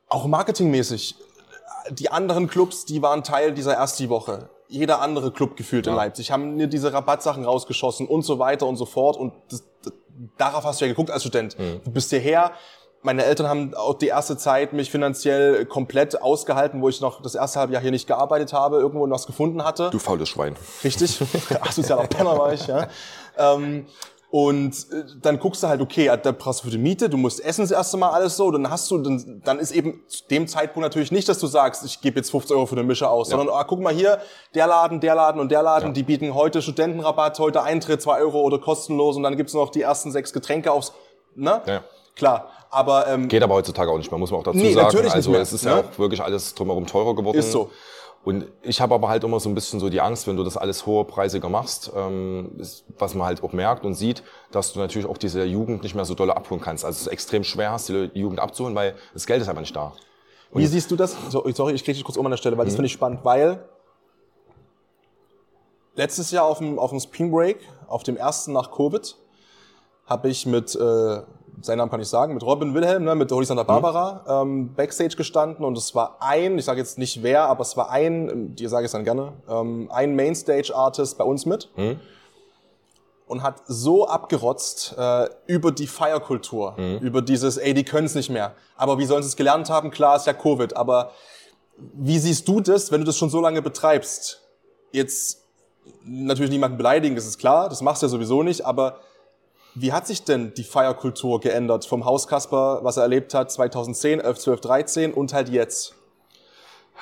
auch 0.09 0.25
marketingmäßig. 0.27 1.15
Die 1.91 2.09
anderen 2.11 2.47
Clubs, 2.47 2.85
die 2.85 3.01
waren 3.01 3.23
Teil 3.23 3.53
dieser 3.53 3.73
Ersti-Woche. 3.75 4.49
Jeder 4.69 5.01
andere 5.01 5.31
Club 5.31 5.55
gefühlt 5.55 5.88
in 5.88 5.93
Ja. 5.93 5.97
Leipzig 5.97 6.31
haben 6.31 6.55
mir 6.55 6.67
diese 6.67 6.91
Rabattsachen 6.91 7.45
rausgeschossen 7.45 8.07
und 8.07 8.23
so 8.23 8.39
weiter 8.39 8.65
und 8.67 8.75
so 8.75 8.85
fort. 8.85 9.15
Und 9.17 9.33
das, 9.49 9.63
das, 9.83 9.93
darauf 10.38 10.65
hast 10.65 10.81
du 10.81 10.85
ja 10.85 10.91
geguckt 10.91 11.11
als 11.11 11.21
Student. 11.23 11.57
Mhm. 11.57 11.81
Du 11.85 11.91
bist 11.91 12.09
hierher. 12.09 12.51
Meine 13.07 13.23
Eltern 13.23 13.47
haben 13.47 13.73
auch 13.73 13.93
die 13.93 14.07
erste 14.07 14.35
Zeit 14.35 14.73
mich 14.73 14.91
finanziell 14.91 15.65
komplett 15.65 16.21
ausgehalten, 16.21 16.81
wo 16.81 16.89
ich 16.89 16.99
noch 16.99 17.21
das 17.21 17.35
erste 17.35 17.61
halbe 17.61 17.71
Jahr 17.71 17.81
hier 17.81 17.91
nicht 17.91 18.05
gearbeitet 18.05 18.51
habe, 18.51 18.79
irgendwo 18.79 19.09
was 19.09 19.25
gefunden 19.25 19.63
hatte. 19.63 19.89
Du 19.91 19.97
faules 19.97 20.27
Schwein. 20.27 20.57
Richtig. 20.83 21.17
Asozialer 21.61 22.05
Penner 22.07 22.37
war 22.37 22.51
ich, 22.51 22.67
ja. 22.67 22.89
Ähm, 23.37 23.85
und 24.29 24.73
äh, 24.91 25.05
dann 25.21 25.39
guckst 25.39 25.63
du 25.63 25.69
halt, 25.69 25.79
okay, 25.79 26.11
da 26.21 26.33
brauchst 26.33 26.59
du 26.59 26.63
für 26.65 26.71
die 26.71 26.77
Miete, 26.77 27.09
du 27.09 27.15
musst 27.15 27.41
essen 27.41 27.61
das 27.61 27.71
erste 27.71 27.95
Mal 27.95 28.09
alles 28.09 28.35
so, 28.35 28.51
dann 28.51 28.69
hast 28.69 28.91
du, 28.91 28.97
dann, 28.97 29.41
dann 29.45 29.59
ist 29.59 29.71
eben 29.71 30.01
zu 30.09 30.25
dem 30.29 30.49
Zeitpunkt 30.49 30.83
natürlich 30.83 31.13
nicht, 31.13 31.29
dass 31.29 31.39
du 31.39 31.47
sagst, 31.47 31.85
ich 31.85 32.01
gebe 32.01 32.17
jetzt 32.17 32.31
50 32.31 32.57
Euro 32.57 32.65
für 32.65 32.75
eine 32.75 32.83
Mische 32.83 33.09
aus, 33.09 33.29
sondern 33.29 33.47
ah, 33.47 33.63
guck 33.63 33.79
mal 33.79 33.93
hier, 33.93 34.19
der 34.53 34.67
Laden, 34.67 34.99
der 34.99 35.15
Laden 35.15 35.39
und 35.39 35.49
der 35.49 35.63
Laden, 35.63 35.93
die 35.93 36.03
bieten 36.03 36.33
heute 36.33 36.61
Studentenrabatt, 36.61 37.39
heute 37.39 37.63
Eintritt 37.63 38.01
2 38.01 38.19
Euro 38.19 38.41
oder 38.41 38.59
kostenlos 38.59 39.15
und 39.15 39.23
dann 39.23 39.37
gibt's 39.37 39.53
noch 39.53 39.69
die 39.69 39.83
ersten 39.83 40.11
sechs 40.11 40.33
Getränke 40.33 40.73
aufs, 40.73 40.91
ne? 41.35 41.61
Ja. 41.65 41.83
Klar, 42.17 42.49
aber 42.70 43.07
ähm, 43.07 43.28
Geht 43.28 43.43
aber 43.43 43.55
heutzutage 43.55 43.91
auch 43.91 43.97
nicht 43.97 44.11
mehr, 44.11 44.20
muss 44.20 44.32
man 44.32 44.41
auch 44.41 44.43
dazu 44.43 44.57
Nee, 44.57 44.74
sagen. 44.74 44.86
natürlich 44.88 45.05
nicht 45.07 45.15
also 45.15 45.32
mehr, 45.32 45.41
es 45.41 45.53
ist 45.53 45.63
ne? 45.65 45.72
ja 45.72 45.78
auch 45.80 45.99
wirklich 45.99 46.22
alles 46.22 46.53
drumherum 46.55 46.86
teurer 46.86 47.15
geworden. 47.15 47.38
Ist 47.38 47.51
so. 47.51 47.70
Und 48.24 48.45
ich 48.61 48.82
habe 48.82 48.93
aber 48.93 49.07
halt 49.07 49.24
immer 49.24 49.39
so 49.39 49.47
ein 49.47 49.55
bisschen 49.55 49.80
so 49.80 49.88
die 49.89 50.01
Angst, 50.01 50.28
wenn 50.28 50.36
du 50.36 50.43
das 50.43 50.57
alles 50.57 50.86
hohepreisiger 50.86 51.47
machst, 51.47 51.91
ähm, 51.95 52.57
ist, 52.59 52.84
was 52.97 53.13
man 53.15 53.26
halt 53.26 53.41
auch 53.41 53.53
merkt 53.53 53.86
und 53.86 53.93
sieht, 53.93 54.22
dass 54.51 54.74
du 54.74 54.80
natürlich 54.80 55.07
auch 55.07 55.18
diese 55.18 55.45
Jugend 55.45 55.84
nicht 55.84 55.95
mehr 55.95 56.03
so 56.03 56.13
dolle 56.13 56.36
abholen 56.36 56.59
kannst. 56.61 56.84
Also 56.84 56.95
es 56.97 57.01
ist 57.03 57.07
extrem 57.07 57.45
schwer 57.45 57.72
hast, 57.72 57.88
die 57.88 58.09
Jugend 58.15 58.39
abzuholen, 58.41 58.76
weil 58.76 58.95
das 59.13 59.26
Geld 59.28 59.41
ist 59.41 59.47
einfach 59.47 59.61
nicht 59.61 59.76
da. 59.76 59.93
Wie 60.51 60.65
siehst 60.65 60.91
du 60.91 60.95
das? 60.97 61.15
So, 61.30 61.49
sorry, 61.53 61.74
ich 61.74 61.84
kriege 61.86 61.95
dich 61.95 62.03
kurz 62.03 62.18
um 62.18 62.26
an 62.26 62.32
der 62.32 62.38
Stelle, 62.38 62.57
weil 62.57 62.65
das 62.65 62.74
Mhm. 62.74 62.78
finde 62.78 62.86
ich 62.88 62.93
spannend, 62.93 63.20
weil 63.24 63.63
letztes 65.95 66.32
Jahr 66.32 66.45
auf 66.45 66.57
dem, 66.59 66.80
auf 66.80 66.89
dem 66.89 66.99
Spring 66.99 67.32
Break, 67.32 67.59
auf 67.88 68.03
dem 68.03 68.18
ersten 68.18 68.53
nach 68.53 68.72
Covid, 68.72 69.15
habe 70.05 70.30
ich 70.30 70.45
mit, 70.45 70.76
äh, 70.76 71.22
seinen 71.61 71.79
Namen 71.79 71.91
kann 71.91 72.01
ich 72.01 72.07
sagen, 72.07 72.33
mit 72.33 72.43
Robin 72.43 72.73
Wilhelm, 72.73 73.03
ne, 73.03 73.15
mit 73.15 73.31
Holy 73.31 73.45
Santa 73.45 73.63
Barbara 73.63 74.41
ähm, 74.43 74.73
Backstage 74.75 75.15
gestanden 75.15 75.65
und 75.65 75.77
es 75.77 75.95
war 75.95 76.17
ein, 76.19 76.57
ich 76.57 76.65
sage 76.65 76.79
jetzt 76.79 76.97
nicht 76.97 77.23
wer, 77.23 77.43
aber 77.43 77.61
es 77.61 77.75
war 77.77 77.89
ein, 77.89 78.55
dir 78.55 78.69
sage 78.69 78.83
ich 78.83 78.87
es 78.87 78.91
dann 78.91 79.03
gerne, 79.03 79.33
ähm, 79.49 79.89
ein 79.91 80.15
Mainstage-Artist 80.15 81.17
bei 81.17 81.23
uns 81.23 81.45
mit 81.45 81.69
und 83.27 83.43
hat 83.43 83.63
so 83.67 84.07
abgerotzt 84.07 84.95
äh, 84.97 85.29
über 85.47 85.71
die 85.71 85.87
Feierkultur, 85.87 86.75
über 87.01 87.21
dieses, 87.21 87.57
ey, 87.57 87.73
die 87.73 87.83
können 87.83 88.05
es 88.05 88.15
nicht 88.15 88.29
mehr. 88.29 88.53
Aber 88.77 88.99
wie 88.99 89.05
sollen 89.05 89.21
sie 89.21 89.27
es 89.27 89.35
gelernt 89.35 89.69
haben? 89.69 89.91
Klar, 89.91 90.15
ist 90.15 90.27
ja 90.27 90.33
Covid. 90.33 90.77
Aber 90.77 91.11
wie 91.93 92.19
siehst 92.19 92.47
du 92.47 92.61
das, 92.61 92.91
wenn 92.91 93.01
du 93.01 93.05
das 93.05 93.17
schon 93.17 93.29
so 93.29 93.41
lange 93.41 93.61
betreibst? 93.61 94.41
Jetzt 94.91 95.43
natürlich 96.03 96.51
niemanden 96.51 96.77
beleidigen, 96.77 97.15
das 97.15 97.25
ist 97.25 97.37
klar, 97.37 97.69
das 97.69 97.81
machst 97.81 98.01
du 98.01 98.05
ja 98.05 98.09
sowieso 98.09 98.43
nicht, 98.43 98.65
aber 98.65 98.99
wie 99.80 99.93
hat 99.93 100.07
sich 100.07 100.23
denn 100.23 100.53
die 100.55 100.63
Feierkultur 100.63 101.39
geändert 101.39 101.86
vom 101.86 102.05
Haus 102.05 102.28
Kasper, 102.28 102.80
was 102.84 102.97
er 102.97 103.03
erlebt 103.03 103.34
hat 103.34 103.51
2010, 103.51 104.19
11, 104.19 104.39
12, 104.39 104.61
13 104.61 105.13
und 105.13 105.34
halt 105.34 105.49
jetzt? 105.49 105.93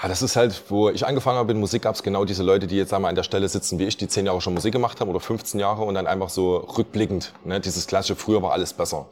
Ja, 0.01 0.09
das 0.09 0.21
ist 0.21 0.35
halt, 0.35 0.63
wo 0.67 0.89
ich 0.89 1.07
angefangen 1.07 1.37
habe 1.37 1.53
mit 1.53 1.61
Musik, 1.61 1.83
gab 1.83 1.95
es 1.95 2.03
genau 2.03 2.25
diese 2.25 2.43
Leute, 2.43 2.67
die 2.67 2.75
jetzt 2.75 2.93
einmal 2.93 3.09
an 3.09 3.15
der 3.15 3.23
Stelle 3.23 3.47
sitzen 3.47 3.79
wie 3.79 3.85
ich, 3.85 3.95
die 3.95 4.09
zehn 4.09 4.25
Jahre 4.25 4.41
schon 4.41 4.53
Musik 4.53 4.73
gemacht 4.73 4.99
haben 4.99 5.09
oder 5.09 5.21
15 5.21 5.57
Jahre 5.57 5.83
und 5.83 5.95
dann 5.95 6.05
einfach 6.05 6.27
so 6.27 6.57
rückblickend, 6.57 7.33
ne, 7.45 7.61
dieses 7.61 7.87
klassische, 7.87 8.17
früher 8.17 8.41
war 8.41 8.51
alles 8.51 8.73
besser. 8.73 9.05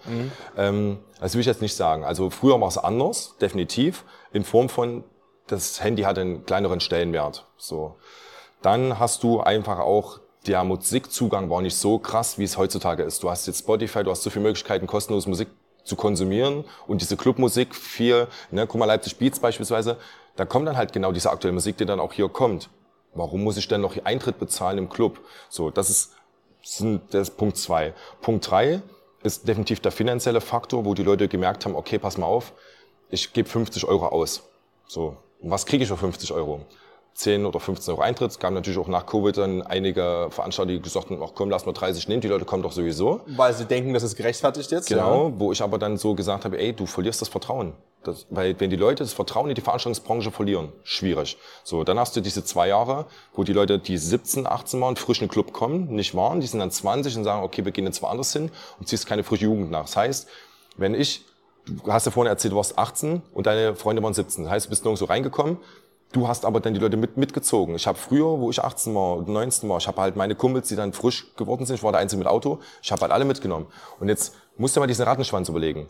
Ähm, 0.58 1.00
das 1.22 1.36
will 1.36 1.42
ich 1.42 1.48
jetzt 1.48 1.62
nicht 1.62 1.76
sagen. 1.76 2.04
Also 2.04 2.30
früher 2.30 2.60
war 2.60 2.68
es 2.68 2.78
anders, 2.78 3.36
definitiv, 3.40 4.04
in 4.34 4.44
Form 4.44 4.68
von, 4.68 5.06
das 5.48 5.82
Handy 5.82 6.02
hat 6.04 6.20
einen 6.20 6.46
kleineren 6.46 6.82
Stellenwert. 6.82 7.48
So. 7.58 7.96
Dann 8.62 9.00
hast 9.00 9.24
du 9.24 9.40
einfach 9.40 9.80
auch, 9.80 10.20
der 10.48 10.64
Musikzugang 10.64 11.50
war 11.50 11.62
nicht 11.62 11.76
so 11.76 12.00
krass, 12.00 12.38
wie 12.38 12.44
es 12.44 12.58
heutzutage 12.58 13.04
ist. 13.04 13.24
Du 13.24 13.30
hast 13.30 13.48
jetzt 13.48 13.60
Spotify, 13.60 14.04
du 14.04 14.12
hast 14.12 14.24
so 14.24 14.30
viele 14.30 14.44
Möglichkeiten, 14.44 14.88
kostenlos 14.88 15.28
Musik 15.28 15.48
zu 15.84 15.96
konsumieren 15.96 16.66
und 16.88 17.02
diese 17.02 17.18
Clubmusik 17.18 17.76
viel, 17.76 18.28
ne, 18.52 18.68
guck 18.68 18.80
mal 18.80 18.86
Leipzig 18.86 19.18
Beats 19.18 19.40
beispielsweise, 19.40 19.98
da 20.36 20.46
kommt 20.46 20.68
dann 20.68 20.78
halt 20.78 20.94
genau 20.94 21.12
diese 21.12 21.30
aktuelle 21.30 21.54
Musik, 21.54 21.78
die 21.78 21.86
dann 21.86 22.00
auch 22.00 22.14
hier 22.14 22.30
kommt. 22.30 22.70
Warum 23.14 23.44
muss 23.44 23.58
ich 23.58 23.68
denn 23.68 23.82
noch 23.82 23.96
Eintritt 24.06 24.40
bezahlen 24.40 24.78
im 24.78 24.90
Club? 24.90 25.20
So, 25.50 25.70
das 25.70 25.90
ist, 25.90 26.14
sind, 26.64 27.14
das 27.14 27.30
ist 27.30 27.38
Punkt 27.38 27.58
zwei. 27.58 27.94
Punkt 28.22 28.50
drei, 28.50 28.82
ist 29.24 29.48
definitiv 29.48 29.80
der 29.80 29.92
finanzielle 29.92 30.42
Faktor, 30.42 30.86
wo 30.86 30.94
die 30.94 31.04
Leute 31.04 31.28
gemerkt 31.28 31.66
haben, 31.66 31.76
okay, 31.76 32.00
pass 32.00 32.18
mal 32.18 32.26
auf, 32.26 32.54
ich 33.10 33.32
gebe 33.34 33.48
50 33.48 33.86
Euro 33.86 34.08
aus. 34.08 34.44
So, 34.88 35.18
was 35.42 35.66
kriege 35.66 35.84
ich 35.84 35.90
für 35.90 35.98
50 35.98 36.32
Euro? 36.34 36.66
10 37.16 37.46
oder 37.46 37.60
15 37.60 37.94
Euro 37.94 38.02
Eintritt. 38.02 38.32
Es 38.32 38.40
gab 38.40 38.54
natürlich 38.54 38.80
auch 38.80 38.88
nach 38.88 39.06
Covid 39.06 39.38
dann 39.38 39.62
einige 39.62 40.28
Veranstalter, 40.32 40.72
die 40.72 40.82
gesagt 40.82 41.10
haben, 41.10 41.22
ach 41.24 41.32
komm, 41.36 41.50
lass 41.50 41.66
mal 41.66 41.72
30 41.74 42.08
nehmen, 42.08 42.22
die 42.22 42.28
Leute 42.28 42.46
kommen 42.46 42.64
doch 42.64 42.72
sowieso. 42.72 43.22
Weil 43.28 43.54
sie 43.54 43.66
denken, 43.66 43.94
das 43.94 44.04
ist 44.04 44.16
gerechtfertigt 44.16 44.72
jetzt. 44.72 44.88
Genau, 44.90 45.28
Ja. 45.30 45.34
wo 45.40 45.52
ich 45.52 45.62
aber 45.62 45.78
dann 45.78 45.98
so 45.98 46.16
gesagt 46.16 46.46
habe, 46.46 46.58
ey, 46.60 46.74
du 46.74 46.86
verlierst 46.86 47.22
das 47.22 47.30
Vertrauen. 47.30 47.74
Das, 48.04 48.26
weil 48.30 48.60
wenn 48.60 48.70
die 48.70 48.76
Leute 48.76 49.04
das 49.04 49.14
Vertrauen 49.14 49.48
in 49.50 49.56
die 49.56 49.62
Veranstaltungsbranche 49.62 50.30
verlieren, 50.32 50.74
schwierig. 50.84 51.38
So, 51.64 51.86
dann 51.86 51.98
hast 51.98 52.16
du 52.18 52.22
diese 52.22 52.44
zwei 52.44 52.68
Jahre, 52.68 53.06
wo 53.34 53.44
die 53.46 53.54
Leute, 53.54 53.80
die 53.80 53.98
17, 53.98 54.46
18 54.46 54.82
waren, 54.82 54.96
frisch 54.98 55.22
in 55.22 55.28
den 55.28 55.32
Club 55.32 55.54
kommen, 55.54 55.88
nicht 55.96 56.14
waren, 56.14 56.42
die 56.42 56.48
sind 56.48 56.60
dann 56.60 56.70
20 56.72 57.16
und 57.18 57.24
sagen, 57.24 57.44
okay, 57.44 57.64
wir 57.64 57.72
gehen 57.72 57.86
jetzt 57.86 58.02
woanders 58.02 58.34
hin 58.34 58.52
und 58.80 58.90
ziehst 58.90 59.06
keine 59.08 59.24
frische 59.24 59.46
Jugend 59.46 59.72
nach. 59.72 59.84
Das 59.84 59.96
heißt, 59.96 60.28
wenn 60.76 60.96
ich, 60.96 61.24
du 61.66 61.94
hast 61.94 62.06
ja 62.06 62.12
vorhin 62.12 62.30
erzählt, 62.30 62.52
du 62.52 62.58
warst 62.58 62.78
18 62.78 63.22
und 63.34 63.46
deine 63.48 63.74
Freunde 63.76 64.04
waren 64.04 64.14
17. 64.14 64.44
Das 64.44 64.52
heißt, 64.52 64.66
du 64.66 64.70
bist 64.72 64.84
nirgendwo 64.84 65.06
reingekommen. 65.06 65.58
Du 66.14 66.28
hast 66.28 66.46
aber 66.46 66.60
dann 66.60 66.76
die 66.76 66.80
Leute 66.80 66.96
mit, 66.96 67.18
mitgezogen. 67.18 67.74
Ich 67.76 67.88
habe 67.88 67.98
früher, 67.98 68.40
wo 68.40 68.52
ich 68.52 68.64
18 68.64 68.94
war, 68.94 69.24
19 69.24 69.68
war, 69.68 69.80
ich 69.80 69.88
habe 69.88 70.00
halt 70.00 70.16
meine 70.16 70.36
Kumpels, 70.36 70.68
die 70.68 70.76
dann 70.76 70.94
frisch 70.94 71.36
geworden 71.36 71.66
sind, 71.66 71.76
ich 71.78 71.84
war 71.84 71.92
der 71.92 72.02
Einzige 72.02 72.20
mit 72.20 72.28
Auto, 72.28 72.60
ich 72.84 72.92
habe 72.92 73.02
halt 73.02 73.12
alle 73.12 73.26
mitgenommen. 73.26 73.66
Und 74.00 74.10
jetzt 74.10 74.36
musst 74.56 74.76
du 74.76 74.80
mal 74.80 74.86
diesen 74.86 75.06
Rattenschwanz 75.06 75.50
überlegen. 75.50 75.88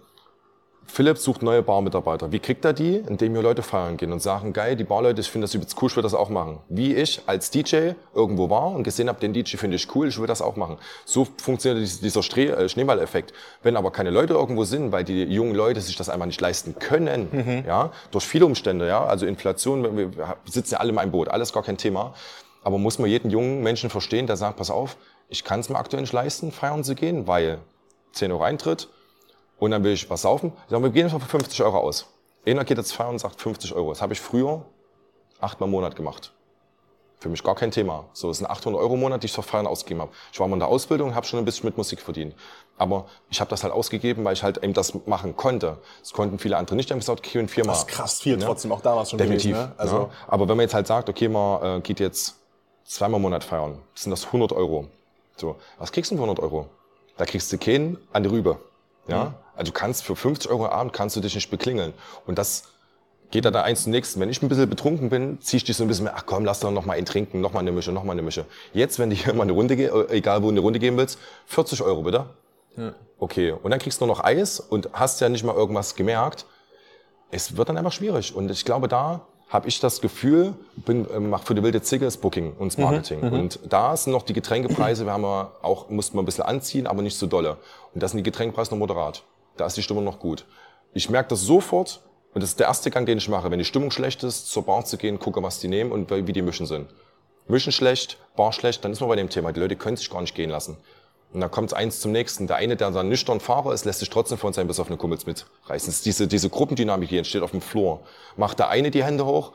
Philipp 0.86 1.18
sucht 1.18 1.42
neue 1.42 1.62
Barmitarbeiter. 1.64 2.32
Wie 2.32 2.40
kriegt 2.40 2.64
er 2.66 2.74
die? 2.74 2.98
Indem 2.98 3.34
wir 3.34 3.42
Leute 3.42 3.64
feiern 3.64 3.98
gehen 3.98 4.12
und 4.12 4.22
sagen, 4.22 4.54
geil, 4.54 4.76
die 4.76 4.84
Barleute, 4.84 5.22
ich 5.22 5.30
finde 5.30 5.46
das 5.46 5.54
übelst 5.56 5.76
cool, 5.82 5.90
ich 5.90 5.96
will 5.96 6.04
das 6.04 6.14
auch 6.14 6.30
machen. 6.30 6.60
Wie 6.70 6.94
ich 6.94 7.22
als 7.26 7.50
DJ 7.50 7.92
irgendwo 8.14 8.50
war 8.50 8.68
und 8.68 8.84
gesehen 8.84 9.10
habe, 9.10 9.20
den 9.20 9.34
DJ 9.34 9.58
finde 9.58 9.78
ich 9.78 9.88
cool, 9.96 10.08
ich 10.08 10.20
will 10.20 10.28
das 10.28 10.42
auch 10.42 10.56
machen. 10.56 10.78
So 11.06 11.28
funktioniert 11.42 11.82
dies- 11.84 12.00
dieser 12.02 12.20
äh, 12.38 12.70
Schneeballeffekt. 12.70 13.34
Wenn 13.64 13.76
aber 13.78 13.92
keine 13.92 14.10
Leute 14.12 14.34
irgendwo 14.34 14.66
sind, 14.66 14.92
weil 14.92 15.04
die 15.04 15.24
jungen 15.24 15.56
Leute 15.56 15.82
sich 15.82 15.96
das 15.96 16.10
einfach 16.10 16.28
nicht 16.28 16.42
leisten 16.42 16.76
können, 16.78 17.64
ja, 17.68 17.92
durch 18.12 18.26
viele 18.26 18.46
Umstände, 18.46 18.88
ja, 18.88 19.04
also 19.04 19.26
Inflation, 19.26 19.84
wir 19.98 20.16
wir 20.16 20.36
sitzen 20.46 20.74
ja 20.76 20.80
alle 20.80 20.92
in 20.92 20.98
einem 21.00 21.12
Boot, 21.12 21.30
alles 21.30 21.54
gar 21.54 21.64
kein 21.64 21.78
Thema. 21.78 22.14
Aber 22.64 22.78
muss 22.78 23.00
man 23.00 23.10
jeden 23.10 23.30
jungen 23.32 23.62
Menschen 23.64 23.90
verstehen, 23.90 24.28
der 24.28 24.38
sagt, 24.38 24.58
pass 24.58 24.70
auf, 24.70 24.96
ich 25.28 25.44
kann 25.44 25.60
es 25.60 25.70
mir 25.70 25.78
aktuell 25.78 26.02
nicht 26.02 26.14
leisten, 26.14 26.52
feiern 26.52 26.84
zu 26.84 26.96
gehen, 26.96 27.26
weil 27.28 27.58
10 28.14 28.32
Euro 28.32 28.44
Eintritt, 28.44 28.90
und 29.66 29.72
dann 29.72 29.84
will 29.84 29.94
ich 29.94 30.10
was 30.10 30.22
saufen. 30.24 30.52
Ich 30.66 30.72
sage, 30.72 30.84
wir 30.84 30.90
gehen 30.92 31.04
jetzt 31.06 31.14
mal 31.14 31.20
für 31.20 31.28
50 31.30 31.62
Euro 31.64 31.78
aus. 31.80 32.08
Einer 32.46 32.66
geht 32.66 32.78
jetzt 32.78 32.94
feiern 32.94 33.12
und 33.12 33.20
sagt 33.20 33.40
50 33.42 33.74
Euro. 33.74 33.90
Das 33.92 34.02
habe 34.02 34.14
ich 34.14 34.20
früher 34.22 34.66
achtmal 35.40 35.68
im 35.68 35.72
Monat 35.72 35.96
gemacht. 35.96 36.34
Für 37.20 37.30
mich 37.30 37.42
gar 37.42 37.56
kein 37.56 37.72
Thema. 37.72 38.06
So, 38.12 38.28
das 38.28 38.40
sind 38.40 38.48
800 38.48 38.82
Euro 38.82 38.96
im 38.96 39.00
Monat, 39.00 39.24
die 39.24 39.28
ich 39.28 39.32
für 39.32 39.44
Feiern 39.44 39.66
ausgegeben 39.66 40.02
habe. 40.02 40.12
Ich 40.34 40.40
war 40.42 40.48
mal 40.50 40.56
in 40.56 40.60
der 40.60 40.68
Ausbildung 40.68 41.10
und 41.10 41.16
habe 41.16 41.26
schon 41.26 41.40
ein 41.40 41.46
bisschen 41.46 41.66
mit 41.66 41.78
Musik 41.78 42.02
verdient. 42.02 42.36
Aber 42.78 43.06
ich 43.30 43.40
habe 43.40 43.50
das 43.50 43.64
halt 43.64 43.72
ausgegeben, 43.72 44.26
weil 44.26 44.34
ich 44.34 44.44
halt 44.44 44.58
eben 44.62 44.74
das 44.74 44.94
machen 45.06 45.38
konnte. 45.38 45.78
Das 46.02 46.12
konnten 46.12 46.38
viele 46.38 46.58
andere 46.58 46.76
nicht. 46.76 46.90
Die 46.90 46.94
haben 46.94 47.00
gesagt, 47.00 47.20
okay, 47.26 47.40
in 47.40 47.48
viermal. 47.48 47.76
Das 47.76 47.84
ist 47.84 47.88
krass 47.88 48.20
viel 48.22 48.38
Ja. 48.40 48.46
trotzdem, 48.46 48.74
auch 48.74 48.82
damals 48.82 49.10
schon 49.12 49.20
Definitiv. 49.20 49.52
gewesen. 49.52 49.70
Ne? 49.70 49.76
Also, 49.78 49.96
ja. 49.98 50.10
Aber 50.28 50.50
wenn 50.50 50.58
man 50.58 50.64
jetzt 50.66 50.74
halt 50.74 50.88
sagt, 50.88 51.08
okay, 51.08 51.30
man 51.30 51.78
äh, 51.78 51.82
geht 51.82 52.02
jetzt 52.02 52.36
zweimal 52.84 53.20
im 53.20 53.22
Monat 53.22 53.46
feiern, 53.46 53.80
sind 53.96 54.12
das 54.12 54.26
100 54.26 54.52
Euro. 54.52 54.88
So, 55.38 55.56
was 55.78 55.94
kriegst 55.94 56.12
du 56.12 56.16
für 56.18 56.24
100 56.24 56.44
Euro? 56.44 56.68
Da 57.16 57.24
kriegst 57.26 57.54
du 57.54 57.58
keinen 57.58 57.98
an 58.12 58.24
die 58.24 58.30
Rübe. 58.30 58.58
Ja? 59.08 59.26
Mhm. 59.26 59.34
Also 59.56 59.72
du 59.72 59.78
kannst 59.78 60.04
für 60.04 60.16
50 60.16 60.50
Euro 60.52 60.66
am 60.66 60.72
Abend 60.72 60.94
kannst 60.94 61.16
du 61.16 61.20
dich 61.20 61.36
nicht 61.36 61.50
beklingeln. 61.50 61.94
Und 62.26 62.38
das 62.38 62.64
geht 63.32 63.46
dann 63.46 63.54
da 63.54 63.64
eins 63.64 63.84
zum 63.84 63.92
nächsten. 63.92 64.20
Wenn 64.20 64.30
ich 64.30 64.42
ein 64.42 64.50
bisschen 64.50 64.70
betrunken 64.70 65.10
bin, 65.10 65.40
zieh 65.42 65.58
ich 65.58 65.64
dich 65.64 65.78
so 65.78 65.84
ein 65.84 65.88
bisschen 65.88 66.06
mehr, 66.06 66.14
ach 66.16 66.26
komm, 66.26 66.46
lass 66.46 66.60
doch 66.60 66.72
noch 66.72 66.86
mal 66.86 66.94
einen 66.94 67.06
trinken, 67.06 67.42
noch 67.42 67.54
mal 67.54 67.60
eine 67.60 67.72
Mische, 67.72 67.92
noch 67.92 68.04
mal 68.04 68.14
eine 68.14 68.22
Mische. 68.22 68.46
Jetzt, 68.74 69.00
wenn 69.00 69.10
du 69.10 69.16
hier 69.16 69.34
mal 69.36 69.44
eine 69.44 69.54
Runde, 69.54 69.76
äh, 69.76 70.18
egal 70.18 70.42
wo 70.42 70.48
du 70.48 70.52
eine 70.52 70.60
Runde 70.60 70.80
gehen 70.80 70.98
willst, 70.98 71.20
40 71.48 71.82
Euro 71.82 72.04
bitte. 72.04 72.26
Okay, 73.20 73.52
und 73.52 73.70
dann 73.72 73.80
kriegst 73.80 74.02
du 74.02 74.06
nur 74.06 74.16
noch 74.16 74.24
Eis 74.24 74.60
und 74.60 74.90
hast 74.94 75.22
ja 75.22 75.30
nicht 75.30 75.44
mal 75.44 75.56
irgendwas 75.56 75.96
gemerkt 75.96 76.46
es 77.34 77.58
wird 77.58 77.70
dann 77.70 77.78
einfach 77.78 77.92
schwierig. 77.92 78.36
Und 78.36 78.50
ich 78.52 78.64
glaube, 78.64 78.88
da 78.88 79.22
habe 79.50 79.68
ich 79.68 79.80
das 79.80 80.02
Gefühl, 80.02 80.54
bin, 80.76 81.10
äh, 81.10 81.20
mach 81.20 81.44
für 81.44 81.56
die 81.56 81.64
wilde 81.64 81.82
Zicke 81.82 82.06
das 82.06 82.18
Booking 82.18 82.54
und 82.54 82.72
das 82.72 82.78
Marketing. 82.78 83.22
Und 83.22 83.60
da 83.70 83.96
sind 83.98 84.14
noch 84.14 84.24
die 84.24 84.34
Getränkepreise, 84.34 85.06
wir 85.06 85.14
haben 85.14 85.24
ja 85.24 85.52
auch, 85.62 85.90
mussten 85.90 86.16
wir 86.18 86.22
ein 86.22 86.26
bisschen 86.26 86.44
anziehen, 86.44 86.88
aber 86.88 87.02
nicht 87.02 87.18
so 87.18 87.28
dolle. 87.28 87.58
Und 87.94 88.02
da 88.02 88.08
sind 88.08 88.18
die 88.18 88.24
Getränkepreise 88.24 88.72
noch 88.72 88.80
moderat. 88.80 89.24
Da 89.58 89.66
ist 89.66 89.78
die 89.78 89.84
Stimmung 89.84 90.04
noch 90.04 90.20
gut. 90.20 90.46
Ich 90.94 91.10
merke 91.10 91.30
das 91.30 91.42
sofort, 91.42 92.02
und 92.34 92.42
das 92.42 92.52
ist 92.52 92.60
der 92.60 92.68
erste 92.68 92.90
Gang, 92.90 93.06
den 93.06 93.18
ich 93.18 93.30
mache. 93.30 93.52
Wenn 93.52 93.60
die 93.60 93.66
Stimmung 93.66 93.92
schlecht 93.92 94.24
ist, 94.24 94.50
zur 94.50 94.66
Bar 94.66 94.86
zu 94.86 94.98
gehen, 94.98 95.20
gucke, 95.20 95.44
was 95.44 95.60
die 95.60 95.68
nehmen 95.68 95.92
und 95.92 96.10
wie 96.10 96.34
die 96.34 96.42
mischen 96.42 96.66
sind. 96.66 96.90
Mischen 97.48 97.72
schlecht, 97.72 98.18
Bar 98.36 98.54
schlecht, 98.54 98.84
dann 98.84 98.92
ist 98.92 99.00
man 99.00 99.10
bei 99.10 99.16
dem 99.16 99.30
Thema. 99.30 99.52
Die 99.52 99.60
Leute 99.60 99.76
können 99.76 99.98
sich 99.98 100.10
gar 100.10 100.22
nicht 100.22 100.34
gehen 100.34 100.50
lassen. 100.50 100.78
Und 101.34 101.42
dann 101.42 101.52
kommt 101.52 101.74
eins 101.74 102.00
zum 102.00 102.12
nächsten. 102.12 102.48
Der 102.48 102.58
eine, 102.58 102.76
der 102.76 102.92
dann 102.92 103.10
nüchtern 103.10 103.40
Fahrer 103.40 103.74
ist, 103.74 103.86
lässt 103.86 104.00
sich 104.00 104.10
trotzdem 104.10 104.38
von 104.38 104.54
seinen 104.54 104.68
besoffenen 104.68 105.00
Kumpels 105.00 105.26
mitreißen. 105.26 105.90
Es 105.90 105.98
ist 105.98 106.06
diese, 106.06 106.28
diese 106.28 106.50
Gruppendynamik, 106.50 107.10
die 107.10 107.18
entsteht 107.18 107.42
auf 107.42 107.52
dem 107.52 107.62
Floor. 107.62 108.02
Macht 108.38 108.60
der 108.60 108.70
eine 108.70 108.92
die 108.92 109.04
Hände 109.04 109.26
hoch, 109.26 109.52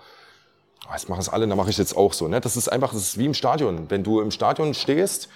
ah, 0.88 0.94
jetzt 0.94 1.08
machen 1.08 1.20
es 1.20 1.28
alle, 1.28 1.46
dann 1.46 1.56
mache 1.56 1.70
ich 1.70 1.78
jetzt 1.78 1.96
auch 1.96 2.12
so. 2.12 2.28
Ne? 2.28 2.40
Das 2.40 2.56
ist 2.56 2.68
einfach, 2.68 2.92
das 2.92 3.02
ist 3.02 3.18
wie 3.18 3.26
im 3.26 3.34
Stadion. 3.34 3.90
Wenn 3.90 4.02
du 4.02 4.20
im 4.20 4.30
Stadion 4.30 4.74
stehst 4.74 5.28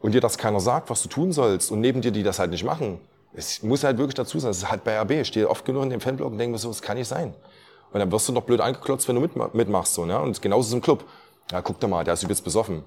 und 0.00 0.12
dir 0.12 0.20
das 0.20 0.38
keiner 0.38 0.60
sagt, 0.60 0.90
was 0.90 1.02
du 1.02 1.08
tun 1.08 1.32
sollst, 1.32 1.70
und 1.70 1.80
neben 1.80 2.00
dir 2.00 2.10
die 2.10 2.22
das 2.22 2.38
halt 2.38 2.50
nicht 2.50 2.64
machen, 2.64 3.00
es 3.34 3.62
muss 3.62 3.84
halt 3.84 3.98
wirklich 3.98 4.14
dazu 4.14 4.38
sein, 4.38 4.50
das 4.50 4.58
ist 4.58 4.70
halt 4.70 4.84
bei 4.84 4.98
RB. 5.00 5.10
Ich 5.12 5.28
stehe 5.28 5.48
oft 5.48 5.64
genug 5.64 5.82
in 5.84 5.90
dem 5.90 6.00
Fanblock 6.00 6.32
und 6.32 6.38
denke 6.38 6.52
mir 6.52 6.58
so, 6.58 6.68
das 6.68 6.82
kann 6.82 6.96
nicht 6.96 7.08
sein. 7.08 7.34
Und 7.92 8.00
dann 8.00 8.10
wirst 8.12 8.28
du 8.28 8.32
noch 8.32 8.42
blöd 8.42 8.60
angeklotzt, 8.60 9.08
wenn 9.08 9.16
du 9.16 9.22
mitma- 9.22 9.50
mitmachst. 9.52 9.94
So, 9.94 10.04
ne? 10.04 10.18
Und 10.20 10.40
genauso 10.42 10.60
ist 10.62 10.66
es 10.68 10.72
im 10.74 10.80
Club. 10.82 11.04
Ja, 11.52 11.62
guck 11.62 11.78
doch 11.80 11.88
mal, 11.88 12.04
der 12.04 12.14
ist 12.14 12.22
übelst 12.22 12.44
besoffen. 12.44 12.82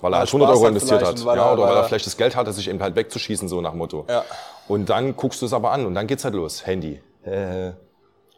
Weil 0.00 0.14
er 0.14 0.20
halt 0.20 0.28
er 0.28 0.32
100 0.34 0.48
Spaß 0.48 0.58
Euro 0.58 0.68
investiert 0.68 1.04
hat. 1.04 1.18
ja, 1.18 1.34
er- 1.34 1.52
oder 1.52 1.62
weil 1.64 1.76
er 1.76 1.84
vielleicht 1.84 2.06
das 2.06 2.16
Geld 2.16 2.36
hatte, 2.36 2.52
sich 2.52 2.68
eben 2.68 2.80
halt 2.80 2.94
wegzuschießen, 2.96 3.48
so 3.48 3.60
nach 3.60 3.74
Motto. 3.74 4.06
Ja. 4.08 4.24
Und 4.68 4.88
dann 4.88 5.16
guckst 5.16 5.42
du 5.42 5.46
es 5.46 5.52
aber 5.52 5.72
an 5.72 5.84
und 5.86 5.94
dann 5.94 6.06
geht's 6.06 6.24
halt 6.24 6.34
los. 6.34 6.64
Handy. 6.66 7.00
Äh, 7.24 7.72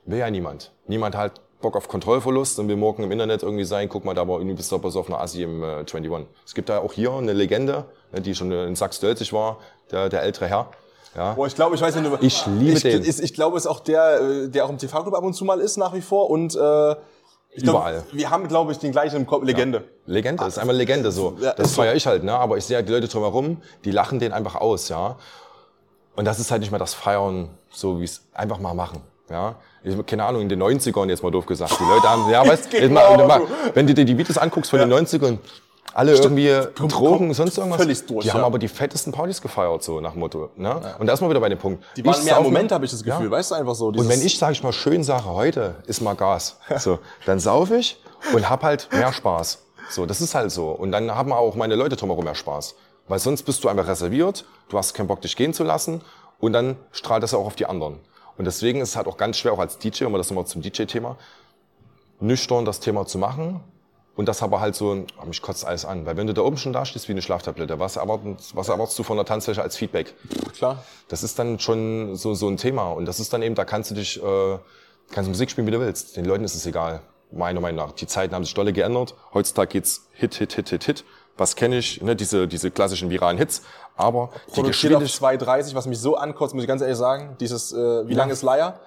will 0.06 0.18
ja 0.18 0.28
niemand. 0.30 0.72
Niemand 0.88 1.14
hat 1.16 1.40
Bock 1.60 1.76
auf 1.76 1.86
Kontrollverlust 1.86 2.58
und 2.58 2.66
will 2.66 2.76
morgen 2.76 3.04
im 3.04 3.12
Internet 3.12 3.44
irgendwie 3.44 3.62
sein, 3.64 3.88
guck 3.88 4.04
mal, 4.04 4.14
da 4.14 4.26
war 4.26 4.40
bist 4.40 4.72
du 4.72 4.78
besoffener 4.80 5.20
Assi 5.20 5.42
im 5.44 5.62
äh, 5.62 5.66
21. 5.84 6.26
Es 6.44 6.54
gibt 6.54 6.68
da 6.68 6.78
auch 6.80 6.92
hier 6.92 7.12
eine 7.12 7.32
Legende, 7.32 7.84
ne, 8.10 8.20
die 8.20 8.34
schon 8.34 8.50
in 8.50 8.74
Sachs-Dölzig 8.74 9.32
war, 9.32 9.58
der, 9.92 10.08
der 10.08 10.22
ältere 10.22 10.48
Herr. 10.48 10.70
Ja. 11.14 11.34
Boah, 11.34 11.46
ich 11.46 11.54
glaube, 11.54 11.74
ich 11.74 11.80
weiß 11.80 11.94
nicht, 11.96 12.10
Ich 12.22 12.46
liebe 12.46 12.76
ich, 12.76 12.82
den. 12.82 13.02
Ist, 13.02 13.20
ich 13.20 13.34
glaube, 13.34 13.56
es 13.56 13.64
ist 13.64 13.70
auch 13.70 13.80
der, 13.80 14.20
äh, 14.20 14.48
der 14.48 14.64
auch 14.64 14.70
im 14.70 14.78
TV-Club 14.78 15.14
ab 15.14 15.22
und 15.24 15.34
zu 15.34 15.44
mal 15.44 15.60
ist 15.60 15.76
nach 15.76 15.92
wie 15.92 16.00
vor 16.00 16.30
und 16.30 16.54
äh, 16.54 16.92
ich 17.54 17.62
glaub, 17.62 17.76
Überall. 17.76 18.02
Wir 18.12 18.30
haben, 18.30 18.48
glaube 18.48 18.72
ich, 18.72 18.78
den 18.78 18.92
gleichen 18.92 19.16
im 19.16 19.26
Kopf. 19.26 19.44
Legende. 19.44 19.84
Legende, 20.06 20.42
das 20.42 20.54
ist 20.54 20.58
einmal 20.58 20.74
Legende 20.74 21.12
so. 21.12 21.36
Ja, 21.38 21.52
das 21.52 21.74
feiere 21.74 21.94
ich 21.94 22.06
halt, 22.06 22.24
ne? 22.24 22.32
Aber 22.32 22.56
ich 22.56 22.64
sehe 22.64 22.76
halt 22.76 22.88
die 22.88 22.92
Leute 22.92 23.08
drumherum, 23.08 23.60
die 23.84 23.90
lachen 23.90 24.18
den 24.18 24.32
einfach 24.32 24.54
aus, 24.54 24.88
ja. 24.88 25.16
Und 26.16 26.24
das 26.24 26.40
ist 26.40 26.50
halt 26.50 26.60
nicht 26.62 26.70
mehr 26.70 26.78
das 26.78 26.94
Feiern, 26.94 27.50
so 27.70 28.00
wie 28.00 28.04
es 28.04 28.22
einfach 28.32 28.58
mal 28.58 28.72
machen. 28.72 29.02
Ja, 29.28 29.56
ich, 29.82 29.94
keine 30.06 30.24
Ahnung, 30.24 30.42
in 30.42 30.48
den 30.48 30.62
90ern 30.62 31.08
jetzt 31.08 31.22
mal 31.22 31.30
doof 31.30 31.44
gesagt. 31.44 31.78
Die 31.78 31.84
Leute 31.84 32.08
haben, 32.08 32.30
ja, 32.30 32.46
weißt 32.46 32.70
Genau, 32.70 33.26
mal, 33.26 33.40
du. 33.40 33.46
wenn 33.74 33.86
du 33.86 33.92
dir 33.94 34.04
die 34.06 34.16
Videos 34.16 34.38
anguckst 34.38 34.70
von 34.70 34.78
den 34.78 34.92
90ern, 34.92 35.38
alle 35.94 36.14
irgendwie 36.14 36.50
Drogen, 36.88 37.34
sonst 37.34 37.58
irgendwas. 37.58 37.80
völlig 37.80 38.06
durch, 38.06 38.24
Die 38.24 38.32
haben 38.32 38.40
ja. 38.40 38.46
aber 38.46 38.58
die 38.58 38.68
fettesten 38.68 39.12
Partys 39.12 39.42
gefeiert, 39.42 39.82
so 39.82 40.00
nach 40.00 40.14
Motto. 40.14 40.50
Ne? 40.56 40.80
Und 40.98 41.06
da 41.06 41.12
ist 41.12 41.20
man 41.20 41.28
wieder 41.28 41.40
bei 41.40 41.48
dem 41.48 41.58
Punkt. 41.58 41.84
Die 41.96 42.04
waren 42.04 42.18
Ich 42.18 42.24
mehr 42.24 42.38
im 42.38 42.44
Moment, 42.44 42.72
habe 42.72 42.84
ich 42.84 42.90
das 42.90 43.02
Gefühl. 43.02 43.26
Ja. 43.26 43.30
Weißt 43.30 43.50
du, 43.50 43.56
einfach 43.56 43.74
so. 43.74 43.88
Und 43.88 44.08
wenn 44.08 44.22
ich, 44.22 44.38
sage 44.38 44.52
ich 44.52 44.62
mal, 44.62 44.72
schön 44.72 45.04
sage, 45.04 45.26
heute 45.26 45.76
ist 45.86 46.00
mal 46.00 46.14
Gas, 46.14 46.58
so, 46.78 46.98
dann 47.26 47.40
saufe 47.40 47.76
ich 47.76 48.00
und 48.32 48.48
hab 48.48 48.62
halt 48.62 48.88
mehr 48.92 49.12
Spaß. 49.12 49.58
So, 49.90 50.06
das 50.06 50.20
ist 50.20 50.34
halt 50.34 50.50
so. 50.50 50.70
Und 50.70 50.92
dann 50.92 51.14
haben 51.14 51.32
auch 51.32 51.54
meine 51.54 51.74
Leute 51.74 51.96
drumherum 51.96 52.24
mehr 52.24 52.34
Spaß. 52.34 52.74
Weil 53.08 53.18
sonst 53.18 53.42
bist 53.42 53.62
du 53.64 53.68
einfach 53.68 53.86
reserviert, 53.86 54.44
du 54.68 54.78
hast 54.78 54.94
keinen 54.94 55.08
Bock, 55.08 55.20
dich 55.20 55.36
gehen 55.36 55.52
zu 55.52 55.64
lassen 55.64 56.00
und 56.38 56.52
dann 56.52 56.76
strahlt 56.92 57.22
das 57.22 57.34
auch 57.34 57.44
auf 57.44 57.56
die 57.56 57.66
anderen. 57.66 57.98
Und 58.38 58.46
deswegen 58.46 58.80
ist 58.80 58.90
es 58.90 58.96
halt 58.96 59.06
auch 59.06 59.16
ganz 59.16 59.36
schwer, 59.36 59.52
auch 59.52 59.58
als 59.58 59.78
DJ, 59.78 60.04
um 60.04 60.14
das 60.14 60.30
nochmal 60.30 60.46
zum 60.46 60.62
DJ-Thema, 60.62 61.16
nüchtern 62.20 62.64
das 62.64 62.80
Thema 62.80 63.06
zu 63.06 63.18
machen. 63.18 63.60
Und 64.14 64.26
das 64.26 64.42
aber 64.42 64.60
halt 64.60 64.74
so, 64.74 65.06
oh, 65.20 65.26
mich 65.26 65.40
kotzt 65.40 65.64
alles 65.64 65.84
an. 65.84 66.04
Weil 66.04 66.16
wenn 66.16 66.26
du 66.26 66.34
da 66.34 66.42
oben 66.42 66.58
schon 66.58 66.72
da 66.72 66.84
stehst 66.84 67.08
wie 67.08 67.12
eine 67.12 67.22
Schlaftablette, 67.22 67.78
was 67.78 67.96
erwartest, 67.96 68.54
was 68.54 68.68
erwartest 68.68 68.98
du 68.98 69.02
von 69.02 69.16
der 69.16 69.24
Tanzfläche 69.24 69.62
als 69.62 69.76
Feedback? 69.76 70.14
Klar. 70.54 70.84
Das 71.08 71.22
ist 71.22 71.38
dann 71.38 71.58
schon 71.58 72.14
so, 72.16 72.34
so 72.34 72.48
ein 72.48 72.58
Thema. 72.58 72.90
Und 72.90 73.06
das 73.06 73.20
ist 73.20 73.32
dann 73.32 73.42
eben, 73.42 73.54
da 73.54 73.64
kannst 73.64 73.90
du 73.90 73.94
dich, 73.94 74.22
äh, 74.22 74.58
kannst 75.12 75.28
Musik 75.28 75.50
spielen, 75.50 75.66
wie 75.66 75.70
du 75.70 75.80
willst. 75.80 76.16
Den 76.16 76.26
Leuten 76.26 76.44
ist 76.44 76.54
es 76.54 76.66
egal. 76.66 77.00
Meiner 77.30 77.60
Meinung 77.60 77.86
nach. 77.86 77.92
Die 77.92 78.06
Zeiten 78.06 78.34
haben 78.34 78.44
sich 78.44 78.52
dolle 78.52 78.74
geändert. 78.74 79.14
Heutzutage 79.32 79.68
geht's 79.68 80.06
Hit, 80.12 80.34
Hit, 80.34 80.52
Hit, 80.52 80.68
Hit, 80.68 80.84
Hit. 80.84 81.04
Was 81.38 81.56
kenne 81.56 81.78
ich? 81.78 82.02
Ne, 82.02 82.14
diese, 82.14 82.46
diese 82.46 82.70
klassischen 82.70 83.08
viralen 83.08 83.38
Hits. 83.38 83.62
Aber 83.96 84.30
die 84.48 84.52
Produziert 84.52 84.94
auf 84.94 85.02
Geschwindigkeit, 85.02 85.42
2,30, 85.42 85.74
was 85.74 85.86
mich 85.86 85.98
so 85.98 86.16
ankotzt, 86.16 86.54
muss 86.54 86.64
ich 86.64 86.68
ganz 86.68 86.82
ehrlich 86.82 86.98
sagen. 86.98 87.36
Dieses, 87.40 87.72
äh, 87.72 88.06
wie 88.06 88.12
lang 88.12 88.28
ist 88.28 88.42
Leier? 88.42 88.78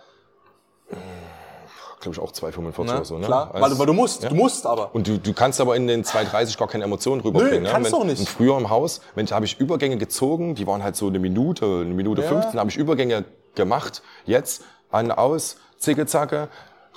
Glaube 2.12 2.16
ich, 2.16 2.22
auch 2.22 2.32
2,45 2.32 2.86
Ne? 2.86 2.96
oder 2.96 3.06
so. 3.06 3.18
Ne? 3.18 3.26
Klar, 3.26 3.52
Als- 3.54 3.62
weil, 3.62 3.70
du- 3.72 3.80
weil 3.80 3.86
du 3.88 3.94
musst, 3.94 4.24
Ja. 4.24 4.30
du 4.30 4.36
musst 4.36 4.66
aber. 4.66 4.94
Und 4.96 5.08
du, 5.08 5.18
du 5.20 5.34
kannst 5.34 5.60
aber 5.62 5.76
in 5.76 5.88
den 5.88 6.04
2,30 6.04 6.58
gar 6.58 6.68
keine 6.68 6.84
Emotionen 6.86 7.22
rüberbringen. 7.22 7.64
Nö, 7.64 7.68
ne? 7.68 7.70
kannst 7.72 7.92
Wenn- 7.92 8.00
du 8.00 8.04
auch 8.04 8.08
nicht. 8.08 8.20
Und 8.20 8.30
früher 8.30 8.58
im 8.58 8.70
Haus, 8.70 9.02
wenn, 9.16 9.26
da 9.26 9.36
habe 9.36 9.46
ich 9.46 9.60
Übergänge 9.60 9.98
gezogen, 9.98 10.56
die 10.56 10.66
waren 10.68 10.84
halt 10.84 10.96
so 10.96 11.08
eine 11.08 11.20
Minute, 11.20 11.66
eine 11.66 11.94
Minute 11.94 12.22
Ja. 12.22 12.28
15, 12.30 12.60
habe 12.60 12.70
ich 12.70 12.78
Übergänge 12.78 13.26
gemacht. 13.56 14.02
Jetzt 14.26 14.64
an, 14.92 15.12
aus, 15.12 15.58
Zicke-Zacke, 15.78 16.48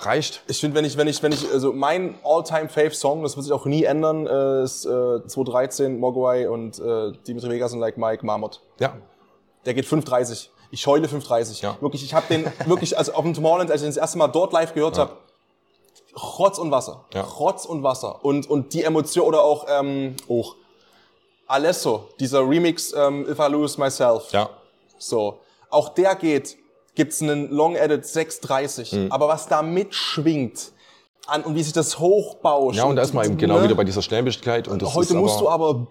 reicht. 0.01 0.43
Ich 0.47 0.59
finde, 0.61 0.77
wenn 0.77 0.85
ich, 0.85 0.95
wenn 0.97 1.07
ich, 1.07 1.21
wenn 1.21 1.33
ich, 1.33 1.45
also 1.51 1.73
mein 1.73 2.15
All-Time-Fave-Song, 2.23 3.21
das 3.23 3.35
wird 3.35 3.43
sich 3.45 3.53
auch 3.53 3.65
nie 3.65 3.83
ändern, 3.83 4.27
äh, 4.27 4.63
ist 4.63 4.85
äh, 4.85 4.89
2013 5.27 5.99
Mogwai 5.99 6.49
und 6.49 6.79
äh, 6.79 7.11
Dimitri 7.27 7.49
Vegas 7.49 7.73
und 7.73 7.79
Like 7.79 7.97
Mike 7.97 8.25
Marmot. 8.25 8.61
Ja. 8.79 8.93
Der 9.65 9.73
geht 9.73 9.85
5,30. 9.85 10.47
Ich 10.71 10.85
heule 10.87 11.07
5,30. 11.07 11.61
Ja. 11.63 11.77
Wirklich, 11.81 12.03
ich 12.03 12.13
habe 12.13 12.25
den 12.29 12.51
wirklich, 12.65 12.97
also 12.97 13.13
auf 13.13 13.23
dem 13.23 13.33
Tomorrowland, 13.33 13.71
als 13.71 13.81
ich 13.81 13.85
den 13.87 13.91
das 13.95 13.97
erste 13.97 14.17
Mal 14.17 14.27
dort 14.27 14.53
live 14.53 14.73
gehört 14.73 14.97
Ja. 14.97 15.03
habe, 15.03 15.17
Rotz 16.37 16.57
und 16.57 16.71
Wasser. 16.71 17.05
Ja. 17.13 17.21
Rotz 17.21 17.65
und 17.65 17.83
Wasser. 17.83 18.23
Und, 18.23 18.49
und 18.49 18.73
die 18.73 18.83
Emotion, 18.83 19.25
oder 19.25 19.43
auch, 19.43 19.65
ähm, 19.69 20.15
auch 20.27 20.55
Alesso, 21.47 22.09
dieser 22.19 22.47
Remix 22.47 22.93
ähm, 22.93 23.27
If 23.29 23.39
I 23.39 23.47
Lose 23.49 23.79
Myself. 23.79 24.31
Ja. 24.31 24.49
So. 24.97 25.39
Auch 25.69 25.89
der 25.89 26.15
geht, 26.15 26.57
gibt's 26.95 27.21
einen 27.21 27.49
Long 27.51 27.75
Edit 27.75 28.05
630. 28.05 28.91
Mhm. 28.93 29.11
Aber 29.11 29.27
was 29.27 29.47
da 29.47 29.61
mitschwingt, 29.61 30.71
an, 31.27 31.43
und 31.43 31.55
wie 31.55 31.63
sich 31.63 31.73
das 31.73 31.99
hochbauscht. 31.99 32.77
Ja, 32.77 32.85
und 32.85 32.95
da 32.95 33.03
ist 33.03 33.13
man 33.13 33.25
eben 33.25 33.37
genau 33.37 33.57
ne? 33.57 33.63
wieder 33.65 33.75
bei 33.75 33.83
dieser 33.83 34.01
Schnelllebigkeit. 34.01 34.67
Und 34.67 34.81
das 34.81 34.93
Heute 34.95 35.09
ist 35.09 35.13
musst 35.13 35.37
aber, 35.37 35.47
du 35.47 35.49
aber, 35.49 35.87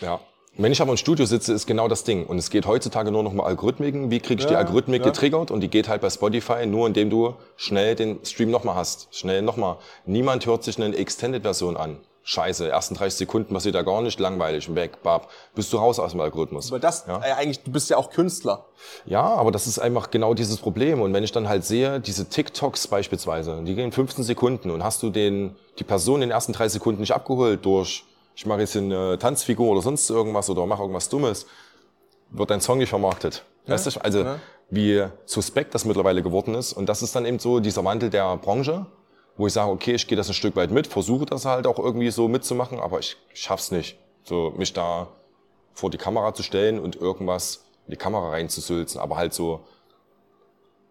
Ja. 0.00 0.20
Wenn 0.56 0.70
ich 0.70 0.80
aber 0.80 0.92
im 0.92 0.96
Studio 0.96 1.26
sitze, 1.26 1.52
ist 1.52 1.66
genau 1.66 1.88
das 1.88 2.04
Ding. 2.04 2.26
Und 2.26 2.38
es 2.38 2.48
geht 2.50 2.66
heutzutage 2.66 3.10
nur 3.10 3.22
noch 3.24 3.32
um 3.32 3.40
Algorithmiken. 3.40 4.10
Wie 4.10 4.20
kriege 4.20 4.40
ich 4.40 4.46
die 4.46 4.52
Ja, 4.52 4.60
Algorithmik 4.60 5.00
ja. 5.02 5.06
getriggert? 5.10 5.50
Und 5.50 5.60
die 5.62 5.68
geht 5.68 5.88
halt 5.88 6.00
bei 6.00 6.10
Spotify 6.10 6.64
nur, 6.66 6.86
indem 6.86 7.10
du 7.10 7.34
schnell 7.56 7.96
den 7.96 8.24
Stream 8.24 8.50
nochmal 8.50 8.76
hast. 8.76 9.08
Schnell 9.10 9.42
nochmal. 9.42 9.76
Niemand 10.06 10.46
hört 10.46 10.62
sich 10.62 10.80
eine 10.80 10.94
Extended-Version 10.96 11.76
an. 11.76 11.98
Scheiße, 12.26 12.70
ersten 12.70 12.94
30 12.94 13.18
Sekunden 13.18 13.52
passiert 13.52 13.74
da 13.74 13.82
gar 13.82 14.00
nicht, 14.00 14.18
langweilig, 14.18 14.74
weg, 14.74 15.02
bab. 15.02 15.28
Bist 15.54 15.70
du 15.74 15.76
raus 15.76 15.98
aus 15.98 16.12
dem 16.12 16.20
Algorithmus. 16.20 16.70
weil 16.70 16.80
das, 16.80 17.04
Ja. 17.06 17.18
äh, 17.18 17.32
eigentlich, 17.32 17.62
du 17.62 17.70
bist 17.70 17.90
ja 17.90 17.98
auch 17.98 18.08
Künstler. 18.10 18.64
Ja, 19.04 19.22
aber 19.22 19.50
das 19.50 19.66
ist 19.66 19.78
einfach 19.78 20.10
genau 20.10 20.32
dieses 20.32 20.56
Problem. 20.56 21.02
Und 21.02 21.12
wenn 21.12 21.22
ich 21.22 21.32
dann 21.32 21.48
halt 21.50 21.64
sehe, 21.66 22.00
diese 22.00 22.26
TikToks 22.30 22.86
beispielsweise, 22.88 23.60
die 23.66 23.74
gehen 23.74 23.92
15 23.92 24.24
Sekunden 24.24 24.70
und 24.70 24.82
hast 24.82 25.02
du 25.02 25.10
den, 25.10 25.54
die 25.78 25.84
Person 25.84 26.16
in 26.16 26.28
den 26.28 26.30
ersten 26.30 26.54
drei 26.54 26.68
Sekunden 26.68 27.00
nicht 27.02 27.12
abgeholt 27.12 27.62
durch, 27.66 28.04
ich 28.34 28.46
mache 28.46 28.60
jetzt 28.60 28.76
eine 28.76 29.18
Tanzfigur 29.18 29.70
oder 29.70 29.82
sonst 29.82 30.08
irgendwas 30.10 30.48
oder 30.50 30.66
mache 30.66 30.82
irgendwas 30.82 31.08
Dummes, 31.08 31.46
wird 32.30 32.50
dein 32.50 32.60
Song 32.60 32.78
nicht 32.78 32.88
vermarktet. 32.88 33.44
Weißt 33.66 33.86
du, 33.86 34.00
also 34.00 34.20
Ja. 34.24 34.38
wie 34.70 35.06
suspekt 35.24 35.74
das 35.74 35.84
mittlerweile 35.84 36.22
geworden 36.22 36.54
ist. 36.54 36.72
Und 36.72 36.86
das 36.88 37.02
ist 37.02 37.14
dann 37.14 37.24
eben 37.26 37.38
so 37.38 37.60
dieser 37.60 37.84
Wandel 37.84 38.10
der 38.10 38.36
Branche, 38.36 38.86
wo 39.36 39.46
ich 39.46 39.52
sage, 39.52 39.70
okay, 39.70 39.94
ich 39.94 40.06
gehe 40.06 40.16
das 40.16 40.28
ein 40.28 40.34
Stück 40.34 40.54
weit 40.56 40.70
mit, 40.70 40.86
versuche 40.86 41.26
das 41.26 41.44
halt 41.44 41.66
auch 41.66 41.78
irgendwie 41.78 42.10
so 42.10 42.28
mitzumachen, 42.28 42.78
aber 42.78 42.98
ich 42.98 43.16
schaff's 43.32 43.70
nicht, 43.70 43.98
so 44.22 44.52
mich 44.56 44.72
da 44.72 45.08
vor 45.72 45.90
die 45.90 45.98
Kamera 45.98 46.34
zu 46.34 46.42
stellen 46.42 46.78
und 46.78 46.96
irgendwas 46.96 47.64
in 47.86 47.92
die 47.92 47.96
Kamera 47.96 48.30
reinzusülzen, 48.30 49.00
aber 49.00 49.16
halt 49.16 49.34
so 49.34 49.60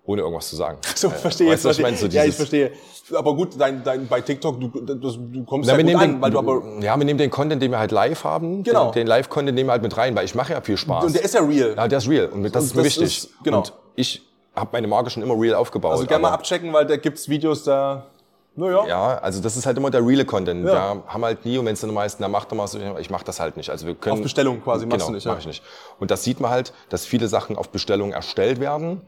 ohne 0.06 0.22
irgendwas 0.22 0.50
zu 0.50 0.56
sagen. 0.56 0.78
So, 0.96 1.08
Äh, 1.08 1.12
verstehe 1.12 1.48
weißt 1.52 1.64
jetzt. 1.66 1.66
du, 1.66 1.70
was 1.70 1.78
ich 1.78 1.84
verstehe. 1.84 1.84
meine? 1.86 1.98
So 1.98 2.06
ja, 2.08 2.22
ich 2.24 2.26
dieses- 2.26 2.36
verstehe. 2.38 2.72
Aber 3.18 3.36
gut, 3.36 3.50
dein, 3.60 3.84
dein, 3.84 4.08
bei 4.08 4.22
TikTok, 4.22 4.60
du, 4.60 4.68
das, 4.82 5.14
du 5.18 5.44
kommst 5.44 5.70
Ja, 5.70 5.78
ja, 5.78 5.84
gut 5.84 5.96
an, 6.02 6.22
weil 6.22 6.32
du 6.32 6.40
aber, 6.40 6.62
den, 6.62 6.82
ja, 6.82 6.98
wir 6.98 7.04
nehmen 7.06 7.18
den 7.18 7.30
Content, 7.30 7.62
den 7.62 7.72
wir 7.72 7.80
halt 7.80 7.92
live 7.92 8.24
haben, 8.24 8.64
Genau. 8.64 8.86
den, 8.92 9.02
den 9.02 9.08
Live-Content 9.08 9.56
nehmen 9.56 9.68
wir 9.68 9.74
halt 9.74 9.82
mit 9.84 9.96
rein, 9.98 10.16
weil 10.16 10.24
ich 10.26 10.36
mache 10.36 10.54
ja 10.54 10.62
viel 10.62 10.78
Spaß. 10.78 11.06
und 11.06 11.16
der 11.16 11.24
ist 11.24 11.34
ja 11.34 11.42
real. 11.42 11.74
ja, 11.76 11.88
der 11.88 11.98
ist 11.98 12.08
real 12.10 12.28
und 12.28 12.44
das 12.44 12.54
Und 12.64 12.68
ist 12.70 12.76
mir 12.76 12.84
wichtig. 12.86 13.04
ist- 13.04 13.30
genau. 13.44 13.58
Und 13.60 13.74
ich 13.96 14.22
habe 14.56 14.70
meine 14.72 14.88
Marke 14.88 15.10
schon 15.10 15.22
immer 15.24 15.40
real 15.40 15.56
aufgebaut. 15.56 15.92
also 15.94 16.06
gerne 16.06 16.22
mal 16.22 16.32
abchecken, 16.32 16.72
weil 16.72 16.86
da 16.86 16.96
gibt's 16.96 17.28
Videos 17.28 17.64
da, 17.64 18.06
naja. 18.56 18.86
Ja, 18.88 19.18
also 19.18 19.42
das 19.42 19.58
ist 19.58 19.66
halt 19.66 19.78
immer 19.78 19.90
der 19.92 20.06
reale 20.06 20.24
Content. 20.26 20.66
Ja. 20.66 20.72
Wir 20.96 21.04
haben 21.08 21.26
halt 21.26 21.44
nie, 21.46 21.58
und 21.58 21.66
wenn 21.66 21.74
es 21.74 21.82
dann 21.82 21.94
meisten, 21.94 22.22
dann 22.24 22.32
macht 22.32 22.52
er 22.52 22.56
mal 22.56 22.68
so, 22.68 22.78
ich 23.00 23.10
mache 23.10 23.26
das 23.26 23.40
halt 23.40 23.58
nicht. 23.58 23.70
Also 23.70 23.86
wir 23.88 23.96
können 23.96 24.18
Auf 24.18 24.22
Bestellung 24.22 24.62
quasi, 24.64 24.86
machst 24.86 25.00
genau, 25.00 25.08
du 25.08 25.14
nicht, 25.16 25.26
ja. 25.26 25.32
mach 25.34 25.40
ich 25.40 25.48
nicht. 25.48 25.64
Und 26.00 26.10
das 26.12 26.24
sieht 26.24 26.40
man 26.40 26.52
halt, 26.52 26.72
dass 26.90 27.06
viele 27.06 27.28
Sachen 27.28 27.58
auf 27.58 27.70
Bestellung 27.70 28.12
erstellt 28.14 28.60
werden, 28.62 29.02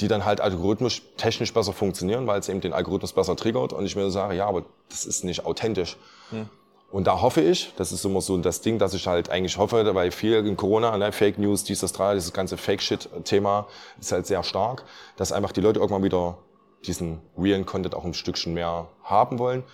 die 0.00 0.08
dann 0.08 0.24
halt 0.24 0.40
algorithmisch 0.40 1.02
technisch 1.16 1.52
besser 1.54 1.72
funktionieren, 1.72 2.26
weil 2.26 2.40
es 2.40 2.48
eben 2.48 2.60
den 2.60 2.72
Algorithmus 2.72 3.12
besser 3.12 3.36
triggert. 3.36 3.72
Und 3.72 3.86
ich 3.86 3.96
mir 3.96 4.02
so 4.02 4.10
sage, 4.10 4.34
ja, 4.34 4.46
aber 4.46 4.64
das 4.90 5.06
ist 5.06 5.24
nicht 5.24 5.46
authentisch. 5.46 5.96
Hm. 6.30 6.48
Und 6.90 7.06
da 7.06 7.20
hoffe 7.20 7.40
ich, 7.40 7.72
das 7.76 7.92
ist 7.92 8.04
immer 8.04 8.20
so 8.20 8.36
das 8.38 8.60
Ding, 8.60 8.78
dass 8.78 8.94
ich 8.94 9.06
halt 9.06 9.28
eigentlich 9.28 9.58
hoffe, 9.58 9.94
weil 9.94 10.10
viel 10.12 10.46
in 10.46 10.56
Corona, 10.56 10.96
ne, 10.96 11.12
Fake 11.12 11.38
News, 11.38 11.64
dies, 11.64 11.80
das, 11.80 11.92
drei, 11.92 12.14
dieses 12.14 12.32
ganze 12.32 12.56
Fake-Shit-Thema 12.56 13.66
ist 14.00 14.12
halt 14.12 14.26
sehr 14.26 14.42
stark, 14.44 14.84
dass 15.16 15.32
einfach 15.32 15.52
die 15.52 15.60
Leute 15.60 15.80
irgendwann 15.80 16.04
wieder 16.04 16.38
diesen 16.86 17.20
realen 17.36 17.66
Content 17.66 17.94
auch 17.94 18.04
ein 18.04 18.14
Stückchen 18.14 18.54
mehr 18.54 18.88
haben 19.02 19.38
wollen. 19.38 19.64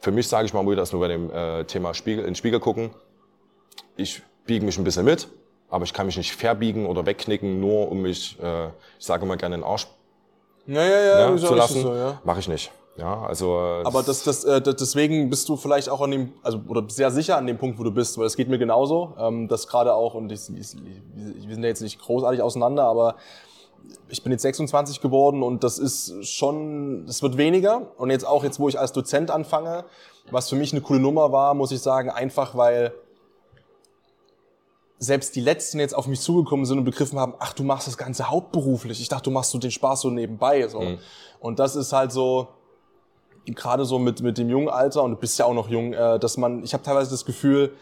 Für 0.00 0.10
mich 0.10 0.28
sage 0.28 0.46
ich 0.46 0.54
mal 0.54 0.64
wieder, 0.66 0.76
dass 0.76 0.92
wir 0.92 0.98
bei 0.98 1.08
dem 1.08 1.30
äh, 1.30 1.64
Thema 1.64 1.94
Spiegel, 1.94 2.20
in 2.20 2.30
den 2.30 2.34
Spiegel 2.34 2.60
gucken. 2.60 2.90
Ich 3.96 4.22
biege 4.44 4.64
mich 4.64 4.76
ein 4.76 4.84
bisschen 4.84 5.04
mit, 5.04 5.28
aber 5.68 5.84
ich 5.84 5.92
kann 5.92 6.06
mich 6.06 6.16
nicht 6.16 6.34
verbiegen 6.34 6.86
oder 6.86 7.06
wegknicken, 7.06 7.60
nur 7.60 7.90
um 7.90 8.02
mich, 8.02 8.38
äh, 8.42 8.66
ich 8.98 9.06
sage 9.06 9.24
immer 9.24 9.36
gerne 9.36 9.56
den 9.56 9.64
Arsch 9.64 9.86
Ja, 10.66 10.82
ja, 10.82 11.20
ja, 11.20 11.30
ne, 11.30 11.36
zu 11.36 11.54
lassen. 11.54 11.82
So, 11.82 11.94
ja. 11.94 12.20
Mache 12.24 12.40
ich 12.40 12.48
nicht. 12.48 12.70
Ja, 12.96 13.22
also. 13.22 13.58
äh, 13.58 13.84
Aber 13.84 14.02
das, 14.02 14.22
das, 14.24 14.44
äh, 14.44 14.60
deswegen 14.60 15.28
bist 15.28 15.48
du 15.48 15.56
vielleicht 15.56 15.88
auch 15.90 16.00
an 16.00 16.10
dem, 16.12 16.32
also 16.42 16.60
oder 16.66 16.82
sehr 16.88 17.10
sicher 17.10 17.36
an 17.36 17.46
dem 17.46 17.58
Punkt, 17.58 17.78
wo 17.78 17.84
du 17.84 17.90
bist, 17.90 18.16
weil 18.16 18.26
es 18.26 18.36
geht 18.36 18.48
mir 18.48 18.58
genauso. 18.58 19.14
Ähm, 19.18 19.48
das 19.48 19.68
gerade 19.68 19.92
auch, 19.94 20.14
und 20.14 20.32
ich, 20.32 20.48
ich, 20.48 20.76
wir 20.76 21.54
sind 21.54 21.62
ja 21.62 21.68
jetzt 21.68 21.82
nicht 21.82 22.00
großartig 22.00 22.40
auseinander, 22.40 22.84
aber 22.84 23.16
ich 24.08 24.22
bin 24.22 24.32
jetzt 24.32 24.42
26 24.42 25.00
geworden 25.00 25.42
und 25.42 25.62
das 25.62 25.78
ist 25.78 26.26
schon, 26.26 27.04
es 27.06 27.22
wird 27.22 27.36
weniger. 27.36 27.82
Und 27.98 28.10
jetzt 28.10 28.26
auch 28.26 28.44
jetzt, 28.44 28.58
wo 28.58 28.68
ich 28.68 28.78
als 28.78 28.92
Dozent 28.92 29.30
anfange, 29.30 29.84
was 30.30 30.48
für 30.48 30.56
mich 30.56 30.72
eine 30.72 30.80
coole 30.80 31.00
Nummer 31.00 31.32
war, 31.32 31.54
muss 31.54 31.72
ich 31.72 31.80
sagen, 31.80 32.10
einfach 32.10 32.56
weil 32.56 32.92
selbst 34.98 35.36
die 35.36 35.40
Letzten 35.40 35.78
jetzt 35.78 35.94
auf 35.94 36.06
mich 36.06 36.20
zugekommen 36.20 36.64
sind 36.64 36.78
und 36.78 36.84
begriffen 36.84 37.18
haben, 37.18 37.34
ach, 37.38 37.52
du 37.52 37.62
machst 37.62 37.86
das 37.86 37.98
Ganze 37.98 38.30
hauptberuflich. 38.30 39.00
Ich 39.00 39.08
dachte, 39.08 39.24
du 39.24 39.30
machst 39.30 39.50
so 39.50 39.58
den 39.58 39.70
Spaß 39.70 40.00
so 40.00 40.10
nebenbei. 40.10 40.66
So. 40.68 40.96
Und 41.38 41.58
das 41.58 41.76
ist 41.76 41.92
halt 41.92 42.12
so, 42.12 42.48
gerade 43.44 43.84
so 43.84 43.98
mit, 43.98 44.22
mit 44.22 44.38
dem 44.38 44.48
jungen 44.48 44.68
Alter, 44.68 45.02
und 45.02 45.12
du 45.12 45.16
bist 45.16 45.38
ja 45.38 45.44
auch 45.44 45.54
noch 45.54 45.68
jung, 45.68 45.92
äh, 45.92 46.18
dass 46.18 46.36
man, 46.36 46.64
ich 46.64 46.72
habe 46.72 46.82
teilweise 46.82 47.10
das 47.10 47.24
Gefühl, 47.24 47.74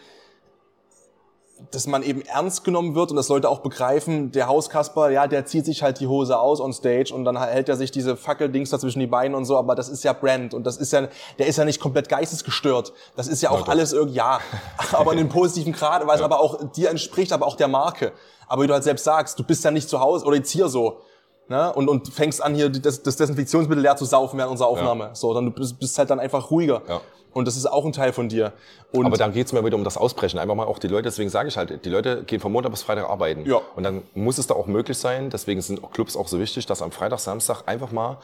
dass 1.71 1.87
man 1.87 2.03
eben 2.03 2.21
ernst 2.21 2.63
genommen 2.63 2.95
wird 2.95 3.11
und 3.11 3.17
dass 3.17 3.29
Leute 3.29 3.49
auch 3.49 3.59
begreifen, 3.59 4.31
der 4.31 4.47
Hauskasper, 4.47 5.09
ja, 5.09 5.27
der 5.27 5.45
zieht 5.45 5.65
sich 5.65 5.83
halt 5.83 5.99
die 5.99 6.07
Hose 6.07 6.39
aus 6.39 6.59
on 6.59 6.73
stage 6.73 7.13
und 7.13 7.25
dann 7.25 7.41
hält 7.41 7.69
er 7.69 7.75
sich 7.75 7.91
diese 7.91 8.15
Fackeldings 8.15 8.69
da 8.69 8.79
zwischen 8.79 8.99
die 8.99 9.07
Beine 9.07 9.35
und 9.37 9.45
so, 9.45 9.57
aber 9.57 9.75
das 9.75 9.89
ist 9.89 10.03
ja 10.03 10.13
Brand 10.13 10.53
und 10.53 10.65
das 10.65 10.77
ist 10.77 10.93
ja, 10.93 11.07
der 11.39 11.47
ist 11.47 11.57
ja 11.57 11.65
nicht 11.65 11.79
komplett 11.79 12.09
geistesgestört. 12.09 12.93
Das 13.15 13.27
ist 13.27 13.41
ja 13.41 13.51
auch 13.51 13.67
alles 13.67 13.93
irgendwie, 13.93 14.17
ja, 14.17 14.39
aber 14.91 15.11
in 15.13 15.17
dem 15.17 15.29
positiven 15.29 15.73
Grad, 15.73 16.05
weil 16.07 16.15
es 16.15 16.21
aber 16.21 16.39
auch 16.39 16.71
dir 16.71 16.89
entspricht, 16.89 17.31
aber 17.31 17.45
auch 17.45 17.55
der 17.55 17.67
Marke. 17.67 18.11
Aber 18.47 18.63
wie 18.63 18.67
du 18.67 18.73
halt 18.73 18.83
selbst 18.83 19.03
sagst, 19.03 19.39
du 19.39 19.43
bist 19.43 19.63
ja 19.63 19.71
nicht 19.71 19.89
zu 19.89 19.99
Hause 19.99 20.25
oder 20.25 20.35
jetzt 20.35 20.51
hier 20.51 20.67
so. 20.67 20.99
Ne? 21.47 21.71
Und, 21.73 21.89
und 21.89 22.07
fängst 22.07 22.43
an, 22.43 22.55
hier 22.55 22.69
das, 22.69 23.03
das 23.03 23.17
Desinfektionsmittel 23.17 23.81
leer 23.81 23.95
zu 23.95 24.05
saufen 24.05 24.37
während 24.37 24.51
unserer 24.51 24.67
Aufnahme. 24.67 25.11
So, 25.13 25.33
dann 25.33 25.45
du 25.45 25.51
bist, 25.51 25.79
bist 25.79 25.97
halt 25.97 26.09
dann 26.09 26.19
einfach 26.19 26.49
ruhiger. 26.49 26.81
Ja. 26.87 27.01
Und 27.35 27.45
das 27.49 27.57
ist 27.57 27.65
auch 27.65 27.83
ein 27.83 27.91
Teil 27.91 28.13
von 28.13 28.29
dir. 28.29 28.53
Und 28.93 29.05
aber 29.05 29.17
dann 29.17 29.33
geht's 29.33 29.51
mir 29.51 29.63
wieder 29.65 29.75
um 29.75 29.83
das 29.83 29.97
Ausbrechen. 29.97 30.39
Einfach 30.39 30.55
mal 30.55 30.65
auch 30.67 30.79
die 30.79 30.87
Leute, 30.87 31.03
deswegen 31.03 31.29
sage 31.29 31.49
ich 31.49 31.57
halt, 31.57 31.83
die 31.83 31.89
Leute 31.89 32.23
gehen 32.23 32.39
von 32.39 32.49
Montag 32.49 32.71
bis 32.71 32.81
Freitag 32.81 33.09
arbeiten. 33.09 33.45
Ja. 33.45 33.59
Und 33.75 33.83
dann 33.83 34.03
muss 34.13 34.37
es 34.37 34.47
da 34.47 34.53
auch 34.53 34.67
möglich 34.67 34.97
sein, 34.97 35.29
deswegen 35.29 35.61
sind 35.61 35.83
auch 35.83 35.91
Clubs 35.91 36.15
auch 36.15 36.29
so 36.29 36.39
wichtig, 36.39 36.65
dass 36.65 36.81
am 36.81 36.91
Freitag, 36.93 37.19
Samstag 37.19 37.63
einfach 37.65 37.91
mal 37.91 38.19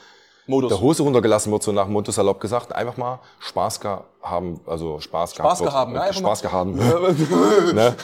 Modus. 0.48 0.70
der 0.70 0.80
Hose 0.80 1.04
runtergelassen 1.04 1.52
wird, 1.52 1.62
so 1.62 1.74
nach 1.74 1.88
Motto 1.88 2.14
salopp 2.14 2.40
gesagt, 2.40 2.74
einfach 2.74 2.96
mal 2.96 3.20
Spaß 3.40 3.82
haben, 4.22 4.62
also 4.66 5.02
Spaß, 5.02 5.36
Spaß 5.36 5.60
gehabt 5.60 5.60
wird. 5.60 5.70
gehabt, 5.72 5.94
ja, 5.94 6.02
einfach 6.04 6.22
mal- 6.22 6.28
Spaß 6.30 6.42
gehabt. 6.42 7.74
ne? 7.76 7.96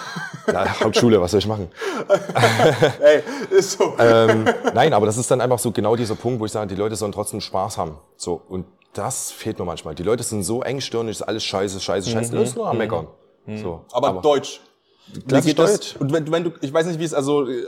Na, 0.52 0.80
Hauptschule, 0.82 1.22
was 1.22 1.32
soll 1.32 1.40
ich 1.40 1.48
machen? 1.48 1.70
Ey, 3.02 3.24
ist 3.50 3.78
so. 3.78 3.94
ähm, 3.98 4.46
nein, 4.74 4.92
aber 4.94 5.06
das 5.06 5.16
ist 5.16 5.32
dann 5.32 5.40
einfach 5.40 5.60
so 5.60 5.72
genau 5.72 5.96
dieser 5.96 6.16
Punkt, 6.16 6.42
wo 6.42 6.46
ich 6.46 6.52
sage, 6.52 6.68
die 6.68 6.76
Leute 6.76 6.98
sollen 6.98 7.14
trotzdem 7.14 7.40
Spaß 7.40 7.78
haben. 7.78 7.98
So 8.18 8.42
und 8.50 8.66
das 8.98 9.32
fehlt 9.32 9.60
mir 9.60 9.66
manchmal. 9.66 9.96
Die 9.96 10.04
Leute 10.04 10.24
sind 10.24 10.44
so 10.44 10.62
engstirnig, 10.64 11.12
ist 11.12 11.22
alles 11.22 11.44
scheiße, 11.44 11.80
scheiße, 11.80 12.10
scheiße. 12.10 12.34
Mhm. 12.34 12.40
Das 12.40 12.50
ist 12.50 12.56
nur 12.56 12.68
am 12.68 12.78
Meckern. 12.78 13.08
So, 13.56 13.86
aber, 13.92 14.22
Deutsch. 14.22 14.60
Wie 15.14 15.22
Klassisch 15.22 15.46
geht 15.52 15.60
das? 15.60 15.72
Deutsch. 15.72 15.96
Und 16.00 16.12
wenn, 16.12 16.26
du- 16.26 16.32
wenn 16.34 16.44
du, 16.44 16.52
ich 16.62 16.74
weiß 16.74 16.86
nicht, 16.88 17.00
wie 17.00 17.06
es, 17.06 17.14
also 17.14 17.48
äh, 17.48 17.64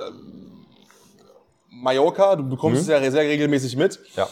Mallorca, 1.69 2.35
du 2.35 2.43
bekommst 2.47 2.81
es 2.81 2.87
ja 2.87 2.99
sehr 3.11 3.21
regelmäßig 3.23 3.75
mit. 3.77 3.99
Ja. 4.15 4.27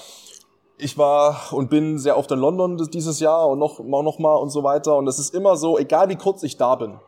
Ich 0.77 0.97
war 0.97 1.53
und 1.53 1.69
bin 1.69 1.97
sehr 1.97 2.17
oft 2.17 2.29
in 2.31 2.39
London 2.39 2.77
dieses 2.91 3.19
Jahr 3.19 3.47
und 3.47 3.59
noch, 3.59 3.79
mal- 3.79 4.03
noch 4.03 4.19
mal 4.19 4.35
und 4.35 4.49
so 4.49 4.63
weiter. 4.63 4.97
Und 4.97 5.07
es 5.07 5.19
ist 5.19 5.33
immer 5.33 5.55
so, 5.55 5.77
egal 5.79 6.09
wie 6.09 6.15
kurz 6.17 6.43
ich 6.43 6.57
da 6.57 6.75
bin, 6.75 6.99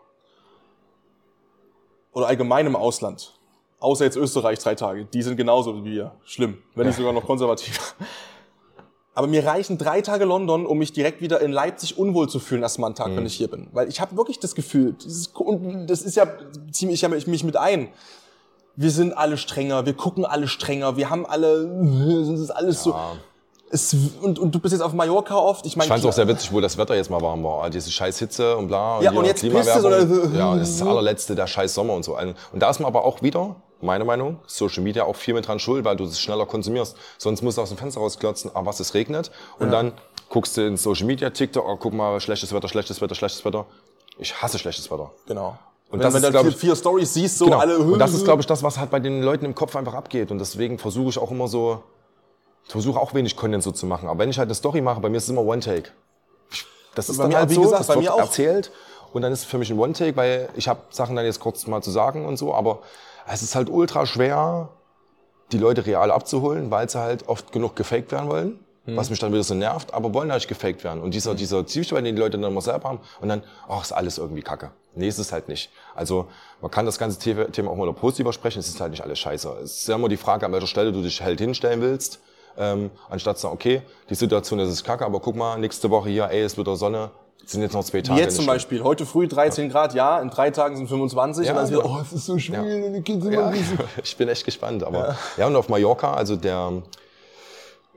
oder 2.13 2.27
allgemein 2.27 2.65
im 2.65 2.75
Ausland, 2.75 3.33
außer 3.79 4.05
jetzt 4.05 4.17
Österreich 4.17 4.59
drei 4.59 4.75
Tage, 4.75 5.05
die 5.05 5.21
sind 5.21 5.35
genauso 5.37 5.75
wie 5.75 5.83
wir. 5.91 6.15
Schlimm, 6.23 6.57
wenn 6.75 6.87
nicht 6.87 6.95
sogar 6.95 7.13
noch 7.13 7.25
konservativ. 7.25 7.95
Aber 9.19 9.27
mir 9.27 9.45
reichen 9.45 9.77
drei 9.77 9.99
Tage 9.99 10.23
London, 10.23 10.65
um 10.65 10.77
mich 10.77 10.93
direkt 10.93 11.19
wieder 11.19 11.41
in 11.41 11.51
Leipzig 11.51 11.97
unwohl 11.97 12.29
zu 12.29 12.39
fühlen, 12.39 12.61
erstmal 12.61 12.87
einen 12.87 12.95
Tag, 12.95 13.13
wenn 13.17 13.25
ich 13.25 13.33
hier 13.35 13.49
bin. 13.49 13.67
Weil 13.73 13.89
ich 13.89 13.99
habe 13.99 14.15
wirklich 14.15 14.39
das 14.39 14.55
Gefühl, 14.55 14.93
dieses, 14.93 15.27
und 15.27 15.87
das 15.87 16.03
ist 16.03 16.15
ja, 16.15 16.25
ziehe 16.71 16.89
ich 16.89 17.01
ja 17.01 17.09
mich 17.09 17.43
mit 17.43 17.57
ein. 17.57 17.89
Wir 18.77 18.91
sind 18.91 19.11
alle 19.11 19.35
strenger, 19.35 19.85
wir 19.85 19.93
gucken 19.93 20.23
alle 20.23 20.47
strenger, 20.47 20.95
wir 20.95 21.09
haben 21.09 21.25
alle, 21.25 21.49
es 22.31 22.39
ist 22.39 22.49
alles 22.51 22.81
so. 22.81 22.95
Es, 23.69 23.93
und, 24.21 24.39
und 24.39 24.55
du 24.55 24.59
bist 24.59 24.71
jetzt 24.71 24.81
auf 24.81 24.93
Mallorca 24.93 25.35
oft. 25.35 25.65
Ich 25.65 25.73
Ich 25.73 25.77
meine, 25.77 25.89
fand 25.89 25.99
es 26.01 26.09
auch 26.09 26.13
sehr 26.13 26.29
witzig, 26.29 26.53
wo 26.53 26.61
das 26.61 26.77
Wetter 26.77 26.95
jetzt 26.95 27.09
mal 27.09 27.19
warm 27.19 27.43
war. 27.43 27.69
Diese 27.69 27.91
scheiß 27.91 28.19
Hitze 28.19 28.55
und 28.55 28.67
bla. 28.69 29.01
Ja, 29.01 29.11
hier 29.11 29.19
und 29.19 29.25
jetzt 29.25 29.41
Klimawerbung. 29.41 29.91
pisst 29.91 30.11
es 30.13 30.15
oder- 30.31 30.37
Ja, 30.39 30.55
das 30.55 30.69
ist 30.69 30.79
das 30.79 30.87
allerletzte, 30.87 31.35
der 31.35 31.45
scheiß 31.45 31.73
Sommer 31.73 31.93
und 31.93 32.03
so. 32.05 32.17
Und 32.17 32.35
da 32.53 32.69
ist 32.69 32.79
man 32.79 32.87
aber 32.87 33.03
auch 33.03 33.21
wieder, 33.21 33.57
meine 33.81 34.05
Meinung, 34.05 34.39
Social 34.47 34.83
Media 34.83 35.03
auch 35.05 35.15
viel 35.15 35.33
mit 35.33 35.47
dran 35.47 35.59
schuld, 35.59 35.85
weil 35.85 35.95
du 35.95 36.05
das 36.05 36.19
schneller 36.19 36.45
konsumierst. 36.45 36.95
Sonst 37.17 37.41
musst 37.41 37.57
du 37.57 37.61
aus 37.61 37.69
dem 37.69 37.77
Fenster 37.77 38.01
rausklotzen, 38.01 38.51
ah, 38.53 38.65
was, 38.65 38.79
es 38.79 38.93
regnet. 38.93 39.31
Und 39.57 39.71
dann 39.71 39.93
guckst 40.29 40.57
du 40.57 40.61
in 40.65 40.77
Social 40.77 41.05
Media, 41.05 41.29
TikTok, 41.29 41.65
oh, 41.67 41.77
guck 41.77 41.93
mal, 41.93 42.19
schlechtes 42.19 42.53
Wetter, 42.53 42.67
schlechtes 42.67 43.01
Wetter, 43.01 43.15
schlechtes 43.15 43.43
Wetter. 43.45 43.65
Ich 44.17 44.41
hasse 44.41 44.59
schlechtes 44.59 44.89
Wetter. 44.91 45.11
genau. 45.25 45.57
Und 45.91 46.03
das 46.03 46.13
wenn, 46.13 46.23
ist, 46.23 46.33
wenn 46.33 46.43
du 46.43 46.49
ich, 46.49 46.55
vier 46.55 46.75
Stories 46.75 47.13
siehst, 47.15 47.39
so 47.39 47.45
genau. 47.45 47.57
alle 47.57 47.79
Und 47.79 47.97
das 47.97 48.13
ist, 48.15 48.23
glaube 48.23 48.41
ich, 48.41 48.45
das, 48.45 48.61
was 48.61 48.77
halt 48.77 48.91
bei 48.91 48.99
den 48.99 49.23
Leuten 49.23 49.45
im 49.45 49.55
Kopf 49.55 49.75
einfach 49.75 49.95
abgeht. 49.95 50.29
Und 50.29 50.37
deswegen 50.37 50.77
versuche 50.77 51.09
ich 51.09 51.17
auch 51.17 51.31
immer 51.31 51.47
so, 51.47 51.81
versuche 52.67 52.99
auch 52.99 53.15
wenig 53.15 53.35
Content 53.35 53.63
so 53.63 53.71
zu 53.71 53.87
machen. 53.87 54.07
Aber 54.07 54.19
wenn 54.19 54.29
ich 54.29 54.37
halt 54.37 54.47
eine 54.49 54.53
Story 54.55 54.81
mache, 54.81 54.99
bei 54.99 55.09
mir 55.09 55.17
ist 55.17 55.23
es 55.23 55.29
immer 55.29 55.41
One-Take. 55.43 55.89
Das 56.93 57.09
ist 57.09 57.17
Bei 57.17 57.23
dann 57.23 57.31
mir- 57.31 57.37
halt 57.39 57.49
wie 57.49 57.55
so, 57.55 57.61
gesagt, 57.61 57.79
das 57.79 57.87
bei 57.87 57.95
wird 57.95 58.03
mir 58.03 58.13
auch. 58.13 58.19
erzählt. 58.19 58.71
Und 59.13 59.23
dann 59.23 59.31
ist 59.31 59.39
es 59.39 59.45
für 59.45 59.57
mich 59.57 59.71
ein 59.71 59.79
One-Take, 59.79 60.15
weil 60.15 60.49
ich 60.55 60.67
habe 60.67 60.81
Sachen 60.91 61.15
dann 61.15 61.25
jetzt 61.25 61.39
kurz 61.39 61.65
mal 61.65 61.81
zu 61.81 61.89
sagen 61.89 62.27
und 62.27 62.37
so. 62.37 62.53
Aber 62.53 62.79
es 63.33 63.41
ist 63.41 63.55
halt 63.55 63.69
ultra 63.69 64.05
schwer, 64.05 64.69
die 65.51 65.57
Leute 65.57 65.85
real 65.85 66.11
abzuholen, 66.11 66.69
weil 66.71 66.89
sie 66.89 66.99
halt 66.99 67.27
oft 67.27 67.51
genug 67.51 67.75
gefaked 67.75 68.11
werden 68.11 68.29
wollen. 68.29 68.59
Mhm. 68.85 68.95
Was 68.95 69.09
mich 69.09 69.19
dann 69.19 69.31
wieder 69.31 69.43
so 69.43 69.53
nervt, 69.55 69.93
aber 69.93 70.13
wollen 70.13 70.31
halt 70.31 70.47
gefaked 70.47 70.83
werden. 70.83 71.01
Und 71.01 71.13
dieser, 71.13 71.35
dieser 71.35 71.65
Zwiespalt, 71.65 72.05
den 72.05 72.15
die 72.15 72.21
Leute 72.21 72.37
dann 72.37 72.49
immer 72.51 72.61
selber 72.61 72.89
haben, 72.89 72.99
und 73.19 73.29
dann, 73.29 73.43
ach, 73.67 73.81
ist 73.81 73.91
alles 73.91 74.17
irgendwie 74.17 74.41
kacke. 74.41 74.71
Nee, 74.95 75.07
ist 75.07 75.19
es 75.19 75.31
halt 75.31 75.47
nicht. 75.47 75.69
Also, 75.95 76.27
man 76.61 76.71
kann 76.71 76.85
das 76.85 76.97
ganze 76.97 77.19
The- 77.21 77.51
Thema 77.51 77.71
auch 77.71 77.75
mal 77.75 77.91
positiver 77.93 78.31
sprechen, 78.33 78.59
es 78.59 78.69
ist 78.69 78.79
halt 78.79 78.91
nicht 78.91 79.03
alles 79.03 79.19
scheiße. 79.19 79.49
Es 79.63 79.81
ist 79.81 79.87
ja 79.87 79.95
immer 79.95 80.07
die 80.09 80.17
Frage, 80.17 80.45
an 80.45 80.51
welcher 80.53 80.67
Stelle 80.67 80.91
du 80.91 81.01
dich 81.01 81.21
halt 81.21 81.39
hinstellen 81.39 81.81
willst, 81.81 82.19
ähm, 82.57 82.89
anstatt 83.09 83.37
zu 83.37 83.43
sagen, 83.43 83.53
okay, 83.53 83.81
die 84.09 84.15
Situation 84.15 84.59
ist 84.59 84.83
kacke, 84.83 85.05
aber 85.05 85.19
guck 85.19 85.35
mal, 85.35 85.57
nächste 85.59 85.89
Woche 85.89 86.09
hier, 86.09 86.29
ey, 86.29 86.43
ist 86.43 86.57
wieder 86.57 86.75
Sonne, 86.75 87.11
es 87.28 87.28
sind 87.45 87.61
jetzt 87.61 87.73
noch 87.73 87.83
zwei 87.83 87.99
Wie 87.99 88.03
Tage. 88.03 88.21
jetzt 88.21 88.35
zum. 88.35 88.45
Beispiel. 88.45 88.83
Heute 88.83 89.05
früh 89.05 89.27
13 89.27 89.69
Grad, 89.69 89.93
ja, 89.93 90.19
in 90.19 90.29
drei 90.29 90.51
Tagen 90.51 90.77
sind 90.77 90.87
25 90.87 91.45
Ja, 91.45 91.51
und 91.51 91.55
dann 91.57 91.65
ist 91.65 91.71
wieder, 91.71 91.85
oh, 91.85 91.99
es 92.01 92.13
ist 92.13 92.25
so 92.25 92.37
schwül 92.37 92.83
und 92.83 92.93
die 92.93 93.01
Kinder 93.01 93.23
sind 93.23 93.33
Ja, 93.33 93.49
riesig. 93.49 93.79
ich 94.03 94.17
bin 94.17 94.29
echt 94.29 94.45
gespannt. 94.45 94.83
Aber 94.83 95.15
ja. 95.37 95.47
und 95.47 95.55
auf 95.55 95.69
Mallorca, 95.69 96.13
also 96.13 96.35
der 96.35 96.81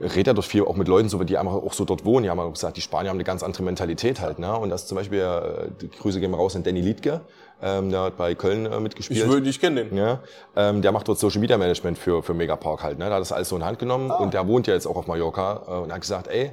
redet 0.00 0.26
ja 0.26 0.32
dort 0.32 0.46
viel 0.46 0.64
auch 0.64 0.76
mit 0.76 0.88
Leuten, 0.88 1.08
so 1.08 1.22
die 1.22 1.36
einfach 1.36 1.52
auch 1.52 1.72
so 1.72 1.84
dort 1.84 2.04
wohnen. 2.04 2.24
Die 2.24 2.30
haben 2.30 2.40
auch 2.40 2.52
gesagt, 2.52 2.76
die 2.76 2.80
Spanier 2.80 3.10
haben 3.10 3.16
eine 3.16 3.24
ganz 3.24 3.42
andere 3.42 3.62
Mentalität 3.62 4.20
halt. 4.20 4.38
Ne? 4.38 4.56
Und 4.56 4.70
das 4.70 4.86
zum 4.86 4.96
Beispiel, 4.96 5.20
äh, 5.20 5.68
die 5.80 5.90
Grüße 5.90 6.20
gehen 6.20 6.34
raus 6.34 6.56
an 6.56 6.62
Danny 6.62 6.80
Liedke, 6.80 7.20
ähm, 7.62 7.90
der 7.90 8.00
hat 8.00 8.16
bei 8.16 8.34
Köln 8.34 8.66
äh, 8.66 8.80
mitgespielt. 8.80 9.20
Ich 9.20 9.28
würde, 9.28 9.48
ich 9.48 9.60
kenne 9.60 9.84
den. 9.84 9.96
Ja, 9.96 10.20
ähm, 10.56 10.82
der 10.82 10.92
macht 10.92 11.06
dort 11.06 11.18
Social 11.18 11.40
Media 11.40 11.56
Management 11.56 11.98
für, 11.98 12.22
für 12.22 12.34
Megapark 12.34 12.82
halt. 12.82 12.98
Ne? 12.98 13.08
Da 13.08 13.14
hat 13.14 13.20
das 13.20 13.32
alles 13.32 13.48
so 13.48 13.56
in 13.56 13.64
Hand 13.64 13.78
genommen 13.78 14.10
und 14.10 14.34
der 14.34 14.46
wohnt 14.48 14.66
ja 14.66 14.74
jetzt 14.74 14.86
auch 14.86 14.96
auf 14.96 15.06
Mallorca 15.06 15.62
äh, 15.66 15.70
und 15.82 15.92
hat 15.92 16.00
gesagt, 16.00 16.28
ey, 16.28 16.52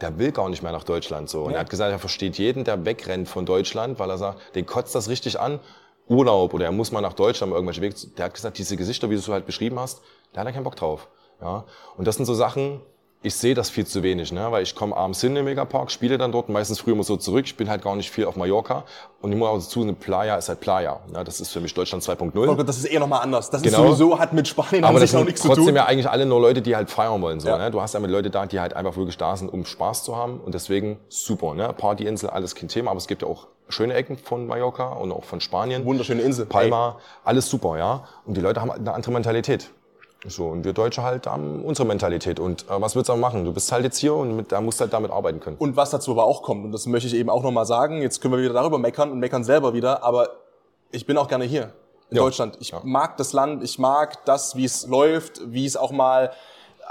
der 0.00 0.18
will 0.18 0.32
gar 0.32 0.48
nicht 0.48 0.62
mehr 0.62 0.72
nach 0.72 0.84
Deutschland 0.84 1.28
so. 1.28 1.44
Und 1.44 1.54
er 1.54 1.60
hat 1.60 1.70
gesagt, 1.70 1.92
er 1.92 1.98
versteht 1.98 2.38
jeden, 2.38 2.64
der 2.64 2.84
wegrennt 2.84 3.28
von 3.28 3.46
Deutschland, 3.46 3.98
weil 3.98 4.10
er 4.10 4.18
sagt, 4.18 4.54
den 4.54 4.66
kotzt 4.66 4.94
das 4.94 5.08
richtig 5.08 5.38
an. 5.38 5.60
Urlaub 6.08 6.52
oder 6.54 6.64
er 6.64 6.72
muss 6.72 6.90
mal 6.90 7.00
nach 7.00 7.12
Deutschland 7.12 7.52
irgendwelche 7.52 7.80
Wege. 7.80 7.94
Der 8.16 8.26
hat 8.26 8.34
gesagt, 8.34 8.58
diese 8.58 8.76
Gesichter, 8.76 9.08
wie 9.08 9.14
du 9.14 9.20
es 9.20 9.24
so 9.24 9.32
halt 9.32 9.46
beschrieben 9.46 9.78
hast, 9.78 10.02
da 10.32 10.40
hat 10.40 10.46
er 10.46 10.52
keinen 10.52 10.64
Bock 10.64 10.76
drauf. 10.76 11.08
Ja, 11.40 11.64
und 11.96 12.06
das 12.06 12.16
sind 12.16 12.26
so 12.26 12.34
Sachen. 12.34 12.80
Ich 13.24 13.36
sehe 13.36 13.54
das 13.54 13.70
viel 13.70 13.86
zu 13.86 14.02
wenig, 14.02 14.32
ne? 14.32 14.50
weil 14.50 14.64
ich 14.64 14.74
komme 14.74 14.96
abends 14.96 15.20
hin 15.20 15.36
im 15.36 15.44
Megapark, 15.44 15.92
spiele 15.92 16.18
dann 16.18 16.32
dort, 16.32 16.48
meistens 16.48 16.80
früher 16.80 16.94
immer 16.94 17.04
so 17.04 17.16
zurück. 17.16 17.44
Ich 17.46 17.56
bin 17.56 17.70
halt 17.70 17.80
gar 17.82 17.94
nicht 17.94 18.10
viel 18.10 18.24
auf 18.24 18.34
Mallorca. 18.34 18.82
Und 19.20 19.30
ich 19.30 19.38
muss 19.38 19.48
auch 19.48 19.54
dazu, 19.58 19.82
eine 19.82 19.92
Playa 19.92 20.36
ist 20.36 20.48
halt 20.48 20.58
Playa. 20.58 20.98
Ne? 21.12 21.22
Das 21.22 21.40
ist 21.40 21.52
für 21.52 21.60
mich 21.60 21.72
Deutschland 21.72 22.02
2.0. 22.02 22.48
Oh 22.48 22.56
Gott, 22.56 22.68
das 22.68 22.78
ist 22.78 22.86
eher 22.86 22.98
nochmal 22.98 23.22
anders. 23.22 23.48
Das 23.48 23.62
Genau. 23.62 23.78
ist 23.84 23.98
sowieso, 23.98 24.18
hat 24.18 24.32
mit 24.32 24.48
Spanien 24.48 24.82
an 24.82 24.90
Aber 24.90 24.98
das 24.98 25.10
sich 25.10 25.16
sind 25.18 25.26
nichts 25.26 25.40
zu 25.42 25.46
trotzdem 25.46 25.66
tun. 25.66 25.76
ja 25.76 25.84
eigentlich 25.86 26.10
alle 26.10 26.26
nur 26.26 26.40
Leute, 26.40 26.62
die 26.62 26.74
halt 26.74 26.90
feiern 26.90 27.22
wollen. 27.22 27.38
So, 27.38 27.46
Ja. 27.48 27.58
ne? 27.58 27.70
Du 27.70 27.80
hast 27.80 27.94
ja 27.94 28.00
mit 28.00 28.10
Leute 28.10 28.28
da, 28.28 28.46
die 28.46 28.58
halt 28.58 28.74
einfach 28.74 28.96
wirklich 28.96 29.16
da 29.18 29.36
sind, 29.36 29.52
um 29.52 29.64
Spaß 29.66 30.02
zu 30.02 30.16
haben. 30.16 30.40
Und 30.40 30.54
deswegen 30.56 30.98
super. 31.08 31.54
Ne? 31.54 31.72
Partyinsel, 31.72 32.28
alles 32.28 32.56
kein 32.56 32.66
Thema. 32.66 32.90
Aber 32.90 32.98
es 32.98 33.06
gibt 33.06 33.22
ja 33.22 33.28
auch 33.28 33.46
schöne 33.68 33.94
Ecken 33.94 34.16
von 34.18 34.48
Mallorca 34.48 34.88
und 34.94 35.12
auch 35.12 35.22
von 35.22 35.40
Spanien. 35.40 35.84
Wunderschöne 35.84 36.22
Insel. 36.22 36.46
Palma, 36.46 36.98
alles 37.24 37.48
super, 37.48 37.78
ja. 37.78 38.02
Und 38.26 38.36
die 38.36 38.40
Leute 38.40 38.60
haben 38.60 38.70
halt 38.70 38.80
eine 38.80 38.92
andere 38.94 39.12
Mentalität. 39.12 39.70
So, 40.26 40.46
und 40.46 40.64
wir 40.64 40.72
Deutsche 40.72 41.02
halt 41.02 41.26
haben 41.26 41.64
unsere 41.64 41.86
Mentalität. 41.86 42.38
Und 42.38 42.62
äh, 42.70 42.80
was 42.80 42.94
willst 42.94 43.08
du 43.08 43.12
auch 43.14 43.18
machen? 43.18 43.44
Du 43.44 43.52
bist 43.52 43.72
halt 43.72 43.84
jetzt 43.84 43.98
hier 43.98 44.14
und 44.14 44.36
mit, 44.36 44.52
da 44.52 44.60
musst 44.60 44.78
du 44.78 44.82
halt 44.82 44.92
damit 44.92 45.10
arbeiten 45.10 45.40
können. 45.40 45.56
Und 45.58 45.76
was 45.76 45.90
dazu 45.90 46.12
aber 46.12 46.24
auch 46.24 46.42
kommt, 46.42 46.64
und 46.64 46.72
das 46.72 46.86
möchte 46.86 47.08
ich 47.08 47.14
eben 47.14 47.28
auch 47.28 47.42
nochmal 47.42 47.66
sagen, 47.66 48.02
jetzt 48.02 48.20
können 48.20 48.34
wir 48.34 48.40
wieder 48.42 48.54
darüber 48.54 48.78
meckern 48.78 49.10
und 49.10 49.18
meckern 49.18 49.42
selber 49.42 49.74
wieder, 49.74 50.04
aber 50.04 50.28
ich 50.92 51.06
bin 51.06 51.18
auch 51.18 51.26
gerne 51.26 51.44
hier 51.44 51.72
in 52.10 52.16
Ja. 52.18 52.22
Deutschland. 52.22 52.56
Ich 52.60 52.70
Ja. 52.70 52.80
mag 52.84 53.16
das 53.16 53.32
Land, 53.32 53.64
ich 53.64 53.78
mag 53.78 54.24
das, 54.24 54.54
wie 54.54 54.64
es 54.64 54.86
läuft, 54.86 55.40
wie 55.52 55.66
es 55.66 55.76
auch 55.76 55.90
mal, 55.90 56.30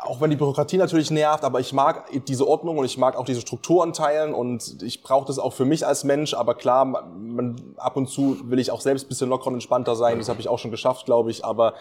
auch 0.04 0.20
wenn 0.20 0.30
die 0.32 0.36
Bürokratie 0.36 0.78
natürlich 0.78 1.10
nervt, 1.12 1.46
aber 1.46 1.60
ich 1.62 1.72
mag 1.72 2.10
diese 2.28 2.46
Ordnung 2.46 2.80
und 2.80 2.86
ich 2.86 2.98
mag 2.98 3.16
auch 3.16 3.24
diese 3.26 3.40
Strukturen 3.42 3.94
teilen 3.94 4.34
und 4.34 4.82
ich 4.82 5.04
brauche 5.04 5.26
das 5.28 5.40
auch 5.40 5.54
für 5.54 5.64
mich 5.64 5.86
als 5.88 6.04
Mensch, 6.04 6.34
aber 6.34 6.56
klar, 6.56 6.84
man, 6.84 7.76
ab 7.78 7.96
und 7.96 8.10
zu 8.10 8.40
will 8.50 8.60
ich 8.60 8.72
auch 8.72 8.82
selbst 8.82 9.06
ein 9.06 9.10
bisschen 9.10 9.30
lockerer 9.30 9.50
und 9.50 9.54
entspannter 9.54 9.96
sein, 9.96 10.18
das 10.18 10.28
habe 10.28 10.42
ich 10.42 10.50
auch 10.50 10.60
schon 10.60 10.72
geschafft, 10.72 11.06
glaube 11.06 11.30
ich, 11.30 11.46
aber 11.46 11.76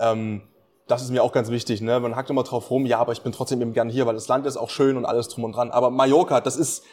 ähm, 0.00 0.40
das 0.92 1.02
ist 1.02 1.10
mir 1.10 1.22
auch 1.22 1.32
ganz 1.32 1.48
wichtig. 1.50 1.80
Ne? 1.80 1.98
Man 2.00 2.16
hackt 2.16 2.28
immer 2.30 2.42
drauf 2.42 2.70
rum, 2.70 2.84
ja, 2.86 2.98
aber 2.98 3.12
ich 3.12 3.22
bin 3.22 3.32
trotzdem 3.32 3.60
eben 3.62 3.72
gern 3.72 3.88
hier, 3.88 4.06
weil 4.06 4.14
das 4.14 4.28
Land 4.28 4.46
ist 4.46 4.56
auch 4.56 4.70
schön 4.70 4.96
und 4.96 5.04
alles 5.06 5.28
drum 5.28 5.44
und 5.44 5.52
dran. 5.56 5.70
Aber 5.70 5.90
Mallorca, 5.90 6.40
das 6.40 6.56
ist, 6.56 6.84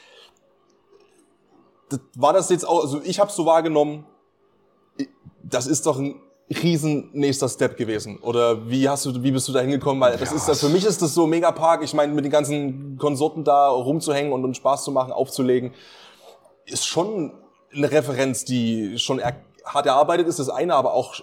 das, 1.89 1.99
war 2.15 2.33
das 2.33 2.49
jetzt 2.49 2.67
auch, 2.67 2.81
also 2.81 3.01
ich 3.03 3.19
habe 3.19 3.29
es 3.29 3.35
so 3.35 3.45
wahrgenommen, 3.45 4.05
das 5.43 5.67
ist 5.67 5.85
doch 5.85 5.99
ein 5.99 6.21
riesen 6.63 7.09
nächster 7.13 7.49
Step 7.49 7.77
gewesen. 7.77 8.19
Oder 8.19 8.69
wie 8.69 8.87
hast 8.89 9.05
du, 9.05 9.21
wie 9.21 9.31
bist 9.31 9.47
du 9.47 9.51
da 9.51 9.59
hingekommen? 9.59 10.01
Weil 10.01 10.17
das 10.17 10.31
Ja. 10.31 10.51
ist, 10.51 10.59
für 10.59 10.69
mich 10.69 10.85
ist 10.85 11.01
das 11.01 11.13
so 11.13 11.27
Megapark. 11.27 11.83
Ich 11.83 11.93
meine, 11.93 12.13
mit 12.13 12.23
den 12.25 12.31
ganzen 12.31 12.97
Konsorten 12.97 13.43
da 13.43 13.67
rumzuhängen 13.69 14.31
und, 14.31 14.43
und 14.45 14.55
Spaß 14.55 14.83
zu 14.83 14.91
machen, 14.91 15.11
aufzulegen, 15.11 15.73
ist 16.65 16.85
schon 16.87 17.33
eine 17.73 17.91
Referenz, 17.91 18.45
die 18.45 18.97
schon 18.97 19.19
er, 19.19 19.35
hart 19.65 19.85
erarbeitet 19.85 20.27
ist, 20.27 20.39
das 20.39 20.49
eine, 20.49 20.73
aber 20.75 20.93
auch 20.93 21.15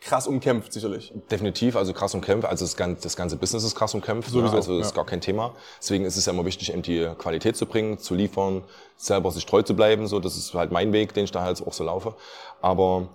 krass 0.00 0.26
umkämpft, 0.26 0.72
sicherlich. 0.72 1.12
Definitiv, 1.30 1.76
also 1.76 1.92
krass 1.92 2.14
umkämpft. 2.14 2.48
Also 2.48 2.64
das 2.64 2.76
ganze, 2.76 3.02
das 3.02 3.16
ganze 3.16 3.36
Business 3.36 3.64
ist 3.64 3.74
krass 3.74 3.94
umkämpft. 3.94 4.30
Sowieso, 4.30 4.52
ne? 4.52 4.56
Also 4.56 4.78
das 4.78 4.88
ist 4.88 4.92
ja. 4.92 4.96
gar 4.96 5.06
kein 5.06 5.20
Thema. 5.20 5.54
Deswegen 5.80 6.04
ist 6.04 6.16
es 6.16 6.26
ja 6.26 6.32
immer 6.32 6.44
wichtig, 6.44 6.72
eben 6.72 6.82
die 6.82 7.08
Qualität 7.18 7.56
zu 7.56 7.66
bringen, 7.66 7.98
zu 7.98 8.14
liefern, 8.14 8.62
selber 8.96 9.30
sich 9.30 9.44
treu 9.46 9.62
zu 9.62 9.74
bleiben. 9.74 10.06
So, 10.06 10.18
das 10.18 10.36
ist 10.36 10.54
halt 10.54 10.72
mein 10.72 10.92
Weg, 10.92 11.12
den 11.14 11.24
ich 11.24 11.30
da 11.30 11.42
halt 11.42 11.64
auch 11.66 11.72
so 11.72 11.84
laufe. 11.84 12.14
Aber 12.62 13.08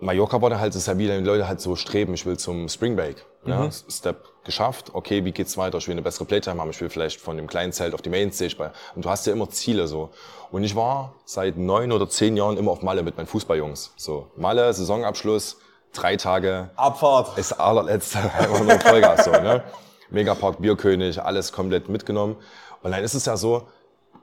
Mallorca 0.00 0.40
war 0.40 0.50
dann 0.50 0.60
halt, 0.60 0.74
das 0.74 0.82
ist 0.82 0.88
ja 0.88 0.98
wieder, 0.98 1.14
wenn 1.14 1.24
die 1.24 1.30
Leute 1.30 1.46
halt 1.46 1.60
so 1.60 1.76
streben, 1.76 2.14
ich 2.14 2.26
will 2.26 2.38
zum 2.38 2.68
Spring 2.68 2.96
Break. 2.96 3.24
Ja, 3.46 3.70
Step 3.70 4.28
geschafft, 4.44 4.90
okay, 4.92 5.24
wie 5.24 5.32
geht's 5.32 5.56
weiter? 5.56 5.78
Ich 5.78 5.88
will 5.88 5.92
eine 5.92 6.02
bessere 6.02 6.26
Playtime 6.26 6.60
haben, 6.60 6.68
ich 6.70 6.80
will 6.80 6.90
vielleicht 6.90 7.20
von 7.20 7.38
dem 7.38 7.46
kleinen 7.46 7.72
Zelt 7.72 7.94
auf 7.94 8.02
die 8.02 8.10
Mainstage. 8.10 8.54
Bei, 8.56 8.70
und 8.94 9.04
du 9.04 9.08
hast 9.08 9.26
ja 9.26 9.32
immer 9.32 9.48
Ziele 9.48 9.88
so. 9.88 10.10
Und 10.50 10.62
ich 10.62 10.76
war 10.76 11.14
seit 11.24 11.56
neun 11.56 11.92
oder 11.92 12.08
zehn 12.08 12.36
Jahren 12.36 12.58
immer 12.58 12.70
auf 12.70 12.82
Malle 12.82 13.02
mit 13.02 13.16
meinen 13.16 13.26
Fußballjungs. 13.26 13.94
So, 13.96 14.26
Malle, 14.36 14.72
Saisonabschluss, 14.74 15.56
drei 15.92 16.16
Tage, 16.16 16.70
Abfahrt. 16.76 17.38
ist 17.38 17.52
allerletzte, 17.52 18.18
einfach 18.38 18.60
nur 18.60 18.78
Vollgas 18.80 19.24
so, 19.24 19.30
ne? 19.32 19.62
Megapark, 20.10 20.60
Bierkönig, 20.60 21.22
alles 21.22 21.52
komplett 21.52 21.88
mitgenommen. 21.88 22.36
Und 22.82 22.90
dann 22.90 23.04
ist 23.04 23.14
es 23.14 23.26
ja 23.26 23.36
so, 23.36 23.68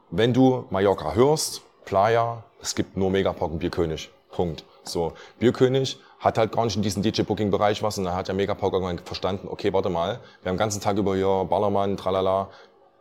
wenn 0.10 0.34
du 0.34 0.66
Mallorca 0.70 1.14
hörst, 1.14 1.62
Playa, 1.86 2.44
es 2.62 2.76
gibt 2.76 2.98
nur 2.98 3.10
Megapark 3.10 3.52
und 3.52 3.60
Bierkönig. 3.60 4.10
Punkt. 4.32 4.66
So, 4.84 5.14
Bierkönig 5.40 6.00
hat 6.20 6.38
halt 6.38 6.52
gar 6.52 6.66
nicht 6.66 6.76
in 6.76 6.82
diesem 6.82 7.04
DJ-Booking-Bereich 7.04 7.84
was 7.84 7.98
und 7.98 8.06
dann 8.06 8.16
hat 8.16 8.28
der 8.28 8.36
Megapark 8.36 8.74
irgendwann 8.74 9.00
verstanden, 9.00 9.48
okay, 9.50 9.72
warte 9.72 9.90
mal, 9.90 10.20
wir 10.42 10.50
haben 10.50 10.56
den 10.56 10.60
ganzen 10.60 10.82
Tag 10.82 10.98
über 10.98 11.16
hier 11.16 11.46
Ballermann, 11.50 11.96
tralala, 11.96 12.50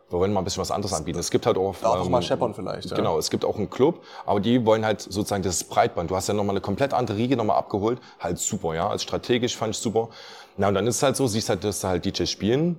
wir 0.09 0.19
wollen 0.19 0.31
mal 0.31 0.39
ein 0.41 0.43
bisschen 0.45 0.61
was 0.61 0.71
anderes 0.71 0.93
anbieten. 0.93 1.19
Es 1.19 1.31
gibt 1.31 1.45
halt 1.45 1.57
auch... 1.57 1.75
Auch 1.83 2.05
ähm, 2.05 2.11
mal 2.11 2.21
scheppern 2.21 2.53
vielleicht. 2.53 2.89
Ja. 2.89 2.95
Genau, 2.95 3.17
es 3.17 3.29
gibt 3.29 3.43
auch 3.43 3.57
einen 3.57 3.69
Club, 3.69 4.01
aber 4.25 4.39
die 4.39 4.65
wollen 4.65 4.85
halt 4.85 5.01
sozusagen 5.01 5.43
das 5.43 5.65
Breitband. 5.65 6.09
Du 6.09 6.15
hast 6.15 6.27
ja 6.27 6.33
nochmal 6.33 6.53
eine 6.53 6.61
komplett 6.61 6.93
andere 6.93 7.17
Riege 7.17 7.35
nochmal 7.35 7.57
abgeholt. 7.57 7.99
Halt 8.19 8.39
super, 8.39 8.73
ja. 8.73 8.87
Als 8.87 9.03
strategisch 9.03 9.57
fand 9.57 9.75
ich 9.75 9.81
super. 9.81 10.09
Na, 10.55 10.69
und 10.69 10.75
dann 10.75 10.87
ist 10.87 10.97
es 10.97 11.03
halt 11.03 11.17
so, 11.17 11.27
siehst 11.27 11.49
halt, 11.49 11.63
dass 11.63 11.81
da 11.81 11.89
halt 11.89 12.05
DJs 12.05 12.29
spielen. 12.29 12.77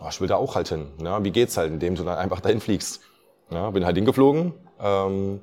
Oh, 0.00 0.06
ich 0.08 0.20
will 0.22 0.28
da 0.28 0.36
auch 0.36 0.54
halt 0.54 0.68
hin. 0.68 0.86
Na, 0.98 1.22
wie 1.22 1.30
geht's 1.30 1.58
halt, 1.58 1.70
indem 1.70 1.96
du 1.96 2.04
dann 2.04 2.16
einfach 2.16 2.40
dahin 2.40 2.60
fliegst? 2.60 3.02
Ja, 3.50 3.70
bin 3.70 3.84
halt 3.84 3.96
hingeflogen. 3.96 4.54
Ähm, 4.80 5.40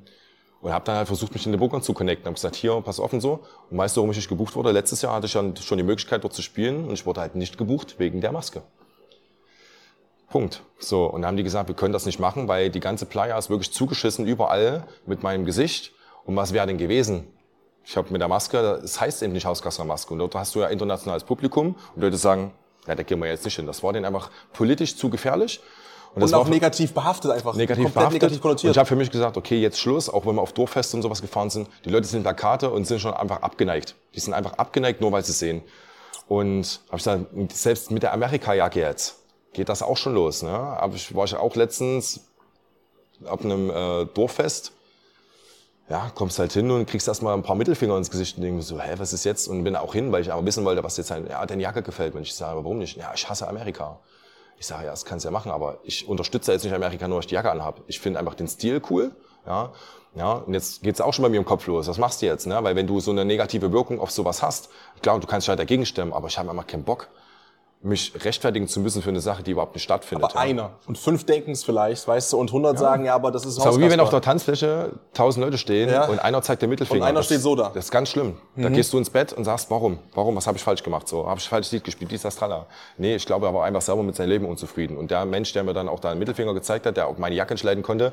und 0.60 0.72
habe 0.72 0.84
dann 0.84 0.96
halt 0.96 1.06
versucht, 1.06 1.32
mich 1.34 1.46
in 1.46 1.52
den 1.52 1.60
Bokern 1.60 1.82
zu 1.82 1.92
connecten. 1.92 2.26
Hab 2.26 2.34
gesagt, 2.34 2.56
hier, 2.56 2.80
pass 2.80 2.98
offen 2.98 3.20
so. 3.20 3.40
Und 3.70 3.78
weißt 3.78 3.96
du, 3.96 4.00
warum 4.00 4.10
ich 4.10 4.16
nicht 4.16 4.28
gebucht 4.28 4.56
wurde? 4.56 4.72
Letztes 4.72 5.02
Jahr 5.02 5.14
hatte 5.14 5.26
ich 5.26 5.32
dann 5.32 5.56
schon 5.56 5.78
die 5.78 5.84
Möglichkeit, 5.84 6.24
dort 6.24 6.34
zu 6.34 6.42
spielen 6.42 6.86
und 6.86 6.94
ich 6.94 7.06
wurde 7.06 7.20
halt 7.20 7.36
nicht 7.36 7.56
gebucht 7.56 7.94
wegen 7.98 8.20
der 8.20 8.32
Maske. 8.32 8.62
Punkt. 10.30 10.62
So, 10.78 11.06
und 11.06 11.22
dann 11.22 11.28
haben 11.28 11.36
die 11.36 11.42
gesagt, 11.42 11.68
wir 11.68 11.74
können 11.74 11.92
das 11.92 12.06
nicht 12.06 12.20
machen, 12.20 12.48
weil 12.48 12.70
die 12.70 12.80
ganze 12.80 13.06
Playa 13.06 13.36
ist 13.38 13.50
wirklich 13.50 13.72
zugeschissen 13.72 14.26
überall 14.26 14.84
mit 15.06 15.22
meinem 15.22 15.44
Gesicht. 15.44 15.92
Und 16.24 16.36
was 16.36 16.52
wäre 16.52 16.66
denn 16.66 16.78
gewesen? 16.78 17.26
Ich 17.84 17.96
habe 17.96 18.12
mit 18.12 18.20
der 18.20 18.28
Maske, 18.28 18.80
das 18.82 19.00
heißt 19.00 19.22
eben 19.22 19.32
nicht 19.32 19.46
Hauskassermaske. 19.46 20.12
Und 20.12 20.18
dort 20.18 20.34
hast 20.34 20.54
du 20.54 20.60
ja 20.60 20.66
internationales 20.66 21.24
Publikum 21.24 21.74
und 21.94 22.02
Leute 22.02 22.18
sagen, 22.18 22.52
ja, 22.86 22.94
da 22.94 23.02
gehen 23.02 23.18
wir 23.18 23.28
jetzt 23.28 23.44
nicht 23.44 23.56
hin. 23.56 23.66
Das 23.66 23.82
war 23.82 23.92
denen 23.92 24.04
einfach 24.04 24.30
politisch 24.52 24.96
zu 24.96 25.08
gefährlich. 25.08 25.60
Und 26.14 26.22
das 26.22 26.32
auch 26.32 26.44
war 26.44 26.50
negativ 26.50 26.92
behaftet 26.92 27.30
einfach. 27.30 27.54
negativ 27.54 27.84
komplett 27.84 27.94
behaftet. 27.94 28.22
negativ 28.22 28.36
und 28.36 28.42
konnotiert. 28.42 28.72
ich 28.72 28.78
habe 28.78 28.88
für 28.88 28.96
mich 28.96 29.10
gesagt, 29.10 29.36
okay, 29.36 29.58
jetzt 29.58 29.78
Schluss, 29.78 30.08
auch 30.08 30.26
wenn 30.26 30.34
wir 30.34 30.42
auf 30.42 30.52
Dorffeste 30.52 30.96
und 30.96 31.02
sowas 31.02 31.22
gefahren 31.22 31.50
sind. 31.50 31.68
Die 31.84 31.90
Leute 31.90 32.06
sind 32.06 32.22
Plakate 32.22 32.70
und 32.70 32.86
sind 32.86 33.00
schon 33.00 33.14
einfach 33.14 33.42
abgeneigt. 33.42 33.94
Die 34.14 34.20
sind 34.20 34.34
einfach 34.34 34.54
abgeneigt, 34.54 35.00
nur 35.00 35.12
weil 35.12 35.24
sie 35.24 35.32
es 35.32 35.38
sehen. 35.38 35.62
Und 36.28 36.80
habe 36.88 36.98
ich 36.98 37.04
gesagt, 37.04 37.52
selbst 37.52 37.90
mit 37.90 38.02
der 38.02 38.12
Amerika-Jacke 38.12 38.80
jetzt 38.80 39.16
geht 39.52 39.68
das 39.68 39.82
auch 39.82 39.96
schon 39.96 40.14
los. 40.14 40.42
Ne? 40.42 40.50
Aber 40.50 40.94
ich 40.94 41.14
war 41.14 41.24
ich 41.24 41.34
auch 41.36 41.56
letztens 41.56 42.28
auf 43.24 43.44
einem 43.44 43.70
äh, 43.70 44.06
Dorffest. 44.06 44.72
Ja, 45.88 46.10
kommst 46.14 46.38
halt 46.38 46.52
hin 46.52 46.70
und 46.70 46.86
kriegst 46.86 47.08
erstmal 47.08 47.32
ein 47.32 47.42
paar 47.42 47.56
Mittelfinger 47.56 47.96
ins 47.96 48.10
Gesicht 48.10 48.36
und 48.36 48.42
denkst 48.42 48.66
so, 48.66 48.78
hä, 48.78 48.94
was 48.98 49.14
ist 49.14 49.24
jetzt? 49.24 49.48
Und 49.48 49.64
bin 49.64 49.74
auch 49.74 49.94
hin, 49.94 50.12
weil 50.12 50.20
ich 50.20 50.30
aber 50.30 50.44
wissen 50.44 50.64
wollte, 50.66 50.84
was 50.84 50.98
jetzt 50.98 51.10
halt, 51.10 51.30
ja, 51.30 51.44
deine 51.46 51.62
Jacke 51.62 51.82
gefällt 51.82 52.14
mir. 52.14 52.20
Ich 52.20 52.34
sage, 52.34 52.52
aber 52.52 52.64
warum 52.64 52.78
nicht? 52.78 52.98
Ja, 52.98 53.10
ich 53.14 53.26
hasse 53.26 53.48
Amerika. 53.48 53.98
Ich 54.58 54.66
sage, 54.66 54.84
ja, 54.84 54.90
das 54.90 55.06
kannst 55.06 55.24
du 55.24 55.28
ja 55.28 55.32
machen, 55.32 55.50
aber 55.50 55.78
ich 55.84 56.06
unterstütze 56.06 56.52
jetzt 56.52 56.64
nicht 56.64 56.74
Amerika, 56.74 57.08
nur 57.08 57.16
weil 57.16 57.20
ich 57.20 57.28
die 57.28 57.36
Jacke 57.36 57.50
anhab. 57.50 57.80
Ich 57.86 58.00
finde 58.00 58.18
einfach 58.18 58.34
den 58.34 58.48
Stil 58.48 58.82
cool, 58.90 59.12
ja. 59.46 59.72
Ja, 60.14 60.32
und 60.32 60.52
jetzt 60.52 60.82
geht's 60.82 61.00
auch 61.00 61.14
schon 61.14 61.22
bei 61.22 61.28
mir 61.28 61.36
im 61.36 61.44
Kopf 61.44 61.66
los. 61.66 61.86
Was 61.86 61.98
machst 61.98 62.22
du 62.22 62.26
jetzt? 62.26 62.46
Ne? 62.46 62.62
Weil 62.62 62.74
wenn 62.74 62.86
du 62.86 62.98
so 62.98 63.10
eine 63.10 63.24
negative 63.24 63.72
Wirkung 63.72 64.00
auf 64.00 64.10
sowas 64.10 64.42
hast, 64.42 64.68
klar, 65.00 65.18
du 65.20 65.26
kannst 65.26 65.48
halt 65.48 65.58
dagegen 65.58 65.86
stemmen, 65.86 66.12
aber 66.12 66.28
ich 66.28 66.38
habe 66.38 66.50
einfach 66.50 66.66
keinen 66.66 66.82
Bock, 66.82 67.08
mich 67.80 68.12
rechtfertigen 68.24 68.66
zu 68.66 68.80
müssen 68.80 69.02
für 69.02 69.10
eine 69.10 69.20
Sache, 69.20 69.42
die 69.44 69.52
überhaupt 69.52 69.74
nicht 69.74 69.84
stattfindet. 69.84 70.24
Aber 70.24 70.34
ja. 70.34 70.40
einer. 70.40 70.70
Und 70.86 70.98
fünf 70.98 71.24
denken 71.24 71.52
es 71.52 71.62
vielleicht, 71.62 72.08
weißt 72.08 72.32
du, 72.32 72.38
und 72.38 72.48
100 72.50 72.76
sagen, 72.76 73.04
ja, 73.04 73.14
aber 73.14 73.30
das 73.30 73.44
ist 73.44 73.56
Das 73.56 73.64
ist 73.64 73.68
aber 73.68 73.80
wie 73.80 73.88
wenn 73.90 74.00
auf 74.00 74.10
der 74.10 74.20
Tanzfläche 74.20 74.90
tausend 75.14 75.44
Leute 75.44 75.58
stehen 75.58 75.88
Ja. 75.88 76.06
und 76.08 76.18
einer 76.18 76.42
zeigt 76.42 76.62
den 76.62 76.70
Mittelfinger. 76.70 77.02
Und 77.02 77.06
einer 77.08 77.20
das, 77.20 77.26
steht 77.26 77.40
so 77.40 77.54
da. 77.54 77.68
Mhm. 77.68 77.74
Das 77.74 77.84
ist 77.84 77.90
ganz 77.92 78.08
schlimm. 78.08 78.36
Da 78.56 78.68
gehst 78.68 78.92
du 78.92 78.98
ins 78.98 79.10
Bett 79.10 79.32
und 79.32 79.44
sagst, 79.44 79.70
warum? 79.70 79.98
Warum? 80.14 80.34
Was 80.34 80.48
habe 80.48 80.56
ich 80.58 80.64
falsch 80.64 80.82
gemacht? 80.82 81.06
So, 81.06 81.28
habe 81.28 81.38
ich 81.38 81.48
falsches 81.48 81.70
Lied 81.70 81.84
gespielt? 81.84 82.10
Dies, 82.10 82.22
das, 82.22 82.34
tralla. 82.34 82.66
Nee, 82.96 83.14
ich 83.14 83.26
glaube, 83.26 83.46
er 83.46 83.54
war 83.54 83.64
einfach 83.64 83.82
selber 83.82 84.02
mit 84.02 84.16
seinem 84.16 84.30
Leben 84.30 84.46
unzufrieden. 84.46 84.96
Und 84.96 85.12
der 85.12 85.24
Mensch, 85.24 85.52
der 85.52 85.62
mir 85.62 85.72
dann 85.72 85.88
auch 85.88 86.00
da 86.00 86.10
einen 86.10 86.18
Mittelfinger 86.18 86.54
gezeigt 86.54 86.84
hat, 86.84 86.96
der 86.96 87.06
auch 87.06 87.18
meine 87.18 87.36
Jacke 87.36 87.52
entschleiden 87.52 87.84
konnte, 87.84 88.12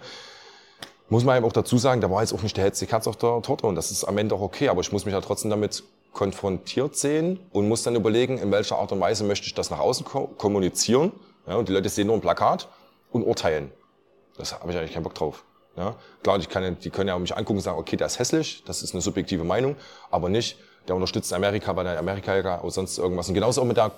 muss 1.09 1.23
man 1.23 1.37
eben 1.37 1.45
auch 1.45 1.53
dazu 1.53 1.77
sagen, 1.77 2.01
da 2.01 2.09
war 2.09 2.21
jetzt 2.21 2.33
auch 2.33 2.41
nicht 2.41 2.57
der 2.57 2.63
hellste 2.63 2.87
Katz 2.87 3.07
auf 3.07 3.17
der 3.17 3.41
Torte 3.41 3.67
und 3.67 3.75
das 3.75 3.91
ist 3.91 4.03
am 4.03 4.17
Ende 4.17 4.35
auch 4.35 4.41
okay, 4.41 4.69
aber 4.69 4.81
ich 4.81 4.91
muss 4.91 5.05
mich 5.05 5.13
ja 5.13 5.21
trotzdem 5.21 5.51
damit 5.51 5.83
konfrontiert 6.13 6.95
sehen 6.95 7.39
und 7.51 7.67
muss 7.67 7.83
dann 7.83 7.95
überlegen, 7.95 8.37
in 8.37 8.51
welcher 8.51 8.77
Art 8.77 8.91
und 8.91 8.99
Weise 8.99 9.23
möchte 9.23 9.45
ich 9.45 9.53
das 9.53 9.69
nach 9.69 9.79
außen 9.79 10.05
ko 10.05 10.27
kommunizieren. 10.37 11.11
Ja, 11.45 11.55
und 11.55 11.69
die 11.69 11.73
Leute 11.73 11.89
sehen 11.89 12.07
nur 12.07 12.15
ein 12.15 12.21
Plakat 12.21 12.67
und 13.11 13.23
urteilen. 13.23 13.71
Das 14.37 14.53
habe 14.53 14.71
ich 14.71 14.77
eigentlich 14.77 14.93
keinen 14.93 15.03
Bock 15.03 15.13
drauf. 15.13 15.43
Ja, 15.77 15.95
klar, 16.23 16.39
die, 16.39 16.47
kann, 16.47 16.77
die 16.79 16.89
können 16.89 17.09
ja 17.09 17.19
mich 17.19 17.35
angucken 17.35 17.57
und 17.57 17.63
sagen, 17.63 17.77
okay, 17.77 17.97
der 17.97 18.07
ist 18.07 18.17
hässlich, 18.17 18.63
das 18.65 18.81
ist 18.81 18.93
eine 18.93 19.01
subjektive 19.01 19.43
Meinung, 19.43 19.75
aber 20.09 20.29
nicht, 20.29 20.57
der 20.87 20.95
unterstützt 20.95 21.33
Amerika, 21.33 21.75
weil 21.75 21.83
der 21.83 21.99
Amerika 21.99 22.39
oder 22.39 22.61
sonst 22.71 22.97
irgendwas. 22.97 23.27
Und 23.27 23.33
genauso 23.33 23.61
auch 23.61 23.65
mit 23.65 23.77
der 23.77 23.91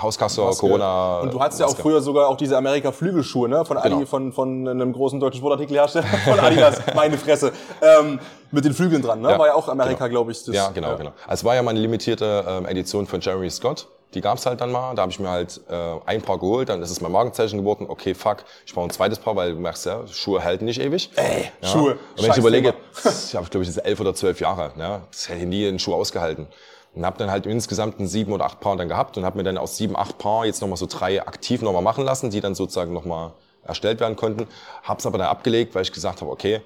Hauskasse. 0.00 0.42
Corona. 0.58 1.20
Und 1.20 1.34
du 1.34 1.40
hattest 1.40 1.60
ja 1.60 1.66
auch 1.66 1.76
früher 1.76 2.00
sogar 2.00 2.28
auch 2.28 2.36
diese 2.36 2.56
Amerika-Flügelschuhe, 2.56 3.48
ne? 3.48 3.64
Von, 3.64 3.76
Adi, 3.76 3.90
Genau. 3.90 4.06
von, 4.06 4.32
von 4.32 4.66
einem 4.68 4.92
großen 4.92 5.20
deutschen 5.20 5.38
Sportartikelhersteller, 5.38 6.06
von 6.24 6.40
Adidas, 6.40 6.80
meine 6.94 7.18
Fresse. 7.18 7.52
Ähm, 7.82 8.18
mit 8.50 8.64
den 8.64 8.72
Flügeln 8.74 9.02
dran, 9.02 9.20
ne? 9.20 9.30
Ja, 9.30 9.38
War 9.38 9.48
ja 9.48 9.54
auch 9.54 9.68
Amerika, 9.68 10.06
genau. 10.06 10.20
glaube 10.20 10.32
ich. 10.32 10.44
Das, 10.44 10.54
Ja, 10.54 10.70
genau, 10.70 10.96
genau. 10.96 11.12
Also 11.26 11.40
es 11.40 11.44
war 11.44 11.54
ja 11.54 11.62
mal 11.62 11.70
eine 11.70 11.80
limitierte 11.80 12.44
ähm, 12.48 12.66
Edition 12.66 13.06
von 13.06 13.20
Jeremy 13.20 13.50
Scott. 13.50 13.86
Die 14.14 14.20
gab's 14.20 14.44
halt 14.44 14.60
dann 14.60 14.70
mal. 14.70 14.94
Da 14.94 15.02
habe 15.02 15.12
ich 15.12 15.18
mir 15.18 15.30
halt 15.30 15.58
äh, 15.70 15.74
ein 16.04 16.20
Paar 16.20 16.38
geholt, 16.38 16.68
dann 16.68 16.82
ist 16.82 16.90
es 16.90 17.00
mein 17.00 17.12
Markenzeichen 17.12 17.58
geworden. 17.58 17.86
Okay, 17.88 18.14
fuck, 18.14 18.44
ich 18.66 18.74
brauche 18.74 18.86
ein 18.86 18.90
zweites 18.90 19.18
Paar, 19.18 19.36
weil 19.36 19.54
du 19.54 19.60
merkst 19.60 19.86
ja, 19.86 20.06
Schuhe 20.06 20.44
halten 20.44 20.66
nicht 20.66 20.80
ewig. 20.80 21.10
Ey, 21.16 21.50
ja. 21.62 21.68
Schuhe. 21.68 21.92
Und 22.16 22.22
wenn 22.22 22.30
ich 22.30 22.36
überlege, 22.36 22.74
ich 23.04 23.34
habe, 23.34 23.48
glaube 23.48 23.62
ich, 23.64 23.68
jetzt 23.74 23.82
elf 23.84 24.00
oder 24.00 24.14
zwölf 24.14 24.38
Jahre. 24.40 24.72
Ne? 24.76 25.00
Das 25.10 25.28
hätte 25.30 25.40
ich 25.40 25.46
nie 25.46 25.66
einen 25.66 25.78
Schuh 25.78 25.94
ausgehalten. 25.94 26.46
Und 26.94 27.06
habe 27.06 27.16
dann 27.18 27.30
halt 27.30 27.46
insgesamt 27.46 28.00
ein 28.00 28.06
sieben 28.06 28.32
oder 28.32 28.44
acht 28.44 28.60
Paar 28.60 28.76
dann 28.76 28.88
gehabt 28.88 29.16
und 29.16 29.24
habe 29.24 29.38
mir 29.38 29.44
dann 29.44 29.56
aus 29.56 29.76
sieben, 29.76 29.96
acht 29.96 30.18
Paar 30.18 30.44
jetzt 30.44 30.60
nochmal 30.60 30.76
so 30.76 30.86
drei 30.86 31.26
aktiv 31.26 31.62
nochmal 31.62 31.82
machen 31.82 32.04
lassen, 32.04 32.30
die 32.30 32.40
dann 32.40 32.54
sozusagen 32.54 32.92
nochmal 32.92 33.32
erstellt 33.64 34.00
werden 34.00 34.16
konnten. 34.16 34.46
Hab's 34.82 35.06
aber 35.06 35.18
dann 35.18 35.28
abgelegt, 35.28 35.74
weil 35.74 35.82
ich 35.82 35.92
gesagt 35.92 36.20
habe, 36.20 36.30
okay, 36.30 36.60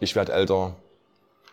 ich 0.00 0.14
werde 0.14 0.32
älter, 0.32 0.74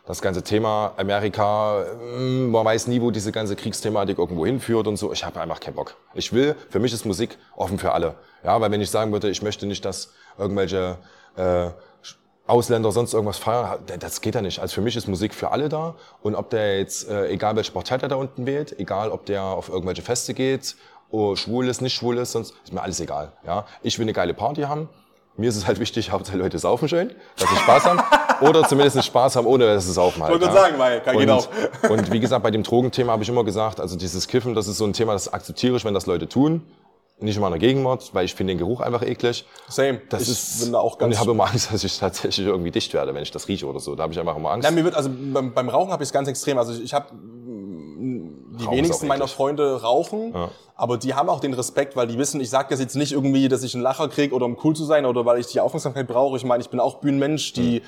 das 0.09 0.23
ganze 0.23 0.43
Thema 0.43 0.93
Amerika, 0.97 1.85
mm, 2.17 2.49
man 2.49 2.65
weiß 2.65 2.87
nie, 2.87 2.99
wo 2.99 3.11
diese 3.11 3.31
ganze 3.31 3.55
Kriegsthematik 3.55 4.17
irgendwo 4.17 4.43
hinführt 4.43 4.87
und 4.87 4.97
so. 4.97 5.13
Ich 5.13 5.23
habe 5.23 5.39
einfach 5.39 5.59
keinen 5.59 5.75
Bock. 5.75 5.95
Ich 6.15 6.33
will, 6.33 6.55
für 6.71 6.79
mich 6.79 6.91
ist 6.91 7.05
Musik 7.05 7.37
offen 7.55 7.77
für 7.77 7.91
alle. 7.91 8.15
Ja, 8.43 8.59
weil 8.59 8.71
wenn 8.71 8.81
ich 8.81 8.89
sagen 8.89 9.11
würde, 9.11 9.29
ich 9.29 9.43
möchte 9.43 9.67
nicht, 9.67 9.85
dass 9.85 10.11
irgendwelche 10.37 10.97
äh, 11.35 11.69
Ausländer 12.49 12.91
sonst 12.91 13.13
irgendwas 13.13 13.37
feiern, 13.37 13.79
das 13.99 14.21
geht 14.21 14.35
ja 14.35 14.41
nicht. 14.41 14.59
Also 14.59 14.75
für 14.75 14.81
mich 14.81 14.95
ist 14.95 15.07
Musik 15.07 15.33
für 15.33 15.51
alle 15.51 15.69
da. 15.69 15.95
Und 16.21 16.35
ob 16.35 16.49
der 16.49 16.79
jetzt, 16.79 17.09
äh, 17.09 17.27
egal 17.29 17.55
welche 17.55 17.71
Partei 17.71 17.97
der 17.97 18.09
da 18.09 18.15
unten 18.15 18.45
wählt, 18.45 18.79
egal 18.79 19.11
ob 19.11 19.25
der 19.25 19.43
auf 19.43 19.69
irgendwelche 19.69 20.01
Feste 20.01 20.33
geht, 20.33 20.75
oh, 21.11 21.35
schwul 21.35 21.67
ist, 21.67 21.81
nicht 21.81 21.93
schwul 21.93 22.17
ist, 22.17 22.33
sonst 22.33 22.53
ist 22.63 22.73
mir 22.73 22.81
alles 22.81 22.99
egal. 22.99 23.31
Ja, 23.45 23.65
ich 23.81 23.97
will 23.99 24.05
eine 24.05 24.13
geile 24.13 24.33
Party 24.33 24.63
haben. 24.63 24.89
Mir 25.37 25.49
ist 25.49 25.55
es 25.55 25.67
halt 25.67 25.79
wichtig, 25.79 26.11
Hauptsache 26.11 26.37
Leute 26.37 26.59
saufen 26.59 26.89
schön, 26.89 27.13
dass 27.37 27.49
sie 27.49 27.55
Spaß 27.55 27.85
haben. 27.85 28.01
Oder 28.41 28.67
zumindest 28.67 29.03
Spaß 29.03 29.35
haben, 29.35 29.47
ohne 29.47 29.65
dass 29.65 29.85
sie 29.85 29.93
saufen 29.93 30.21
halt. 30.23 30.31
Wollte 30.31 30.45
ja. 30.45 30.51
sagen, 30.51 30.77
weil, 30.77 31.01
kann- 31.01 31.15
und, 31.15 31.21
genau. 31.21 31.43
Und 31.89 32.11
wie 32.11 32.19
gesagt, 32.19 32.43
bei 32.43 32.51
dem 32.51 32.63
Drogenthema 32.63 33.13
habe 33.13 33.23
ich 33.23 33.29
immer 33.29 33.43
gesagt, 33.43 33.79
also 33.79 33.95
dieses 33.95 34.27
Kiffen, 34.27 34.55
das 34.55 34.67
ist 34.67 34.77
so 34.77 34.85
ein 34.85 34.93
Thema, 34.93 35.13
das 35.13 35.31
akzeptiere 35.31 35.77
ich, 35.77 35.85
wenn 35.85 35.93
das 35.93 36.05
Leute 36.05 36.27
tun. 36.27 36.61
Nicht 37.21 37.35
in 37.35 37.41
meiner 37.41 37.57
Gegenwart, 37.57 38.11
weil 38.13 38.25
ich 38.25 38.33
finde 38.33 38.53
den 38.53 38.59
Geruch 38.59 38.79
einfach 38.79 39.01
eklig. 39.01 39.45
Same. 39.67 40.01
Das 40.09 40.23
ich 40.23 40.29
ist, 40.29 40.63
bin 40.63 40.71
da 40.71 40.79
auch 40.79 40.93
und 40.93 40.99
ganz. 40.99 41.15
ich 41.15 41.19
habe 41.19 41.31
immer 41.31 41.49
Angst, 41.49 41.69
dass 41.73 41.83
ich 41.83 41.97
tatsächlich 41.97 42.47
irgendwie 42.47 42.71
dicht 42.71 42.93
werde, 42.93 43.13
wenn 43.13 43.23
ich 43.23 43.31
das 43.31 43.47
rieche 43.47 43.67
oder 43.67 43.79
so. 43.79 43.95
Da 43.95 44.03
habe 44.03 44.13
ich 44.13 44.19
einfach 44.19 44.37
immer 44.37 44.51
Angst. 44.51 44.67
Ja, 44.67 44.71
mir 44.73 44.85
wird, 44.85 44.95
also 44.95 45.09
beim, 45.09 45.53
beim 45.53 45.69
Rauchen 45.69 45.91
habe 45.91 46.03
ich 46.03 46.09
es 46.09 46.13
ganz 46.13 46.27
extrem. 46.27 46.57
Also 46.57 46.73
ich, 46.73 46.83
ich 46.83 46.93
habe 46.93 47.07
die 47.11 48.65
Rauchen 48.65 48.77
wenigsten 48.77 49.07
meiner. 49.07 49.27
Freunde 49.27 49.81
rauchen, 49.81 50.33
aber 50.75 50.97
die 50.97 51.13
haben 51.13 51.29
auch 51.29 51.39
den 51.39 51.53
Respekt, 51.53 51.95
weil 51.95 52.07
die 52.07 52.17
wissen, 52.17 52.39
ich 52.41 52.49
sage 52.49 52.67
das 52.69 52.79
jetzt 52.79 52.95
nicht 52.95 53.11
irgendwie, 53.11 53.47
dass 53.47 53.63
ich 53.63 53.73
einen 53.73 53.83
Lacher 53.83 54.07
krieg 54.07 54.31
oder 54.31 54.45
um 54.45 54.57
cool 54.63 54.75
zu 54.75 54.85
sein 54.85 55.05
oder 55.05 55.25
weil 55.25 55.39
ich 55.39 55.47
die 55.47 55.59
Aufmerksamkeit 55.59 56.07
brauche. 56.07 56.37
Ich 56.37 56.45
meine, 56.45 56.61
ich 56.61 56.69
bin 56.69 56.79
auch 56.79 56.95
Bühnenmensch, 56.95 57.53
die 57.53 57.81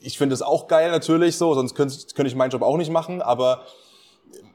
ich 0.00 0.18
finde 0.18 0.34
es 0.34 0.42
auch 0.42 0.68
geil 0.68 0.90
natürlich 0.90 1.36
so, 1.36 1.54
sonst 1.54 1.74
könnte, 1.74 1.94
könnte 2.14 2.28
ich 2.28 2.34
meinen 2.34 2.50
Job 2.50 2.62
auch 2.62 2.76
nicht 2.76 2.90
machen, 2.90 3.22
aber 3.22 3.62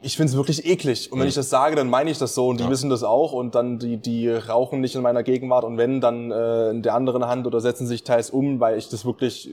ich 0.06 0.18
finde 0.18 0.30
es 0.30 0.38
wirklich 0.38 0.66
eklig. 0.66 1.12
Und 1.12 1.20
wenn 1.20 1.28
ich 1.28 1.34
das 1.34 1.50
sage, 1.50 1.76
dann 1.76 1.90
meine 1.90 2.12
ich 2.12 2.20
das 2.20 2.36
so 2.36 2.50
und 2.50 2.60
die 2.60 2.70
wissen 2.70 2.92
das 2.92 3.04
auch 3.04 3.34
und 3.34 3.56
dann 3.56 3.80
die, 3.80 3.98
die 3.98 4.30
rauchen 4.30 4.80
nicht 4.80 4.94
in 4.96 5.02
meiner 5.02 5.24
Gegenwart 5.24 5.64
und 5.64 5.78
wenn, 5.80 6.00
dann 6.00 6.32
äh, 6.32 6.70
in 6.70 6.84
der 6.84 6.94
anderen 6.94 7.26
Hand 7.26 7.48
oder 7.48 7.60
setzen 7.60 7.88
sich 7.88 8.04
teils 8.04 8.30
um, 8.30 8.60
weil 8.60 8.78
ich 8.78 8.88
das 8.88 9.04
wirklich, 9.04 9.50
äh, 9.50 9.52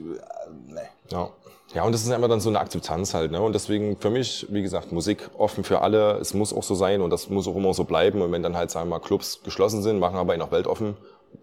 nee. 0.68 0.80
Ja. 1.10 1.30
Ja, 1.74 1.84
und 1.84 1.92
das 1.92 2.02
ist 2.02 2.10
immer 2.10 2.28
dann 2.28 2.40
so 2.40 2.50
eine 2.50 2.60
Akzeptanz 2.60 3.14
halt, 3.14 3.30
ne? 3.32 3.40
Und 3.40 3.54
deswegen 3.54 3.96
für 3.98 4.10
mich, 4.10 4.46
wie 4.50 4.60
gesagt, 4.60 4.92
Musik 4.92 5.30
offen 5.38 5.64
für 5.64 5.80
alle. 5.80 6.18
Es 6.18 6.34
muss 6.34 6.52
auch 6.52 6.62
so 6.62 6.74
sein 6.74 7.00
und 7.00 7.08
das 7.08 7.30
muss 7.30 7.48
auch 7.48 7.56
immer 7.56 7.72
so 7.72 7.84
bleiben. 7.84 8.20
Und 8.20 8.30
wenn 8.30 8.42
dann 8.42 8.58
halt, 8.58 8.70
sagen 8.70 8.90
wir 8.90 8.98
mal, 8.98 9.02
Clubs 9.02 9.40
geschlossen 9.42 9.80
sind, 9.80 9.98
machen 9.98 10.16
aber 10.16 10.34
ihn 10.34 10.42
auch 10.42 10.50
weltoffen, 10.50 10.98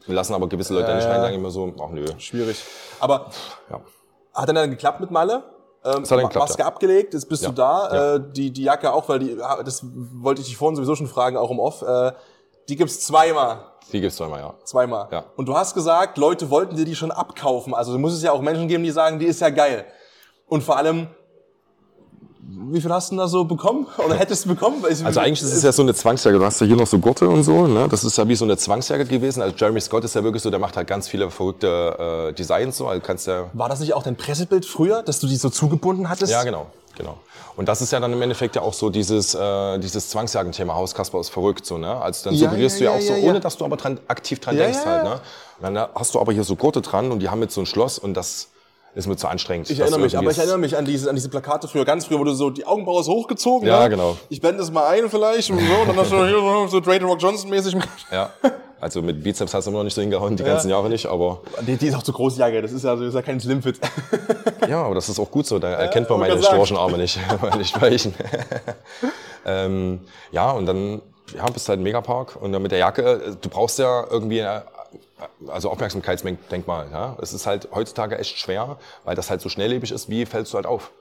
lassen 0.06 0.36
aber 0.36 0.48
gewisse 0.48 0.76
Leute 0.76 0.90
Ja, 0.90 0.96
nicht 0.98 1.06
ja. 1.06 1.14
rein, 1.14 1.22
sagen 1.22 1.34
immer 1.36 1.50
so, 1.50 1.74
ach 1.82 1.90
nö. 1.90 2.06
Schwierig. 2.20 2.62
Aber 3.00 3.32
Ja. 3.72 3.82
hat 4.36 4.48
dann 4.50 4.56
dann 4.56 4.70
geklappt 4.70 5.00
mit 5.00 5.10
Malle? 5.10 5.42
Ähm, 5.84 6.04
Maske 6.36 6.60
ja. 6.60 6.66
abgelegt, 6.66 7.14
jetzt 7.14 7.30
bist 7.30 7.44
Ja, 7.44 7.50
du 7.50 7.56
da. 7.56 8.16
Äh, 8.16 8.22
die, 8.34 8.52
die 8.52 8.64
Jacke 8.64 8.92
auch, 8.92 9.08
weil 9.08 9.20
die, 9.20 9.38
das 9.64 9.82
wollte 9.84 10.42
ich 10.42 10.48
dich 10.48 10.58
vorhin 10.58 10.76
sowieso 10.76 10.96
schon 10.96 11.08
fragen, 11.08 11.38
auch 11.38 11.52
im 11.52 11.60
Off. 11.60 11.82
Äh, 11.82 12.12
die 12.68 12.76
gibt's 12.76 13.00
zweimal. 13.06 13.66
Die 13.92 14.02
gibt's 14.02 14.18
zweimal, 14.18 14.42
ja. 14.42 14.54
Zweimal. 14.64 15.08
Ja. 15.12 15.26
Und 15.38 15.48
du 15.48 15.56
hast 15.56 15.74
gesagt, 15.74 16.18
Leute 16.18 16.50
wollten 16.50 16.76
dir 16.76 16.86
die 16.86 16.96
schon 16.96 17.12
abkaufen. 17.12 17.74
Also 17.74 17.98
muss 17.98 18.14
es 18.14 18.22
ja 18.22 18.32
auch 18.32 18.42
Menschen 18.42 18.68
geben, 18.68 18.84
die 18.84 18.92
sagen, 18.92 19.20
die 19.20 19.26
ist 19.26 19.42
ja 19.42 19.50
geil. 19.50 19.86
Und 20.48 20.64
vor 20.64 20.78
allem, 20.78 21.08
wie 22.42 22.80
viel 22.80 22.92
hast 22.92 23.10
du 23.10 23.16
denn 23.16 23.18
da 23.20 23.28
so 23.28 23.44
bekommen? 23.44 23.86
Oder 23.98 24.16
hättest 24.16 24.46
du 24.46 24.50
bekommen? 24.50 24.78
Ich- 24.90 25.06
Also 25.06 25.20
eigentlich 25.20 25.42
ist 25.42 25.54
es 25.54 25.64
ja 25.64 25.72
so 25.72 25.82
eine 25.82 25.94
Zwangsjacke. 25.94 26.38
Du 26.40 26.46
hast 26.46 26.62
ja 26.62 26.68
hier 26.68 26.76
noch 26.78 26.88
so 26.88 26.98
Gurte 26.98 27.28
und 27.28 27.44
so. 27.44 27.68
Ne? 27.68 27.88
Das 27.90 28.04
ist 28.04 28.18
ja 28.18 28.28
wie 28.28 28.36
so 28.36 28.46
eine 28.46 28.56
Zwangsjacke 28.58 29.06
gewesen. 29.06 29.42
Also 29.42 29.56
Jeremy 29.58 29.82
Scott 29.82 30.04
ist 30.06 30.16
ja 30.16 30.24
wirklich 30.24 30.42
so, 30.42 30.50
der 30.50 30.60
macht 30.60 30.78
halt 30.78 30.88
ganz 30.88 31.08
viele 31.10 31.30
verrückte 31.30 32.30
äh, 32.30 32.34
Designs 32.34 32.78
so. 32.78 32.88
Also 32.88 33.02
kannst 33.02 33.28
ja 33.28 33.50
War 33.54 33.68
das 33.70 33.82
nicht 33.82 33.94
auch 33.94 34.04
dein 34.04 34.16
Pressebild 34.16 34.66
früher, 34.66 35.04
dass 35.04 35.20
du 35.20 35.28
die 35.28 35.36
so 35.36 35.50
zugebunden 35.50 36.10
hattest? 36.10 36.32
Ja, 36.32 36.44
genau, 36.44 36.68
genau. 36.98 37.18
Und 37.58 37.68
das 37.68 37.82
ist 37.82 37.92
ja 37.92 38.00
dann 38.00 38.14
im 38.14 38.22
Endeffekt 38.22 38.56
ja 38.56 38.62
auch 38.62 38.74
so 38.74 38.90
dieses, 38.90 39.36
äh, 39.36 39.78
dieses 39.80 40.10
Zwangsjagenthema. 40.10 40.74
Haus 40.76 40.96
Kasper 40.96 41.20
ist 41.20 41.30
verrückt, 41.30 41.66
so, 41.66 41.78
ne? 41.78 41.94
Also 42.02 42.24
dann 42.30 42.36
Ja, 42.36 42.48
suggerierst 42.50 42.80
ja, 42.80 42.80
du 42.80 42.84
ja 42.86 42.98
auch 42.98 43.02
ja, 43.02 43.08
so, 43.08 43.14
ja, 43.14 43.20
ja. 43.20 43.30
ohne 43.30 43.40
dass 43.42 43.58
du 43.58 43.66
aber 43.66 43.76
dran, 43.76 44.00
aktiv 44.08 44.40
dran 44.40 44.56
denkst 44.56 44.80
halt, 44.86 45.04
ne? 45.04 45.20
Und 45.60 45.76
dann 45.76 45.90
hast 45.94 46.16
du 46.16 46.20
aber 46.22 46.32
hier 46.32 46.46
so 46.46 46.56
Gurte 46.56 46.80
dran 46.82 47.12
und 47.12 47.20
die 47.20 47.28
haben 47.28 47.42
jetzt 47.42 47.54
so 47.54 47.60
ein 47.62 47.66
Schloss 47.66 48.00
und 48.00 48.14
das 48.14 48.48
ist 48.96 49.08
mir 49.08 49.16
zu 49.16 49.28
anstrengend. 49.28 49.70
Ich 49.70 49.80
erinnere 49.80 50.00
mich, 50.00 50.18
aber 50.18 50.32
ich 50.32 50.38
erinnere 50.38 50.58
mich 50.58 50.78
an 50.78 50.86
diese, 50.86 51.10
an 51.10 51.16
diese 51.16 51.30
Plakate 51.30 51.68
früher, 51.68 51.86
ganz 51.86 52.06
früher, 52.06 52.20
wo 52.20 52.24
du 52.24 52.34
so 52.34 52.50
die 52.50 52.66
Augenbraue 52.66 53.04
so 53.04 53.14
hochgezogen 53.14 53.68
Ja, 53.68 53.84
ne? 53.84 53.90
genau. 53.90 54.18
Ich 54.30 54.42
blende 54.42 54.62
es 54.64 54.72
mal 54.72 54.88
ein 54.88 55.10
vielleicht 55.10 55.50
und 55.52 55.60
so, 55.60 55.74
und 55.82 55.90
dann 55.90 55.98
hast 55.98 56.12
du 56.12 56.26
hier 56.26 56.40
so, 56.40 56.68
so 56.68 56.80
Dwayne 56.80 57.06
Rock 57.06 57.22
Johnson 57.22 57.50
mäßig. 57.50 57.76
Ja. 58.12 58.32
Also 58.82 59.02
mit 59.02 59.22
Bizeps 59.24 59.54
hast 59.54 59.66
du 59.66 59.72
immer 59.72 59.80
noch 59.80 59.84
nicht 59.84 59.94
so 59.94 60.02
hingehauen, 60.02 60.38
die 60.38 60.44
ganzen 60.44 60.70
Jahre 60.70 60.88
nicht, 60.90 61.06
aber 61.06 61.42
Die, 61.68 61.76
die 61.76 61.88
ist 61.88 61.96
auch 61.96 62.04
zu 62.04 62.14
groß, 62.14 62.36
die 62.36 62.40
Jacke, 62.40 62.62
das 62.62 62.72
ist 62.72 62.86
ja, 62.86 62.96
das 62.96 63.08
ist 63.08 63.14
ja 63.14 63.22
kein 63.22 63.40
Slimfit. 63.40 63.78
ja, 64.70 64.84
aber 64.84 64.96
das 64.96 65.10
ist 65.10 65.20
auch 65.20 65.30
gut 65.30 65.46
so. 65.46 65.60
Da 65.60 65.72
erkennt 65.72 66.10
man 66.10 66.20
wollte 66.20 66.36
meine. 66.36 66.46
Storchenarme 66.46 66.98
nicht, 66.98 67.20
weil 67.42 67.58
nicht 67.58 67.80
weichen. 67.82 68.14
ähm, 69.46 70.00
ja, 70.32 70.52
und 70.52 70.66
dann 70.66 71.02
ja, 71.36 71.46
bist 71.48 71.68
du 71.68 71.70
halt 71.72 71.80
im 71.80 71.84
Megapark 71.84 72.38
und 72.42 72.54
dann 72.54 72.62
mit 72.62 72.72
der 72.72 72.80
Jacke, 72.80 73.38
du 73.40 73.50
brauchst 73.50 73.80
ja 73.80 74.06
irgendwie 74.10 74.46
also 75.48 75.70
Aufmerksamkeitsdenkmal. 75.70 76.88
Ja? 76.92 77.18
Es 77.22 77.34
ist 77.34 77.46
halt 77.46 77.70
heutzutage 77.74 78.18
echt 78.18 78.38
schwer, 78.38 78.78
weil 79.04 79.16
das 79.16 79.30
halt 79.30 79.42
so 79.42 79.50
schnelllebig 79.50 79.92
ist, 79.92 80.10
wie 80.10 80.26
fällst 80.26 80.54
du 80.54 80.58
halt 80.58 80.66
auf? 80.66 80.92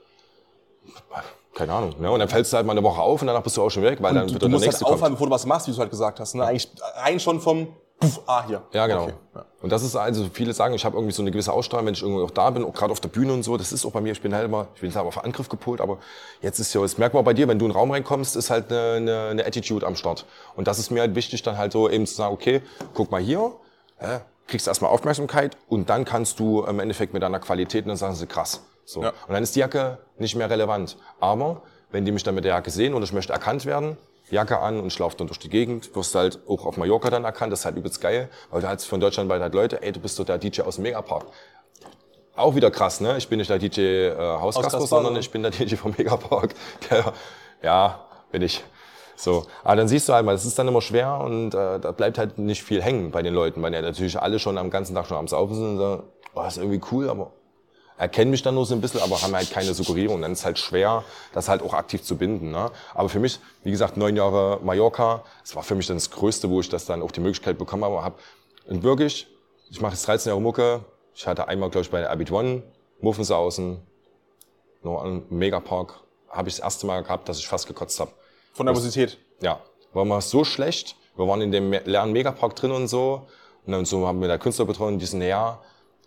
Keine 1.55 1.73
Ahnung. 1.73 1.95
Ne? 1.99 2.09
Und 2.11 2.19
dann 2.19 2.29
fällst 2.29 2.53
du 2.53 2.57
halt 2.57 2.65
mal 2.65 2.71
eine 2.73 2.83
Woche 2.83 3.01
auf 3.01 3.21
und 3.21 3.27
danach 3.27 3.43
bist 3.43 3.57
du 3.57 3.61
auch 3.63 3.69
schon 3.69 3.83
weg, 3.83 3.97
weil 4.01 4.13
dann 4.13 4.27
Du, 4.27 4.33
wird 4.33 4.43
du 4.43 4.47
der 4.47 4.49
musst 4.53 4.65
halt 4.65 4.73
nächste 4.73 4.85
aufhören, 4.85 4.99
kommt. 5.01 5.11
bevor 5.13 5.27
du 5.27 5.31
was 5.33 5.45
machst, 5.45 5.67
wie 5.67 5.71
du 5.71 5.77
halt 5.77 5.89
gesagt 5.91 6.19
hast. 6.19 6.35
Ne? 6.35 6.45
Eigentlich 6.45 6.69
rein 6.95 7.19
schon 7.19 7.41
vom 7.41 7.67
Puff, 7.99 8.21
ah, 8.27 8.45
hier. 8.47 8.61
Ja, 8.71 8.87
genau. 8.87 9.03
Okay. 9.03 9.13
Und 9.61 9.71
das 9.73 9.83
ist 9.83 9.93
also, 9.97 10.29
viele 10.31 10.53
sagen, 10.53 10.73
ich 10.73 10.85
habe 10.85 10.95
irgendwie 10.95 11.13
so 11.13 11.21
eine 11.21 11.31
gewisse 11.31 11.51
Ausstrahlung, 11.51 11.87
wenn 11.87 11.93
ich 11.93 12.01
irgendwo 12.01 12.23
auch 12.23 12.31
da 12.31 12.49
bin, 12.49 12.63
auch 12.63 12.73
gerade 12.73 12.93
auf 12.93 13.01
der 13.01 13.09
Bühne 13.09 13.33
und 13.33 13.43
so. 13.43 13.57
Das 13.57 13.73
ist 13.73 13.85
auch 13.85 13.91
bei 13.91 13.99
mir, 13.99 14.13
ich 14.13 14.21
bin 14.21 14.33
halt 14.33 14.45
immer, 14.45 14.67
ich 14.73 14.79
bin 14.79 14.95
halt 14.95 15.05
auf 15.05 15.21
Angriff 15.21 15.49
gepolt, 15.49 15.81
aber 15.81 15.97
jetzt 16.41 16.59
ist 16.59 16.73
ja, 16.73 16.79
das 16.81 16.97
merkt 16.97 17.13
man 17.13 17.25
bei 17.25 17.33
dir, 17.33 17.49
wenn 17.49 17.59
du 17.59 17.65
in 17.65 17.71
den 17.71 17.77
Raum 17.77 17.91
reinkommst, 17.91 18.37
ist 18.37 18.49
halt 18.49 18.71
eine, 18.71 18.93
eine, 18.93 19.27
eine 19.31 19.45
Attitude 19.45 19.85
am 19.85 19.97
Start. 19.97 20.25
Und 20.55 20.69
das 20.69 20.79
ist 20.79 20.91
mir 20.91 21.01
halt 21.01 21.13
wichtig, 21.15 21.43
dann 21.43 21.57
halt 21.57 21.73
so 21.73 21.89
eben 21.89 22.05
zu 22.07 22.15
sagen, 22.15 22.33
okay, 22.33 22.61
guck 22.93 23.11
mal 23.11 23.19
hier, 23.19 23.51
äh, 23.99 24.19
kriegst 24.47 24.67
erstmal 24.67 24.91
Aufmerksamkeit 24.91 25.55
und 25.67 25.89
dann 25.89 26.05
kannst 26.05 26.39
du 26.39 26.63
im 26.63 26.79
Endeffekt 26.79 27.13
mit 27.13 27.21
deiner 27.23 27.39
Qualität, 27.39 27.85
und 27.85 27.89
dann 27.89 27.97
sagen 27.97 28.15
sie 28.15 28.27
krass. 28.27 28.63
So. 28.85 29.03
Ja. 29.03 29.09
Und 29.27 29.33
dann 29.33 29.43
ist 29.43 29.55
die 29.55 29.59
Jacke 29.59 29.99
nicht 30.17 30.35
mehr 30.35 30.49
relevant. 30.49 30.97
Aber 31.19 31.61
wenn 31.91 32.05
die 32.05 32.11
mich 32.11 32.23
dann 32.23 32.35
mit 32.35 32.43
der 32.43 32.53
Jacke 32.53 32.71
sehen 32.71 32.93
und 32.93 33.03
ich 33.03 33.13
möchte 33.13 33.33
erkannt 33.33 33.65
werden, 33.65 33.97
Jacke 34.31 34.59
an 34.59 34.79
und 34.79 34.87
ich 34.87 34.99
laufe 34.99 35.17
dann 35.17 35.27
durch 35.27 35.39
die 35.39 35.49
Gegend, 35.49 35.95
wirst 35.95 36.15
halt 36.15 36.39
auch 36.47 36.65
auf 36.65 36.77
Mallorca 36.77 37.09
dann 37.09 37.23
erkannt, 37.23 37.51
das 37.51 37.59
ist 37.59 37.65
halt 37.65 37.77
übelst 37.77 38.01
geil, 38.01 38.29
weil 38.51 38.61
du 38.61 38.67
halt 38.67 38.81
von 38.81 38.99
Deutschland 38.99 39.29
weit 39.29 39.41
halt 39.41 39.53
Leute, 39.53 39.81
ey, 39.81 39.91
du 39.91 39.99
bist 39.99 40.19
doch 40.19 40.25
der 40.25 40.37
DJ 40.37 40.61
aus 40.61 40.75
dem 40.75 40.83
Megapark. 40.83 41.25
auch 42.35 42.55
wieder 42.55 42.71
krass, 42.71 43.01
ne? 43.01 43.17
Ich 43.17 43.27
bin 43.27 43.39
nicht 43.39 43.49
der 43.49 43.59
DJ 43.59 43.81
äh, 43.81 44.15
Hauskasper, 44.15 44.81
sondern 44.81 45.15
ich 45.17 45.29
bin 45.29 45.41
der 45.41 45.51
DJ 45.51 45.75
vom 45.75 45.93
Megapark. 45.97 46.53
Der, 46.89 47.13
ja, 47.61 48.05
bin 48.31 48.41
ich. 48.43 48.63
So, 49.19 49.47
aber 49.65 49.75
dann 49.75 49.89
siehst 49.89 50.07
du 50.07 50.13
halt 50.13 50.25
mal, 50.25 50.33
es 50.33 50.45
ist 50.45 50.57
dann 50.57 50.69
immer 50.69 50.79
schwer 50.79 51.19
und 51.19 51.53
äh, 51.53 51.77
da 51.77 51.91
bleibt 51.91 52.17
halt 52.17 52.37
nicht 52.37 52.63
viel 52.63 52.81
hängen 52.81 53.11
bei 53.11 53.21
den 53.21 53.33
Leuten, 53.33 53.61
weil 53.61 53.73
ja 53.73 53.81
natürlich 53.81 54.17
alle 54.17 54.39
schon 54.39 54.57
am 54.57 54.69
ganzen 54.69 54.95
Tag 54.95 55.07
schon 55.07 55.17
am 55.17 55.27
Saufen 55.27 55.55
sind 55.55 55.69
und 55.71 55.77
sagen, 55.77 56.03
oh, 56.35 56.43
ist 56.47 56.57
irgendwie 56.57 56.79
cool, 56.89 57.09
aber 57.09 57.31
erkennen 57.97 58.31
mich 58.31 58.43
dann 58.43 58.55
nur 58.55 58.65
so 58.65 58.73
ein 58.73 58.79
bisschen, 58.79 59.01
aber 59.01 59.21
haben 59.21 59.35
halt 59.35 59.51
keine 59.51 59.73
Suggerierung. 59.73 60.21
Dann 60.21 60.31
ist 60.31 60.45
halt 60.45 60.57
schwer, 60.57 61.03
das 61.33 61.49
halt 61.49 61.61
auch 61.63 61.73
aktiv 61.73 62.01
zu 62.01 62.15
binden. 62.15 62.51
Ne? 62.51 62.71
Aber 62.93 63.09
für 63.09 63.19
mich, 63.19 63.41
wie 63.63 63.71
gesagt, 63.71 63.97
neun 63.97 64.15
Jahre 64.15 64.61
Mallorca, 64.63 65.25
das 65.41 65.53
war 65.53 65.63
für 65.63 65.75
mich 65.75 65.87
dann 65.87 65.97
das 65.97 66.11
Größte, 66.11 66.49
wo 66.49 66.61
ich 66.61 66.69
das 66.69 66.85
dann 66.85 67.01
auch 67.01 67.11
die 67.11 67.19
Möglichkeit 67.19 67.57
bekommen 67.57 67.83
habe. 67.83 68.01
Hab, 68.01 68.19
und 68.67 68.83
wirklich, 68.83 69.27
ich 69.69 69.81
mache 69.81 69.95
jetzt 69.95 70.07
13 70.07 70.29
Jahre 70.29 70.41
Mucke. 70.41 70.85
Ich 71.13 71.27
hatte 71.27 71.49
einmal, 71.49 71.69
glaube 71.69 71.83
ich, 71.83 71.91
bei 71.91 71.99
der 71.99 72.09
Abit 72.09 72.31
One, 72.31 72.63
Muffensausen, 73.01 73.81
noch 74.81 75.03
einen 75.03 75.25
Megapark, 75.29 75.99
habe 76.29 76.47
ich 76.47 76.55
das 76.55 76.63
erste 76.63 76.87
Mal 76.87 77.03
gehabt, 77.03 77.27
dass 77.27 77.37
ich 77.37 77.49
fast 77.49 77.67
gekotzt 77.67 77.99
habe. 77.99 78.11
Von 78.53 78.65
Nervosität. 78.65 79.17
Ja, 79.41 79.61
war 79.93 80.05
mal 80.05 80.21
so 80.21 80.43
schlecht. 80.43 80.95
Wir 81.15 81.27
waren 81.27 81.41
in 81.41 81.51
dem 81.51 81.71
leeren 81.71 82.11
Megapark 82.11 82.55
drin 82.55 82.71
und 82.71 82.87
so. 82.87 83.27
Und 83.65 83.73
dann 83.73 83.85
so 83.85 84.07
haben 84.07 84.21
wir 84.21 84.27
der 84.27 84.39
Künstler 84.39 84.65
betreut 84.65 84.93
und 84.93 84.99
die 84.99 85.05
sind, 85.05 85.21
ja, 85.21 85.59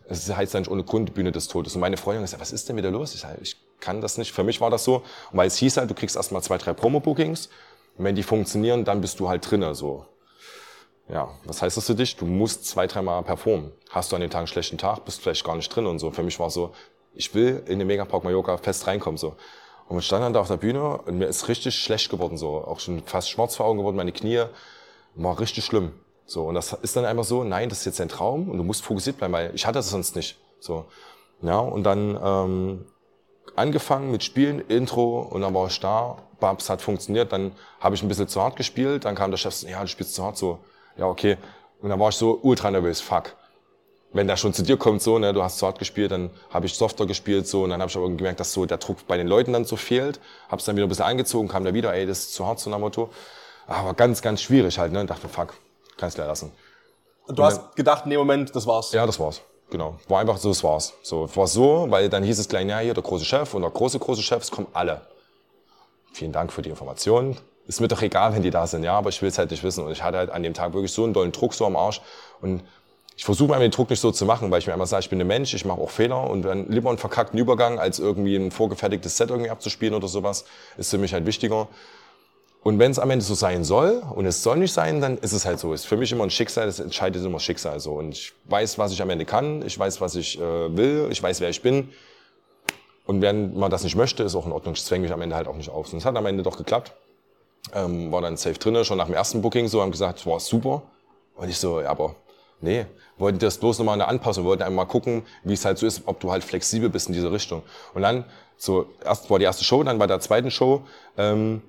es 0.09 0.35
heißt 0.35 0.55
nicht 0.55 0.71
ohne 0.71 0.85
Grund 0.85 1.15
Bühne 1.15 1.33
des 1.33 1.49
Todes. 1.49 1.75
Und 1.75 1.81
meine 1.81 1.97
Freundin 1.97 2.23
gesagt, 2.23 2.41
was 2.41 2.53
ist 2.53 2.69
denn 2.69 2.77
wieder 2.77 2.91
los? 2.91 3.15
Ich 3.15 3.21
sage, 3.21 3.39
ich 3.41 3.57
kann 3.81 4.01
das 4.01 4.19
nicht. 4.19 4.33
Für 4.33 4.45
mich 4.45 4.61
war 4.61 4.71
das 4.71 4.85
so. 4.85 4.97
Und 4.97 5.05
weil 5.39 5.47
es 5.47 5.57
hieß 5.57 5.77
halt, 5.77 5.91
du 5.91 5.95
kriegst 5.95 6.17
erstmal 6.17 6.43
zwei, 6.43 6.59
drei 6.59 6.73
Promo-Bookings. 6.73 7.49
Und 7.97 8.05
wenn 8.05 8.15
die 8.15 8.23
funktionieren, 8.23 8.85
dann 8.85 9.01
bist 9.01 9.21
du 9.21 9.29
halt 9.29 9.49
drinnen, 9.49 9.75
so. 9.75 10.07
Ja, 11.09 11.29
was 11.45 11.61
heißt 11.61 11.77
das 11.77 11.87
für 11.87 11.95
dich? 11.95 12.17
Du 12.17 12.25
musst 12.25 12.67
zwei, 12.67 12.87
dreimal 12.87 13.23
performen. 13.23 13.73
Hast 13.91 14.13
du 14.13 14.17
an 14.17 14.23
den 14.23 14.31
Tag 14.31 14.39
einen 14.39 14.47
schlechten 14.47 14.79
Tag, 14.79 15.05
bist 15.05 15.21
vielleicht 15.21 15.45
gar 15.45 15.57
nicht 15.57 15.69
drin 15.69 15.87
und 15.87 15.99
so. 15.99 16.11
Für 16.11 16.23
mich 16.23 16.39
war 16.39 16.47
es 16.47 16.55
so, 16.55 16.73
ich 17.15 17.35
will 17.35 17.63
in 17.67 17.79
den 17.79 17.87
Megapark 17.87 18.25
Mallorca 18.25 18.57
fest 18.57 18.87
reinkommen, 18.87 19.19
so. 19.19 19.37
Und 19.93 19.99
wir 19.99 20.03
standen 20.03 20.23
dann 20.23 20.33
da 20.33 20.41
auf 20.41 20.49
der 20.49 20.57
Bühne 20.57 20.97
und 21.03 21.19
mir 21.19 21.27
ist 21.27 21.49
richtig 21.49 21.75
schlecht 21.75 22.09
geworden, 22.09 22.39
so. 22.39 22.65
Auch 22.65 22.81
schon 22.81 23.03
fast 23.05 23.29
schwarz 23.29 23.57
vor 23.57 23.67
Augen 23.67 23.77
geworden, 23.77 23.95
meine 23.95 24.13
Knie. 24.13 24.45
War 25.17 25.39
richtig 25.39 25.67
schlimm. 25.67 25.93
So. 26.25 26.45
Und 26.45 26.55
das 26.55 26.73
ist 26.73 26.97
dann 26.97 27.05
einfach 27.05 27.25
so, 27.25 27.45
nein, 27.45 27.69
das 27.69 27.81
ist 27.81 27.85
jetzt 27.85 28.01
dein 28.01 28.09
Traum 28.09 28.49
und 28.49 28.57
du 28.57 28.65
musst 28.65 28.83
fokussiert 28.83 29.19
bleiben, 29.19 29.35
weil 29.35 29.55
ich 29.55 29.67
hatte 29.67 29.81
das 29.81 29.91
sonst 29.91 30.17
nicht. 30.17 30.39
So. 30.61 30.87
Ja, 31.43 31.59
und 31.59 31.85
dann, 31.85 32.19
ähm, 32.25 32.87
angefangen 33.55 34.11
mit 34.11 34.25
Spielen, 34.25 34.61
Intro 34.61 35.21
und 35.21 35.43
dann 35.43 35.53
war 35.53 35.67
ich 35.67 35.79
da. 35.79 36.17
Babs 36.41 36.71
hat 36.71 36.81
funktioniert, 36.81 37.31
dann 37.31 37.53
habe 37.79 37.95
ich 37.95 38.03
ein 38.03 38.09
bisschen 38.09 38.29
zu 38.29 38.41
hart 38.41 38.57
gespielt, 38.57 39.05
dann 39.05 39.15
kam 39.15 39.31
der 39.31 39.37
Chef, 39.37 39.63
ja, 39.65 39.83
du 39.83 39.89
spielst 39.89 40.15
zu 40.15 40.25
hart, 40.25 40.39
so, 40.39 40.61
ja, 40.97 41.05
okay. 41.05 41.37
Und 41.83 41.91
dann 41.91 42.01
war 42.01 42.09
ich 42.09 42.17
so 42.17 42.39
ultra 42.43 42.71
nervös, 42.71 43.03
fuck. 43.03 43.37
Wenn 44.15 44.27
der 44.27 44.37
schon 44.37 44.53
zu 44.53 44.63
dir 44.63 44.77
kommt, 44.77 45.01
so, 45.01 45.19
ne, 45.19 45.33
du 45.33 45.43
hast 45.43 45.59
zu 45.59 45.67
hart 45.67 45.79
gespielt, 45.79 46.13
dann 46.13 46.31
habe 46.51 46.67
ich 46.67 46.75
softer 46.75 47.07
gespielt, 47.07 47.49
so, 47.49 47.63
und 47.63 47.71
dann 47.71 47.81
habe 47.81 47.91
ich 47.91 47.97
aber 47.97 48.09
gemerkt, 48.11 48.41
dass 48.41 48.53
so 48.53 48.67
der 48.67 48.79
Druck 48.79 49.07
bei 49.07 49.17
den 49.17 49.27
Leuten 49.27 49.53
dann 49.53 49.65
so 49.65 49.77
fehlt. 49.77 50.21
Hab's 50.51 50.65
dann 50.67 50.77
wieder 50.77 50.87
ein 50.87 50.89
bisschen 50.91 51.07
angezogen, 51.07 51.49
kam 51.49 51.65
da 51.65 51.73
wieder, 51.73 51.95
ey, 51.95 52.07
das 52.07 52.19
ist 52.21 52.35
zu 52.35 52.47
hart, 52.47 52.61
so 52.61 52.69
nach 52.69 52.79
Motto. 52.79 53.11
Aber 53.67 53.95
ganz, 53.95 54.21
ganz 54.21 54.43
schwierig 54.43 54.79
halt, 54.79 54.93
ne, 54.93 55.01
und 55.01 55.09
dachte, 55.09 55.29
fuck, 55.29 55.55
kannst 55.97 56.19
leer 56.19 56.27
lassen. 56.27 56.53
Und 57.27 57.39
du 57.39 57.45
hast 57.45 57.75
gedacht, 57.77 58.05
in 58.05 58.11
dem 58.11 58.19
Moment, 58.19 58.55
das 58.55 58.67
war's. 58.67 58.93
Ja, 58.93 59.07
das 59.07 59.19
war's. 59.19 59.41
Genau. 59.71 59.97
War 60.09 60.21
einfach 60.21 60.37
so, 60.37 60.51
das 60.51 60.63
war's. 60.63 60.93
So, 61.03 61.35
war 61.35 61.47
so, 61.47 61.87
weil 61.89 62.11
dann 62.11 62.23
hieß 62.23 62.39
es 62.39 62.49
gleich, 62.49 62.67
ja, 62.67 62.81
hier 62.81 62.93
der 62.93 63.03
große 63.03 63.25
Chef 63.25 63.55
und 63.55 63.63
der 63.63 63.71
große, 63.71 63.99
große 63.99 64.23
Chef, 64.23 64.43
es 64.43 64.51
kommen 64.51 64.67
alle. 64.75 65.01
Vielen 66.13 66.33
Dank 66.33 66.53
für 66.53 66.61
die 66.61 66.69
Informationen. 66.69 67.39
Ist 67.67 67.81
mir 67.81 67.89
doch 67.89 68.03
egal, 68.03 68.35
wenn 68.35 68.43
die 68.43 68.51
da 68.51 68.67
sind, 68.67 68.83
ja, 68.83 68.99
aber 68.99 69.09
ich 69.09 69.23
will 69.23 69.31
es 69.31 69.39
halt 69.39 69.51
nicht 69.51 69.63
wissen. 69.63 69.85
Und 69.85 69.93
ich 69.93 70.03
hatte 70.03 70.19
halt 70.19 70.31
an 70.31 70.43
dem 70.43 70.53
Tag 70.53 70.75
wirklich 70.75 70.93
so 70.93 71.05
einen 71.05 71.15
dollen 71.15 71.33
Druck 71.33 71.55
so 71.55 71.65
am 71.65 71.77
Arsch. 71.77 72.03
Und 72.43 72.63
ich 73.17 73.25
versuche 73.25 73.51
mir 73.51 73.59
den 73.59 73.71
Druck 73.71 73.91
nicht 73.91 74.01
so 74.01 74.11
zu 74.11 74.25
machen, 74.25 74.51
weil 74.51 74.59
ich 74.61 74.67
mir 74.67 74.73
immer 74.73 74.87
sage, 74.87 75.03
ich 75.03 75.11
bin 75.11 75.21
ein 75.21 75.27
Mensch, 75.27 75.53
ich 75.55 75.65
mache 75.65 75.81
auch 75.81 75.91
Fehler 75.91 76.31
und 76.31 76.43
dann 76.43 76.71
lieber 76.71 76.89
einen 76.89 76.99
verkackten 76.99 77.39
Übergang, 77.39 77.79
als 77.79 77.99
irgendwie 77.99 78.37
ein 78.37 78.51
vorgefertigtes 78.51 79.17
Set 79.17 79.31
irgendwie 79.31 79.51
abzuspielen 79.51 79.95
oder 79.95 80.09
sowas, 80.09 80.45
ist 80.79 80.91
für 80.91 80.99
mich 80.99 81.13
halt 81.13 81.27
wichtiger. 81.27 81.69
Und 82.63 82.79
wenn 82.79 82.93
es 82.93 82.99
am 82.99 83.11
Ende 83.11 83.25
so 83.25 83.35
sein 83.35 83.65
soll 83.65 84.03
und 84.15 84.25
es 84.25 84.43
soll 84.43 84.57
nicht 84.57 84.73
sein, 84.73 85.01
dann 85.01 85.19
ist 85.19 85.33
es 85.33 85.45
halt 85.45 85.59
so. 85.59 85.75
Ist 85.75 85.85
für 85.85 85.97
mich 85.97 86.13
immer 86.13 86.25
ein 86.25 86.31
Schicksal, 86.31 86.67
das 86.67 86.79
entscheidet 86.79 87.25
immer 87.25 87.41
Schicksal 87.41 87.81
so. 87.81 87.95
Und 87.95 88.13
ich 88.13 88.33
weiß, 88.45 88.79
was 88.79 88.93
ich 88.93 89.03
am 89.03 89.11
Ende 89.11 89.25
kann, 89.25 89.63
ich 89.67 89.77
weiß, 89.77 90.01
was 90.01 90.15
ich 90.15 90.39
äh, 90.39 90.77
will, 90.77 91.09
ich 91.11 91.21
weiß, 91.21 91.41
wer 91.41 91.49
ich 91.49 91.61
bin. 91.61 91.91
Und 93.05 93.21
wenn 93.21 93.59
man 93.59 93.71
das 93.71 93.83
nicht 93.83 93.97
möchte, 93.97 94.23
ist 94.23 94.37
auch 94.37 94.47
in 94.47 94.53
Ordnung. 94.53 94.75
Ich 94.75 94.85
zwänge 94.85 95.03
mich 95.03 95.13
am 95.13 95.21
Ende 95.23 95.35
halt 95.35 95.49
auch 95.49 95.57
nicht 95.57 95.71
auf. 95.71 95.93
Und 95.93 95.99
es 95.99 96.05
hat 96.05 96.17
am 96.17 96.25
Ende 96.25 96.45
doch 96.45 96.57
geklappt. 96.57 96.93
Ähm, 97.75 98.13
war 98.13 98.23
dann 98.23 98.37
safe 98.37 98.59
drinne, 98.59 98.85
schon 98.85 98.99
nach 98.99 99.07
dem 99.07 99.15
ersten 99.15 99.43
Booking 99.43 99.67
so, 99.67 99.83
haben 99.83 99.91
gesagt, 99.91 100.25
war 100.25 100.39
super. 100.39 100.83
Und 101.35 101.49
ich 101.49 101.59
so, 101.59 101.81
ja, 101.81 101.91
aber 101.91 102.15
nee, 102.63 102.87
wollten 103.19 103.39
das 103.39 103.59
bloß 103.59 103.79
nochmal 103.79 103.95
eine 103.95 104.09
Anpassung, 104.09 104.45
wollten 104.45 104.63
einmal 104.63 104.87
gucken, 104.87 105.23
wie 105.45 105.53
es 105.53 105.65
halt 105.65 105.79
so 105.79 105.87
ist, 105.87 106.03
ob 106.07 106.21
du 106.21 106.31
halt 106.31 106.45
flexibel 106.45 106.89
bist 106.89 107.09
in 107.09 107.15
diese 107.15 107.31
Richtung. 107.31 107.63
Und 107.95 108.03
dann, 108.03 108.25
so, 108.57 108.87
erst 109.05 109.31
war 109.31 109.39
die 109.39 109.45
erste 109.45 109.65
Show, 109.65 109.83
dann 109.83 109.99
bei 109.99 110.07
der 110.07 110.21
zweiten 110.21 110.51
Show, 110.51 110.83
ähm, 111.17 111.63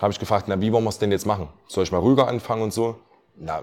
habe 0.00 0.12
ich 0.12 0.18
gefragt, 0.18 0.46
na, 0.48 0.60
wie 0.60 0.72
wollen 0.72 0.84
wir 0.84 0.90
es 0.90 0.98
denn 0.98 1.12
jetzt 1.12 1.26
machen? 1.26 1.48
Soll 1.68 1.84
ich 1.84 1.92
mal 1.92 1.98
ruhiger 1.98 2.26
anfangen 2.26 2.62
und 2.62 2.72
so? 2.72 2.96
Na, 3.36 3.62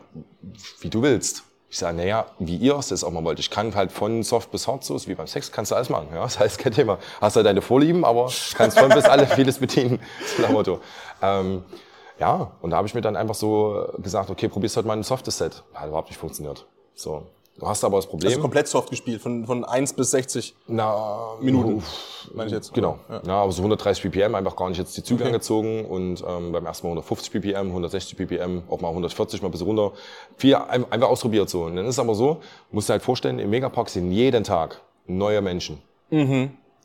wie 0.79 0.89
du 0.89 1.01
willst. 1.01 1.43
Ich 1.69 1.77
sage, 1.77 1.95
naja, 1.95 2.25
wie 2.39 2.57
ihr 2.57 2.75
es 2.75 2.89
jetzt 2.89 3.03
auch 3.03 3.11
mal 3.11 3.23
wollt. 3.23 3.39
Ich 3.39 3.49
kann 3.49 3.73
halt 3.75 3.93
von 3.93 4.23
soft 4.23 4.51
bis 4.51 4.67
hart 4.67 4.83
so, 4.83 4.95
ist 4.95 5.07
wie 5.07 5.15
beim 5.15 5.27
Sex, 5.27 5.53
kannst 5.53 5.71
du 5.71 5.75
alles 5.75 5.89
machen. 5.89 6.09
Ja, 6.13 6.21
das 6.23 6.39
heißt 6.39 6.59
kein 6.59 6.73
Thema. 6.73 6.99
Hast 7.21 7.35
halt 7.35 7.45
deine 7.45 7.61
Vorlieben, 7.61 8.03
aber 8.03 8.29
kannst 8.55 8.77
von 8.77 8.89
bis 8.89 9.05
alle 9.05 9.27
vieles 9.35 9.59
bedienen. 9.59 9.99
Nach 10.39 10.47
dem 10.47 10.53
Motto. 10.53 10.81
Ähm, 11.21 11.63
ja, 12.21 12.51
und 12.61 12.69
da 12.69 12.77
habe 12.77 12.87
ich 12.87 12.93
mir 12.93 13.01
dann 13.01 13.15
einfach 13.17 13.35
so 13.35 13.85
gesagt, 13.97 14.29
okay, 14.29 14.47
probier's 14.47 14.75
halt 14.77 14.85
mal 14.85 14.93
ein 14.95 15.03
softes 15.03 15.37
Set. 15.39 15.63
Hat 15.73 15.87
überhaupt 15.87 16.09
nicht 16.09 16.17
funktioniert. 16.19 16.65
So. 16.93 17.23
Du 17.59 17.67
hast 17.67 17.83
aber 17.83 17.97
das 17.97 18.07
Problem. 18.07 18.29
Also 18.29 18.39
komplett 18.39 18.67
soft 18.69 18.89
gespielt, 18.91 19.21
von, 19.21 19.45
von 19.45 19.65
1 19.65 19.93
bis 19.93 20.11
60 20.11 20.55
Na, 20.67 21.33
Minuten, 21.41 21.75
uff, 21.75 22.29
meine 22.33 22.47
ich 22.47 22.53
jetzt. 22.53 22.73
Genau. 22.73 22.97
Ja. 23.09 23.21
Ja. 23.27 23.33
aber 23.43 23.51
so 23.51 23.59
130 23.61 24.03
ppm 24.03 24.35
einfach 24.35 24.55
gar 24.55 24.69
nicht 24.69 24.77
jetzt 24.77 24.95
die 24.95 25.03
Zügel 25.03 25.23
Okay. 25.23 25.33
angezogen 25.33 25.85
und 25.85 26.23
ähm, 26.25 26.53
beim 26.53 26.65
ersten 26.65 26.87
Mal 26.87 26.91
150 26.91 27.31
ppm, 27.33 27.67
160 27.67 28.17
ppm, 28.17 28.63
auch 28.69 28.79
mal 28.79 28.87
140 28.89 29.41
mal 29.41 29.49
ein 29.49 29.51
bisschen 29.51 29.67
runter. 29.67 29.91
Viel 30.37 30.55
ein- 30.55 30.89
einfach 30.91 31.09
ausprobiert 31.09 31.49
so. 31.49 31.63
Und 31.63 31.75
dann 31.75 31.85
ist 31.85 31.95
es 31.95 31.99
aber 31.99 32.15
so, 32.15 32.37
musst 32.71 32.87
du 32.87 32.93
halt 32.93 33.03
vorstellen, 33.03 33.37
im 33.37 33.49
Megapark 33.49 33.89
sind 33.89 34.11
jeden 34.11 34.43
Tag 34.45 34.79
neue 35.05 35.41
Menschen. 35.41 35.81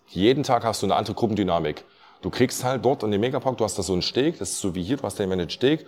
Jeden 0.09 0.43
Tag 0.43 0.65
hast 0.65 0.83
du 0.83 0.87
eine 0.87 0.97
andere 0.97 1.15
Gruppendynamik. 1.15 1.85
Du 2.27 2.31
kriegst 2.31 2.65
halt 2.65 2.85
dort 2.85 3.05
in 3.05 3.13
dem 3.13 3.21
Megapark, 3.21 3.57
du 3.57 3.63
hast 3.63 3.79
da 3.79 3.85
so 3.85 3.93
einen 3.93 4.03
Steg, 4.03 4.41
das 4.41 4.51
ist 4.51 4.59
so 4.61 4.75
wie 4.75 4.83
hier, 4.83 4.97
du 4.97 5.05
hast 5.05 5.21
da 5.21 5.23
immer 5.23 5.35
einen 5.35 5.49
Steg. 5.49 5.87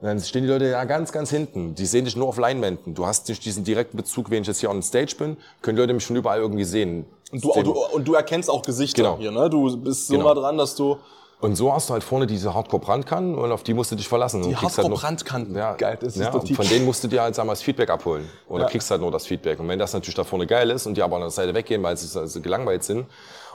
Und 0.00 0.08
dann 0.08 0.18
stehen 0.18 0.44
die 0.44 0.48
Leute 0.48 0.70
ja 0.70 0.82
ganz, 0.84 1.12
ganz 1.12 1.28
hinten. 1.28 1.74
Die 1.74 1.84
sehen 1.84 2.06
dich 2.06 2.16
nur 2.16 2.26
auf 2.26 2.38
Leinwänden. 2.38 2.94
Du 2.94 3.04
hast 3.04 3.28
nicht 3.28 3.44
diesen 3.44 3.64
direkten 3.64 3.98
Bezug, 3.98 4.30
wenn 4.30 4.40
ich 4.40 4.48
jetzt 4.48 4.60
hier 4.60 4.70
on 4.70 4.82
stage 4.82 5.14
bin, 5.18 5.36
können 5.60 5.76
Leute 5.76 5.92
mich 5.92 6.06
von 6.06 6.16
überall 6.16 6.38
irgendwie 6.38 6.64
sehen. 6.64 7.04
Und 7.30 7.44
du, 7.44 7.52
du, 7.62 7.72
und 7.72 8.08
du 8.08 8.14
erkennst 8.14 8.48
auch 8.48 8.62
Gesichter 8.62 9.02
Genau. 9.02 9.18
hier, 9.18 9.30
ne? 9.30 9.50
Du 9.50 9.76
bist 9.76 10.06
so 10.06 10.14
Genau. 10.14 10.28
nah 10.28 10.34
dran, 10.40 10.56
dass 10.56 10.74
du 10.74 10.96
Und 11.42 11.54
so 11.54 11.70
hast 11.70 11.90
du 11.90 11.92
halt 11.92 12.02
vorne 12.02 12.26
diese 12.26 12.54
Hardcore-Brandkannen 12.54 13.34
und 13.34 13.52
auf 13.52 13.62
die 13.62 13.74
musst 13.74 13.90
du 13.92 13.96
dich 13.96 14.08
verlassen. 14.08 14.40
die 14.40 14.54
kriegst 14.54 14.78
halt 14.78 14.86
Hardcore-Brandkanten. 14.86 15.54
Ja, 15.54 15.74
Geil, 15.74 15.98
das 16.00 16.16
ist 16.16 16.22
ja, 16.22 16.30
doch 16.30 16.44
die. 16.44 16.54
von 16.54 16.66
denen 16.66 16.86
musst 16.86 17.04
du 17.04 17.08
dir 17.08 17.20
halt 17.20 17.34
sag 17.34 17.44
mal, 17.44 17.52
das 17.52 17.60
Feedback 17.60 17.90
abholen. 17.90 18.26
Oder 18.48 18.62
Ja. 18.64 18.70
kriegst 18.70 18.90
halt 18.90 19.02
nur 19.02 19.10
das 19.10 19.26
Feedback. 19.26 19.60
Und 19.60 19.68
wenn 19.68 19.78
das 19.78 19.92
natürlich 19.92 20.14
da 20.14 20.24
vorne 20.24 20.46
geil 20.46 20.70
ist 20.70 20.86
und 20.86 20.96
die 20.96 21.02
aber 21.02 21.16
an 21.16 21.22
der 21.22 21.30
Seite 21.30 21.52
weggehen, 21.52 21.82
weil 21.82 21.94
sie 21.98 22.18
also 22.18 22.40
gelangweilt 22.40 22.84
sind. 22.84 23.04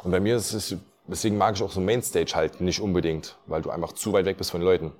Und 0.03 0.11
bei 0.11 0.19
mir 0.19 0.35
ist 0.35 0.53
es, 0.53 0.75
deswegen 1.09 1.37
mag 1.37 1.55
ich 1.55 1.63
auch 1.63 1.71
so 1.71 1.79
Mainstage 1.81 2.31
halt 2.35 2.61
nicht 2.61 2.79
unbedingt, 2.81 3.37
weil 3.47 3.61
du 3.61 3.69
einfach 3.69 3.93
zu 3.93 4.13
weit 4.13 4.25
weg 4.25 4.37
bist 4.37 4.51
von 4.51 4.61
den 4.61 4.65
Leuten. 4.67 4.91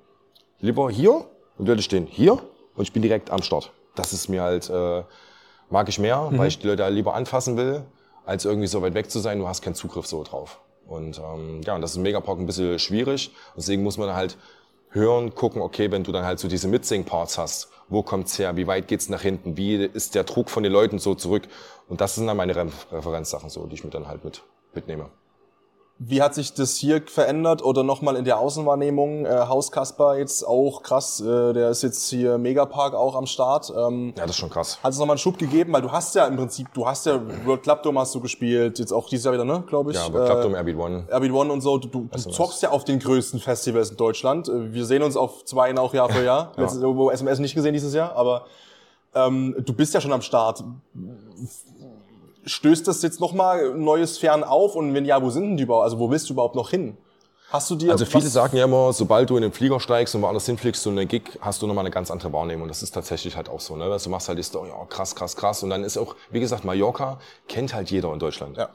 Lieber 0.60 0.90
hier 0.90 1.26
und 1.58 1.66
Leute 1.68 1.82
stehen 1.82 2.06
hier 2.06 2.34
und 2.74 2.82
ich 2.82 2.92
bin 2.92 3.02
direkt 3.02 3.30
am 3.30 3.42
Start. 3.42 3.72
Das 3.94 4.12
ist 4.12 4.28
mir 4.28 4.42
halt, 4.42 4.68
äh, 4.70 5.02
mag 5.70 5.88
ich 5.88 5.98
mehr, 5.98 6.28
Mhm. 6.30 6.38
weil 6.38 6.48
ich 6.48 6.58
die 6.58 6.66
Leute 6.66 6.88
lieber 6.88 7.14
anfassen 7.14 7.56
will, 7.56 7.84
als 8.26 8.44
irgendwie 8.44 8.66
so 8.66 8.82
weit 8.82 8.94
weg 8.94 9.10
zu 9.10 9.18
sein, 9.18 9.38
du 9.38 9.48
hast 9.48 9.62
keinen 9.62 9.74
Zugriff 9.74 10.06
so 10.06 10.22
drauf. 10.22 10.60
Und 10.86 11.18
ähm, 11.18 11.60
ja, 11.64 11.74
und 11.74 11.80
das 11.82 11.92
ist 11.92 11.96
im 11.96 12.02
Megapark 12.02 12.38
ein 12.38 12.46
bisschen 12.46 12.78
schwierig. 12.78 13.30
Deswegen 13.56 13.82
muss 13.82 13.96
man 13.96 14.12
halt 14.14 14.36
hören, 14.90 15.34
gucken, 15.34 15.62
okay, 15.62 15.90
wenn 15.92 16.02
du 16.02 16.10
dann 16.10 16.24
halt 16.24 16.40
so 16.40 16.48
diese 16.48 16.66
Mitsing-Parts 16.66 17.38
hast, 17.38 17.68
wo 17.88 18.02
kommt's 18.02 18.38
her, 18.38 18.56
wie 18.56 18.66
weit 18.66 18.88
geht's 18.88 19.08
nach 19.08 19.22
hinten, 19.22 19.56
wie 19.56 19.76
ist 19.84 20.14
der 20.16 20.24
Druck 20.24 20.50
von 20.50 20.62
den 20.64 20.72
Leuten 20.72 20.98
so 20.98 21.14
zurück. 21.14 21.44
Und 21.88 22.00
das 22.00 22.16
sind 22.16 22.26
dann 22.26 22.36
meine 22.36 22.56
Re 22.56 22.66
Referenzsachen 22.90 23.50
so, 23.50 23.66
die 23.66 23.74
ich 23.74 23.84
mir 23.84 23.90
dann 23.90 24.08
halt 24.08 24.24
mit 24.24 24.42
mitnehme. 24.74 25.10
Wie 26.02 26.22
hat 26.22 26.34
sich 26.34 26.54
das 26.54 26.76
hier 26.76 27.02
verändert 27.06 27.62
oder 27.62 27.82
nochmal 27.82 28.16
in 28.16 28.24
der 28.24 28.38
Außenwahrnehmung? 28.38 29.26
Äh, 29.26 29.28
Haus 29.48 29.70
Kasper 29.70 30.16
jetzt 30.16 30.42
auch 30.48 30.82
krass, 30.82 31.20
äh, 31.20 31.52
der 31.52 31.68
ist 31.68 31.82
jetzt 31.82 32.08
hier 32.08 32.38
Megapark 32.38 32.94
auch 32.94 33.14
am 33.14 33.26
Start. 33.26 33.70
Ähm, 33.76 34.14
Ja, 34.16 34.22
das 34.22 34.30
ist 34.30 34.36
schon 34.38 34.48
krass. 34.48 34.78
hat 34.82 34.92
es 34.94 34.98
nochmal 34.98 35.14
einen 35.14 35.18
Schub 35.18 35.36
gegeben, 35.36 35.74
weil 35.74 35.82
du 35.82 35.92
hast 35.92 36.14
ja 36.14 36.26
im 36.26 36.36
Prinzip, 36.36 36.72
du 36.72 36.86
hast 36.86 37.04
ja 37.04 37.20
World 37.44 37.62
Club 37.62 37.82
Dome 37.82 38.00
hast 38.00 38.14
du 38.14 38.20
gespielt, 38.20 38.78
jetzt 38.78 38.92
auch 38.92 39.10
dieses 39.10 39.26
Jahr 39.26 39.34
wieder, 39.34 39.44
ne, 39.44 39.62
glaube 39.66 39.90
ich. 39.90 39.98
Ja, 39.98 40.06
aber 40.06 40.24
klappt 40.24 40.46
um 40.46 40.54
Airbeat 40.54 40.78
One. 40.78 41.04
Airbeat 41.10 41.32
One 41.32 41.52
und 41.52 41.60
so, 41.60 41.76
du, 41.76 41.88
du, 41.88 42.08
du 42.10 42.18
zockst 42.30 42.62
ja 42.62 42.70
auf 42.70 42.84
den 42.84 42.98
größten 42.98 43.38
Festivals 43.38 43.90
in 43.90 43.98
Deutschland. 43.98 44.48
Äh, 44.48 44.72
Wir 44.72 44.86
sehen 44.86 45.02
uns 45.02 45.18
auf 45.18 45.44
zwei 45.44 45.76
auch 45.76 45.92
Jahr 45.94 46.08
für 46.08 46.24
Jahr. 46.24 46.52
Letztes 46.56 46.80
Jahr, 46.80 46.96
wo 46.96 47.10
SMS 47.10 47.40
nicht 47.40 47.54
gesehen 47.54 47.74
dieses 47.74 47.92
Jahr, 47.92 48.16
aber 48.16 48.46
ähm, 49.14 49.54
du 49.66 49.74
bist 49.74 49.92
ja 49.92 50.00
schon 50.00 50.12
am 50.14 50.22
Start. 50.22 50.64
Stößt 52.44 52.88
das 52.88 53.02
jetzt 53.02 53.20
nochmal 53.20 53.74
neue 53.74 54.06
Sphären 54.06 54.44
auf 54.44 54.74
und 54.76 54.94
wenn 54.94 55.04
ja, 55.04 55.22
wo 55.22 55.30
sind 55.30 55.42
denn 55.42 55.56
die 55.56 55.64
überhaupt? 55.64 55.84
Also 55.84 55.98
wo 55.98 56.10
willst 56.10 56.28
du 56.28 56.34
überhaupt 56.34 56.54
noch 56.54 56.70
hin? 56.70 56.96
Hast 57.50 57.68
du 57.68 57.74
dir 57.74 57.90
Also 57.90 58.04
viele 58.04 58.28
sagen 58.28 58.56
ja 58.56 58.64
immer, 58.64 58.92
sobald 58.92 59.28
du 59.28 59.36
in 59.36 59.42
den 59.42 59.50
Flieger 59.52 59.80
steigst 59.80 60.14
und 60.14 60.22
woanders 60.22 60.46
hinfliegst, 60.46 60.82
so 60.82 60.90
eine 60.90 61.04
Gig, 61.04 61.22
hast 61.40 61.60
du 61.60 61.66
nochmal 61.66 61.84
eine 61.84 61.90
ganz 61.90 62.10
andere 62.10 62.32
Wahrnehmung. 62.32 62.62
Und 62.62 62.68
das 62.68 62.82
ist 62.82 62.92
tatsächlich 62.92 63.34
halt 63.36 63.48
auch 63.48 63.58
so. 63.58 63.74
Ne? 63.74 63.84
Also 63.84 64.04
du 64.04 64.10
machst 64.10 64.28
halt 64.28 64.38
die 64.38 64.44
Story, 64.44 64.70
oh, 64.72 64.84
krass, 64.84 65.16
krass, 65.16 65.34
krass. 65.34 65.62
Und 65.64 65.70
dann 65.70 65.82
ist 65.82 65.96
auch, 65.98 66.14
wie 66.30 66.38
gesagt, 66.38 66.64
Mallorca 66.64 67.18
kennt 67.48 67.74
halt 67.74 67.90
jeder 67.90 68.12
in 68.12 68.20
Deutschland. 68.20 68.56
Ja. 68.56 68.68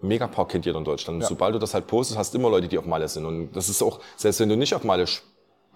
Megapark 0.00 0.48
kennt 0.48 0.64
jeder 0.64 0.78
in 0.78 0.84
Deutschland. 0.84 1.16
Und 1.16 1.22
Ja. 1.22 1.28
Sobald 1.28 1.54
du 1.54 1.58
das 1.58 1.74
halt 1.74 1.86
postest, 1.86 2.18
hast 2.18 2.32
du 2.32 2.38
immer 2.38 2.48
Leute, 2.48 2.66
die 2.66 2.78
auf 2.78 2.86
Malle 2.86 3.08
sind. 3.08 3.26
Und 3.26 3.52
das 3.52 3.68
ist 3.68 3.82
auch, 3.82 4.00
selbst 4.16 4.40
wenn 4.40 4.48
du 4.48 4.56
nicht 4.56 4.74
auf 4.74 4.84
Malle 4.84 5.06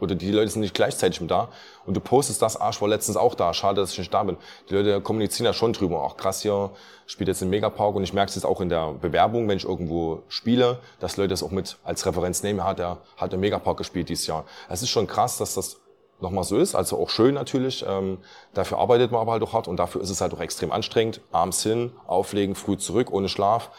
oder 0.01 0.15
die 0.15 0.31
Leute 0.31 0.51
sind 0.51 0.61
nicht 0.61 0.75
gleichzeitig 0.75 1.21
mit 1.21 1.31
da 1.31 1.49
und 1.87 1.95
du 1.95 2.01
postest 2.01 2.43
das, 2.43 2.55
ich 2.55 2.81
war 2.81 2.89
letztens 2.89 3.17
auch 3.17 3.35
da, 3.35 3.53
schade, 3.55 3.81
dass 3.81 3.93
ich 3.93 3.99
nicht 3.99 4.13
da 4.13 4.23
bin. 4.23 4.37
Die 4.69 4.75
Leute 4.75 5.01
kommunizieren 5.01 5.47
ja 5.47 5.53
schon 5.53 5.73
drüber, 5.73 6.03
auch 6.03 6.17
krass 6.17 6.43
hier, 6.43 6.71
spielt 7.07 7.29
jetzt 7.29 7.43
im 7.43 7.51
Megapark 7.51 7.95
und 7.95 8.03
ich 8.03 8.13
merke 8.13 8.29
es 8.29 8.35
jetzt 8.35 8.45
auch 8.45 8.61
in 8.61 8.69
der 8.69 8.93
Bewerbung, 8.93 9.49
wenn 9.49 9.57
ich 9.57 9.65
irgendwo 9.65 10.23
spiele, 10.29 10.79
dass 11.01 11.17
Leute 11.17 11.31
das 11.31 11.43
auch 11.43 11.51
mit 11.51 11.77
als 11.85 12.05
Referenz 12.07 12.43
nehmen, 12.43 12.65
hat 12.65 12.81
er 12.81 12.99
hat 13.17 13.33
im 13.33 13.41
Megapark 13.41 13.79
gespielt 13.79 14.09
dieses 14.09 14.27
Jahr. 14.27 14.45
Es 14.69 14.83
ist 14.83 14.91
schon 14.91 15.07
krass, 15.07 15.39
dass 15.39 15.55
das 15.55 15.79
nochmal 16.21 16.45
so 16.45 16.59
ist, 16.59 16.75
also 16.75 16.99
auch 16.99 17.11
schön 17.11 17.35
natürlich. 17.35 17.85
Ähm, 17.87 18.19
dafür 18.55 18.79
arbeitet 18.79 19.13
man 19.13 19.21
aber 19.21 19.33
halt 19.33 19.43
auch 19.43 19.53
hart 19.53 19.69
und 19.69 19.77
dafür 19.77 20.01
ist 20.01 20.11
es 20.11 20.21
halt 20.21 20.35
auch 20.35 20.41
extrem 20.41 20.73
anstrengend. 20.73 21.21
Abends 21.33 21.63
hin, 21.63 21.93
auflegen, 22.07 22.55
früh 22.55 22.77
zurück, 22.77 23.13
ohne 23.13 23.29
Schlaf. 23.29 23.71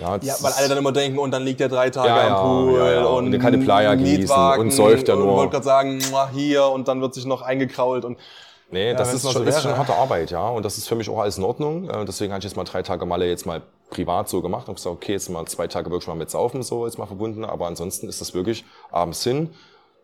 Ja, 0.00 0.16
Ja, 0.22 0.34
weil 0.40 0.52
alle 0.52 0.68
dann 0.68 0.78
immer 0.78 0.92
denken, 0.92 1.18
und 1.18 1.30
dann 1.30 1.42
liegt 1.44 1.60
er 1.60 1.68
drei 1.68 1.90
Tage 1.90 2.08
Ja, 2.08 2.36
am 2.36 2.66
Pool 2.66 2.78
ja, 2.78 3.04
und 3.06 3.26
Und 3.26 3.32
die 3.32 3.56
Playa 3.58 3.94
genießen 3.94 4.36
und 4.58 4.70
säuft 4.72 5.08
Und 5.08 5.18
nur. 5.20 5.36
wollte 5.36 5.52
gerade 5.52 5.64
sagen, 5.64 6.00
"Mua, 6.10 6.28
hier 6.32 6.66
und 6.66 6.88
dann 6.88 7.00
wird 7.00 7.14
sich 7.14 7.26
noch 7.26 7.42
eingekrault 7.42 8.04
und 8.04 8.18
Nee, 8.72 8.94
das 8.94 9.12
ist 9.12 9.22
schon, 9.22 9.32
so 9.32 9.42
ist 9.42 9.62
schon 9.62 9.76
harte 9.76 9.94
Arbeit, 9.94 10.30
ja. 10.30 10.48
Und 10.48 10.64
das 10.64 10.78
ist 10.78 10.86
für 10.86 10.94
mich 10.94 11.08
auch 11.10 11.18
alles 11.18 11.38
in 11.38 11.44
Ordnung. 11.44 11.90
Äh, 11.90 12.04
Deswegen 12.04 12.32
habe 12.32 12.38
ich 12.38 12.44
jetzt 12.44 12.56
mal 12.56 12.62
drei 12.62 12.82
Tage 12.82 13.04
Malle 13.04 13.26
jetzt 13.28 13.44
mal 13.44 13.62
privat 13.90 14.28
so 14.28 14.42
gemacht 14.42 14.68
und 14.68 14.76
gesagt, 14.76 14.94
okay, 14.94 15.12
jetzt 15.12 15.28
mal 15.28 15.44
zwei 15.46 15.66
Tage 15.66 15.90
wirklich 15.90 16.06
mal 16.06 16.14
mit 16.14 16.30
Saufen 16.30 16.62
so 16.62 16.86
jetzt 16.86 16.96
mal 16.96 17.06
verbunden. 17.06 17.44
Aber 17.44 17.66
ansonsten 17.66 18.08
ist 18.08 18.20
das 18.20 18.32
wirklich 18.32 18.64
abends 18.92 19.24
hin, 19.24 19.50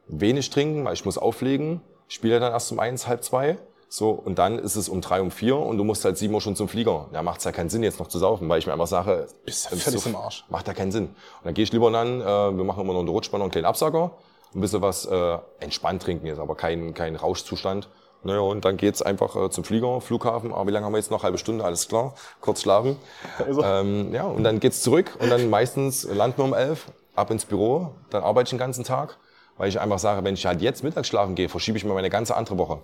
wenig 0.08 0.50
trinken, 0.50 0.84
weil 0.84 0.94
ich 0.94 1.04
muss 1.04 1.16
auflegen. 1.16 1.80
Ich 2.08 2.16
spiele 2.16 2.40
dann 2.40 2.52
erst 2.52 2.72
um 2.72 2.80
eins, 2.80 3.06
halb 3.06 3.22
zwei. 3.22 3.56
So, 3.98 4.10
und 4.10 4.38
dann 4.38 4.58
ist 4.58 4.76
es 4.76 4.90
um 4.90 5.00
drei, 5.00 5.22
um 5.22 5.30
vier 5.30 5.56
und 5.56 5.78
du 5.78 5.84
musst 5.84 6.04
halt 6.04 6.18
sieben 6.18 6.34
Uhr 6.34 6.42
schon 6.42 6.54
zum 6.54 6.68
Flieger. 6.68 7.06
Da 7.14 7.22
macht's 7.22 7.44
ja 7.44 7.50
keinen 7.52 7.70
Sinn, 7.70 7.82
jetzt 7.82 7.98
noch 7.98 8.08
zu 8.08 8.18
saufen, 8.18 8.46
weil 8.46 8.58
ich 8.58 8.66
mir 8.66 8.74
einfach 8.74 8.86
sage, 8.86 9.26
Bist 9.46 9.70
ja 9.70 9.76
ist 9.78 9.84
völlig 9.84 10.04
im 10.04 10.16
Arsch. 10.16 10.44
Macht 10.50 10.66
ja 10.68 10.74
keinen 10.74 10.92
Sinn. 10.92 11.04
Und 11.04 11.14
dann 11.44 11.54
gehe 11.54 11.62
ich 11.64 11.72
lieber 11.72 11.90
dann, 11.90 12.20
äh, 12.20 12.24
wir 12.24 12.62
machen 12.64 12.82
immer 12.82 12.92
noch 12.92 13.00
eine 13.00 13.08
Rutschbahn 13.08 13.40
und 13.40 13.44
einen 13.46 13.50
kleinen 13.52 13.64
Absacker, 13.64 14.10
ein 14.54 14.60
bisschen 14.60 14.82
was 14.82 15.06
äh, 15.06 15.38
entspannt 15.60 16.02
trinken 16.02 16.26
jetzt, 16.26 16.38
aber 16.40 16.56
kein, 16.56 16.92
kein 16.92 17.16
Rauschzustand. 17.16 17.88
Naja, 18.22 18.40
und 18.40 18.66
dann 18.66 18.76
geht's 18.76 19.00
einfach 19.00 19.34
äh, 19.34 19.48
zum 19.48 19.64
Flieger, 19.64 20.02
Flughafen. 20.02 20.52
Aber 20.52 20.66
wie 20.66 20.72
lange 20.72 20.84
haben 20.84 20.92
wir 20.92 20.98
jetzt 20.98 21.10
noch? 21.10 21.22
Halbe 21.22 21.38
Stunde, 21.38 21.64
alles 21.64 21.88
klar. 21.88 22.12
Kurz 22.42 22.60
schlafen. 22.60 22.98
Also- 23.38 23.62
Ähm, 23.64 24.12
ja, 24.12 24.24
und 24.24 24.44
dann 24.44 24.60
geht's 24.60 24.82
zurück 24.82 25.16
und 25.20 25.30
dann 25.30 25.48
meistens 25.48 26.04
landen 26.04 26.36
wir 26.36 26.44
um 26.44 26.52
elf, 26.52 26.92
ab 27.14 27.30
ins 27.30 27.46
Büro. 27.46 27.92
Dann 28.10 28.22
arbeite 28.24 28.48
ich 28.48 28.50
den 28.50 28.58
ganzen 28.58 28.84
Tag, 28.84 29.16
weil 29.56 29.70
ich 29.70 29.80
einfach 29.80 29.98
sage, 29.98 30.22
wenn 30.22 30.34
ich 30.34 30.44
halt 30.44 30.60
jetzt 30.60 30.84
mittags 30.84 31.08
schlafen 31.08 31.34
gehe, 31.34 31.48
verschiebe 31.48 31.78
ich 31.78 31.84
mir 31.86 31.94
meine 31.94 32.10
ganze 32.10 32.36
andere 32.36 32.58
Woche. 32.58 32.80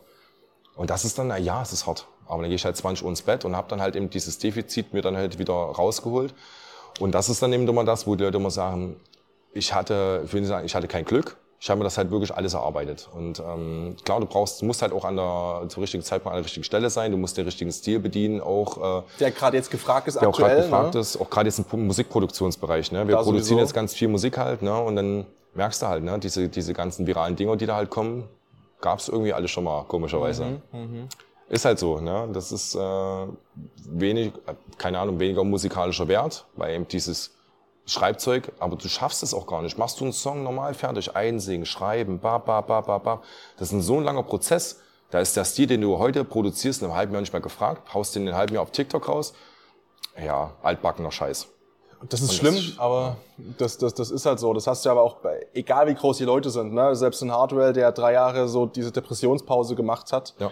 Und 0.77 0.91
das 0.91 1.05
ist 1.05 1.19
dann, 1.19 1.29
na 1.29 1.39
ja, 1.39 1.63
es 1.63 1.73
ist 1.73 1.87
hart. 1.87 2.07
Aber 2.27 2.43
dann 2.43 2.49
gehe 2.49 2.57
ich 2.57 2.65
halt 2.65 2.77
20 2.77 3.05
Uhr 3.05 3.11
ins 3.11 3.23
Bett 3.23 3.45
und 3.45 3.57
habe 3.57 3.69
dann 3.69 3.81
halt 3.81 3.97
eben 3.97 4.09
dieses 4.09 4.39
Defizit 4.39 4.95
mir 4.95 5.03
dann 5.03 5.17
halt 5.17 5.39
wieder 5.39 5.53
rausgeholt. 5.53 6.35
Und 7.01 7.15
das 7.15 7.29
ist 7.29 7.43
dann 7.43 7.53
eben 7.53 7.67
immer 7.67 7.85
das, 7.85 8.07
wo 8.07 8.15
die 8.17 8.25
Leute 8.25 8.39
immer 8.39 8.51
sagen, 8.51 8.97
ich 9.53 9.75
hatte, 9.75 10.23
ich 10.25 10.33
will 10.33 10.41
nicht 10.41 10.49
sagen, 10.49 10.65
ich 10.65 10.75
hatte 10.75 10.89
kein 10.89 11.05
Glück. 11.05 11.37
Ich 11.61 11.71
habe 11.71 11.79
mir 11.79 11.85
das 11.85 11.97
halt 11.97 12.11
wirklich 12.11 12.35
alles 12.35 12.55
erarbeitet. 12.55 13.09
Und 13.15 13.39
ähm, 13.39 13.97
klar, 14.05 14.19
du 14.19 14.27
brauchst, 14.27 14.61
du 14.61 14.67
musst 14.67 14.83
halt 14.83 14.93
auch 14.93 15.05
an 15.05 15.15
der 15.15 15.63
zum 15.69 15.81
richtigen 15.81 16.03
Zeitpunkt 16.03 16.35
an 16.35 16.39
der 16.39 16.45
richtigen 16.45 16.65
Stelle 16.65 16.91
sein. 16.91 17.13
Du 17.13 17.17
musst 17.17 17.37
den 17.37 17.45
richtigen 17.45 17.71
Stil 17.71 18.01
bedienen, 18.01 18.41
auch 18.41 19.01
äh, 19.01 19.03
der 19.21 19.31
gerade 19.31 19.59
jetzt 19.59 19.71
gefragt 19.71 20.09
ist 20.09 20.21
der 20.21 20.29
auch 20.29 20.37
gerade 20.37 20.55
aktuell. 20.55 20.71
gefragt 20.71 20.95
ne? 20.95 21.01
ist, 21.01 21.21
auch 21.21 21.31
gerade 21.31 21.49
jetzt 21.49 21.61
im 21.73 21.87
Musikproduktionsbereich. 21.87 22.91
Ne? 22.91 23.07
Wir 23.07 23.15
Da 23.15 23.23
produzieren 23.23 23.45
sowieso. 23.45 23.61
jetzt 23.61 23.75
ganz 23.75 23.95
viel 23.95 24.09
Musik 24.09 24.39
halt, 24.39 24.63
ne? 24.63 24.77
Und 24.77 24.97
dann 24.97 25.25
merkst 25.55 25.83
du 25.83 25.87
halt, 25.87 26.03
ne, 26.03 26.19
diese, 26.19 26.49
diese 26.49 26.73
ganzen 26.73 27.07
viralen 27.07 27.37
Dinger, 27.37 27.57
die 27.57 27.67
da 27.67 27.77
halt 27.77 27.91
kommen, 27.91 28.29
gab's 28.83 29.09
irgendwie 29.09 29.33
alle 29.33 29.49
schon 29.49 29.65
mal, 29.65 29.85
komischerweise. 29.85 30.61
Mhm, 30.73 31.09
Ist 31.49 31.65
halt 31.65 31.79
so, 31.79 32.01
ne? 32.01 32.29
Das 32.33 32.53
ist 32.53 32.75
äh, 32.75 33.27
wenig, 33.89 34.33
äh, 34.47 34.55
keine 34.77 34.99
Ahnung, 34.99 35.19
weniger 35.19 35.45
musikalischer 35.45 36.09
Wert, 36.09 36.47
weil 36.57 36.75
eben 36.75 36.87
dieses 36.89 37.35
Schreibzeug, 37.87 38.53
aber 38.59 38.77
du 38.77 38.89
schaffst 38.89 39.23
es 39.23 39.35
auch 39.35 39.47
gar 39.47 39.63
nicht. 39.63 39.77
Machst 39.79 40.01
du 40.01 40.05
einen 40.05 40.13
Song 40.13 40.43
normal 40.45 40.75
fertig, 40.75 41.17
einsingen, 41.17 41.67
schreiben, 41.67 42.21
ba, 42.21 42.39
ba, 42.39 42.61
ba, 42.61 42.81
ba, 42.81 42.99
ba. 42.99 43.23
Das 43.57 43.69
ist 43.69 43.73
ein 43.73 43.83
so 43.83 43.97
ein 43.99 44.05
langer 44.05 44.23
Prozess. 44.23 44.81
Da 45.11 45.21
ist 45.21 45.37
der 45.37 45.45
Stil, 45.45 45.67
den 45.67 45.81
du 45.81 45.99
heute 45.99 46.25
produzierst, 46.25 46.81
in 46.81 46.89
einem 46.89 46.97
halben 46.97 47.13
Jahr 47.13 47.21
nicht 47.21 47.33
mehr 47.33 47.43
gefragt, 47.43 47.93
haust 47.93 48.15
den 48.15 48.23
in 48.23 48.29
einem 48.29 48.39
halben 48.39 48.55
Jahr 48.55 48.63
auf 48.63 48.71
TikTok 48.71 49.09
raus. 49.09 49.35
Ja, 50.23 50.53
altbackener 50.63 51.11
Scheiß. 51.11 51.49
Das 52.09 52.21
ist 52.21 52.31
Und 52.31 52.37
schlimm, 52.37 52.55
das 52.55 52.65
ist- 52.65 52.81
aber 52.81 53.17
das, 53.59 53.79
das, 53.79 53.95
das 53.95 54.11
ist 54.11 54.27
halt 54.27 54.41
so. 54.41 54.53
Das 54.53 54.67
hast 54.67 54.85
du 54.85 54.91
aber 54.91 55.03
auch 55.03 55.17
bei, 55.17 55.47
egal 55.55 55.87
wie 55.87 55.95
groß 55.95 56.19
die 56.19 56.25
Leute 56.25 56.51
sind, 56.51 56.73
ne? 56.75 56.95
Selbst 56.97 57.23
in 57.23 57.31
Hardwell, 57.31 57.73
der 57.73 57.93
drei 57.93 58.13
Jahre 58.15 58.49
so 58.49 58.67
diese 58.67 58.91
Depressionspause 58.93 59.75
gemacht 59.77 60.13
hat, 60.13 60.35
Ja. 60.39 60.51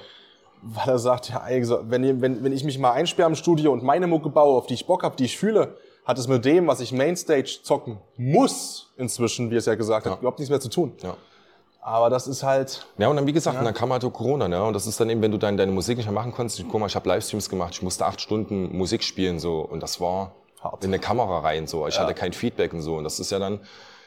weil 0.62 0.88
er 0.94 0.98
sagt, 0.98 1.30
ja, 1.30 1.42
wenn, 1.84 2.20
wenn, 2.22 2.44
wenn 2.44 2.52
ich 2.52 2.62
mich 2.64 2.78
mal 2.78 2.92
einsperre 2.92 3.28
im 3.28 3.34
Studio 3.34 3.72
und 3.72 3.82
meine 3.82 4.06
Mucke 4.06 4.28
baue, 4.30 4.56
auf 4.58 4.66
die 4.66 4.74
ich 4.74 4.86
Bock 4.86 5.02
habe, 5.02 5.16
die 5.16 5.24
ich 5.24 5.36
fühle, 5.38 5.76
hat 6.04 6.18
es 6.18 6.28
mit 6.28 6.44
dem, 6.44 6.66
was 6.66 6.80
ich 6.80 6.92
Mainstage 6.92 7.58
zocken 7.62 7.98
muss, 8.16 8.92
inzwischen, 8.96 9.50
wie 9.50 9.56
es 9.56 9.66
ja 9.66 9.74
gesagt 9.74 10.06
hat, 10.06 10.18
überhaupt 10.20 10.38
nichts 10.38 10.50
mehr 10.50 10.60
zu 10.60 10.68
tun. 10.70 10.92
Ja. 11.02 11.16
Aber 11.82 12.10
das 12.10 12.26
ist 12.26 12.42
halt, 12.42 12.86
Ja, 12.98 13.08
und 13.08 13.16
dann, 13.16 13.26
wie 13.26 13.32
gesagt, 13.32 13.58
und 13.58 13.64
dann 13.64 13.72
kam 13.74 13.90
halt 13.92 14.04
auch 14.04 14.12
Corona, 14.12 14.48
ne? 14.48 14.62
Und 14.62 14.74
das 14.74 14.86
ist 14.86 15.00
dann 15.00 15.08
eben, 15.08 15.22
wenn 15.22 15.30
du 15.32 15.38
dann 15.38 15.56
deine 15.56 15.72
Musik 15.72 15.96
nicht 15.96 16.06
mehr 16.06 16.12
machen 16.14 16.32
konntest. 16.32 16.58
Ich, 16.58 16.68
guck 16.68 16.78
mal, 16.78 16.86
ich 16.86 16.94
habe 16.94 17.08
Livestreams 17.08 17.48
gemacht, 17.48 17.72
ich 17.74 17.82
musste 17.82 18.04
acht 18.04 18.20
Stunden 18.20 18.76
Musik 18.76 19.02
spielen, 19.02 19.38
so. 19.38 19.60
Und 19.60 19.82
das 19.82 19.98
war 20.00 20.32
Hart. 20.62 20.84
in 20.84 20.90
eine 20.90 20.98
Kamera 20.98 21.40
rein, 21.40 21.66
so. 21.66 21.86
Ich 21.86 21.98
hatte 21.98 22.14
kein 22.14 22.32
Feedback 22.32 22.72
und 22.72 22.82
so. 22.82 22.96
Und 22.96 23.04
das 23.04 23.18
ist 23.18 23.30
ja 23.30 23.38
dann, 23.38 23.60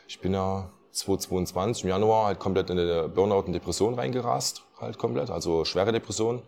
ich 0.08 0.20
bin 0.20 0.34
ja 0.34 0.70
2022 0.92 1.84
im 1.84 1.90
Januar 1.90 2.28
halt 2.28 2.40
komplett 2.40 2.70
in 2.70 2.80
eine 2.80 3.08
Burnout 3.10 3.46
und 3.48 3.54
Depression 3.54 3.96
reingerast, 3.96 4.62
halt 4.80 4.98
komplett. 4.98 5.30
Also 5.30 5.66
schwere 5.66 5.92
Depression. 5.92 6.42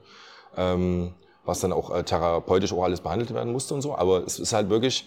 Ähm, 0.58 1.14
was 1.46 1.60
dann 1.60 1.72
auch 1.72 1.94
äh, 1.94 2.04
therapeutisch 2.04 2.74
auch 2.74 2.84
alles 2.84 3.02
behandelt 3.02 3.34
werden 3.34 3.54
musste 3.54 3.74
und 3.74 3.82
so. 3.82 3.96
Aber 3.96 4.24
es 4.26 4.40
ist 4.40 4.54
halt 4.54 4.70
wirklich, 4.70 5.06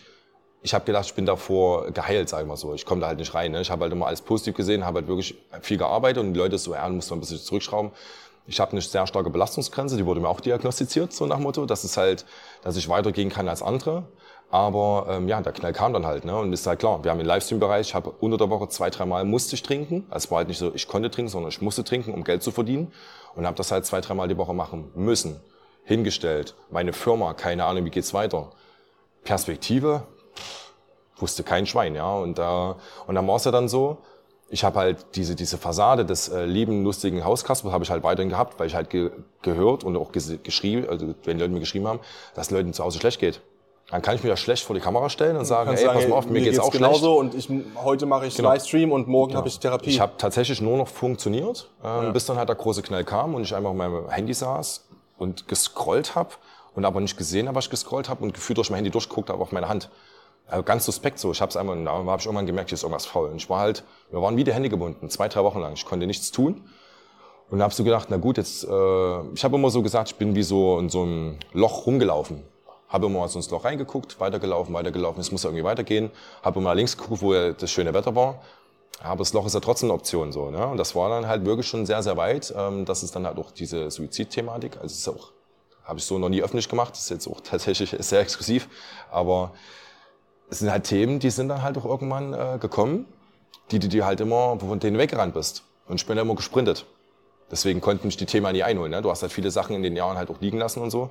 ich 0.62 0.74
habe 0.74 0.84
gedacht, 0.84 1.06
ich 1.06 1.14
bin 1.14 1.26
davor 1.26 1.90
geheilt, 1.90 2.28
sag 2.28 2.42
ich 2.42 2.46
mal 2.46 2.56
so. 2.56 2.74
Ich 2.74 2.86
komme 2.86 3.00
da 3.00 3.08
halt 3.08 3.18
nicht 3.18 3.34
rein. 3.34 3.52
Ne? 3.52 3.60
Ich 3.60 3.70
habe 3.70 3.82
halt 3.82 3.92
immer 3.92 4.06
alles 4.06 4.22
positiv 4.22 4.54
gesehen, 4.54 4.84
habe 4.84 5.00
halt 5.00 5.08
wirklich 5.08 5.34
viel 5.60 5.78
gearbeitet 5.78 6.22
und 6.22 6.32
die 6.32 6.38
Leute 6.38 6.58
so, 6.58 6.74
ja, 6.74 6.86
du 6.86 6.94
musst 6.94 7.10
mal 7.10 7.16
ein 7.16 7.20
bisschen 7.20 7.38
zurückschrauben. 7.38 7.90
Ich 8.46 8.60
habe 8.60 8.72
eine 8.72 8.80
sehr 8.80 9.06
starke 9.06 9.28
Belastungsgrenze, 9.28 9.96
die 9.98 10.06
wurde 10.06 10.20
mir 10.20 10.28
auch 10.28 10.40
diagnostiziert, 10.40 11.12
so 11.12 11.26
nach 11.26 11.38
Motto. 11.38 11.66
Das 11.66 11.84
ist 11.84 11.98
halt, 11.98 12.24
dass 12.62 12.76
ich 12.76 12.88
weitergehen 12.88 13.28
kann 13.28 13.46
als 13.46 13.62
andere. 13.62 14.04
Aber 14.50 15.06
ähm, 15.10 15.28
ja, 15.28 15.40
der 15.42 15.52
Knall 15.52 15.72
kam 15.72 15.92
dann 15.92 16.06
halt. 16.06 16.24
Ne? 16.24 16.34
Und 16.36 16.52
ist 16.52 16.66
halt 16.66 16.78
klar, 16.78 17.04
wir 17.04 17.10
haben 17.10 17.18
den 17.18 17.26
Livestream-Bereich, 17.26 17.88
ich 17.88 17.94
habe 17.94 18.12
unter 18.20 18.38
der 18.38 18.48
Woche 18.48 18.68
zwei, 18.68 18.88
dreimal 18.88 19.24
musste 19.24 19.54
ich 19.54 19.62
trinken. 19.62 20.06
Es 20.10 20.30
war 20.30 20.38
halt 20.38 20.48
nicht 20.48 20.58
so, 20.58 20.74
ich 20.74 20.88
konnte 20.88 21.10
trinken, 21.10 21.30
sondern 21.30 21.50
ich 21.50 21.60
musste 21.60 21.84
trinken, 21.84 22.14
um 22.14 22.24
Geld 22.24 22.42
zu 22.42 22.50
verdienen. 22.50 22.92
Und 23.34 23.46
habe 23.46 23.56
das 23.56 23.70
halt 23.70 23.84
zwei, 23.84 24.00
dreimal 24.00 24.26
die 24.26 24.38
Woche 24.38 24.54
machen 24.54 24.90
müssen. 24.94 25.40
Hingestellt, 25.84 26.54
meine 26.70 26.92
Firma, 26.92 27.34
keine 27.34 27.64
Ahnung, 27.64 27.84
wie 27.84 27.90
geht's 27.90 28.12
weiter. 28.12 28.50
Perspektive, 29.24 30.02
wusste 31.16 31.42
kein 31.42 31.66
Schwein, 31.66 31.94
ja. 31.94 32.10
Und, 32.14 32.38
äh, 32.38 32.74
und 33.06 33.14
dann 33.14 33.26
war 33.26 33.36
es 33.36 33.44
ja 33.44 33.50
dann 33.50 33.68
so, 33.68 33.98
ich 34.50 34.64
habe 34.64 34.78
halt 34.78 35.14
diese, 35.14 35.34
diese 35.34 35.58
Fassade 35.58 36.04
des 36.06 36.28
äh, 36.30 36.44
lieben, 36.46 36.84
lustigen 36.84 37.24
Hauskaspers 37.24 37.72
habe 37.72 37.84
ich 37.84 37.90
halt 37.90 38.02
weiterhin 38.02 38.30
gehabt, 38.30 38.58
weil 38.58 38.66
ich 38.66 38.74
halt 38.74 38.88
ge 38.90 39.10
gehört 39.42 39.84
und 39.84 39.96
auch 39.96 40.10
ges- 40.10 40.38
geschrieben, 40.38 40.88
also 40.88 41.14
wenn 41.24 41.36
die 41.36 41.42
Leute 41.42 41.52
mir 41.52 41.60
geschrieben 41.60 41.86
haben, 41.86 42.00
dass 42.34 42.50
Leuten 42.50 42.72
zu 42.72 42.82
Hause 42.82 42.98
schlecht 42.98 43.20
geht. 43.20 43.40
Dann 43.90 44.02
kann 44.02 44.16
ich 44.16 44.22
mich 44.22 44.28
ja 44.28 44.36
schlecht 44.36 44.64
vor 44.64 44.74
die 44.74 44.82
Kamera 44.82 45.08
stellen 45.08 45.36
und 45.36 45.46
sagen, 45.46 45.70
ey, 45.70 45.76
kannst 45.76 45.84
pass 45.86 45.94
sagen, 46.02 46.10
mal 46.10 46.16
auf, 46.18 46.26
mir, 46.26 46.42
geht's, 46.42 46.58
auch 46.58 46.70
genauso 46.70 47.18
und 47.18 47.34
ich, 47.34 47.48
heute 47.76 48.04
mache 48.04 48.26
ich 48.26 48.36
Genau. 48.36 48.50
Livestream 48.50 48.92
und 48.92 49.08
morgen 49.08 49.34
habe 49.34 49.48
ich 49.48 49.58
Therapie. 49.58 49.88
Ich 49.88 50.00
habe 50.00 50.12
tatsächlich 50.18 50.60
nur 50.60 50.76
noch 50.76 50.88
funktioniert, 50.88 51.70
ähm, 51.82 52.12
bis 52.12 52.26
dann 52.26 52.36
halt 52.36 52.50
der 52.50 52.56
große 52.56 52.82
Knall 52.82 53.04
kam 53.04 53.34
und 53.34 53.42
ich 53.42 53.54
einfach 53.54 53.70
auf 53.70 53.76
meinem 53.76 54.10
Handy 54.10 54.34
saß 54.34 54.86
und 55.16 55.48
gescrollt 55.48 56.14
habe 56.14 56.30
und 56.74 56.84
aber 56.84 57.00
nicht 57.00 57.16
gesehen 57.16 57.48
habe, 57.48 57.56
was 57.56 57.64
ich 57.64 57.70
gescrollt 57.70 58.10
habe 58.10 58.22
und 58.24 58.34
gefühlt 58.34 58.58
durch 58.58 58.68
mein 58.68 58.76
Handy 58.76 58.90
durchgeguckt 58.90 59.30
habe 59.30 59.40
auf 59.40 59.52
meine 59.52 59.68
Hand. 59.68 59.88
Also 60.48 60.62
ganz 60.62 60.84
suspekt 60.84 61.18
so. 61.18 61.32
Ich 61.32 61.40
habe 61.40 61.48
es 61.50 61.56
einmal, 61.56 61.82
da 61.82 61.92
habe 61.92 62.16
ich 62.18 62.26
irgendwann 62.26 62.46
gemerkt, 62.46 62.68
hier 62.70 62.76
ist 62.76 62.82
irgendwas 62.82 63.06
faul. 63.06 63.30
Und 63.30 63.36
ich 63.36 63.48
war 63.48 63.60
halt, 63.60 63.84
wir 64.10 64.20
waren 64.20 64.36
wie 64.36 64.44
die 64.44 64.52
Hände 64.52 64.68
gebunden, 64.68 65.08
zwei, 65.10 65.28
drei 65.28 65.44
Wochen 65.44 65.60
lang. 65.60 65.72
Ich 65.74 65.84
konnte 65.86 66.06
nichts 66.06 66.30
tun. 66.30 66.62
Und 67.50 67.62
habe 67.62 67.72
so 67.72 67.84
gedacht, 67.84 68.08
na 68.10 68.18
gut, 68.18 68.36
jetzt, 68.36 68.64
äh, 68.64 69.20
ich 69.34 69.44
habe 69.44 69.56
immer 69.56 69.70
so 69.70 69.82
gesagt, 69.82 70.10
ich 70.10 70.16
bin 70.16 70.34
wie 70.34 70.42
so 70.42 70.78
in 70.78 70.90
so 70.90 71.02
einem 71.02 71.38
Loch 71.52 71.86
rumgelaufen. 71.86 72.42
Habe 72.88 73.08
mal 73.08 73.28
so 73.28 73.38
ins 73.38 73.50
Loch 73.50 73.64
reingeguckt, 73.64 74.18
weitergelaufen, 74.18 74.74
weitergelaufen, 74.74 75.20
es 75.20 75.30
muss 75.30 75.44
irgendwie 75.44 75.64
weitergehen. 75.64 76.10
Habe 76.42 76.60
immer 76.60 76.74
links 76.74 76.96
geguckt, 76.96 77.22
wo 77.22 77.34
das 77.34 77.70
schöne 77.70 77.92
Wetter 77.92 78.14
war. 78.14 78.40
Aber 79.00 79.18
das 79.18 79.32
Loch 79.32 79.46
ist 79.46 79.54
ja 79.54 79.60
trotzdem 79.60 79.90
eine 79.90 79.94
Option 79.94 80.32
so. 80.32 80.50
Ne? 80.50 80.66
Und 80.66 80.76
das 80.76 80.94
war 80.94 81.08
dann 81.08 81.28
halt 81.28 81.44
wirklich 81.44 81.68
schon 81.68 81.86
sehr, 81.86 82.02
sehr 82.02 82.16
weit. 82.16 82.52
Ähm, 82.56 82.84
das 82.84 83.02
ist 83.02 83.14
dann 83.14 83.26
halt 83.26 83.38
auch 83.38 83.50
diese 83.50 83.90
Suizidthematik. 83.90 84.76
Also 84.80 84.86
ist 84.86 85.08
auch, 85.08 85.30
habe 85.84 85.98
ich 85.98 86.04
so 86.04 86.18
noch 86.18 86.28
nie 86.28 86.42
öffentlich 86.42 86.68
gemacht. 86.68 86.92
Das 86.92 87.02
ist 87.02 87.10
jetzt 87.10 87.28
auch 87.28 87.40
tatsächlich 87.44 87.94
sehr 87.98 88.20
exklusiv. 88.20 88.68
Aber 89.10 89.52
es 90.50 90.58
sind 90.58 90.70
halt 90.70 90.84
Themen, 90.84 91.20
die 91.20 91.30
sind 91.30 91.48
dann 91.48 91.62
halt 91.62 91.78
auch 91.78 91.84
irgendwann 91.84 92.32
äh, 92.32 92.58
gekommen, 92.58 93.06
die 93.70 93.78
du 93.78 93.88
dir 93.88 94.06
halt 94.06 94.20
immer, 94.20 94.58
von 94.58 94.80
denen 94.80 94.98
weggerannt 94.98 95.34
bist. 95.34 95.62
Und 95.86 96.00
ich 96.00 96.06
bin 96.06 96.18
immer 96.18 96.34
gesprintet. 96.34 96.86
Deswegen 97.50 97.80
konnten 97.80 98.06
mich 98.06 98.16
die 98.16 98.26
Themen 98.26 98.52
nie 98.52 98.62
einholen. 98.62 98.90
Ne? 98.90 99.00
Du 99.00 99.10
hast 99.10 99.22
halt 99.22 99.32
viele 99.32 99.50
Sachen 99.50 99.76
in 99.76 99.82
den 99.82 99.96
Jahren 99.96 100.18
halt 100.18 100.30
auch 100.30 100.40
liegen 100.40 100.58
lassen 100.58 100.80
und 100.82 100.90
so. 100.90 101.10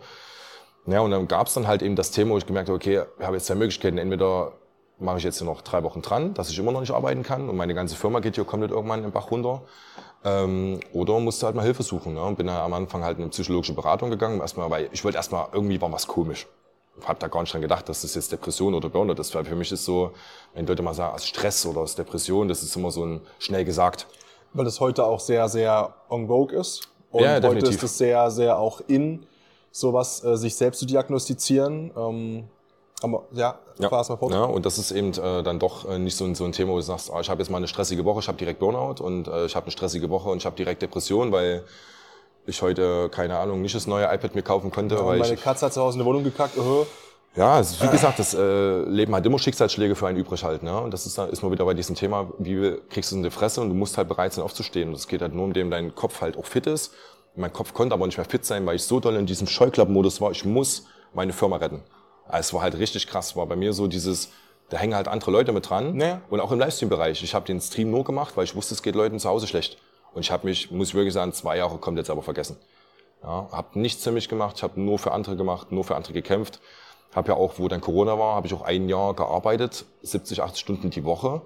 Ja, 0.87 1.01
und 1.01 1.11
dann 1.11 1.27
gab's 1.27 1.53
dann 1.53 1.67
halt 1.67 1.81
eben 1.81 1.95
das 1.95 2.11
Thema, 2.11 2.31
wo 2.31 2.37
ich 2.37 2.45
gemerkt 2.45 2.69
habe, 2.69 2.77
okay, 2.77 3.03
ich 3.19 3.25
habe 3.25 3.35
jetzt 3.35 3.47
zwei 3.47 3.55
Möglichkeiten. 3.55 3.97
Entweder 3.97 4.53
mache 4.99 5.17
ich 5.17 5.23
jetzt 5.23 5.41
noch 5.41 5.61
drei 5.61 5.83
Wochen 5.83 6.01
dran, 6.01 6.33
dass 6.33 6.49
ich 6.49 6.57
immer 6.57 6.71
noch 6.71 6.79
nicht 6.79 6.91
arbeiten 6.91 7.23
kann 7.23 7.49
und 7.49 7.55
meine 7.55 7.75
ganze 7.75 7.95
Firma 7.95 8.19
geht 8.19 8.35
hier 8.35 8.45
komplett 8.45 8.71
irgendwann 8.71 9.03
den 9.03 9.11
Bach 9.11 9.29
runter. 9.29 9.61
Ähm, 10.23 10.79
oder 10.93 11.19
musste 11.19 11.45
halt 11.45 11.55
mal 11.55 11.63
Hilfe 11.63 11.83
suchen. 11.83 12.15
Ne? 12.15 12.21
Und 12.23 12.37
bin 12.37 12.47
dann 12.47 12.57
am 12.57 12.73
Anfang 12.73 13.03
halt 13.03 13.17
in 13.17 13.23
eine 13.23 13.31
psychologische 13.31 13.73
Beratung 13.73 14.09
gegangen, 14.09 14.39
erstmal, 14.39 14.69
weil 14.69 14.89
ich 14.91 15.03
wollte 15.03 15.17
erstmal, 15.17 15.47
irgendwie 15.51 15.79
war 15.79 15.91
was 15.91 16.07
komisch. 16.07 16.47
Ich 16.99 17.07
habe 17.07 17.19
da 17.19 17.27
gar 17.27 17.41
nicht 17.41 17.53
dran 17.53 17.61
gedacht, 17.61 17.87
dass 17.89 18.01
das 18.01 18.15
jetzt 18.15 18.31
Depression 18.31 18.73
oder 18.73 18.89
Burnout 18.89 19.21
ist, 19.21 19.35
weil 19.35 19.45
für 19.45 19.55
mich 19.55 19.71
ist 19.71 19.85
so, 19.85 20.11
wenn 20.55 20.65
Leute 20.65 20.81
mal 20.81 20.95
sagen, 20.95 21.13
aus 21.13 21.27
Stress 21.27 21.65
oder 21.67 21.81
aus 21.81 21.95
Depression, 21.95 22.47
das 22.47 22.63
ist 22.63 22.75
immer 22.75 22.89
so 22.89 23.05
ein 23.05 23.21
schnell 23.37 23.65
gesagt. 23.65 24.07
Weil 24.53 24.65
das 24.65 24.79
heute 24.79 25.05
auch 25.05 25.19
sehr, 25.19 25.47
sehr 25.47 25.93
on 26.09 26.27
vogue 26.27 26.57
ist. 26.57 26.89
Und 27.11 27.23
Ja, 27.23 27.35
heute 27.35 27.41
definitiv. 27.41 27.75
ist 27.75 27.83
es 27.83 27.97
sehr, 27.99 28.31
sehr 28.31 28.57
auch 28.57 28.81
in, 28.87 29.27
sowas 29.79 30.23
äh, 30.23 30.35
sich 30.37 30.55
selbst 30.55 30.79
zu 30.79 30.85
diagnostizieren. 30.85 31.91
Ähm, 31.97 32.43
aber 33.01 33.25
ja, 33.31 33.59
Ja, 33.77 33.89
fahr 33.89 34.03
mal 34.09 34.17
fort. 34.17 34.33
ja, 34.33 34.43
und 34.43 34.65
das 34.65 34.77
ist 34.79 34.91
eben 34.91 35.11
äh, 35.13 35.43
dann 35.43 35.59
doch 35.59 35.87
äh, 35.87 35.99
nicht 35.99 36.15
so 36.17 36.25
ein, 36.25 36.33
so 36.33 36.45
ein 36.45 36.51
Thema, 36.51 36.71
wo 36.71 36.77
du 36.77 36.81
sagst, 36.81 37.11
ah, 37.13 37.19
ich 37.21 37.29
habe 37.29 37.41
jetzt 37.41 37.49
mal 37.51 37.57
eine 37.57 37.67
stressige 37.67 38.03
Woche, 38.05 38.19
ich 38.21 38.27
habe 38.27 38.37
direkt 38.39 38.59
Burnout 38.59 39.03
und 39.03 39.27
äh, 39.27 39.45
ich 39.45 39.55
habe 39.55 39.65
eine 39.65 39.71
stressige 39.71 40.09
Woche 40.09 40.29
und 40.29 40.37
ich 40.37 40.45
habe 40.45 40.55
direkt 40.55 40.81
Depression, 40.81 41.31
weil 41.31 41.63
ich 42.47 42.61
heute, 42.61 43.09
keine 43.09 43.37
Ahnung, 43.37 43.61
nicht 43.61 43.75
das 43.75 43.85
neue 43.87 44.05
iPad 44.05 44.33
mir 44.33 44.41
kaufen 44.41 44.71
konnte. 44.71 44.99
Und 44.99 45.05
weil 45.05 45.19
meine 45.19 45.33
ich, 45.35 45.41
Katze 45.41 45.65
hat 45.67 45.73
zu 45.73 45.81
Hause 45.81 45.97
in 45.97 46.03
die 46.03 46.05
Wohnung 46.09 46.23
gekackt. 46.23 46.57
Uh, 46.57 46.85
ja, 47.35 47.59
es 47.59 47.79
wie 47.83 47.87
gesagt, 47.89 48.17
das 48.17 48.33
äh, 48.33 48.79
Leben 48.85 49.13
hat 49.13 49.23
immer 49.27 49.37
Schicksalsschläge 49.37 49.95
für 49.95 50.07
einen 50.07 50.17
übrig 50.17 50.43
halt. 50.43 50.63
Ne? 50.63 50.75
Und 50.81 50.91
das 50.91 51.05
ist, 51.05 51.17
dann- 51.19 51.29
ist 51.29 51.43
mal 51.43 51.51
wieder 51.51 51.65
bei 51.65 51.75
diesem 51.75 51.93
Thema, 51.95 52.31
wie 52.39 52.77
kriegst 52.89 53.11
du 53.11 53.15
es 53.15 53.17
in 53.17 53.23
die 53.23 53.29
Fresse 53.29 53.61
und 53.61 53.69
du 53.69 53.75
musst 53.75 53.95
halt 53.97 54.07
bereit 54.07 54.33
sein 54.33 54.43
aufzustehen. 54.43 54.89
Und 54.89 54.95
es 54.95 55.07
geht 55.07 55.21
halt 55.21 55.35
nur 55.35 55.43
um 55.43 55.53
dem, 55.53 55.69
dein 55.69 55.93
Kopf 55.93 56.21
halt 56.21 56.35
auch 56.35 56.45
fit 56.45 56.65
ist. 56.65 56.93
Mein 57.37 57.53
Kopf 57.53 57.73
konnte 57.73 57.93
aber 57.93 58.07
nicht 58.07 58.17
mehr 58.17 58.25
fit 58.25 58.45
sein, 58.45 58.65
weil 58.65 58.75
ich 58.75 58.83
so 58.83 58.99
doll 58.99 59.15
in 59.15 59.27
diesem 59.27 59.47
Scheuklappen-Modus 59.47 60.19
war, 60.21 60.31
ich 60.31 60.43
muss 60.43 60.87
meine 61.13 61.33
Firma 61.33 61.57
retten. 61.57 61.83
Also 62.27 62.39
es 62.39 62.53
war 62.53 62.61
halt 62.63 62.77
richtig 62.79 63.07
krass. 63.07 63.35
War 63.35 63.45
bei 63.45 63.55
mir 63.55 63.73
so 63.73 63.87
dieses, 63.87 64.31
da 64.69 64.77
hängen 64.77 64.95
halt 64.95 65.07
andere 65.07 65.29
Leute 65.29 65.51
mit 65.51 65.69
dran. 65.69 65.99
Ja. 65.99 66.21
Und 66.29 66.39
auch 66.39 66.51
im 66.51 66.59
Livestream-Bereich. 66.59 67.23
Ich 67.23 67.35
habe 67.35 67.45
den 67.45 67.61
Stream 67.61 67.91
nur 67.91 68.03
gemacht, 68.03 68.35
weil 68.35 68.43
ich 68.43 68.55
wusste, 68.55 68.73
es 68.73 68.81
geht 68.81 68.95
Leuten 68.95 69.19
zu 69.19 69.29
Hause 69.29 69.45
schlecht. 69.45 69.77
Und 70.13 70.21
ich 70.21 70.31
habe 70.31 70.47
mich, 70.47 70.71
muss 70.71 70.89
ich 70.89 70.95
wirklich 70.95 71.13
sagen, 71.13 71.31
zwei 71.31 71.57
Jahre 71.57 71.77
komplett 71.77 72.07
selber 72.07 72.23
vergessen. 72.23 72.57
Ja, 73.21 73.47
habe 73.51 73.79
nichts 73.79 74.03
für 74.03 74.11
mich 74.11 74.29
gemacht, 74.29 74.57
ich 74.57 74.63
habe 74.63 74.79
nur 74.79 74.99
für 74.99 75.11
andere 75.11 75.35
gemacht, 75.35 75.71
nur 75.71 75.83
für 75.83 75.95
andere 75.95 76.13
gekämpft. 76.13 76.59
Habe 77.15 77.29
ja 77.29 77.35
auch, 77.35 77.53
wo 77.57 77.67
dann 77.67 77.81
Corona 77.81 78.17
war, 78.19 78.35
habe 78.35 78.47
ich 78.47 78.53
auch 78.53 78.61
ein 78.61 78.89
Jahr 78.89 79.13
gearbeitet, 79.13 79.85
70, 80.01 80.41
80 80.41 80.59
Stunden 80.59 80.89
die 80.89 81.03
Woche, 81.03 81.41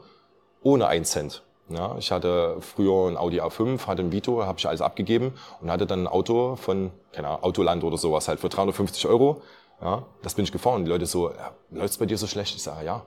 ohne 0.64 0.88
einen 0.88 1.06
Cent. 1.06 1.44
Ja, 1.74 1.96
ich 1.98 2.12
hatte 2.12 2.58
früher 2.60 3.10
ein 3.10 3.18
Audi 3.18 3.42
A5, 3.42 3.88
hatte 3.88 4.02
ein 4.02 4.12
Vito, 4.12 4.44
habe 4.46 4.60
ich 4.60 4.68
alles 4.68 4.82
abgegeben 4.82 5.34
und 5.62 5.72
hatte 5.72 5.86
dann 5.86 6.04
ein 6.04 6.08
Auto 6.08 6.56
von, 6.56 6.92
keine 7.12 7.30
Ahnung, 7.30 7.44
Autoland 7.44 7.84
oder 7.84 7.98
sowas 7.98 8.28
halt 8.28 8.40
für 8.40 8.50
350 8.50 9.08
Euro. 9.08 9.42
Ja, 9.82 10.04
das 10.22 10.36
bin 10.36 10.44
ich 10.44 10.52
gefahren. 10.52 10.86
Die 10.86 10.90
Leute 10.90 11.06
so, 11.06 11.30
ja, 11.30 11.52
läuft's 11.72 11.98
bei 11.98 12.06
dir 12.06 12.18
so 12.18 12.28
schlecht? 12.28 12.56
Ich 12.56 12.64
sage, 12.64 12.86
ja. 12.86 13.04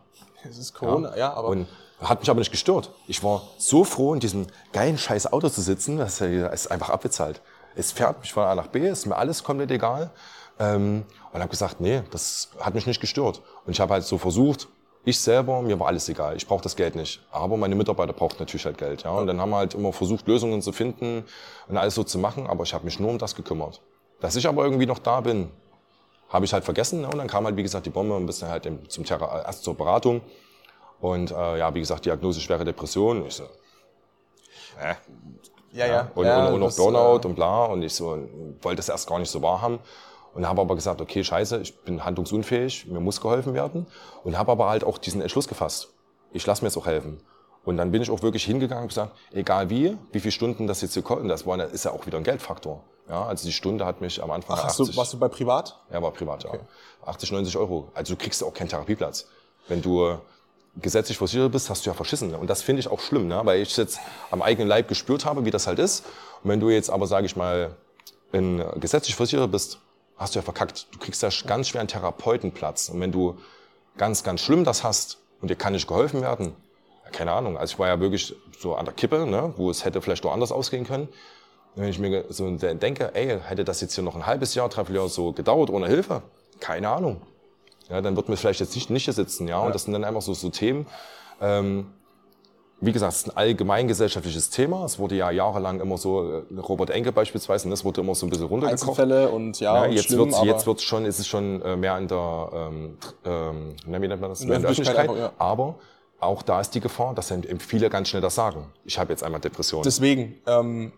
es 0.48 0.58
ist 0.58 0.74
Corona, 0.74 1.16
ja, 1.16 1.32
aber 1.32 1.48
Und 1.48 1.68
hat 2.00 2.20
mich 2.20 2.30
aber 2.30 2.40
nicht 2.40 2.50
gestört. 2.50 2.90
Ich 3.06 3.22
war 3.22 3.42
so 3.58 3.84
froh, 3.84 4.14
in 4.14 4.20
diesem 4.20 4.46
geilen 4.72 4.98
scheiß 4.98 5.32
Auto 5.32 5.48
zu 5.48 5.60
sitzen, 5.60 5.98
dass 5.98 6.20
er 6.20 6.52
ist 6.52 6.70
einfach 6.70 6.90
abbezahlt. 6.90 7.40
Es 7.76 7.92
fährt 7.92 8.20
mich 8.20 8.32
von 8.32 8.44
A 8.44 8.54
nach 8.54 8.68
B, 8.68 8.88
ist 8.88 9.06
mir 9.06 9.16
alles 9.16 9.42
komplett 9.44 9.70
egal. 9.70 10.10
Ähm, 10.58 11.04
und 11.32 11.40
habe 11.40 11.50
gesagt, 11.50 11.80
nee, 11.80 12.02
das 12.10 12.50
hat 12.60 12.74
mich 12.74 12.86
nicht 12.86 13.00
gestört. 13.00 13.42
Und 13.66 13.72
ich 13.72 13.80
habe 13.80 13.92
halt 13.92 14.04
so 14.04 14.18
versucht, 14.18 14.68
ich 15.04 15.18
selber, 15.18 15.60
mir 15.62 15.78
war 15.78 15.88
alles 15.88 16.08
egal, 16.08 16.36
ich 16.36 16.46
brauche 16.46 16.62
das 16.62 16.76
Geld 16.76 16.94
nicht. 16.94 17.20
Aber 17.30 17.56
meine 17.56 17.74
Mitarbeiter 17.74 18.12
brauchten 18.12 18.38
natürlich 18.38 18.64
halt 18.64 18.78
Geld. 18.78 19.02
Ja? 19.02 19.10
Und 19.10 19.26
dann 19.26 19.40
haben 19.40 19.50
wir 19.50 19.56
halt 19.58 19.74
immer 19.74 19.92
versucht, 19.92 20.26
Lösungen 20.26 20.62
zu 20.62 20.72
finden 20.72 21.24
und 21.68 21.76
alles 21.76 21.94
so 21.94 22.04
zu 22.04 22.18
machen, 22.18 22.46
aber 22.46 22.64
ich 22.64 22.72
habe 22.72 22.84
mich 22.84 22.98
nur 22.98 23.10
um 23.10 23.18
das 23.18 23.34
gekümmert. 23.34 23.82
Dass 24.20 24.36
ich 24.36 24.46
aber 24.48 24.64
irgendwie 24.64 24.86
noch 24.86 24.98
da 24.98 25.20
bin, 25.20 25.50
habe 26.30 26.44
ich 26.46 26.52
halt 26.52 26.64
vergessen. 26.64 27.02
Ne? 27.02 27.08
Und 27.08 27.18
dann 27.18 27.28
kam 27.28 27.44
halt, 27.44 27.56
wie 27.56 27.62
gesagt, 27.62 27.84
die 27.86 27.90
Bombe 27.90 28.16
ein 28.16 28.26
bisschen 28.26 28.48
halt 28.48 28.64
im- 28.66 28.88
zum 28.88 29.04
Thera 29.04 29.42
erst 29.42 29.62
zur 29.64 29.76
Beratung. 29.76 30.22
Und 31.00 31.30
äh, 31.30 31.58
ja, 31.58 31.74
wie 31.74 31.80
gesagt, 31.80 32.06
Diagnose 32.06 32.40
schwere 32.40 32.64
Depression. 32.64 33.26
Ich 33.26 33.34
so, 33.34 33.44
äh, 34.80 34.94
ja, 35.72 35.86
ja. 35.86 36.10
und, 36.14 36.24
ja, 36.24 36.46
und, 36.46 36.54
und 36.54 36.60
noch 36.60 36.68
das, 36.68 36.76
Burnout 36.76 37.20
äh, 37.22 37.26
und 37.26 37.34
bla. 37.34 37.66
Und 37.66 37.82
ich 37.82 37.94
so 37.94 38.18
wollte 38.62 38.76
das 38.76 38.88
erst 38.88 39.06
gar 39.08 39.18
nicht 39.18 39.30
so 39.30 39.42
wahrhaben. 39.42 39.80
Und 40.34 40.48
habe 40.48 40.60
aber 40.60 40.74
gesagt, 40.74 41.00
okay, 41.00 41.22
scheiße, 41.22 41.60
ich 41.60 41.76
bin 41.82 42.04
handlungsunfähig, 42.04 42.86
mir 42.86 43.00
muss 43.00 43.20
geholfen 43.20 43.54
werden. 43.54 43.86
Und 44.24 44.36
habe 44.36 44.52
aber 44.52 44.68
halt 44.68 44.84
auch 44.84 44.98
diesen 44.98 45.20
Entschluss 45.20 45.48
gefasst. 45.48 45.90
Ich 46.32 46.44
lasse 46.44 46.62
mir 46.62 46.68
jetzt 46.68 46.76
auch 46.76 46.86
helfen. 46.86 47.20
Und 47.64 47.76
dann 47.76 47.92
bin 47.92 48.02
ich 48.02 48.10
auch 48.10 48.22
wirklich 48.22 48.44
hingegangen 48.44 48.82
und 48.82 48.88
gesagt, 48.88 49.16
egal 49.32 49.70
wie, 49.70 49.96
wie 50.12 50.20
viele 50.20 50.32
Stunden 50.32 50.66
das 50.66 50.82
jetzt 50.82 50.94
hier 50.94 51.02
kostet, 51.02 51.30
das 51.30 51.46
war, 51.46 51.58
ist 51.64 51.84
ja 51.84 51.92
auch 51.92 52.04
wieder 52.06 52.18
ein 52.18 52.24
Geldfaktor. 52.24 52.82
Ja, 53.08 53.24
also 53.24 53.46
die 53.46 53.52
Stunde 53.52 53.86
hat 53.86 54.00
mich 54.00 54.22
am 54.22 54.30
Anfang 54.30 54.56
Ach, 54.58 54.64
hast 54.64 54.78
du, 54.78 54.96
warst 54.96 55.12
du 55.12 55.18
bei 55.18 55.28
privat? 55.28 55.78
ja, 55.92 56.02
war 56.02 56.10
privat, 56.10 56.44
ja. 56.44 56.50
80, 57.04 57.32
90 57.32 57.56
Euro. 57.56 57.90
Also 57.94 58.14
du 58.14 58.22
kriegst 58.22 58.42
auch 58.42 58.52
keinen 58.52 58.68
Therapieplatz. 58.68 59.28
Wenn 59.68 59.82
du 59.82 60.18
gesetzlich 60.76 61.16
versichert 61.16 61.52
bist, 61.52 61.70
hast 61.70 61.86
du 61.86 61.90
ja 61.90 61.94
verschissen. 61.94 62.34
Und 62.34 62.48
das 62.50 62.62
finde 62.62 62.80
ich 62.80 62.88
auch 62.88 63.00
schlimm, 63.00 63.28
ne? 63.28 63.40
weil 63.44 63.60
ich 63.60 63.76
jetzt 63.76 63.98
am 64.30 64.42
eigenen 64.42 64.68
Leib 64.68 64.88
gespürt 64.88 65.24
habe, 65.24 65.44
wie 65.44 65.50
das 65.50 65.66
halt 65.66 65.78
ist. 65.78 66.04
Und 66.42 66.50
wenn 66.50 66.60
du 66.60 66.70
jetzt 66.70 66.90
aber, 66.90 67.06
sage 67.06 67.26
ich 67.26 67.36
mal, 67.36 67.76
in 68.32 68.64
gesetzlich 68.80 69.14
versichert 69.14 69.50
bist, 69.52 69.78
hast 70.16 70.34
du 70.34 70.38
ja 70.38 70.42
verkackt. 70.42 70.86
Du 70.92 70.98
kriegst 70.98 71.22
ja 71.22 71.30
ganz 71.46 71.68
schwer 71.68 71.80
einen 71.80 71.88
Therapeutenplatz. 71.88 72.88
Und 72.88 73.00
wenn 73.00 73.12
du 73.12 73.38
ganz, 73.96 74.22
ganz 74.22 74.40
schlimm 74.40 74.64
das 74.64 74.84
hast 74.84 75.18
und 75.40 75.50
dir 75.50 75.56
kann 75.56 75.72
nicht 75.72 75.88
geholfen 75.88 76.22
werden, 76.22 76.54
ja, 77.04 77.10
keine 77.10 77.32
Ahnung. 77.32 77.56
Also 77.58 77.74
ich 77.74 77.78
war 77.78 77.88
ja 77.88 78.00
wirklich 78.00 78.34
so 78.58 78.74
an 78.74 78.84
der 78.84 78.94
Kippe, 78.94 79.26
ne? 79.26 79.52
wo 79.56 79.70
es 79.70 79.84
hätte 79.84 80.00
vielleicht 80.00 80.24
doch 80.24 80.32
anders 80.32 80.52
ausgehen 80.52 80.86
können. 80.86 81.08
Und 81.74 81.82
wenn 81.82 81.88
ich 81.88 81.98
mir 81.98 82.24
so 82.28 82.48
denke, 82.50 83.14
ey, 83.14 83.40
hätte 83.40 83.64
das 83.64 83.80
jetzt 83.80 83.94
hier 83.94 84.04
noch 84.04 84.14
ein 84.14 84.26
halbes 84.26 84.54
Jahr, 84.54 84.68
dreiviertel 84.68 84.96
Jahr 84.96 85.08
so 85.08 85.32
gedauert 85.32 85.70
ohne 85.70 85.88
Hilfe? 85.88 86.22
Keine 86.60 86.88
Ahnung. 86.88 87.20
Ja, 87.88 88.00
dann 88.00 88.16
wird 88.16 88.28
mir 88.28 88.36
vielleicht 88.36 88.60
jetzt 88.60 88.74
nicht, 88.74 88.90
nicht 88.90 89.04
hier 89.04 89.12
sitzen, 89.12 89.48
ja. 89.48 89.58
Und 89.58 89.74
das 89.74 89.84
sind 89.84 89.92
dann 89.92 90.04
einfach 90.04 90.22
so, 90.22 90.32
so 90.34 90.48
Themen. 90.50 90.86
Ähm, 91.40 91.92
wie 92.84 92.92
gesagt, 92.92 93.12
es 93.12 93.20
ist 93.20 93.28
ein 93.28 93.36
allgemeingesellschaftliches 93.36 94.50
Thema. 94.50 94.84
Es 94.84 94.98
wurde 94.98 95.16
ja 95.16 95.30
jahrelang 95.30 95.80
immer 95.80 95.98
so, 95.98 96.40
äh, 96.40 96.42
Robert 96.60 96.90
Enke 96.90 97.12
beispielsweise, 97.12 97.68
das 97.68 97.84
wurde 97.84 98.00
immer 98.00 98.14
so 98.14 98.26
ein 98.26 98.30
bisschen 98.30 98.46
runtergekocht. 98.46 98.88
Einzelfälle 98.88 99.28
und 99.30 99.60
ja, 99.60 99.86
Ja, 99.86 99.92
jetzt 99.92 100.12
aber 100.12 100.46
jetzt 100.46 100.66
wird's 100.66 100.82
schon, 100.82 101.04
ist 101.04 101.18
es 101.18 101.26
schon 101.26 101.62
äh, 101.62 101.76
mehr 101.76 101.98
in 101.98 102.08
der, 102.08 102.50
ähm, 102.54 102.98
ähm, 103.24 103.76
wie 103.86 104.08
nennt 104.08 104.20
man 104.20 104.30
das? 104.30 104.40
In 104.40 104.48
der 104.48 104.58
Öffentlichkeit 104.58 104.98
einfach, 104.98 105.16
ja. 105.16 105.32
Aber 105.38 105.76
auch 106.20 106.42
da 106.42 106.60
ist 106.60 106.74
die 106.74 106.80
Gefahr, 106.80 107.14
dass 107.14 107.30
eben 107.30 107.60
viele 107.60 107.90
ganz 107.90 108.08
schnell 108.08 108.22
das 108.22 108.34
sagen. 108.34 108.66
Ich 108.84 108.98
habe 108.98 109.12
jetzt 109.12 109.22
einmal 109.22 109.40
Depression. 109.40 109.82
Deswegen, 109.82 110.40
ähm, 110.46 110.92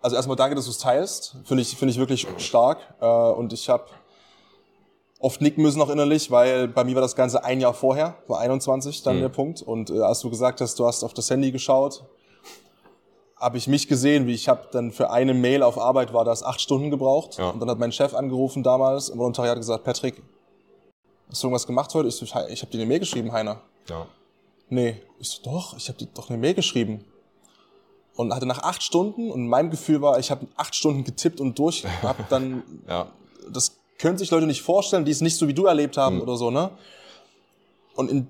also 0.00 0.16
erstmal 0.16 0.36
danke, 0.36 0.56
dass 0.56 0.64
du 0.64 0.70
es 0.70 0.78
teilst. 0.78 1.36
Finde 1.44 1.62
ich, 1.62 1.76
finde 1.76 1.92
ich 1.92 1.98
wirklich 1.98 2.26
stark. 2.38 2.78
Äh, 3.00 3.06
und 3.06 3.52
ich 3.52 3.68
habe 3.68 3.84
oft 5.20 5.40
nicken 5.40 5.62
müssen 5.62 5.80
auch 5.82 5.90
innerlich, 5.90 6.30
weil 6.30 6.66
bei 6.66 6.82
mir 6.82 6.94
war 6.96 7.02
das 7.02 7.14
Ganze 7.14 7.44
ein 7.44 7.60
Jahr 7.60 7.74
vorher, 7.74 8.16
war 8.26 8.40
21 8.40 9.00
Mhm. 9.00 9.04
dann 9.04 9.20
der 9.20 9.28
Punkt. 9.28 9.62
Und 9.62 9.90
äh, 9.90 10.00
als 10.00 10.20
du 10.20 10.30
gesagt 10.30 10.60
hast, 10.60 10.78
du 10.78 10.86
hast 10.86 11.04
auf 11.04 11.14
das 11.14 11.30
Handy 11.30 11.52
geschaut, 11.52 12.04
habe 13.36 13.56
ich 13.56 13.66
mich 13.68 13.88
gesehen, 13.88 14.26
wie 14.26 14.34
ich 14.34 14.48
habe 14.48 14.68
dann 14.72 14.90
für 14.92 15.10
eine 15.10 15.32
Mail 15.32 15.62
auf 15.62 15.78
Arbeit 15.78 16.12
war 16.12 16.24
das 16.24 16.42
acht 16.42 16.60
Stunden 16.60 16.90
gebraucht. 16.90 17.38
Ja. 17.38 17.50
Und 17.50 17.60
dann 17.60 17.70
hat 17.70 17.78
mein 17.78 17.92
Chef 17.92 18.14
angerufen 18.14 18.62
damals 18.62 19.08
im 19.08 19.18
Volontariat 19.18 19.56
gesagt, 19.56 19.84
Patrick, 19.84 20.22
hast 21.30 21.42
du 21.42 21.46
irgendwas 21.46 21.66
gemacht 21.66 21.94
heute? 21.94 22.08
Ich, 22.08 22.16
so, 22.16 22.24
ich 22.24 22.32
habe 22.34 22.70
dir 22.72 22.78
eine 22.78 22.86
Mail 22.86 22.98
geschrieben, 23.00 23.32
Heiner. 23.32 23.60
ja. 23.88 24.06
Nee, 24.72 25.02
ich 25.18 25.28
so, 25.28 25.42
doch, 25.42 25.76
ich 25.76 25.88
habe 25.88 25.98
dir 25.98 26.06
doch 26.14 26.28
eine 26.30 26.38
Mail 26.38 26.54
geschrieben. 26.54 27.04
Und 28.14 28.32
hatte 28.32 28.46
nach 28.46 28.62
acht 28.62 28.82
Stunden, 28.84 29.30
und 29.30 29.48
mein 29.48 29.68
Gefühl 29.70 30.00
war, 30.00 30.18
ich 30.20 30.30
habe 30.30 30.46
acht 30.56 30.74
Stunden 30.76 31.02
getippt 31.02 31.40
und 31.40 31.58
durch, 31.58 31.84
hab 32.02 32.28
dann, 32.28 32.62
Ja. 32.88 33.08
das 33.50 33.79
können 34.00 34.18
sich 34.18 34.30
Leute 34.30 34.46
nicht 34.46 34.62
vorstellen, 34.62 35.04
die 35.04 35.10
es 35.12 35.20
nicht 35.20 35.36
so 35.36 35.46
wie 35.48 35.54
du 35.54 35.66
erlebt 35.66 35.96
haben 35.96 36.20
oder 36.22 36.36
so, 36.36 36.50
ne? 36.50 36.70
Und 37.94 38.10
in 38.10 38.28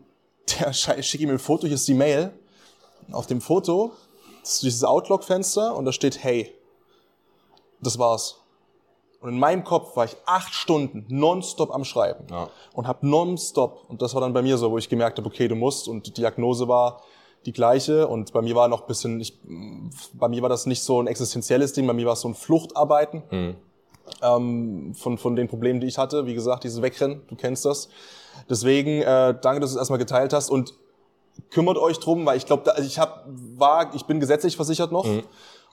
der 0.59 0.73
Scheiße, 0.73 1.01
ich 1.01 1.07
schicke 1.07 1.25
ihm 1.25 1.31
ein 1.31 1.39
Foto, 1.39 1.67
hier 1.67 1.75
ist 1.77 1.87
die 1.89 1.95
Mail. 1.95 2.33
Auf 3.13 3.27
dem 3.27 3.41
Foto 3.41 3.93
ist 4.43 4.63
dieses 4.63 4.85
Outlook-Fenster 4.85 5.77
und 5.77 5.85
da 5.85 5.93
steht 5.93 6.23
Hey. 6.23 6.55
Das 7.81 7.99
war's. 7.99 8.37
Und 9.21 9.31
in 9.31 9.39
meinem 9.39 9.65
Kopf 9.65 9.97
war 9.97 10.07
ich 10.07 10.17
acht 10.27 10.55
Stunden 10.55 11.05
nonstop 11.09 11.75
am 11.75 11.85
Schreiben 11.85 12.27
Ja. 12.31 12.49
und 12.73 12.87
habe 12.87 13.07
nonstop, 13.07 13.85
und 13.89 14.01
das 14.03 14.15
war 14.15 14.21
dann 14.23 14.33
bei 14.33 14.41
mir 14.43 14.57
so, 14.59 14.71
wo 14.71 14.79
ich 14.79 14.89
gemerkt 14.89 15.19
habe, 15.19 15.29
okay, 15.29 15.47
du 15.47 15.55
musst, 15.55 15.89
und 15.89 16.07
die 16.07 16.13
Diagnose 16.13 16.69
war 16.69 17.03
die 17.47 17.53
gleiche, 17.53 18.09
und 18.09 18.33
bei 18.33 18.41
mir 18.43 18.55
war 18.55 18.69
noch 18.69 18.83
ein 18.83 18.87
bisschen, 18.87 19.21
ich, 19.21 19.39
bei 20.15 20.29
mir 20.29 20.41
war 20.43 20.49
das 20.49 20.65
nicht 20.67 20.83
so 20.83 21.01
ein 21.03 21.07
existenzielles 21.07 21.73
Ding, 21.75 21.87
bei 21.87 21.93
mir 21.93 22.07
war 22.07 22.15
es 22.15 22.21
so 22.23 22.29
ein 22.29 22.35
Fluchtarbeiten 22.35 23.23
ähm, 24.23 24.95
von, 24.95 25.19
von 25.19 25.37
den 25.37 25.49
Problemen, 25.49 25.81
die 25.81 25.87
ich 25.87 25.99
hatte. 25.99 26.27
Wie 26.27 26.35
gesagt, 26.35 26.65
dieses 26.65 26.83
Wegrennen, 26.83 27.23
du 27.29 27.37
kennst 27.37 27.65
das. 27.65 27.89
Deswegen, 28.49 29.03
äh, 29.03 29.35
danke, 29.41 29.61
dass 29.61 29.71
du 29.71 29.77
es 29.77 29.81
erstmal 29.81 29.99
geteilt 29.99 30.33
hast 30.33 30.51
und 30.51 30.75
kümmert 31.51 31.79
euch 31.79 31.99
drum, 31.99 32.27
weil 32.27 32.37
ich 32.37 32.47
glaube, 32.47 32.75
also 32.75 32.87
ich 32.87 32.99
hab, 32.99 33.25
war, 33.57 33.95
ich 33.95 34.05
bin 34.05 34.21
gesetzlich 34.21 34.57
versichert 34.57 34.93
noch 34.93 35.07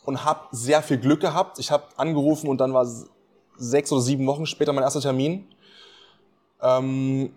und 0.06 0.24
habe 0.24 0.42
sehr 0.52 0.82
viel 0.82 0.98
Glück 0.98 1.20
gehabt. 1.20 1.60
Ich 1.60 1.72
habe 1.72 1.84
angerufen 1.98 2.50
und 2.50 2.60
dann 2.60 2.74
war 2.74 2.88
sechs 3.58 3.92
oder 3.92 4.02
sieben 4.02 4.26
Wochen 4.28 4.46
später 4.46 4.72
mein 4.74 4.84
erster 4.84 5.02
Termin. 5.02 5.48
Ähm, 6.62 7.32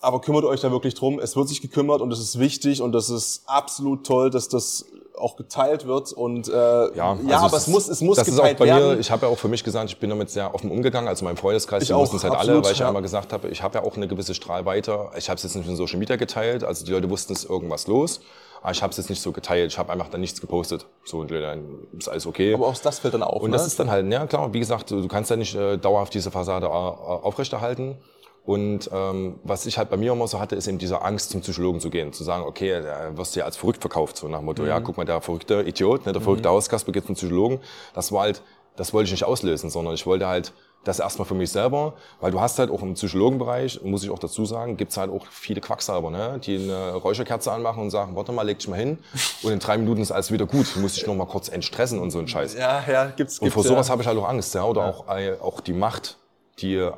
aber 0.00 0.20
kümmert 0.20 0.44
euch 0.44 0.60
da 0.60 0.70
wirklich 0.70 0.94
drum. 0.94 1.18
Es 1.18 1.34
wird 1.34 1.48
sich 1.48 1.60
gekümmert 1.60 2.00
und 2.00 2.12
es 2.12 2.20
ist 2.20 2.38
wichtig 2.38 2.82
und 2.82 2.92
das 2.92 3.10
ist 3.10 3.42
absolut 3.46 4.06
toll, 4.06 4.30
dass 4.30 4.48
das 4.48 4.86
auch 5.16 5.36
geteilt 5.36 5.86
wird 5.86 6.12
und 6.12 6.48
äh, 6.48 6.52
ja, 6.52 7.12
also 7.12 7.34
aber 7.34 7.56
es 7.56 7.66
muss, 7.66 7.88
es 7.88 8.00
muss 8.00 8.16
das 8.16 8.26
geteilt 8.26 8.54
ist 8.54 8.56
auch 8.56 8.58
bei 8.58 8.66
werden. 8.66 8.94
Mir, 8.94 8.98
ich 8.98 9.10
habe 9.10 9.26
ja 9.26 9.32
auch 9.32 9.38
für 9.38 9.48
mich 9.48 9.62
gesagt, 9.62 9.90
ich 9.90 9.98
bin 9.98 10.10
damit 10.10 10.30
sehr 10.30 10.54
offen 10.54 10.70
umgegangen. 10.70 11.08
Also 11.08 11.24
mein 11.24 11.36
Freundeskreis, 11.36 11.82
Ich 11.82 11.88
die 11.88 11.94
wussten 11.94 12.16
es 12.16 12.24
halt 12.24 12.34
alle, 12.34 12.62
weil 12.62 12.72
ich 12.72 12.78
ja 12.78 12.86
ja. 12.86 12.90
immer 12.90 13.02
gesagt 13.02 13.32
habe, 13.32 13.48
ich 13.48 13.62
habe 13.62 13.78
ja 13.78 13.84
auch 13.84 13.96
eine 13.96 14.08
gewisse 14.08 14.34
Strahlweite. 14.34 15.10
Ich 15.16 15.28
habe 15.28 15.36
es 15.36 15.44
jetzt 15.44 15.54
nicht 15.54 15.68
in 15.68 15.76
Social 15.76 15.98
Media 15.98 16.16
geteilt, 16.16 16.64
also 16.64 16.84
die 16.84 16.92
Leute 16.92 17.08
wussten, 17.10 17.32
es 17.32 17.44
ist 17.44 17.50
irgendwas 17.50 17.86
los. 17.86 18.20
Aber 18.62 18.72
ich 18.72 18.82
habe 18.82 18.92
es 18.92 18.96
jetzt 18.96 19.10
nicht 19.10 19.20
so 19.20 19.30
geteilt. 19.30 19.72
Ich 19.72 19.78
habe 19.78 19.92
einfach 19.92 20.08
dann 20.08 20.22
nichts 20.22 20.40
gepostet. 20.40 20.86
So, 21.04 21.18
und 21.18 21.30
dann 21.30 21.86
ist 21.98 22.08
alles 22.08 22.26
okay. 22.26 22.54
aber 22.54 22.66
auch 22.66 22.78
das 22.78 22.98
fällt 22.98 23.12
dann 23.12 23.22
auf. 23.22 23.42
Und 23.42 23.50
ne? 23.50 23.56
das 23.58 23.66
ist 23.66 23.78
dann 23.78 23.90
halt, 23.90 24.10
ja 24.10 24.26
klar, 24.26 24.54
wie 24.54 24.58
gesagt, 24.58 24.90
du, 24.90 25.02
du 25.02 25.08
kannst 25.08 25.30
ja 25.30 25.36
nicht 25.36 25.54
äh, 25.54 25.76
dauerhaft 25.76 26.14
diese 26.14 26.30
Fassade 26.30 26.66
äh, 26.66 26.70
aufrechterhalten. 26.70 27.98
Und 28.44 28.90
ähm, 28.92 29.40
was 29.42 29.64
ich 29.64 29.78
halt 29.78 29.88
bei 29.88 29.96
mir 29.96 30.12
immer 30.12 30.28
so 30.28 30.38
hatte, 30.38 30.54
ist 30.54 30.66
eben 30.66 30.78
diese 30.78 31.00
Angst, 31.00 31.30
zum 31.30 31.40
Psychologen 31.40 31.80
zu 31.80 31.88
gehen, 31.88 32.12
zu 32.12 32.24
sagen, 32.24 32.44
okay, 32.44 32.82
da 32.82 33.16
wirst 33.16 33.34
du 33.34 33.40
ja 33.40 33.46
als 33.46 33.56
verrückt 33.56 33.80
verkauft, 33.80 34.18
so 34.18 34.28
nach 34.28 34.38
dem 34.38 34.44
Motto, 34.44 34.66
ja, 34.66 34.80
guck 34.80 34.98
mal, 34.98 35.06
der 35.06 35.22
verrückte 35.22 35.62
Idiot, 35.62 36.04
ne, 36.04 36.12
der 36.12 36.20
verrückte 36.20 36.50
Hauskasper 36.50 36.92
geht 36.92 37.06
zum 37.06 37.14
Psychologen. 37.14 37.60
Das 37.94 38.12
war 38.12 38.22
halt, 38.22 38.42
das 38.76 38.92
wollte 38.92 39.06
ich 39.06 39.12
nicht 39.12 39.24
auslösen, 39.24 39.70
sondern 39.70 39.94
ich 39.94 40.04
wollte 40.04 40.26
halt 40.26 40.52
das 40.84 40.98
erstmal 40.98 41.26
für 41.26 41.34
mich 41.34 41.50
selber, 41.50 41.94
weil 42.20 42.30
du 42.32 42.40
hast 42.40 42.58
halt 42.58 42.70
auch 42.70 42.82
im 42.82 42.92
Psychologenbereich, 42.92 43.80
muss 43.82 44.04
ich 44.04 44.10
auch 44.10 44.18
dazu 44.18 44.44
sagen, 44.44 44.76
gibt's 44.76 44.98
halt 44.98 45.10
auch 45.10 45.26
viele 45.30 45.62
Quacksalber, 45.62 46.10
ne, 46.10 46.38
die 46.44 46.56
eine 46.56 46.94
Räucherkerze 46.96 47.50
anmachen 47.50 47.84
und 47.84 47.90
sagen, 47.90 48.14
warte 48.14 48.32
mal, 48.32 48.42
leg 48.42 48.58
dich 48.58 48.68
mal 48.68 48.78
hin 48.78 48.98
und 49.42 49.52
in 49.52 49.58
drei 49.58 49.78
Minuten 49.78 50.02
ist 50.02 50.12
alles 50.12 50.30
wieder 50.30 50.44
gut, 50.44 50.66
du 50.74 50.80
musst 50.80 50.98
dich 50.98 51.06
noch 51.06 51.14
mal 51.14 51.24
kurz 51.24 51.48
entstressen 51.48 51.98
und 51.98 52.10
so 52.10 52.18
ein 52.18 52.28
Scheiß. 52.28 52.54
ja, 52.54 52.84
ja, 52.86 53.06
gibt's, 53.06 53.38
Und 53.38 53.46
gibt's 53.46 53.54
vor 53.54 53.62
sowas 53.62 53.88
ja. 53.88 53.92
habe 53.92 54.02
ich 54.02 54.08
halt 54.08 54.18
auch 54.18 54.28
Angst, 54.28 54.54
ja. 54.54 54.64
Oder 54.64 54.84
auch, 54.84 55.08
äh, 55.08 55.36
auch 55.40 55.60
die 55.60 55.72
Macht, 55.72 56.18
die, 56.58 56.90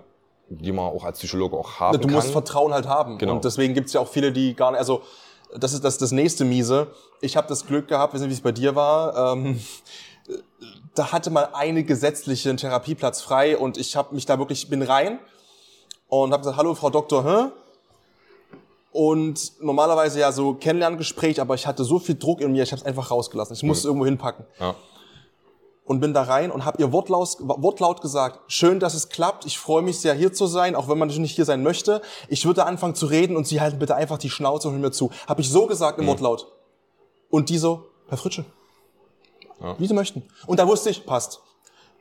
die 0.48 0.73
man 0.73 0.86
auch 0.86 1.05
als 1.05 1.18
Psychologe 1.18 1.56
auch 1.56 1.81
haben 1.81 2.01
Du 2.01 2.06
kann. 2.06 2.14
musst 2.14 2.31
Vertrauen 2.31 2.73
halt 2.73 2.86
haben. 2.86 3.18
Genau. 3.18 3.35
Und 3.35 3.44
deswegen 3.44 3.74
gibt's 3.74 3.93
ja 3.93 4.01
auch 4.01 4.09
viele, 4.09 4.32
die 4.32 4.55
gar 4.55 4.70
nicht, 4.70 4.78
also 4.78 5.02
das 5.56 5.73
ist 5.73 5.85
das, 5.85 5.98
das 5.98 6.12
nächste 6.12 6.44
Miese. 6.44 6.89
Ich 7.20 7.36
habe 7.36 7.48
das 7.48 7.66
Glück 7.66 7.89
gehabt, 7.89 8.14
weiß 8.14 8.20
nicht, 8.20 8.31
wie 8.31 8.35
es 8.35 8.40
bei 8.40 8.52
dir 8.52 8.74
war. 8.74 9.35
Ähm, 9.35 9.60
da 10.94 11.12
hatte 11.12 11.31
mal 11.31 11.51
eine 11.52 11.85
gesetzliche 11.85 12.48
einen 12.48 12.59
Therapieplatz 12.59 13.20
frei 13.20 13.56
und 13.56 13.77
ich 13.77 13.97
habe 13.97 14.14
mich 14.14 14.27
da 14.27 14.39
wirklich, 14.39 14.68
bin 14.68 14.82
rein 14.82 15.18
und 16.09 16.32
habe 16.32 16.40
gesagt, 16.43 16.56
hallo 16.56 16.74
Frau 16.74 16.90
Doktor, 16.90 17.24
hä? 17.24 17.51
Und 18.93 19.60
normalerweise 19.60 20.20
ja 20.20 20.32
so 20.32 20.55
Kennenlerngespräch, 20.55 21.40
aber 21.40 21.55
ich 21.55 21.66
hatte 21.66 21.85
so 21.85 21.98
viel 21.98 22.14
Druck 22.14 22.40
in 22.40 22.52
mir, 22.52 22.62
ich 22.62 22.73
habe 22.73 22.81
es 22.81 22.86
einfach 22.86 23.10
rausgelassen. 23.10 23.55
Ich 23.55 23.62
musste 23.62 23.81
es 23.81 23.85
irgendwo 23.85 24.06
hinpacken. 24.06 24.47
Ja. 24.59 24.74
Und 25.87 26.01
bin 26.01 26.13
da 26.13 26.23
rein 26.25 26.51
und 26.51 26.65
habe 26.65 26.83
ihr 26.83 26.93
wortlaut, 26.93 27.37
wortlaut 27.39 28.01
gesagt, 28.03 28.41
schön, 28.49 28.81
dass 28.81 28.93
es 28.95 29.09
klappt, 29.09 29.47
ich 29.47 29.57
freue 29.57 29.83
mich 29.83 30.01
sehr 30.01 30.15
hier 30.15 30.33
zu 30.33 30.47
sein, 30.47 30.75
auch 30.75 30.89
wenn 30.89 30.99
man 30.99 31.07
nicht 31.09 31.37
hier 31.37 31.45
sein 31.45 31.63
möchte. 31.63 32.03
Ich 32.29 32.45
würde 32.45 32.67
anfangen 32.67 32.97
zu 32.97 33.07
reden 33.07 33.37
und 33.37 33.47
Sie 33.47 33.61
halten 33.61 33.79
bitte 33.79 33.95
einfach 33.95 34.19
die 34.19 34.29
Schnauze 34.29 34.67
und 34.67 34.75
hören 34.75 34.83
mir 34.83 34.91
zu. 34.91 35.11
Habe 35.29 35.43
ich 35.43 35.49
so 35.49 35.67
gesagt 35.67 36.01
im 36.01 36.07
Wortlaut. 36.09 36.49
Und 37.31 37.51
die 37.51 37.59
so, 37.59 37.85
Herr 38.09 38.19
Fritsche, 38.19 38.45
Ja. 39.63 39.77
wie 39.79 39.87
Sie 39.87 39.95
möchten. 39.95 40.25
Und 40.49 40.59
da 40.59 40.67
wusste 40.67 40.91
ich, 40.91 41.07
passt. 41.07 41.41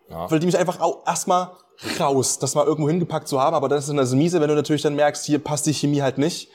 Ja. 0.10 0.30
Weil 0.32 0.40
die 0.40 0.46
mich 0.48 0.58
einfach 0.58 0.80
au- 0.82 1.04
erstmal 1.06 1.52
raus, 2.00 2.40
das 2.40 2.56
mal 2.56 2.66
irgendwo 2.66 2.90
hingepackt 2.90 3.28
zu 3.28 3.40
haben, 3.40 3.56
aber 3.56 3.70
das 3.70 3.82
ist 3.84 3.90
dann 3.90 3.98
das 3.98 4.12
Miese, 4.14 4.42
wenn 4.42 4.50
du 4.50 4.56
natürlich 4.56 4.82
dann 4.82 4.96
merkst, 4.96 5.26
hier 5.26 5.38
passt 5.44 5.66
die 5.68 5.74
Chemie 5.74 6.02
halt 6.02 6.18
nicht. 6.18 6.50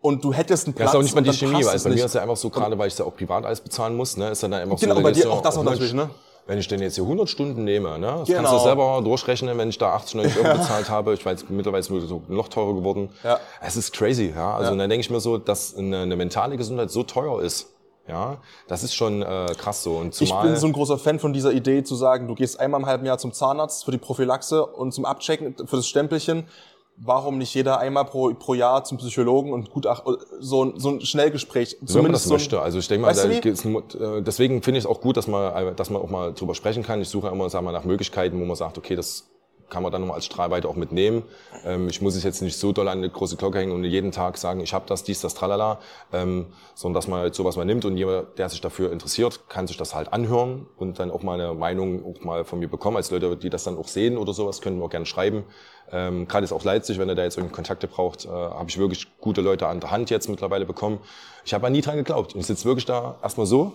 Und 0.00 0.22
du 0.24 0.32
hättest 0.32 0.66
einen 0.66 0.74
Platz. 0.74 0.90
ist 0.90 0.96
auch 0.96 1.02
nicht 1.02 1.14
mal 1.14 1.20
die 1.22 1.32
Chemie, 1.32 1.64
weil 1.64 1.78
bei 1.78 1.90
mir 1.90 2.04
ist 2.06 2.14
ja 2.14 2.22
einfach 2.22 2.36
so, 2.36 2.48
gerade 2.50 2.78
weil 2.78 2.88
ich 2.88 2.96
ja 2.96 3.04
auch 3.04 3.14
privat 3.16 3.44
alles 3.44 3.60
bezahlen 3.60 3.96
muss, 3.96 4.16
ne, 4.16 4.30
ist 4.30 4.42
dann 4.42 4.54
einfach 4.54 4.78
Genau, 4.78 4.94
so, 4.94 5.02
bei 5.02 5.10
da 5.10 5.20
dir 5.20 5.30
auch 5.30 5.42
das 5.42 5.56
noch 5.56 5.64
Mensch, 5.64 5.74
natürlich, 5.80 5.92
ne? 5.94 6.08
Wenn 6.48 6.58
ich 6.58 6.66
denn 6.66 6.80
jetzt 6.80 6.94
hier 6.94 7.04
100 7.04 7.28
Stunden 7.28 7.62
nehme, 7.64 7.98
ne, 7.98 8.06
das 8.06 8.16
kannst 8.16 8.30
Genau. 8.30 8.52
du 8.56 8.58
selber 8.64 9.00
durchrechnen, 9.04 9.56
wenn 9.58 9.68
ich 9.68 9.76
da 9.78 9.92
80, 9.92 10.14
90 10.16 10.44
Euro 10.44 10.56
bezahlt 10.58 10.88
habe, 10.88 11.12
ich 11.12 11.24
weiß, 11.24 11.44
mittlerweile 11.50 11.80
ist 11.80 11.90
es 11.90 12.10
noch 12.28 12.48
teurer 12.48 12.74
geworden. 12.74 13.10
Ja. 13.22 13.38
Es 13.60 13.76
ist 13.76 13.92
crazy, 13.92 14.32
ja. 14.34 14.54
Also 14.54 14.64
Ja. 14.68 14.72
und 14.72 14.78
dann 14.78 14.88
denke 14.88 15.02
ich 15.02 15.10
mir 15.10 15.20
so, 15.20 15.36
dass 15.36 15.76
eine, 15.76 15.98
eine 16.00 16.16
mentale 16.16 16.56
Gesundheit 16.56 16.90
so 16.90 17.02
teuer 17.02 17.42
ist, 17.42 17.68
ja, 18.08 18.38
das 18.66 18.82
ist 18.82 18.94
schon 18.94 19.20
äh, 19.20 19.54
krass 19.58 19.82
so. 19.82 19.96
Und 19.96 20.18
Ich 20.18 20.28
zumal, 20.30 20.46
bin 20.46 20.56
so 20.56 20.66
ein 20.66 20.72
großer 20.72 20.96
Fan 20.96 21.18
von 21.18 21.34
dieser 21.34 21.52
Idee 21.52 21.82
zu 21.84 21.94
sagen, 21.94 22.26
du 22.26 22.34
gehst 22.34 22.58
einmal 22.58 22.80
im 22.80 22.86
halben 22.86 23.04
Jahr 23.04 23.18
zum 23.18 23.32
Zahnarzt 23.34 23.84
für 23.84 23.90
die 23.90 23.98
Prophylaxe 23.98 24.64
und 24.64 24.92
zum 24.92 25.04
Abchecken 25.04 25.54
für 25.66 25.76
das 25.76 25.86
Stempelchen. 25.86 26.48
Warum 27.00 27.38
nicht 27.38 27.54
jeder 27.54 27.78
einmal 27.78 28.04
pro, 28.06 28.34
pro 28.34 28.54
Jahr 28.54 28.82
zum 28.82 28.98
Psychologen 28.98 29.52
und 29.52 29.70
gut 29.70 29.86
ach, 29.86 30.02
so, 30.40 30.64
ein- 30.64 30.72
so 30.80 30.90
ein 30.90 31.00
Schnellgespräch? 31.00 31.76
wenn 31.80 32.02
man 32.02 32.12
das 32.12 32.24
so 32.24 32.30
ein- 32.30 32.32
möchte. 32.38 32.60
Also 32.60 32.78
ich 32.80 32.88
denke 32.88 33.06
mal, 33.06 33.14
da 33.14 34.16
äh, 34.16 34.22
deswegen 34.22 34.62
finde 34.62 34.78
ich 34.78 34.84
es 34.84 34.90
auch 34.90 35.00
gut, 35.00 35.16
dass 35.16 35.28
man, 35.28 35.54
äh, 35.68 35.74
dass 35.74 35.90
man 35.90 36.02
auch 36.02 36.10
mal 36.10 36.32
drüber 36.34 36.54
sprechen 36.56 36.82
kann. 36.82 37.00
Ich 37.00 37.08
suche 37.08 37.28
immer, 37.28 37.48
sagen 37.50 37.64
wir, 37.66 37.72
nach 37.72 37.84
Möglichkeiten, 37.84 38.40
wo 38.40 38.44
man 38.44 38.56
sagt, 38.56 38.78
okay, 38.78 38.96
das 38.96 39.28
kann 39.70 39.82
man 39.82 39.92
dann 39.92 40.00
nochmal 40.00 40.16
als 40.16 40.24
Strahlweite 40.24 40.66
auch 40.66 40.76
mitnehmen. 40.76 41.24
Ähm, 41.64 41.88
ich 41.88 42.00
muss 42.00 42.16
es 42.16 42.24
jetzt 42.24 42.40
nicht 42.40 42.56
so 42.56 42.72
doll 42.72 42.88
an 42.88 42.98
eine 42.98 43.10
große 43.10 43.36
Glocke 43.36 43.58
hängen 43.58 43.72
und 43.72 43.84
jeden 43.84 44.12
Tag 44.12 44.38
sagen, 44.38 44.60
ich 44.60 44.72
habe 44.72 44.86
das, 44.88 45.04
dies, 45.04 45.20
das, 45.20 45.34
tralala, 45.34 45.78
ähm, 46.12 46.46
sondern 46.74 46.94
dass 46.94 47.06
man 47.06 47.20
halt 47.20 47.34
sowas 47.34 47.56
mal 47.56 47.66
nimmt 47.66 47.84
und 47.84 47.96
jemand, 47.98 48.38
der 48.38 48.48
sich 48.48 48.62
dafür 48.62 48.90
interessiert, 48.92 49.48
kann 49.50 49.66
sich 49.66 49.76
das 49.76 49.94
halt 49.94 50.10
anhören 50.12 50.66
und 50.78 50.98
dann 50.98 51.10
auch 51.10 51.22
mal 51.22 51.38
eine 51.38 51.52
Meinung 51.52 52.02
auch 52.04 52.24
mal 52.24 52.44
von 52.46 52.58
mir 52.60 52.68
bekommen. 52.68 52.96
Als 52.96 53.10
Leute, 53.10 53.36
die 53.36 53.50
das 53.50 53.64
dann 53.64 53.76
auch 53.76 53.88
sehen 53.88 54.16
oder 54.16 54.32
sowas, 54.32 54.62
können 54.62 54.78
wir 54.78 54.86
auch 54.86 54.90
gerne 54.90 55.06
schreiben. 55.06 55.44
Ähm, 55.92 56.28
Gerade 56.28 56.44
ist 56.44 56.52
auch 56.52 56.64
Leipzig, 56.64 56.98
wenn 56.98 57.08
er 57.08 57.14
da 57.14 57.22
jetzt 57.22 57.36
irgendwie 57.38 57.54
Kontakte 57.54 57.86
braucht, 57.86 58.24
äh, 58.26 58.28
habe 58.28 58.66
ich 58.68 58.78
wirklich 58.78 59.06
gute 59.20 59.40
Leute 59.40 59.66
an 59.66 59.80
der 59.80 59.90
Hand 59.90 60.10
jetzt 60.10 60.28
mittlerweile 60.28 60.66
bekommen. 60.66 60.98
Ich 61.44 61.54
habe 61.54 61.66
an 61.66 61.72
nie 61.72 61.80
dran 61.80 61.96
geglaubt. 61.96 62.34
Und 62.34 62.40
ich 62.40 62.46
sitze 62.46 62.64
wirklich 62.66 62.84
da 62.86 63.16
erstmal 63.22 63.46
so, 63.46 63.72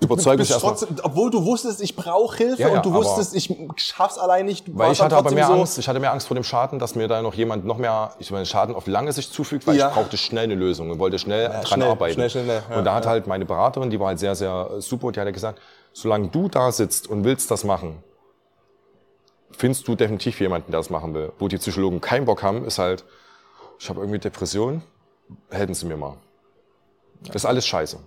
überzeugt 0.00 0.38
mich 0.40 0.50
erstmal. 0.50 0.72
trotzdem, 0.74 0.96
obwohl 1.02 1.30
du 1.30 1.44
wusstest, 1.44 1.80
ich 1.80 1.94
brauche 1.94 2.36
Hilfe 2.36 2.62
Ja, 2.62 2.68
ja, 2.68 2.76
und 2.76 2.84
du 2.86 2.90
aber- 2.90 3.00
wusstest, 3.00 3.34
ich 3.36 3.54
schaff's 3.76 4.18
allein 4.18 4.46
nicht. 4.46 4.66
Du 4.66 4.76
Weil 4.76 4.92
ich 4.92 5.00
hatte 5.00 5.16
aber 5.16 5.30
mehr 5.30 5.44
trotzdem 5.44 5.60
Angst, 5.60 5.78
ich 5.78 5.88
hatte 5.88 6.00
mehr 6.00 6.12
Angst 6.12 6.26
vor 6.26 6.34
dem 6.34 6.44
Schaden, 6.44 6.78
dass 6.78 6.94
mir 6.94 7.06
da 7.08 7.22
noch 7.22 7.34
jemand 7.34 7.64
noch 7.64 7.78
mehr, 7.78 8.12
ich 8.18 8.30
meine, 8.30 8.44
Schaden 8.46 8.74
auf 8.74 8.86
lange 8.86 9.12
Sicht 9.12 9.32
zufügt, 9.32 9.66
weil 9.66 9.76
Ja. 9.76 9.88
ich 9.88 9.94
brauchte 9.94 10.16
schnell 10.16 10.44
eine 10.44 10.54
Lösung 10.56 10.90
und 10.90 10.98
wollte 10.98 11.18
schnell 11.18 11.48
dran 11.48 11.66
schnell, 11.66 11.88
arbeiten. 11.88 12.14
schnell, 12.14 12.30
schnell, 12.30 12.44
schnell, 12.44 12.62
ja, 12.70 12.78
und 12.78 12.84
da 12.84 12.94
hat 12.94 13.06
halt 13.06 13.26
meine 13.28 13.44
Beraterin, 13.44 13.90
die 13.90 14.00
war 14.00 14.08
halt 14.08 14.18
sehr, 14.18 14.34
sehr 14.34 14.70
super, 14.80 15.12
die 15.12 15.20
hat 15.20 15.26
ja 15.26 15.32
gesagt, 15.32 15.60
solange 15.92 16.28
du 16.28 16.48
da 16.48 16.72
sitzt 16.72 17.08
und 17.08 17.22
willst 17.24 17.50
das 17.50 17.62
machen, 17.64 18.02
findest 19.62 19.86
du 19.86 19.94
definitiv 19.94 20.40
jemanden, 20.40 20.72
der 20.72 20.80
das 20.80 20.90
machen 20.90 21.14
will. 21.14 21.32
Wo 21.38 21.46
die 21.46 21.56
Psychologen 21.56 22.00
keinen 22.00 22.24
Bock 22.24 22.42
haben, 22.42 22.64
ist 22.64 22.80
halt, 22.80 23.04
ich 23.78 23.88
habe 23.88 24.00
irgendwie 24.00 24.18
Depression, 24.18 24.82
helfen 25.50 25.74
Sie 25.74 25.86
mir 25.86 25.96
mal. 25.96 26.16
Das 27.26 27.36
ist 27.36 27.44
alles 27.44 27.64
scheiße. 27.64 28.00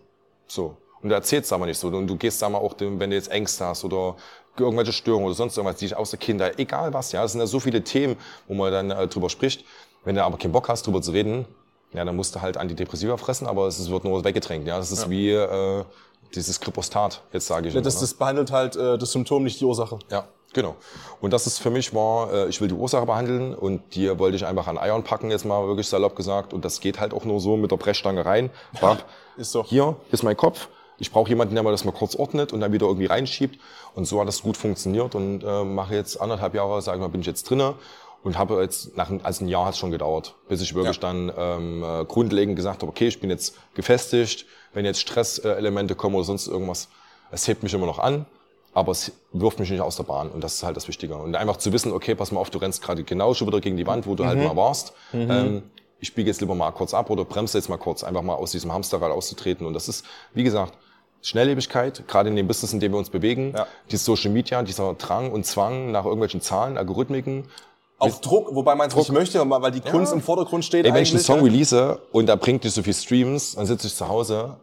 So. 0.48 0.76
Und 1.02 1.08
du 1.10 1.16
erzählst 1.16 1.54
aber 1.54 1.66
nicht 1.66 1.78
so. 1.78 1.88
Und 1.88 2.08
du 2.08 2.18
gehst 2.18 2.42
da 2.42 2.50
mal 2.50 2.58
auch, 2.58 2.74
dem- 2.74 3.00
wenn 3.00 3.10
du 3.10 3.16
jetzt 3.16 3.32
Ängste 3.32 3.64
hast 3.66 3.86
oder 3.86 4.18
irgendwelche 4.60 4.92
Störungen 4.92 5.28
oder 5.28 5.36
sonst 5.36 5.56
irgendwas, 5.56 5.78
die 5.80 5.86
dich 5.86 5.96
aus 5.96 6.10
der 6.10 6.20
Kindheit, 6.20 6.60
egal 6.60 6.94
was, 6.94 7.14
ja. 7.14 7.24
Es 7.24 7.32
sind 7.32 7.40
ja 7.40 7.48
so 7.48 7.62
viele 7.62 7.82
Themen, 7.86 8.18
wo 8.50 8.54
man 8.54 8.74
dann 8.74 8.92
äh, 8.92 9.08
drüber 9.08 9.30
spricht. 9.30 9.64
Wenn 10.04 10.16
du 10.16 10.26
aber 10.26 10.38
keinen 10.38 10.52
Bock 10.52 10.68
hast, 10.68 10.86
drüber 10.86 11.02
zu 11.02 11.12
reden, 11.12 11.46
ja, 11.94 12.04
dann 12.04 12.18
musst 12.18 12.36
du 12.36 12.42
halt 12.42 12.58
Antidepressiva 12.58 13.16
fressen, 13.16 13.48
aber 13.48 13.68
es 13.68 13.90
wird 13.90 14.04
nur 14.04 14.26
weggedrängt, 14.26 14.68
ja. 14.68 14.78
Das 14.78 14.92
ist 14.92 15.10
wie, 15.10 15.30
äh, 15.32 15.86
dieses 16.36 16.60
Kripostat, 16.60 17.22
jetzt 17.32 17.48
sage 17.48 17.70
ich 17.70 17.74
Ja, 17.76 17.80
das, 17.80 17.96
ne? 17.96 18.02
das 18.02 18.14
behandelt 18.14 18.52
halt 18.52 18.76
äh, 18.76 18.98
das 18.98 19.14
Symptom, 19.14 19.44
nicht 19.44 19.62
die 19.62 19.66
Ursache. 19.66 20.00
Ja, 20.12 20.28
genau. 20.56 20.76
Und 21.22 21.32
das 21.32 21.46
ist 21.46 21.60
für 21.60 21.70
mich 21.70 21.94
war, 21.94 22.34
äh, 22.34 22.48
ich 22.48 22.60
will 22.60 22.68
die 22.68 22.74
Ursache 22.74 23.06
behandeln 23.06 23.54
und 23.54 23.94
die 23.94 24.18
wollte 24.18 24.36
ich 24.36 24.46
einfach 24.46 24.66
an 24.66 24.80
Eiern 24.80 25.04
packen, 25.04 25.30
jetzt 25.30 25.46
mal 25.46 25.68
wirklich 25.68 25.88
salopp 25.88 26.16
gesagt. 26.16 26.54
Und 26.54 26.66
das 26.66 26.80
geht 26.80 27.00
halt 27.00 27.14
auch 27.14 27.26
nur 27.26 27.40
so 27.40 27.58
mit 27.58 27.70
der 27.70 27.78
Brechstange 27.78 28.26
rein. 28.26 28.50
Bab, 28.82 29.06
ist 29.38 29.52
so. 29.52 29.64
Hier 29.64 29.96
ist 30.12 30.24
mein 30.24 30.36
Kopf. 30.36 30.70
Ich 30.98 31.12
brauche 31.12 31.30
jemanden, 31.30 31.54
der 31.54 31.64
mir 31.64 31.72
das 31.72 31.84
mal 31.84 31.92
kurz 31.92 32.16
ordnet 32.16 32.54
und 32.54 32.62
dann 32.62 32.72
wieder 32.72 32.88
irgendwie 32.88 33.06
reinschiebt. 33.06 33.60
Und 33.94 34.06
so 34.06 34.20
hat 34.20 34.28
das 34.28 34.42
gut 34.42 34.58
funktioniert 34.58 35.14
und 35.14 35.44
äh, 35.44 35.64
mache 35.64 35.94
jetzt 35.94 36.20
anderthalb 36.20 36.56
Jahre, 36.56 36.82
sage 36.82 36.98
ich 36.98 37.02
mal, 37.02 37.10
bin 37.10 37.22
ich 37.22 37.28
jetzt 37.28 37.50
drinne 37.50 37.76
und 38.24 38.40
habe 38.40 38.62
jetzt 38.62 38.98
nach 38.98 39.12
also 39.24 39.46
ein 39.46 39.50
Jahr 39.50 39.66
hat 39.66 39.74
es 39.74 39.80
schon 39.80 39.92
gedauert, 39.92 40.36
bis 40.48 40.62
ich 40.62 40.74
wirklich 40.74 41.00
dann 41.00 41.32
ähm, 41.38 41.84
äh, 41.84 42.06
grundlegend 42.06 42.56
gesagt 42.56 42.82
habe, 42.82 42.90
okay, 42.90 43.08
ich 43.08 43.20
bin 43.20 43.30
jetzt 43.30 43.56
gefestigt. 43.76 44.46
Wenn 44.74 44.84
jetzt 44.84 45.00
Stresselemente 45.00 45.96
kommen 45.96 46.16
oder 46.16 46.26
sonst 46.26 46.48
irgendwas, 46.48 46.90
es 47.32 47.48
hebt 47.48 47.62
mich 47.62 47.74
immer 47.74 47.86
noch 47.86 48.00
an, 48.00 48.26
aber 48.76 48.92
es 48.92 49.14
wirft 49.32 49.58
mich 49.60 49.72
nicht 49.72 49.80
aus 49.82 49.96
der 49.96 50.04
Bahn 50.04 50.30
und 50.30 50.44
das 50.44 50.56
ist 50.56 50.64
halt 50.64 50.76
das 50.76 50.88
Wichtige. 50.88 51.16
Und 51.16 51.34
einfach 51.36 51.56
zu 51.58 51.72
wissen, 51.72 51.94
okay, 51.94 52.14
pass 52.14 52.32
mal 52.32 52.42
auf, 52.42 52.50
du 52.50 52.60
rennst 52.60 52.84
gerade 52.84 53.04
genau 53.04 53.34
schon 53.34 53.48
wieder 53.48 53.62
gegen 53.62 53.78
die 53.78 53.88
Wand, 53.88 54.06
wo 54.06 54.16
du 54.16 54.26
halt 54.26 54.38
mal 54.38 54.56
warst. 54.56 54.94
Ähm, 55.14 55.64
ich 56.02 56.14
biege 56.14 56.30
jetzt 56.30 56.42
lieber 56.42 56.56
mal 56.56 56.72
kurz 56.72 56.94
ab 56.94 57.10
oder 57.10 57.24
bremse 57.24 57.58
jetzt 57.58 57.70
mal 57.70 57.78
kurz, 57.78 58.04
einfach 58.04 58.22
mal 58.22 58.36
aus 58.36 58.52
diesem 58.52 58.74
Hamsterrad 58.74 59.12
auszutreten. 59.12 59.66
Und 59.66 59.74
das 59.74 59.88
ist, 59.88 60.06
wie 60.34 60.44
gesagt, 60.44 60.74
Schnelllebigkeit, 61.22 62.06
gerade 62.06 62.30
in 62.30 62.36
dem 62.36 62.48
Business, 62.48 62.74
in 62.74 62.82
dem 62.82 62.92
wir 62.92 63.00
uns 63.00 63.10
bewegen, 63.10 63.54
Ja. 63.56 63.66
die 63.90 63.98
Social 63.98 64.30
Media, 64.30 64.62
dieser 64.62 64.94
Drang 64.96 65.32
und 65.32 65.46
Zwang 65.46 65.92
nach 65.92 66.04
irgendwelchen 66.04 66.42
Zahlen, 66.42 66.78
Algorithmiken. 66.78 67.46
Auf 67.98 68.20
Druck, 68.20 68.54
wobei 68.54 68.76
man 68.76 68.90
es 68.90 68.96
nicht 68.96 69.12
möchte, 69.14 69.50
weil 69.50 69.72
die 69.72 69.80
Kunst 69.80 70.12
im 70.12 70.22
Vordergrund 70.22 70.66
steht 70.66 70.86
Ey, 70.86 70.94
wenn 70.94 71.02
ich 71.02 71.12
einen. 71.12 71.22
Song 71.22 71.38
ne? 71.38 71.46
release 71.46 72.02
und 72.12 72.26
da 72.28 72.36
bringt 72.36 72.66
nicht 72.66 72.74
so 72.74 72.84
viel 72.84 72.94
Streams, 72.94 73.56
dann 73.56 73.66
sitze 73.66 73.88
ich 73.88 73.96
zu 73.96 74.10
Hause 74.10 74.58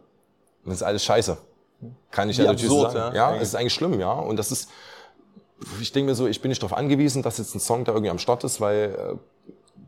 und 0.63 0.69
das 0.69 0.75
ist 0.75 0.83
alles 0.83 1.03
scheiße. 1.03 1.35
Kann 2.11 2.29
ich 2.29 2.37
Wie 2.37 2.43
ja 2.43 2.51
natürlich 2.51 2.71
absurd, 2.71 2.91
sagen. 2.93 3.15
ja, 3.15 3.33
Ja, 3.33 3.37
es 3.37 3.49
ist 3.49 3.55
eigentlich 3.55 3.73
schlimm, 3.73 3.99
ja. 3.99 4.11
Und 4.13 4.37
das 4.37 4.51
ist, 4.51 4.69
ich 5.81 5.91
denke 5.91 6.09
mir 6.11 6.15
so, 6.15 6.27
ich 6.27 6.41
bin 6.41 6.49
nicht 6.49 6.61
darauf 6.61 6.77
angewiesen, 6.77 7.23
dass 7.23 7.37
jetzt 7.37 7.55
ein 7.55 7.59
Song 7.59 7.83
da 7.85 7.93
irgendwie 7.93 8.09
am 8.09 8.19
Start 8.19 8.43
ist, 8.43 8.61
weil 8.61 8.95
äh, 8.97 9.15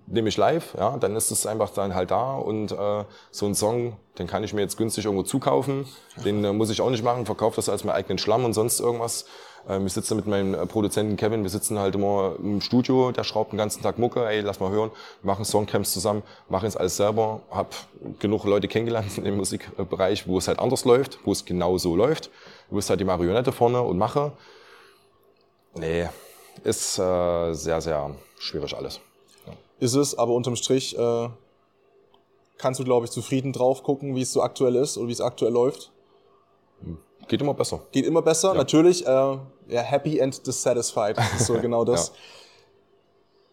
nehme 0.08 0.30
ich 0.30 0.38
live, 0.38 0.76
ja, 0.78 0.98
dann 0.98 1.16
ist 1.16 1.32
es 1.32 1.46
einfach 1.46 1.72
dann 1.72 1.96
halt 1.96 2.12
da 2.12 2.36
und 2.36 2.72
äh, 2.72 3.04
so 3.32 3.46
ein 3.46 3.56
Song, 3.56 3.98
den 4.20 4.28
kann 4.28 4.44
ich 4.44 4.54
mir 4.54 4.62
jetzt 4.62 4.78
günstig 4.78 5.06
irgendwo 5.06 5.24
zukaufen, 5.24 5.86
den 6.24 6.44
äh, 6.44 6.54
muss 6.54 6.70
ich 6.70 6.82
auch 6.82 6.90
nicht 6.90 7.04
machen, 7.04 7.26
verkaufe 7.26 7.56
das 7.56 7.70
als 7.70 7.84
meinen 7.84 7.96
eigenen 7.96 8.18
Schlamm 8.18 8.46
und 8.46 8.54
sonst 8.54 8.80
irgendwas. 8.80 9.26
Ähm, 9.68 9.84
wir 9.84 9.90
sitzen 9.90 10.16
mit 10.16 10.28
meinem 10.28 10.54
äh, 10.54 10.66
Produzenten 10.66 11.18
Kevin, 11.18 11.44
wir 11.44 11.50
sitzen 11.50 11.80
halt 11.80 11.96
immer 11.96 12.36
im 12.40 12.62
Studio, 12.62 13.12
der 13.12 13.24
schraubt 13.24 13.52
den 13.52 13.58
ganzen 13.58 13.82
Tag 13.82 13.98
Mucke, 13.98 14.26
ey, 14.26 14.42
lass 14.42 14.60
mal 14.60 14.70
hören, 14.70 14.92
wir 15.22 15.32
machen 15.32 15.44
Songcamps 15.44 15.92
zusammen, 15.92 16.24
machen 16.50 16.68
es 16.68 16.78
alles 16.78 16.98
selber, 16.98 17.42
hab 17.50 17.74
genug 18.20 18.44
Leute 18.46 18.68
kennengelernt 18.68 19.18
im 19.18 19.38
Musikbereich, 19.38 20.28
wo 20.28 20.38
es 20.38 20.48
halt 20.48 20.60
anders 20.60 20.86
läuft, 20.86 21.20
wo 21.26 21.32
es 21.32 21.46
genau 21.46 21.78
so 21.78 21.96
läuft. 21.96 22.30
Du 22.70 22.76
bist 22.76 22.90
halt 22.90 23.00
die 23.00 23.06
Marionette 23.06 23.52
vorne 23.52 23.82
und 23.82 23.98
mache. 23.98 24.34
Nee, 25.74 26.10
ist 26.64 27.00
äh, 27.00 27.54
sehr, 27.54 27.82
sehr 27.82 28.16
schwierig 28.38 28.76
alles. 28.76 29.00
Ist 29.80 29.96
es, 29.96 30.18
aber 30.18 30.34
unterm 30.34 30.56
Strich 30.56 30.98
äh, 30.98 31.30
kannst 32.58 32.80
du, 32.80 32.84
glaube 32.84 33.06
ich, 33.06 33.12
zufrieden 33.12 33.52
drauf 33.52 33.84
gucken, 33.84 34.16
wie 34.16 34.22
es 34.22 34.32
so 34.32 34.42
aktuell 34.42 34.76
ist 34.76 34.98
oder 34.98 35.08
wie 35.08 35.12
es 35.14 35.22
aktuell 35.22 35.52
läuft. 35.52 35.92
Geht 37.28 37.42
immer 37.42 37.54
besser. 37.54 37.82
Geht 37.92 38.06
immer 38.06 38.22
besser, 38.22 38.54
natürlich. 38.54 39.06
Äh, 39.06 39.38
ja, 39.68 39.82
happy 39.82 40.22
and 40.22 40.46
dissatisfied. 40.46 41.18
Das 41.18 41.34
ist 41.34 41.48
so 41.48 41.54
genau 41.56 41.84
das. 41.86 42.10
Ja. 42.10 42.14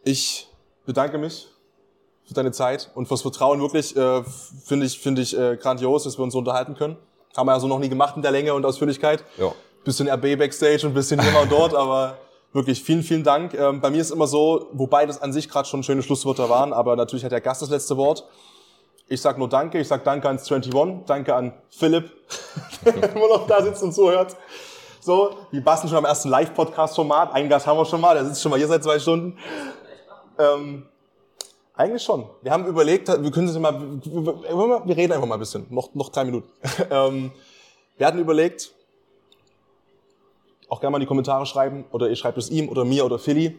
Ich 0.04 0.48
bedanke 0.84 1.18
mich 1.18 1.48
für 2.24 2.34
deine 2.34 2.52
Zeit 2.52 2.90
und 2.94 3.06
fürs 3.06 3.22
Vertrauen. 3.22 3.60
Wirklich 3.60 3.96
äh, 3.96 4.22
finde 4.64 4.86
ich, 4.86 4.98
finde 4.98 5.22
ich 5.22 5.36
äh, 5.38 5.56
grandios, 5.56 6.04
dass 6.04 6.18
wir 6.18 6.22
uns 6.22 6.32
so 6.32 6.38
unterhalten 6.38 6.74
können. 6.74 6.96
Haben 7.36 7.46
wir 7.46 7.52
ja 7.52 7.60
so 7.60 7.68
noch 7.68 7.78
nie 7.78 7.88
gemacht 7.88 8.16
in 8.16 8.22
der 8.22 8.30
Länge 8.30 8.54
und 8.54 8.64
Ausführlichkeit. 8.64 9.24
Ja. 9.38 9.52
Bisschen 9.84 10.08
RB 10.08 10.38
Backstage 10.38 10.86
und 10.86 10.94
bisschen 10.94 11.20
hier 11.20 11.40
und 11.40 11.50
dort, 11.50 11.74
aber 11.76 12.18
wirklich 12.52 12.82
vielen, 12.82 13.02
vielen 13.02 13.24
Dank. 13.24 13.54
Ähm, 13.54 13.80
bei 13.80 13.90
mir 13.90 14.00
ist 14.00 14.10
immer 14.10 14.26
so, 14.26 14.68
wobei 14.72 15.06
das 15.06 15.20
an 15.20 15.32
sich 15.32 15.48
gerade 15.48 15.68
schon 15.68 15.82
schöne 15.82 16.02
Schlusswörter 16.02 16.48
waren, 16.48 16.72
aber 16.72 16.96
natürlich 16.96 17.24
hat 17.24 17.32
der 17.32 17.40
Gast 17.40 17.62
das 17.62 17.70
letzte 17.70 17.96
Wort. 17.96 18.24
Ich 19.08 19.20
sag 19.20 19.38
nur 19.38 19.48
Danke, 19.48 19.80
ich 19.80 19.88
sag 19.88 20.04
Danke 20.04 20.28
ans 20.28 20.50
21, 20.50 21.04
Danke 21.06 21.34
an 21.34 21.52
Philipp, 21.70 22.10
der 22.84 23.14
immer 23.14 23.28
noch 23.28 23.46
da 23.46 23.62
sitzt 23.62 23.82
und 23.82 23.92
zuhört. 23.92 24.36
So, 25.04 25.34
wir 25.50 25.64
basteln 25.64 25.88
schon 25.88 25.98
am 25.98 26.04
ersten 26.04 26.28
Live-Podcast-Format. 26.28 27.32
Einen 27.32 27.48
Gast 27.48 27.66
haben 27.66 27.76
wir 27.76 27.84
schon 27.84 28.00
mal, 28.00 28.14
der 28.14 28.24
sitzt 28.24 28.40
schon 28.40 28.50
mal 28.50 28.56
hier 28.56 28.68
seit 28.68 28.84
zwei 28.84 29.00
Stunden. 29.00 29.36
Ähm, 30.38 30.86
eigentlich 31.74 32.04
schon. 32.04 32.30
Wir 32.40 32.52
haben 32.52 32.66
überlegt, 32.66 33.08
wir 33.08 33.30
können 33.32 33.48
es 33.48 33.58
mal, 33.58 33.80
wir 33.80 34.86
wir 34.86 34.96
reden 34.96 35.12
einfach 35.12 35.26
mal 35.26 35.34
ein 35.34 35.40
bisschen, 35.40 35.66
noch, 35.70 35.92
noch 35.94 36.10
drei 36.10 36.22
Minuten. 36.22 36.48
ähm, 36.92 37.32
wir 37.96 38.06
hatten 38.06 38.20
überlegt, 38.20 38.70
auch 40.68 40.78
gerne 40.78 40.92
mal 40.92 40.98
in 40.98 41.00
die 41.00 41.08
Kommentare 41.08 41.46
schreiben, 41.46 41.84
oder 41.90 42.08
ihr 42.08 42.14
schreibt 42.14 42.38
es 42.38 42.48
ihm 42.48 42.68
oder 42.68 42.84
mir 42.84 43.04
oder 43.04 43.18
Philly. 43.18 43.58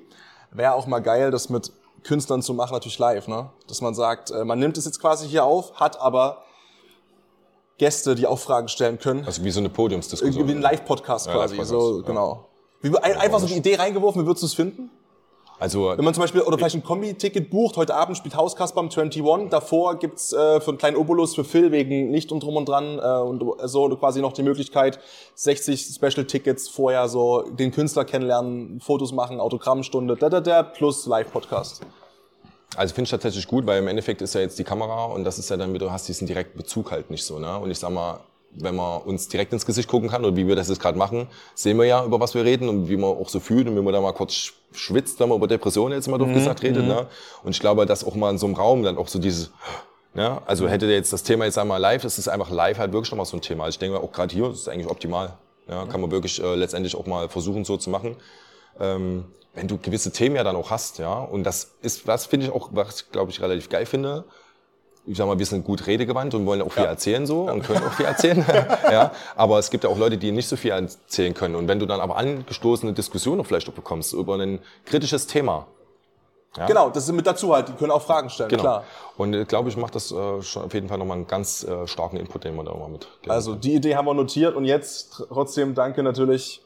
Wäre 0.51 0.75
auch 0.75 0.87
mal 0.87 0.99
geil, 0.99 1.29
das 1.29 1.49
mit 1.49 1.73
Künstlern 2.03 2.41
zu 2.41 2.53
machen, 2.53 2.71
natürlich 2.71 2.99
live, 2.99 3.27
ne? 3.27 3.49
Dass 3.67 3.81
man 3.81 3.93
sagt, 3.95 4.31
äh, 4.31 4.45
man 4.45 4.59
nimmt 4.59 4.77
es 4.77 4.85
jetzt 4.85 5.01
quasi 5.01 5.27
hier 5.27 5.43
auf, 5.43 5.73
hat 5.77 5.99
aber 5.99 6.45
Gäste, 7.77 8.15
die 8.15 8.27
auch 8.27 8.39
Fragen 8.39 8.67
stellen 8.67 8.99
können. 8.99 9.25
Also 9.25 9.43
wie 9.43 9.51
so 9.51 9.59
eine 9.59 9.69
Podiumsdiskussion. 9.69 10.37
Irgendwie 10.37 10.55
ein 10.55 10.61
Live-Podcast 10.61 11.27
Ja, 11.27 11.33
quasi. 11.33 11.55
Live-Podcast, 11.55 11.69
so, 11.69 11.99
ja. 11.99 12.05
genau. 12.05 12.47
Wie, 12.81 12.97
ein, 12.97 13.17
einfach 13.17 13.39
so 13.39 13.47
die 13.47 13.55
Idee 13.55 13.75
reingeworfen, 13.75 14.21
wie 14.21 14.25
würdest 14.25 14.43
du 14.43 14.47
es 14.47 14.53
finden? 14.53 14.89
Also 15.59 15.93
Wenn 15.95 16.03
man 16.03 16.13
zum 16.13 16.21
Beispiel, 16.21 16.41
oder 16.41 16.57
vielleicht 16.57 16.75
ein 16.75 16.83
Kombi-Ticket 16.83 17.49
bucht, 17.49 17.77
heute 17.77 17.95
Abend 17.95 18.17
spielt 18.17 18.35
Hauskasper 18.35 18.79
am 18.79 18.89
21, 18.89 19.49
davor 19.49 19.97
gibt's 19.97 20.33
äh, 20.33 20.59
für 20.59 20.71
einen 20.71 20.77
kleinen 20.77 20.97
Obolus 20.97 21.35
für 21.35 21.45
Phil 21.45 21.71
wegen 21.71 22.11
Licht 22.11 22.33
und 22.33 22.43
drum 22.43 22.57
und 22.57 22.67
dran 22.67 22.99
äh, 22.99 23.21
und 23.21 23.41
so 23.63 23.87
quasi 23.95 24.19
noch 24.19 24.33
die 24.33 24.43
Möglichkeit, 24.43 24.99
60 25.35 25.95
Special-Tickets 25.95 26.67
vorher 26.67 27.07
so 27.07 27.43
den 27.43 27.71
Künstler 27.71 28.03
kennenlernen, 28.03 28.81
Fotos 28.81 29.13
machen, 29.13 29.39
Autogrammstunde, 29.39 30.17
da, 30.17 30.29
da, 30.29 30.41
da, 30.41 30.63
plus 30.63 31.05
Live-Podcast. 31.05 31.81
Also 32.75 32.93
finde 32.95 33.05
ich 33.05 33.11
tatsächlich 33.11 33.47
gut, 33.47 33.65
weil 33.65 33.79
im 33.79 33.87
Endeffekt 33.87 34.21
ist 34.21 34.33
ja 34.35 34.41
jetzt 34.41 34.57
die 34.57 34.63
Kamera 34.63 35.05
und 35.05 35.23
das 35.23 35.37
ist 35.39 35.49
ja 35.49 35.57
dann 35.57 35.73
wieder, 35.73 35.87
du 35.87 35.91
hast 35.91 36.07
diesen 36.07 36.27
direkten 36.27 36.57
Bezug 36.57 36.91
halt 36.91 37.09
nicht 37.11 37.23
so. 37.25 37.39
Ne? 37.39 37.57
Und 37.59 37.69
ich 37.71 37.79
sag 37.79 37.91
mal, 37.91 38.19
wenn 38.55 38.75
man 38.75 39.01
uns 39.01 39.27
direkt 39.27 39.51
ins 39.53 39.65
Gesicht 39.65 39.87
gucken 39.89 40.09
kann 40.09 40.23
oder 40.23 40.35
wie 40.35 40.47
wir 40.47 40.55
das 40.55 40.69
jetzt 40.69 40.79
gerade 40.79 40.97
machen, 40.97 41.27
sehen 41.55 41.77
wir 41.77 41.85
ja, 41.85 42.03
über 42.05 42.19
was 42.19 42.35
wir 42.35 42.43
reden 42.43 42.69
und 42.69 42.87
wie 42.89 42.97
man 42.97 43.09
auch 43.11 43.29
so 43.29 43.39
fühlt 43.39 43.67
und 43.67 43.75
wie 43.75 43.81
man 43.81 43.93
da 43.93 44.01
mal 44.01 44.13
kurz 44.13 44.33
sch- 44.33 44.53
schwitzt, 44.73 45.19
wenn 45.19 45.29
man 45.29 45.37
über 45.37 45.47
Depressionen 45.47 45.93
jetzt 45.97 46.07
mal 46.07 46.17
doof 46.19 46.29
gesagt 46.33 46.61
redet. 46.63 46.85
Ne? 46.85 47.07
Und 47.43 47.51
ich 47.51 47.59
glaube, 47.59 47.85
dass 47.85 48.03
auch 48.05 48.15
mal 48.15 48.29
in 48.29 48.37
so 48.37 48.45
einem 48.45 48.55
Raum 48.55 48.83
dann 48.83 48.97
auch 48.97 49.07
so 49.07 49.17
dieses, 49.19 49.51
ja, 50.15 50.41
also 50.45 50.67
hätte 50.67 50.85
der 50.87 50.95
jetzt 50.97 51.11
das 51.11 51.23
Thema 51.23 51.45
jetzt 51.45 51.57
einmal 51.57 51.81
live, 51.81 52.03
das 52.03 52.19
ist 52.19 52.27
einfach 52.27 52.51
live 52.51 52.77
halt 52.77 52.93
wirklich 52.93 53.09
nochmal 53.11 53.25
so 53.25 53.37
ein 53.37 53.41
Thema. 53.41 53.63
Also 53.63 53.75
ich 53.75 53.79
denke 53.79 53.99
auch 53.99 54.11
gerade 54.11 54.33
hier, 54.33 54.47
das 54.49 54.59
ist 54.59 54.69
eigentlich 54.69 54.89
optimal. 54.89 55.33
Ja, 55.67 55.85
kann 55.85 56.01
man 56.01 56.11
wirklich 56.11 56.43
äh, 56.43 56.55
letztendlich 56.55 56.95
auch 56.95 57.05
mal 57.07 57.29
versuchen 57.29 57.63
so 57.65 57.77
zu 57.77 57.89
machen 57.89 58.17
ähm, 58.79 59.23
wenn 59.53 59.67
du 59.67 59.77
gewisse 59.77 60.11
Themen 60.11 60.35
ja 60.35 60.43
dann 60.43 60.55
auch 60.55 60.71
hast, 60.71 60.97
ja, 60.99 61.19
und 61.19 61.43
das 61.43 61.71
ist, 61.81 62.07
was 62.07 62.25
finde 62.25 62.47
ich 62.47 62.51
auch, 62.51 62.69
was 62.71 63.01
ich 63.01 63.11
glaube 63.11 63.31
ich 63.31 63.41
relativ 63.41 63.69
geil 63.69 63.85
finde. 63.85 64.23
Ich 65.05 65.17
sag 65.17 65.27
mal, 65.27 65.37
wir 65.37 65.45
sind 65.45 65.65
gut 65.65 65.85
redegewandt 65.85 66.33
und 66.33 66.45
wollen 66.45 66.61
auch 66.61 66.71
viel 66.71 66.85
erzählen 66.85 67.25
so 67.25 67.41
und 67.41 67.61
können 67.63 67.83
auch 67.85 67.91
viel 67.91 68.05
erzählen, 68.05 68.45
ja. 68.91 69.11
Aber 69.35 69.59
es 69.59 69.69
gibt 69.69 69.83
ja 69.83 69.89
auch 69.89 69.97
Leute, 69.97 70.17
die 70.17 70.31
nicht 70.31 70.47
so 70.47 70.55
viel 70.55 70.71
erzählen 70.71 71.33
können. 71.33 71.55
Und 71.55 71.67
wenn 71.67 71.77
du 71.79 71.85
dann 71.85 71.99
aber 71.99 72.15
angestoßene 72.15 72.93
Diskussionen 72.93 73.43
vielleicht 73.43 73.67
auch 73.67 73.73
bekommst 73.73 74.13
über 74.13 74.35
ein 74.35 74.59
kritisches 74.85 75.27
Thema, 75.27 75.67
ja. 76.55 76.67
Genau, 76.67 76.89
das 76.91 77.05
ist 77.05 77.11
mit 77.13 77.25
dazu 77.25 77.51
halt, 77.53 77.67
die 77.67 77.73
können 77.73 77.89
auch 77.91 78.03
Fragen 78.03 78.29
stellen, 78.29 78.49
Genau. 78.49 78.61
klar. 78.61 78.83
Und 79.17 79.33
ich 79.33 79.47
glaube, 79.47 79.69
ich 79.69 79.75
mache 79.77 79.91
das 79.93 80.11
äh, 80.11 80.41
schon 80.43 80.63
auf 80.63 80.73
jeden 80.73 80.87
Fall 80.87 80.99
nochmal 80.99 81.17
einen 81.17 81.25
ganz 81.27 81.63
äh, 81.63 81.87
starken 81.87 82.15
Input, 82.17 82.43
den 82.43 82.55
man 82.55 82.65
da 82.67 82.73
mal 82.75 82.89
mit. 82.89 83.07
Also 83.27 83.55
die 83.55 83.73
Idee 83.73 83.95
haben 83.95 84.05
wir 84.05 84.13
notiert 84.13 84.55
und 84.55 84.65
jetzt 84.65 85.13
tr- 85.15 85.27
trotzdem 85.29 85.73
danke 85.73 86.03
natürlich. 86.03 86.61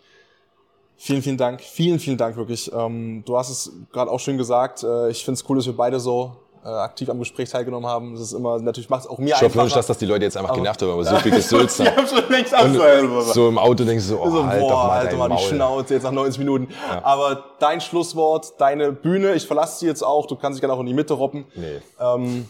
Vielen, 1.00 1.22
vielen 1.22 1.38
Dank. 1.38 1.62
Vielen, 1.62 2.00
vielen 2.00 2.18
Dank 2.18 2.36
wirklich. 2.38 2.72
Ähm, 2.74 3.24
du 3.26 3.38
hast 3.38 3.50
es 3.50 3.72
gerade 3.92 4.10
auch 4.10 4.20
schön 4.20 4.38
gesagt. 4.38 4.84
Äh, 4.84 5.12
ich 5.12 5.24
finde 5.24 5.40
es 5.40 5.48
cool, 5.48 5.58
dass 5.58 5.68
wir 5.68 5.78
beide 5.78 6.00
so 6.00 6.36
äh, 6.66 6.70
aktiv 6.70 7.08
am 7.10 7.20
Gespräch 7.20 7.50
teilgenommen 7.50 7.88
haben. 7.88 8.14
Das 8.14 8.22
ist 8.22 8.34
immer, 8.34 8.60
natürlich 8.60 8.90
macht 8.90 9.04
es 9.04 9.08
auch 9.08 9.20
mir 9.20 9.36
ich 9.36 9.42
hoffe 9.42 9.62
nicht, 9.62 9.76
dass 9.76 9.86
das 9.86 10.00
die 10.00 10.08
Leute 10.08 10.26
jetzt 10.26 10.36
einfach 10.36 10.54
genervt 10.56 10.82
haben, 10.82 10.92
aber 10.92 11.04
so 11.06 11.16
viel 11.18 11.32
Gesülz. 11.32 11.78
Die 11.78 11.88
haben 11.88 12.08
so 12.08 13.48
im 13.48 13.58
Auto 13.60 13.84
denkst 13.84 14.06
du 14.06 14.16
so, 14.16 14.22
oh, 14.22 14.30
So, 14.30 14.46
halt 14.46 14.60
boah, 14.60 14.70
doch 14.70 14.88
mal 14.88 14.98
halt 14.98 15.14
doch 15.14 15.18
mal 15.18 15.30
die. 15.30 15.44
Schnauze 15.44 15.94
jetzt 15.94 16.04
nach 16.04 16.12
90 16.12 16.40
Minuten. 16.40 16.74
Aber 17.04 17.44
dein 17.60 17.80
Schlusswort, 17.80 18.60
deine 18.60 18.92
Bühne, 18.92 19.36
ich 19.36 19.46
verlasse 19.46 19.80
sie 19.80 19.86
jetzt 19.86 20.02
auch. 20.04 20.26
Du 20.26 20.36
kannst 20.36 20.58
dich 20.58 20.62
gerne 20.62 20.74
auch 20.74 20.80
in 20.80 20.88
die 20.88 20.94
Mitte 20.94 21.14
robben. 21.14 21.46
Nee. 21.56 21.80
Ähm, 22.00 22.50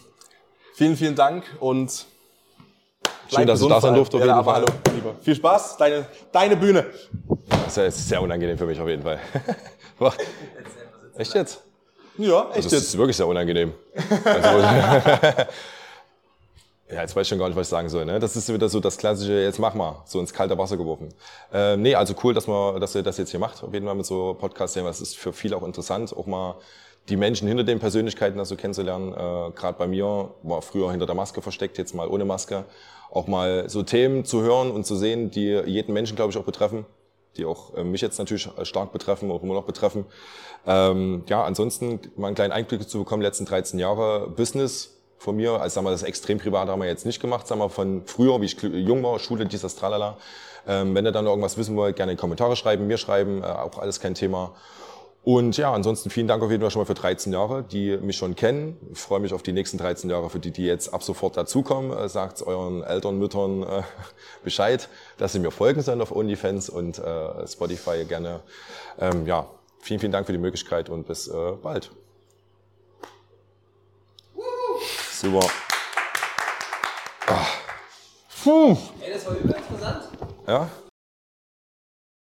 vielen, 0.73 0.95
vielen 0.95 1.15
Dank 1.15 1.43
und 1.59 2.05
Schön, 3.33 3.47
dass 3.47 3.61
ich 3.61 3.67
da 3.67 3.81
sein 3.81 3.93
durfte 3.93 4.17
auf 4.17 4.23
ja, 4.23 4.33
jeden 4.33 4.45
Fall. 4.45 4.55
hallo, 4.55 4.65
lieber. 4.93 5.15
Viel 5.21 5.35
Spaß, 5.35 5.77
deine, 5.77 6.05
deine 6.31 6.55
Bühne. 6.55 6.85
Das 7.65 7.77
ist 7.77 8.07
sehr 8.07 8.21
unangenehm 8.21 8.57
für 8.57 8.65
mich 8.65 8.79
auf 8.79 8.87
jeden 8.87 9.03
Fall. 9.03 9.19
Echt 11.17 11.33
jetzt? 11.33 11.61
Ja, 12.17 12.47
echt 12.49 12.65
Das 12.65 12.71
jetzt. 12.71 12.83
ist 12.83 12.97
wirklich 12.97 13.17
sehr 13.17 13.27
unangenehm. 13.27 13.73
Also, 14.23 14.59
ja, 16.89 17.01
jetzt 17.01 17.15
weiß 17.15 17.23
ich 17.23 17.27
schon 17.27 17.37
gar 17.37 17.47
nicht, 17.47 17.57
was 17.57 17.67
ich 17.67 17.71
sagen 17.71 17.89
soll. 17.89 18.05
Ne? 18.05 18.19
Das 18.19 18.35
ist 18.35 18.51
wieder 18.51 18.69
so 18.69 18.79
das 18.79 18.97
klassische, 18.97 19.33
jetzt 19.33 19.59
mach 19.59 19.73
mal, 19.75 20.01
so 20.05 20.19
ins 20.19 20.33
kalte 20.33 20.57
Wasser 20.57 20.77
geworfen. 20.77 21.09
Ähm, 21.53 21.81
nee, 21.81 21.95
also 21.95 22.13
cool, 22.23 22.33
dass, 22.33 22.47
man, 22.47 22.79
dass 22.79 22.95
ihr 22.95 23.03
das 23.03 23.17
jetzt 23.17 23.31
hier 23.31 23.39
macht, 23.39 23.63
auf 23.63 23.73
jeden 23.73 23.85
Fall 23.85 23.95
mit 23.95 24.05
so 24.05 24.35
Podcasts. 24.39 24.75
Das 24.75 25.01
ist 25.01 25.17
für 25.17 25.33
viele 25.33 25.57
auch 25.57 25.63
interessant, 25.63 26.15
auch 26.15 26.25
mal 26.25 26.55
die 27.09 27.17
Menschen 27.17 27.47
hinter 27.47 27.63
den 27.63 27.79
Persönlichkeiten 27.79 28.37
das 28.37 28.49
so 28.49 28.55
kennenzulernen. 28.55 29.13
Äh, 29.13 29.51
Gerade 29.51 29.77
bei 29.77 29.87
mir 29.87 30.31
war 30.43 30.61
früher 30.61 30.91
hinter 30.91 31.05
der 31.05 31.15
Maske 31.15 31.41
versteckt, 31.41 31.77
jetzt 31.77 31.93
mal 31.93 32.07
ohne 32.07 32.25
Maske. 32.25 32.65
Auch 33.11 33.27
mal 33.27 33.69
so 33.69 33.83
Themen 33.83 34.25
zu 34.25 34.41
hören 34.41 34.71
und 34.71 34.85
zu 34.85 34.95
sehen, 34.95 35.31
die 35.31 35.61
jeden 35.65 35.93
Menschen, 35.93 36.15
glaube 36.15 36.31
ich, 36.31 36.37
auch 36.37 36.43
betreffen 36.43 36.85
die 37.37 37.45
auch 37.45 37.75
äh, 37.75 37.83
mich 37.83 38.01
jetzt 38.01 38.17
natürlich 38.17 38.49
stark 38.63 38.91
betreffen, 38.91 39.31
auch 39.31 39.43
immer 39.43 39.53
noch 39.53 39.65
betreffen. 39.65 40.05
Ähm, 40.65 41.23
ja, 41.27 41.43
ansonsten 41.43 41.99
mal 42.15 42.27
einen 42.27 42.35
kleinen 42.35 42.51
Einblick 42.51 42.89
zu 42.89 42.99
bekommen, 42.99 43.21
letzten 43.21 43.45
13 43.45 43.79
Jahre 43.79 44.27
Business 44.29 44.97
von 45.17 45.35
mir, 45.35 45.53
also 45.53 45.75
sagen 45.75 45.87
wir, 45.87 45.91
das 45.91 46.03
extrem 46.03 46.37
privat 46.37 46.67
haben 46.67 46.81
wir 46.81 46.87
jetzt 46.87 47.05
nicht 47.05 47.21
gemacht, 47.21 47.47
sagen 47.47 47.61
wir 47.61 47.69
von 47.69 48.03
früher, 48.05 48.39
wie 48.41 48.45
ich 48.45 48.61
jung 48.61 49.01
war, 49.03 49.17
Schule, 49.19 49.45
dieses 49.45 49.75
Tralala. 49.75 50.17
Ähm, 50.67 50.93
wenn 50.93 51.05
ihr 51.05 51.11
dann 51.11 51.25
irgendwas 51.25 51.57
wissen 51.57 51.75
wollt, 51.77 51.95
gerne 51.95 52.11
in 52.11 52.17
die 52.17 52.21
Kommentare 52.21 52.55
schreiben, 52.55 52.87
mir 52.87 52.97
schreiben, 52.97 53.41
äh, 53.41 53.45
auch 53.45 53.79
alles 53.79 53.99
kein 53.99 54.15
Thema. 54.15 54.51
Und 55.27 55.57
ja, 55.57 55.73
ansonsten 55.73 56.09
vielen 56.09 56.29
Dank 56.29 56.41
auf 56.41 56.51
jeden 56.51 56.61
Fall 56.61 56.71
schon 56.71 56.79
mal 56.79 56.85
für 56.85 56.93
13 56.93 57.33
Jahre, 57.33 57.61
die 57.61 57.97
mich 57.97 58.15
schon 58.15 58.37
kennen. 58.37 58.77
Ich 58.93 58.99
freue 58.99 59.19
mich 59.19 59.33
auf 59.33 59.43
die 59.43 59.51
nächsten 59.51 59.77
13 59.77 60.09
Jahre, 60.09 60.29
für 60.29 60.39
die, 60.39 60.51
die 60.51 60.65
jetzt 60.65 60.93
ab 60.93 61.03
sofort 61.03 61.35
dazukommen. 61.35 61.91
Äh, 61.91 62.07
Sagt 62.07 62.41
euren 62.43 62.81
Eltern, 62.81 63.19
Müttern 63.19 63.61
äh, 63.61 63.81
Bescheid, 64.45 64.87
dass 65.17 65.33
sie 65.33 65.39
mir 65.39 65.51
folgen 65.51 65.81
sollen 65.81 65.99
auf 65.99 66.15
OnlyFans 66.15 66.69
und 66.69 66.97
äh, 66.99 67.45
Spotify 67.45 68.05
gerne. 68.05 68.39
Ähm, 68.99 69.27
ja, 69.27 69.49
vielen, 69.81 69.99
vielen 69.99 70.13
Dank 70.13 70.27
für 70.27 70.31
die 70.31 70.37
Möglichkeit 70.37 70.89
und 70.89 71.05
bis 71.07 71.27
äh, 71.27 71.51
bald. 71.61 71.91
Super. 75.11 75.45
Ey, 79.01 79.11
das 79.11 79.25
war 79.25 79.33
übel 79.35 79.53
interessant. 79.53 80.07
Ja, 80.47 80.69